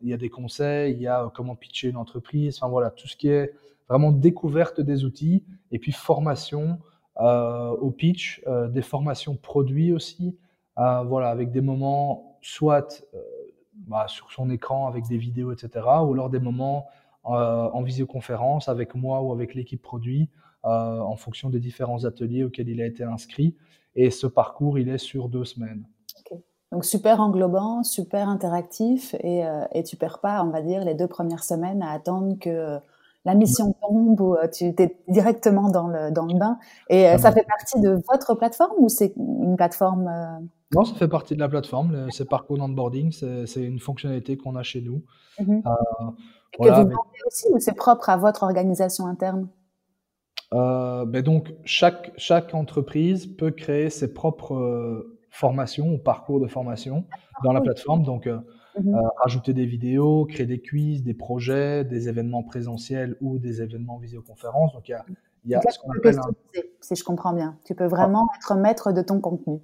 il 0.01 0.09
y 0.09 0.13
a 0.13 0.17
des 0.17 0.29
conseils, 0.29 0.93
il 0.93 1.01
y 1.01 1.07
a 1.07 1.31
comment 1.33 1.55
pitcher 1.55 1.87
une 1.87 1.95
entreprise. 1.95 2.57
Enfin, 2.57 2.69
voilà, 2.69 2.91
tout 2.91 3.07
ce 3.07 3.15
qui 3.15 3.29
est 3.29 3.53
vraiment 3.87 4.11
découverte 4.11 4.81
des 4.81 5.05
outils 5.05 5.45
et 5.71 5.79
puis 5.79 5.93
formation 5.93 6.77
au 7.15 7.89
pitch, 7.89 8.43
des 8.69 8.81
formations 8.81 9.37
produits 9.37 9.93
aussi. 9.93 10.37
voilà, 10.75 11.29
avec 11.29 11.51
des 11.51 11.61
moments 11.61 12.37
soit 12.41 13.01
bah, 13.87 14.05
sur 14.07 14.31
son 14.31 14.49
écran 14.49 14.87
avec 14.87 15.07
des 15.07 15.17
vidéos, 15.17 15.51
etc. 15.51 15.85
Ou 16.03 16.13
alors 16.13 16.29
des 16.29 16.39
moments 16.39 16.87
euh, 17.25 17.69
en 17.73 17.81
visioconférence 17.81 18.69
avec 18.69 18.95
moi 18.95 19.21
ou 19.21 19.33
avec 19.33 19.53
l'équipe 19.53 19.81
produit 19.81 20.29
euh, 20.65 20.99
en 20.99 21.15
fonction 21.15 21.49
des 21.49 21.59
différents 21.59 22.05
ateliers 22.05 22.43
auxquels 22.43 22.69
il 22.69 22.81
a 22.81 22.85
été 22.85 23.03
inscrit. 23.03 23.55
Et 23.95 24.11
ce 24.11 24.27
parcours, 24.27 24.77
il 24.77 24.89
est 24.89 24.97
sur 24.97 25.27
deux 25.27 25.45
semaines. 25.45 25.83
Donc 26.71 26.83
super 26.83 27.21
englobant, 27.21 27.83
super 27.83 28.27
interactif 28.27 29.15
et, 29.21 29.45
euh, 29.45 29.65
et 29.71 29.83
tu 29.83 29.95
perds 29.95 30.19
pas, 30.19 30.43
on 30.43 30.49
va 30.49 30.61
dire, 30.61 30.83
les 30.83 30.95
deux 30.95 31.07
premières 31.07 31.43
semaines 31.43 31.81
à 31.81 31.91
attendre 31.91 32.37
que 32.39 32.77
la 33.23 33.35
mission 33.35 33.73
tombe 33.81 34.19
ou 34.19 34.35
tu 34.53 34.65
es 34.65 34.97
directement 35.07 35.69
dans 35.69 35.87
le, 35.87 36.11
dans 36.11 36.25
le 36.25 36.37
bain. 36.37 36.59
Et 36.89 37.17
ça 37.17 37.31
fait 37.31 37.45
partie 37.45 37.79
de 37.81 38.01
votre 38.09 38.35
plateforme 38.35 38.75
ou 38.79 38.89
c'est 38.89 39.13
une 39.17 39.55
plateforme 39.57 40.09
non, 40.75 40.83
ça 40.83 40.95
fait 40.95 41.07
partie 41.07 41.35
de 41.35 41.39
la 41.39 41.47
plateforme. 41.47 42.07
C'est 42.11 42.27
parcours 42.27 42.57
d'onboarding, 42.57 43.11
c'est 43.11 43.63
une 43.63 43.79
fonctionnalité 43.79 44.37
qu'on 44.37 44.55
a 44.55 44.63
chez 44.63 44.81
nous. 44.81 45.03
Mmh 45.39 45.61
euh, 45.65 46.11
Et 46.59 46.63
que 46.63 46.69
vous 46.69 46.75
vendez 46.75 46.95
aussi 47.25 47.45
ou 47.51 47.59
c'est 47.59 47.75
propre 47.75 48.09
à 48.09 48.17
votre 48.17 48.43
organisation 48.43 49.05
interne? 49.05 49.49
Euh, 50.53 51.05
ben 51.05 51.21
donc, 51.21 51.53
chaque, 51.63 52.11
chaque 52.17 52.53
entreprise 52.53 53.27
peut 53.27 53.51
créer 53.51 53.89
ses 53.89 54.13
propres 54.13 54.55
euh, 54.55 55.19
formations 55.29 55.93
ou 55.93 55.97
parcours 55.97 56.39
de 56.39 56.47
formation 56.47 57.05
dans 57.43 57.53
la 57.53 57.61
plateforme. 57.61 58.03
Donc, 58.03 58.27
mmh 58.27 58.41
rajouter 59.23 59.53
des 59.53 59.65
vidéos, 59.65 60.25
créer 60.25 60.45
des 60.45 60.61
quiz, 60.61 61.03
des 61.03 61.15
projets, 61.15 61.83
des 61.83 62.09
événements 62.09 62.43
présentiels 62.43 63.17
ou 63.21 63.39
des 63.39 63.63
événements 63.63 63.97
visioconférence. 63.97 64.73
Donc, 64.73 64.87
il 64.87 64.91
y 64.91 64.93
a, 64.93 65.03
il 65.45 65.51
y 65.51 65.55
a 65.55 65.61
ce 65.67 65.79
qu'on 65.79 65.91
appelle 65.93 66.19
un... 66.19 66.61
Si 66.79 66.95
je 66.95 67.03
comprends 67.03 67.33
bien, 67.33 67.57
tu 67.65 67.73
peux 67.73 67.87
vraiment 67.87 68.27
être 68.35 68.55
maître 68.55 68.91
de 68.91 69.01
ton 69.01 69.19
contenu. 69.19 69.61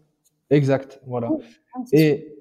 Exact, 0.54 1.02
voilà. 1.08 1.30
Ah, 1.74 1.80
et, 1.92 2.34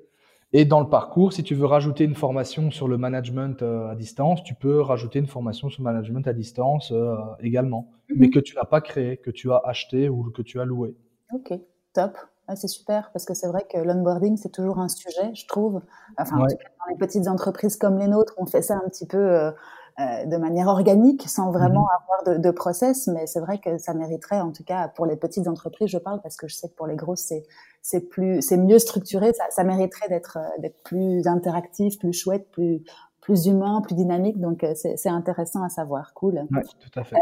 et 0.52 0.64
dans 0.66 0.80
le 0.80 0.88
parcours, 0.88 1.32
si 1.32 1.42
tu 1.42 1.54
veux 1.54 1.64
rajouter 1.64 2.04
une 2.04 2.14
formation 2.14 2.70
sur 2.70 2.86
le 2.86 2.98
management 2.98 3.62
euh, 3.62 3.88
à 3.88 3.94
distance, 3.94 4.42
tu 4.44 4.54
peux 4.54 4.80
rajouter 4.80 5.18
une 5.18 5.26
formation 5.26 5.70
sur 5.70 5.82
le 5.82 5.90
management 5.90 6.26
à 6.26 6.34
distance 6.34 6.92
euh, 6.92 7.16
également, 7.40 7.90
mhm. 8.10 8.16
mais 8.18 8.30
que 8.30 8.38
tu 8.38 8.54
n'as 8.56 8.64
pas 8.64 8.82
créé, 8.82 9.16
que 9.16 9.30
tu 9.30 9.50
as 9.50 9.62
acheté 9.64 10.10
ou 10.10 10.30
que 10.30 10.42
tu 10.42 10.60
as 10.60 10.64
loué. 10.64 10.94
Ok, 11.32 11.54
top. 11.94 12.18
Ah, 12.48 12.56
c'est 12.56 12.68
super 12.68 13.10
parce 13.12 13.24
que 13.24 13.34
c'est 13.34 13.46
vrai 13.46 13.64
que 13.70 13.78
l'onboarding, 13.78 14.36
c'est 14.36 14.50
toujours 14.50 14.78
un 14.78 14.88
sujet, 14.88 15.32
je 15.34 15.46
trouve. 15.46 15.80
Enfin, 16.18 16.38
dans 16.38 16.46
les 16.46 16.96
petites 16.98 17.28
entreprises 17.28 17.76
comme 17.76 17.98
les 17.98 18.08
nôtres, 18.08 18.34
on 18.36 18.46
fait 18.46 18.62
ça 18.62 18.74
un 18.74 18.88
petit 18.88 19.06
peu 19.06 19.16
euh, 19.16 19.52
euh, 20.00 20.24
de 20.24 20.36
manière 20.36 20.68
organique, 20.68 21.28
sans 21.28 21.50
vraiment 21.50 21.82
mhm. 21.82 22.00
avoir 22.00 22.36
de, 22.36 22.42
de, 22.42 22.50
process. 22.50 23.08
Mais 23.08 23.26
c'est 23.26 23.40
vrai 23.40 23.58
que 23.58 23.78
ça 23.78 23.94
mériterait, 23.94 24.40
en 24.40 24.52
tout 24.52 24.64
cas 24.64 24.88
pour 24.88 25.06
les 25.06 25.16
petites 25.16 25.48
entreprises, 25.48 25.88
je 25.88 25.98
parle 25.98 26.20
parce 26.22 26.36
que 26.36 26.48
je 26.48 26.54
sais 26.54 26.68
que 26.68 26.74
pour 26.74 26.86
les 26.86 26.96
grosses, 26.96 27.24
c'est 27.28 27.44
c'est 27.82 28.00
plus, 28.00 28.40
c'est 28.42 28.56
mieux 28.56 28.78
structuré. 28.78 29.32
Ça, 29.32 29.44
ça 29.50 29.64
mériterait 29.64 30.08
d'être 30.08 30.38
d'être 30.58 30.82
plus 30.82 31.26
interactif, 31.26 31.98
plus 31.98 32.12
chouette, 32.12 32.50
plus 32.52 32.82
plus 33.22 33.46
humain, 33.46 33.80
plus 33.80 33.94
dynamique. 33.94 34.38
Donc 34.38 34.66
c'est 34.74 35.08
intéressant 35.08 35.62
à 35.62 35.70
savoir. 35.70 36.12
Cool. 36.12 36.44
Oui, 36.50 36.60
tout 36.80 37.00
à 37.00 37.04
fait. 37.04 37.16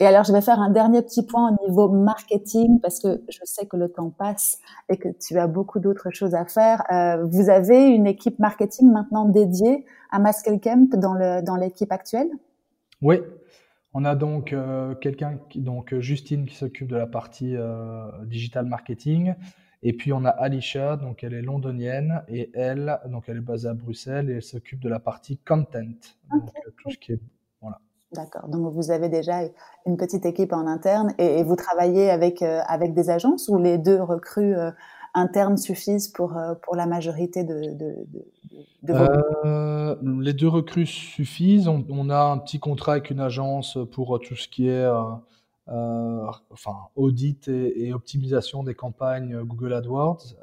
et 0.00 0.06
alors 0.06 0.24
je 0.24 0.32
vais 0.32 0.40
faire 0.40 0.58
un 0.58 0.70
dernier 0.70 1.02
petit 1.02 1.24
point 1.24 1.52
au 1.52 1.68
niveau 1.68 1.88
marketing 1.88 2.80
parce 2.80 2.98
que 2.98 3.22
je 3.28 3.40
sais 3.44 3.66
que 3.66 3.76
le 3.76 3.88
temps 3.88 4.10
passe 4.10 4.58
et 4.88 4.96
que 4.96 5.08
tu 5.08 5.38
as 5.38 5.46
beaucoup 5.46 5.78
d'autres 5.78 6.10
choses 6.10 6.34
à 6.34 6.44
faire. 6.46 6.82
vous 7.30 7.48
avez 7.48 7.88
une 7.88 8.08
équipe 8.08 8.40
marketing 8.40 8.90
maintenant 8.90 9.26
dédiée 9.26 9.84
à 10.10 10.18
Muscle 10.18 10.58
Camp 10.58 10.90
dans 10.96 11.14
le 11.14 11.42
dans 11.42 11.56
l'équipe 11.56 11.92
actuelle? 11.92 12.30
Oui, 13.02 13.20
on 13.92 14.04
a 14.04 14.14
donc 14.14 14.52
euh, 14.52 14.94
quelqu'un, 14.94 15.38
donc 15.56 15.92
euh, 15.92 16.00
Justine 16.00 16.46
qui 16.46 16.54
s'occupe 16.54 16.88
de 16.88 16.96
la 16.96 17.06
partie 17.06 17.56
euh, 17.56 18.06
digital 18.24 18.66
marketing. 18.66 19.34
Et 19.82 19.92
puis 19.94 20.12
on 20.12 20.24
a 20.24 20.28
Alicia, 20.28 20.96
donc 20.96 21.24
elle 21.24 21.34
est 21.34 21.42
londonienne 21.42 22.22
et 22.28 22.50
elle, 22.54 22.98
donc 23.06 23.24
elle 23.28 23.38
est 23.38 23.42
basée 23.42 23.68
à 23.68 23.74
Bruxelles 23.74 24.28
et 24.30 24.34
elle 24.34 24.42
s'occupe 24.42 24.80
de 24.80 24.88
la 24.88 25.00
partie 25.00 25.38
content, 25.38 25.80
donc 26.30 26.50
tout 26.82 26.90
ce 26.90 26.98
qui 26.98 27.12
est 27.12 27.20
voilà. 27.62 27.78
D'accord. 28.12 28.48
Donc 28.48 28.72
vous 28.74 28.90
avez 28.90 29.08
déjà 29.08 29.40
une 29.86 29.96
petite 29.96 30.26
équipe 30.26 30.52
en 30.52 30.66
interne 30.66 31.14
et, 31.18 31.42
vous 31.44 31.56
travaillez 31.56 32.10
avec 32.10 32.42
avec 32.42 32.92
des 32.92 33.08
agences 33.08 33.48
ou 33.48 33.58
les 33.58 33.78
deux 33.78 34.02
recrues 34.02 34.54
internes 35.14 35.56
suffisent 35.56 36.08
pour 36.08 36.38
pour 36.62 36.76
la 36.76 36.86
majorité 36.86 37.42
de, 37.44 37.72
de, 37.74 38.06
euh, 38.88 39.96
les 40.02 40.32
deux 40.32 40.48
recrues 40.48 40.86
suffisent. 40.86 41.68
On, 41.68 42.10
a 42.10 42.22
un 42.22 42.38
petit 42.38 42.58
contrat 42.58 42.92
avec 42.92 43.10
une 43.10 43.20
agence 43.20 43.78
pour 43.92 44.18
tout 44.20 44.36
ce 44.36 44.48
qui 44.48 44.68
est 44.68 44.88
euh, 45.70 45.74
euh, 45.74 46.30
enfin, 46.50 46.76
audit 46.96 47.48
et, 47.48 47.92
optimisation 47.92 48.62
des 48.62 48.74
campagnes 48.74 49.42
Google 49.42 49.72
AdWords. 49.72 50.36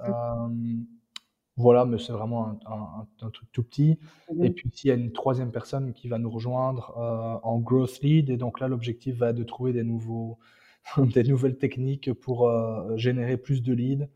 voilà, 1.58 1.86
mais 1.86 1.98
c'est 1.98 2.14
vraiment 2.14 2.60
un, 2.66 3.30
truc 3.32 3.52
tout 3.52 3.64
petit. 3.64 3.98
Mhm. 4.32 4.44
Et 4.44 4.50
puis, 4.52 4.70
il 4.84 4.88
y 4.88 4.92
a 4.92 4.94
une 4.94 5.12
troisième 5.12 5.52
personne 5.52 5.94
qui 5.94 6.08
va 6.08 6.20
nous 6.20 6.30
rejoindre 6.30 6.96
en 7.44 7.60
growth 7.60 8.00
lead. 8.02 8.30
Et 8.30 8.38
donc 8.38 8.60
là, 8.60 8.68
l'objectif 8.68 9.18
va 9.18 9.30
être 9.30 9.36
de 9.36 9.44
trouver 9.44 9.74
des, 9.74 9.84
nouveaux, 9.84 10.38
des 10.98 11.24
nouvelles 11.24 11.58
techniques 11.58 12.14
pour 12.14 12.52
générer 12.96 13.38
plus 13.38 13.64
de 13.64 13.74
leads 13.74 14.08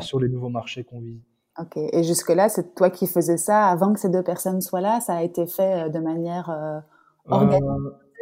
sur 0.00 0.20
les 0.20 0.28
nouveaux 0.28 0.50
marchés 0.50 0.84
qu'on 0.84 1.00
vise. 1.00 1.22
Ok. 1.58 1.76
Et 1.76 2.02
jusque-là, 2.02 2.48
c'est 2.48 2.74
toi 2.74 2.88
qui 2.88 3.06
faisais 3.06 3.36
ça 3.36 3.66
avant 3.66 3.92
que 3.92 4.00
ces 4.00 4.08
deux 4.08 4.22
personnes 4.22 4.60
soient 4.60 4.80
là? 4.80 5.00
Ça 5.00 5.16
a 5.16 5.22
été 5.22 5.46
fait 5.46 5.84
euh, 5.84 5.88
de 5.90 5.98
manière 5.98 6.48
euh, 6.48 6.80
organisée. 7.26 7.66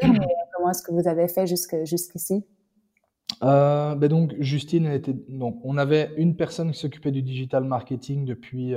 Euh, 0.02 0.08
comment 0.60 0.70
est-ce 0.70 0.82
que 0.82 0.92
vous 0.92 1.08
avez 1.08 1.26
fait 1.28 1.46
jusqu'ici? 1.46 2.44
Ben 3.40 4.08
donc 4.08 4.34
Justine 4.40 4.86
était 4.86 5.14
donc 5.28 5.58
on 5.64 5.78
avait 5.78 6.12
une 6.16 6.36
personne 6.36 6.72
qui 6.72 6.78
s'occupait 6.78 7.12
du 7.12 7.22
digital 7.22 7.64
marketing 7.64 8.26
depuis 8.26 8.74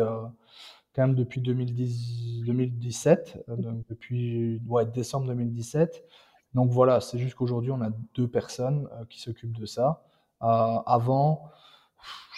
quand 0.96 1.08
même 1.08 1.16
depuis 1.16 1.42
2010 1.42 2.44
2017 2.46 3.46
donc 3.58 3.86
depuis 3.90 4.62
ouais, 4.68 4.86
décembre 4.86 5.28
2017 5.28 6.06
donc 6.54 6.70
voilà 6.72 7.02
c'est 7.02 7.18
juste 7.18 7.36
qu'aujourd'hui 7.36 7.72
on 7.72 7.82
a 7.82 7.90
deux 8.16 8.28
personnes 8.28 8.88
qui 9.10 9.20
s'occupent 9.20 9.58
de 9.60 9.66
ça. 9.66 10.04
Avant 10.40 11.50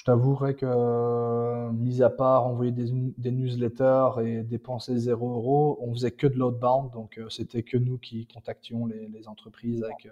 t'avouerai 0.06 0.56
que, 0.56 0.66
euh, 0.66 1.72
mis 1.72 2.02
à 2.02 2.10
part 2.10 2.46
envoyer 2.46 2.72
des, 2.72 3.32
newsletters 3.32 4.12
et 4.24 4.44
dépenser 4.44 4.98
0 4.98 5.30
euros, 5.30 5.78
on 5.82 5.92
faisait 5.94 6.12
que 6.12 6.28
de 6.28 6.38
l'outbound, 6.38 6.92
donc 6.92 7.18
euh, 7.18 7.28
c'était 7.30 7.64
que 7.64 7.76
nous 7.76 7.98
qui 7.98 8.28
contactions 8.28 8.86
les, 8.86 9.28
entreprises 9.28 9.84
avec 9.84 10.06
euh, 10.06 10.10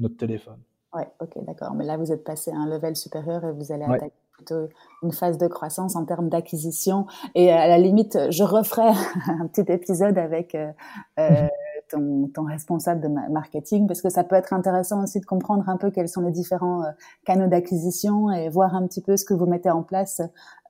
notre 0.00 0.16
téléphone. 0.16 0.58
Ouais, 0.92 1.08
ok, 1.20 1.44
d'accord. 1.44 1.74
Mais 1.74 1.84
là, 1.84 1.96
vous 1.96 2.12
êtes 2.12 2.24
passé 2.24 2.50
à 2.50 2.56
un 2.56 2.68
level 2.68 2.96
supérieur 2.96 3.44
et 3.44 3.52
vous 3.52 3.72
allez 3.72 3.84
attaquer 3.84 4.12
plutôt 4.32 4.68
une 5.04 5.12
phase 5.12 5.38
de 5.38 5.46
croissance 5.46 5.94
en 5.94 6.04
termes 6.04 6.28
d'acquisition. 6.28 7.06
Et 7.36 7.52
à 7.52 7.68
la 7.68 7.78
limite, 7.78 8.18
je 8.30 8.42
referai 8.42 8.88
un 9.28 9.46
petit 9.46 9.70
épisode 9.72 10.18
avec 10.18 10.56
ton, 11.90 12.44
responsable 12.44 13.00
de 13.00 13.08
marketing 13.08 13.86
parce 13.86 14.02
que 14.02 14.10
ça 14.10 14.24
peut 14.24 14.36
être 14.36 14.52
intéressant 14.52 15.02
aussi 15.02 15.20
de 15.20 15.24
comprendre 15.24 15.68
un 15.68 15.76
peu 15.76 15.90
quels 15.90 16.08
sont 16.08 16.20
les 16.20 16.30
différents 16.30 16.82
euh, 16.82 16.90
canaux 17.24 17.46
d'acquisition 17.46 18.30
et 18.30 18.48
voir 18.48 18.74
un 18.74 18.86
petit 18.86 19.00
peu 19.00 19.16
ce 19.16 19.24
que 19.24 19.34
vous 19.34 19.46
mettez 19.46 19.70
en 19.70 19.82
place 19.82 20.20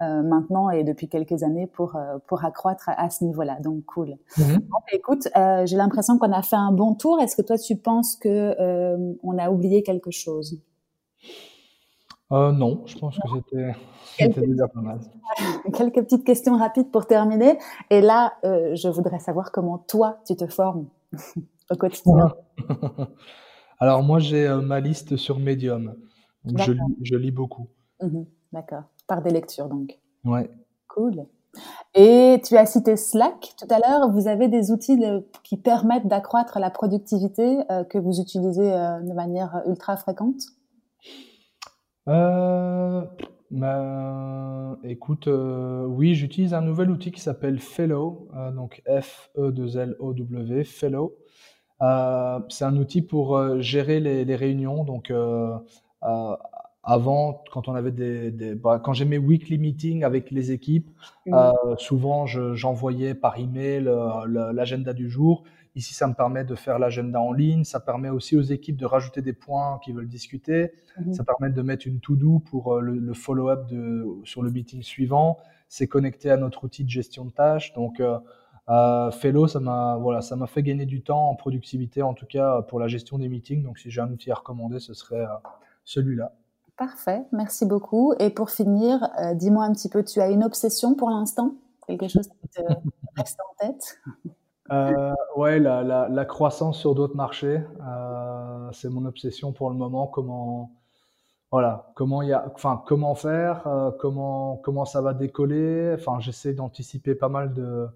euh, 0.02 0.22
maintenant 0.22 0.70
et 0.70 0.84
depuis 0.84 1.08
quelques 1.08 1.42
années 1.42 1.66
pour 1.66 1.96
euh, 1.96 2.18
pour 2.26 2.44
accroître 2.44 2.88
à, 2.88 3.10
ce 3.10 3.24
niveau-là. 3.24 3.58
Donc 3.60 3.84
cool. 3.86 4.16
Mhm. 4.38 4.60
écoute, 4.92 5.28
j'ai 5.64 5.76
l'impression 5.76 6.18
qu'on 6.18 6.32
a 6.32 6.42
fait 6.42 6.56
un 6.56 6.72
bon 6.72 6.94
tour. 6.94 7.20
Est-ce 7.20 7.36
que 7.36 7.42
toi 7.42 7.58
tu 7.58 7.76
penses 7.76 8.16
que 8.16 8.54
on 9.22 9.38
a 9.38 9.50
oublié 9.50 9.82
quelque 9.82 10.10
chose? 10.10 10.60
Non, 12.30 12.82
je 12.86 12.98
pense 12.98 13.16
que 13.16 13.70
c'était 14.18 14.46
déjà 14.46 14.66
pas 14.66 14.80
mal. 14.80 14.98
Quelques 15.72 16.02
petites 16.02 16.24
questions 16.24 16.56
rapides 16.56 16.90
pour 16.90 17.06
terminer. 17.06 17.58
Et 17.90 18.00
là, 18.00 18.34
je 18.42 18.88
voudrais 18.88 19.20
savoir 19.20 19.52
comment 19.52 19.78
toi, 19.78 20.18
tu 20.26 20.34
te 20.34 20.46
formes 20.46 20.86
au 21.70 21.76
quotidien 21.76 22.34
Alors 23.78 24.02
moi, 24.02 24.18
j'ai 24.18 24.46
euh, 24.46 24.60
ma 24.60 24.80
liste 24.80 25.16
sur 25.16 25.38
Medium. 25.38 25.94
je, 26.44 26.72
lis, 26.72 26.96
je 27.02 27.16
lis 27.16 27.32
beaucoup. 27.32 27.68
Mhm, 28.00 28.26
d'accord. 28.52 28.84
Par 29.06 29.22
des 29.22 29.30
lectures, 29.30 29.68
donc. 29.68 29.98
Ouais. 30.24 30.50
Cool. 30.88 31.26
Et 31.94 32.40
tu 32.44 32.56
as 32.56 32.66
cité 32.66 32.96
Slack 32.96 33.54
tout 33.58 33.66
à 33.70 33.78
l'heure. 33.78 34.10
Vous 34.10 34.28
avez 34.28 34.48
des 34.48 34.70
outils 34.70 35.00
qui 35.42 35.56
permettent 35.56 36.08
d'accroître 36.08 36.58
la 36.58 36.70
productivité 36.70 37.58
euh, 37.70 37.84
que 37.84 37.98
vous 37.98 38.20
utilisez 38.20 38.72
euh, 38.72 39.00
de 39.00 39.12
manière 39.12 39.62
ultra 39.66 39.96
fréquente? 39.96 40.40
Bah, 43.54 44.76
écoute, 44.82 45.28
euh, 45.28 45.84
oui, 45.86 46.16
j'utilise 46.16 46.54
un 46.54 46.60
nouvel 46.60 46.90
outil 46.90 47.12
qui 47.12 47.20
s'appelle 47.20 47.60
Fellow, 47.60 48.28
euh, 48.34 48.50
donc 48.50 48.82
F-E-2-L-O-W, 48.86 50.64
Fellow. 50.64 51.14
Euh, 51.80 52.40
c'est 52.48 52.64
un 52.64 52.76
outil 52.76 53.00
pour 53.00 53.60
gérer 53.60 54.00
les, 54.00 54.34
réunions. 54.34 54.82
Donc, 54.82 55.12
avant, 56.84 57.42
quand 57.52 57.68
on 57.68 57.74
avait 57.74 57.92
des, 57.92 58.54
bah, 58.54 58.80
quand 58.82 58.92
j'ai 58.92 59.04
mes 59.04 59.18
weekly 59.18 59.58
meetings 59.58 60.04
avec 60.04 60.30
les 60.30 60.52
équipes, 60.52 60.90
mmh. 61.26 61.34
souvent 61.78 62.26
j'envoyais 62.26 63.14
par 63.14 63.38
email 63.38 63.90
l'agenda 64.26 64.92
du 64.92 65.08
jour 65.08 65.44
Ici, 65.76 65.92
ça 65.92 66.06
me 66.06 66.14
permet 66.14 66.44
de 66.44 66.54
faire 66.54 66.78
l'agenda 66.78 67.20
en 67.20 67.32
ligne. 67.32 67.64
Ça 67.64 67.80
permet 67.80 68.08
aussi 68.08 68.36
aux 68.36 68.42
équipes 68.42 68.76
de 68.76 68.86
rajouter 68.86 69.22
des 69.22 69.32
points 69.32 69.80
qu'ils 69.82 69.94
veulent 69.94 70.08
discuter. 70.08 70.72
Mhm. 70.98 71.14
Ça 71.14 71.24
permet 71.24 71.50
de 71.50 71.62
mettre 71.62 71.88
une 71.88 72.00
to-do 72.00 72.38
pour 72.38 72.74
euh, 72.74 72.80
le, 72.80 73.12
follow-up 73.12 73.68
sur 74.24 74.42
le 74.42 74.50
meeting 74.50 74.82
suivant. 74.82 75.38
C'est 75.68 75.88
connecté 75.88 76.30
à 76.30 76.36
notre 76.36 76.64
outil 76.64 76.84
de 76.84 76.90
gestion 76.90 77.24
de 77.24 77.32
tâches. 77.32 77.72
Donc, 77.74 77.98
euh, 77.98 78.18
euh, 78.68 79.10
Fellow, 79.10 79.48
ça 79.48 79.58
m'a 79.58 79.96
voilà, 79.96 80.22
ça 80.22 80.36
m'a 80.36 80.46
fait 80.46 80.62
gagner 80.62 80.86
du 80.86 81.02
temps 81.02 81.28
en 81.28 81.34
productivité, 81.34 82.02
en 82.02 82.14
tout 82.14 82.26
cas 82.26 82.62
pour 82.62 82.78
la 82.78 82.86
gestion 82.86 83.18
des 83.18 83.28
meetings. 83.28 83.64
Donc, 83.64 83.78
si 83.78 83.90
j'ai 83.90 84.00
un 84.00 84.10
outil 84.10 84.30
à 84.30 84.36
recommander, 84.36 84.78
ce 84.78 84.94
serait 84.94 85.26
celui-là. 85.84 86.32
Parfait, 86.76 87.24
merci 87.32 87.66
beaucoup. 87.66 88.14
Et 88.18 88.30
pour 88.30 88.50
finir, 88.50 89.08
dis-moi 89.34 89.64
un 89.64 89.72
petit 89.72 89.88
peu, 89.88 90.04
tu 90.04 90.20
as 90.20 90.28
une 90.28 90.42
obsession 90.42 90.94
pour 90.94 91.10
l'instant? 91.10 91.54
Quelque 91.86 92.08
chose 92.08 92.28
qui 92.28 92.48
te 92.48 92.60
reste 93.16 93.38
en 93.40 93.66
tête? 93.66 94.00
Euh, 94.72 95.12
ouais, 95.36 95.58
la, 95.58 95.82
la, 95.82 96.08
la, 96.08 96.24
croissance 96.24 96.78
sur 96.78 96.94
d'autres 96.94 97.16
marchés, 97.16 97.62
euh, 97.86 98.70
c'est 98.72 98.88
mon 98.88 99.04
obsession 99.04 99.52
pour 99.52 99.68
le 99.70 99.76
moment. 99.76 100.06
Comment, 100.06 100.72
voilà, 101.50 101.92
comment 101.94 102.22
y 102.22 102.32
a, 102.32 102.50
enfin, 102.54 102.82
comment 102.86 103.14
faire, 103.14 103.66
euh, 103.66 103.90
comment, 104.00 104.56
comment 104.56 104.86
ça 104.86 105.02
va 105.02 105.12
décoller? 105.12 105.94
Enfin, 105.98 106.18
j'essaie 106.20 106.54
d'anticiper 106.54 107.14
pas 107.14 107.28
mal 107.28 107.52
de, 107.52 107.88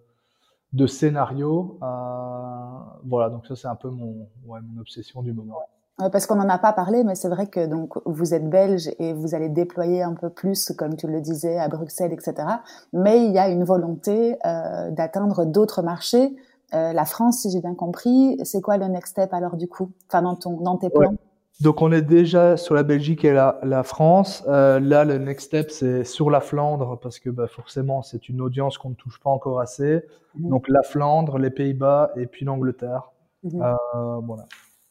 de 0.75 0.87
scénarios. 0.87 1.79
Euh, 1.83 2.79
voilà, 3.05 3.31
donc 3.31 3.47
ça 3.47 3.57
c'est 3.57 3.69
un 3.69 3.77
peu 3.77 3.89
mon, 3.89 4.29
ouais, 4.45 4.61
mon 4.61 4.81
obsession 4.81 5.23
du 5.23 5.33
moment. 5.33 5.61
Parce 5.99 6.27
qu'on 6.27 6.37
n'en 6.37 6.49
a 6.49 6.59
pas 6.59 6.73
parlé, 6.73 7.03
mais 7.03 7.17
c'est 7.17 7.29
vrai 7.29 7.49
que 7.49 7.67
donc 7.67 7.95
vous 8.07 8.33
êtes 8.33 8.49
belge 8.49 8.89
et 9.01 9.13
vous 9.13 9.35
allez 9.35 9.49
déployer 9.49 10.03
un 10.03 10.15
peu 10.15 10.31
plus, 10.31 10.71
comme 10.79 10.97
tu 10.97 11.09
le 11.09 11.21
disais, 11.21 11.59
à 11.59 11.67
Bruxelles, 11.67 12.13
etc. 12.13 12.35
Mais 12.93 13.25
il 13.25 13.33
y 13.33 13.39
a 13.39 13.49
une 13.49 13.65
volonté 13.65 14.37
euh, 14.47 14.91
d'atteindre 14.93 15.45
d'autres 15.45 15.83
marchés 15.83 16.37
euh, 16.75 16.93
la 16.93 17.05
France, 17.05 17.43
si 17.43 17.51
j'ai 17.51 17.61
bien 17.61 17.75
compris. 17.75 18.39
C'est 18.45 18.61
quoi 18.61 18.77
le 18.77 18.87
next 18.87 19.13
step 19.13 19.33
alors 19.33 19.57
du 19.57 19.69
coup, 19.69 19.91
enfin 20.09 20.23
dans 20.23 20.37
ton 20.37 20.61
dans 20.61 20.77
tes 20.77 20.91
plans? 20.91 21.15
Donc 21.61 21.83
on 21.83 21.91
est 21.91 22.03
déjà 22.03 22.57
sur 22.57 22.75
la 22.75 22.83
Belgique 22.83 23.25
et 23.25 23.33
la, 23.33 23.59
la 23.63 23.83
France. 23.83 24.45
Euh, 24.47 24.79
là, 24.79 25.05
le 25.05 25.19
next 25.19 25.47
step 25.47 25.71
c'est 25.71 26.05
sur 26.05 26.31
la 26.31 26.41
Flandre 26.41 26.99
parce 27.01 27.19
que 27.19 27.31
bah, 27.31 27.49
forcément 27.49 28.03
c'est 28.03 28.29
une 28.29 28.41
audience 28.41 28.79
qu'on 28.79 28.91
ne 28.91 28.95
touche 28.95 29.19
pas 29.21 29.31
encore 29.31 29.61
assez. 29.61 30.03
Mhm. 30.35 30.51
Donc 30.51 30.69
la 30.69 30.83
Flandre, 30.83 31.39
les 31.39 31.51
Pays-Bas 31.51 32.13
et 32.17 32.27
puis 32.27 32.45
l'Angleterre. 32.45 33.11
Euh, 33.45 33.75
voilà. 34.25 34.45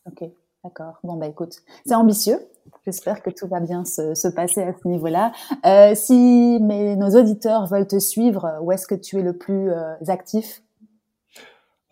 Ok. 0.07 0.29
D'accord. 0.67 0.99
Bon, 1.03 1.15
bah 1.15 1.27
écoute, 1.27 1.61
c'est 1.85 1.95
ambitieux. 1.95 2.39
J'espère 2.83 3.23
que 3.23 3.29
tout 3.29 3.47
va 3.47 3.61
bien 3.61 3.85
se, 3.85 4.15
se 4.15 4.27
passer 4.27 4.63
à 4.63 4.73
ce 4.73 4.85
niveau-là. 4.85 5.31
Euh, 5.65 5.95
si 5.95 6.59
mes, 6.61 6.97
nos 6.97 7.09
auditeurs 7.11 7.67
veulent 7.67 7.87
te 7.87 7.99
suivre, 7.99 8.59
où 8.61 8.73
est-ce 8.73 8.85
que 8.85 8.95
tu 8.95 9.17
es 9.17 9.21
le 9.21 9.31
plus 9.31 9.71
euh, 9.71 9.95
actif? 10.07 10.61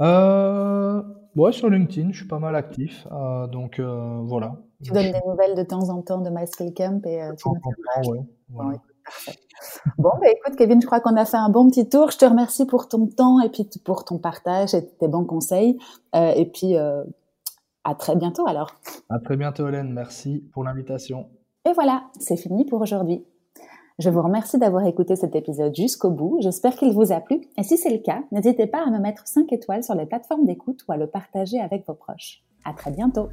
Euh, 0.02 1.02
ouais, 1.38 1.54
sur 1.54 1.70
LinkedIn, 1.70 2.12
je 2.12 2.18
suis 2.18 2.28
pas 2.28 2.40
mal 2.40 2.54
actif, 2.54 3.08
euh, 3.14 3.48
donc 3.48 3.80
voilà. 3.80 4.58
Tu 4.84 4.92
donnes 4.92 5.14
des 5.14 5.22
nouvelles 5.26 5.56
de 5.56 5.64
temps 5.64 5.88
en 5.90 6.02
temps 6.02 6.20
de 6.20 6.30
MySkill 6.30 6.74
Camp 6.74 7.06
et 7.06 7.30
tu 7.38 7.48
ouais, 7.48 8.76
Bon, 9.98 10.10
bah, 10.20 10.28
écoute, 10.30 10.58
Kevin, 10.58 10.82
je 10.82 10.86
crois 10.86 11.00
qu'on 11.00 11.16
a 11.16 11.24
fait 11.24 11.38
un 11.38 11.50
bon 11.50 11.70
petit 11.70 11.88
tour. 11.88 12.12
Je 12.12 12.18
te 12.18 12.26
remercie 12.26 12.66
pour 12.66 12.90
ton 12.90 13.08
temps 13.08 13.40
et 13.40 13.48
puis 13.48 13.70
pour 13.86 14.04
ton 14.04 14.18
partage 14.18 14.74
et 14.74 14.86
tes 14.86 15.08
bons 15.08 15.24
conseils. 15.24 15.78
Et 16.14 16.46
puis, 16.46 16.76
à 17.86 17.95
très 17.95 18.18
bientôt 18.18 18.45
alors. 18.48 18.76
À 19.10 19.20
très 19.20 19.38
bientôt, 19.38 19.68
Hélène. 19.68 19.94
Merci 19.94 20.44
pour 20.52 20.66
l'invitation. 20.66 21.28
Et 21.68 21.72
voilà, 21.74 22.03
c'est 22.20 22.36
fini 22.36 22.66
pour 22.66 22.82
aujourd'hui. 22.82 23.24
Je 23.98 24.10
vous 24.10 24.22
remercie 24.22 24.57
d'avoir 24.60 24.86
écouté 24.86 25.16
cet 25.16 25.36
épisode 25.36 25.74
jusqu'au 25.74 26.10
bout. 26.12 26.38
J'espère 26.41 26.76
qu'il 26.76 26.91
vous 26.91 27.14
a 27.14 27.22
plu. 27.22 27.41
Et 27.57 27.64
si 27.64 27.78
c'est 27.78 27.91
le 27.91 27.99
cas, 27.99 28.24
n'hésitez 28.34 28.68
pas 28.68 28.84
à 28.86 28.90
me 28.90 28.99
mettre 28.99 29.26
5 29.26 29.53
étoiles 29.53 29.84
sur 29.84 29.95
les 29.95 30.06
plateformes 30.06 30.45
d'écoute 30.45 30.82
ou 30.90 30.91
à 30.91 30.98
le 30.98 31.07
partager 31.07 31.62
avec 31.62 31.88
vos 31.88 31.94
proches. 31.94 32.44
À 32.66 32.74
très 32.74 32.91
bientôt. 32.91 33.30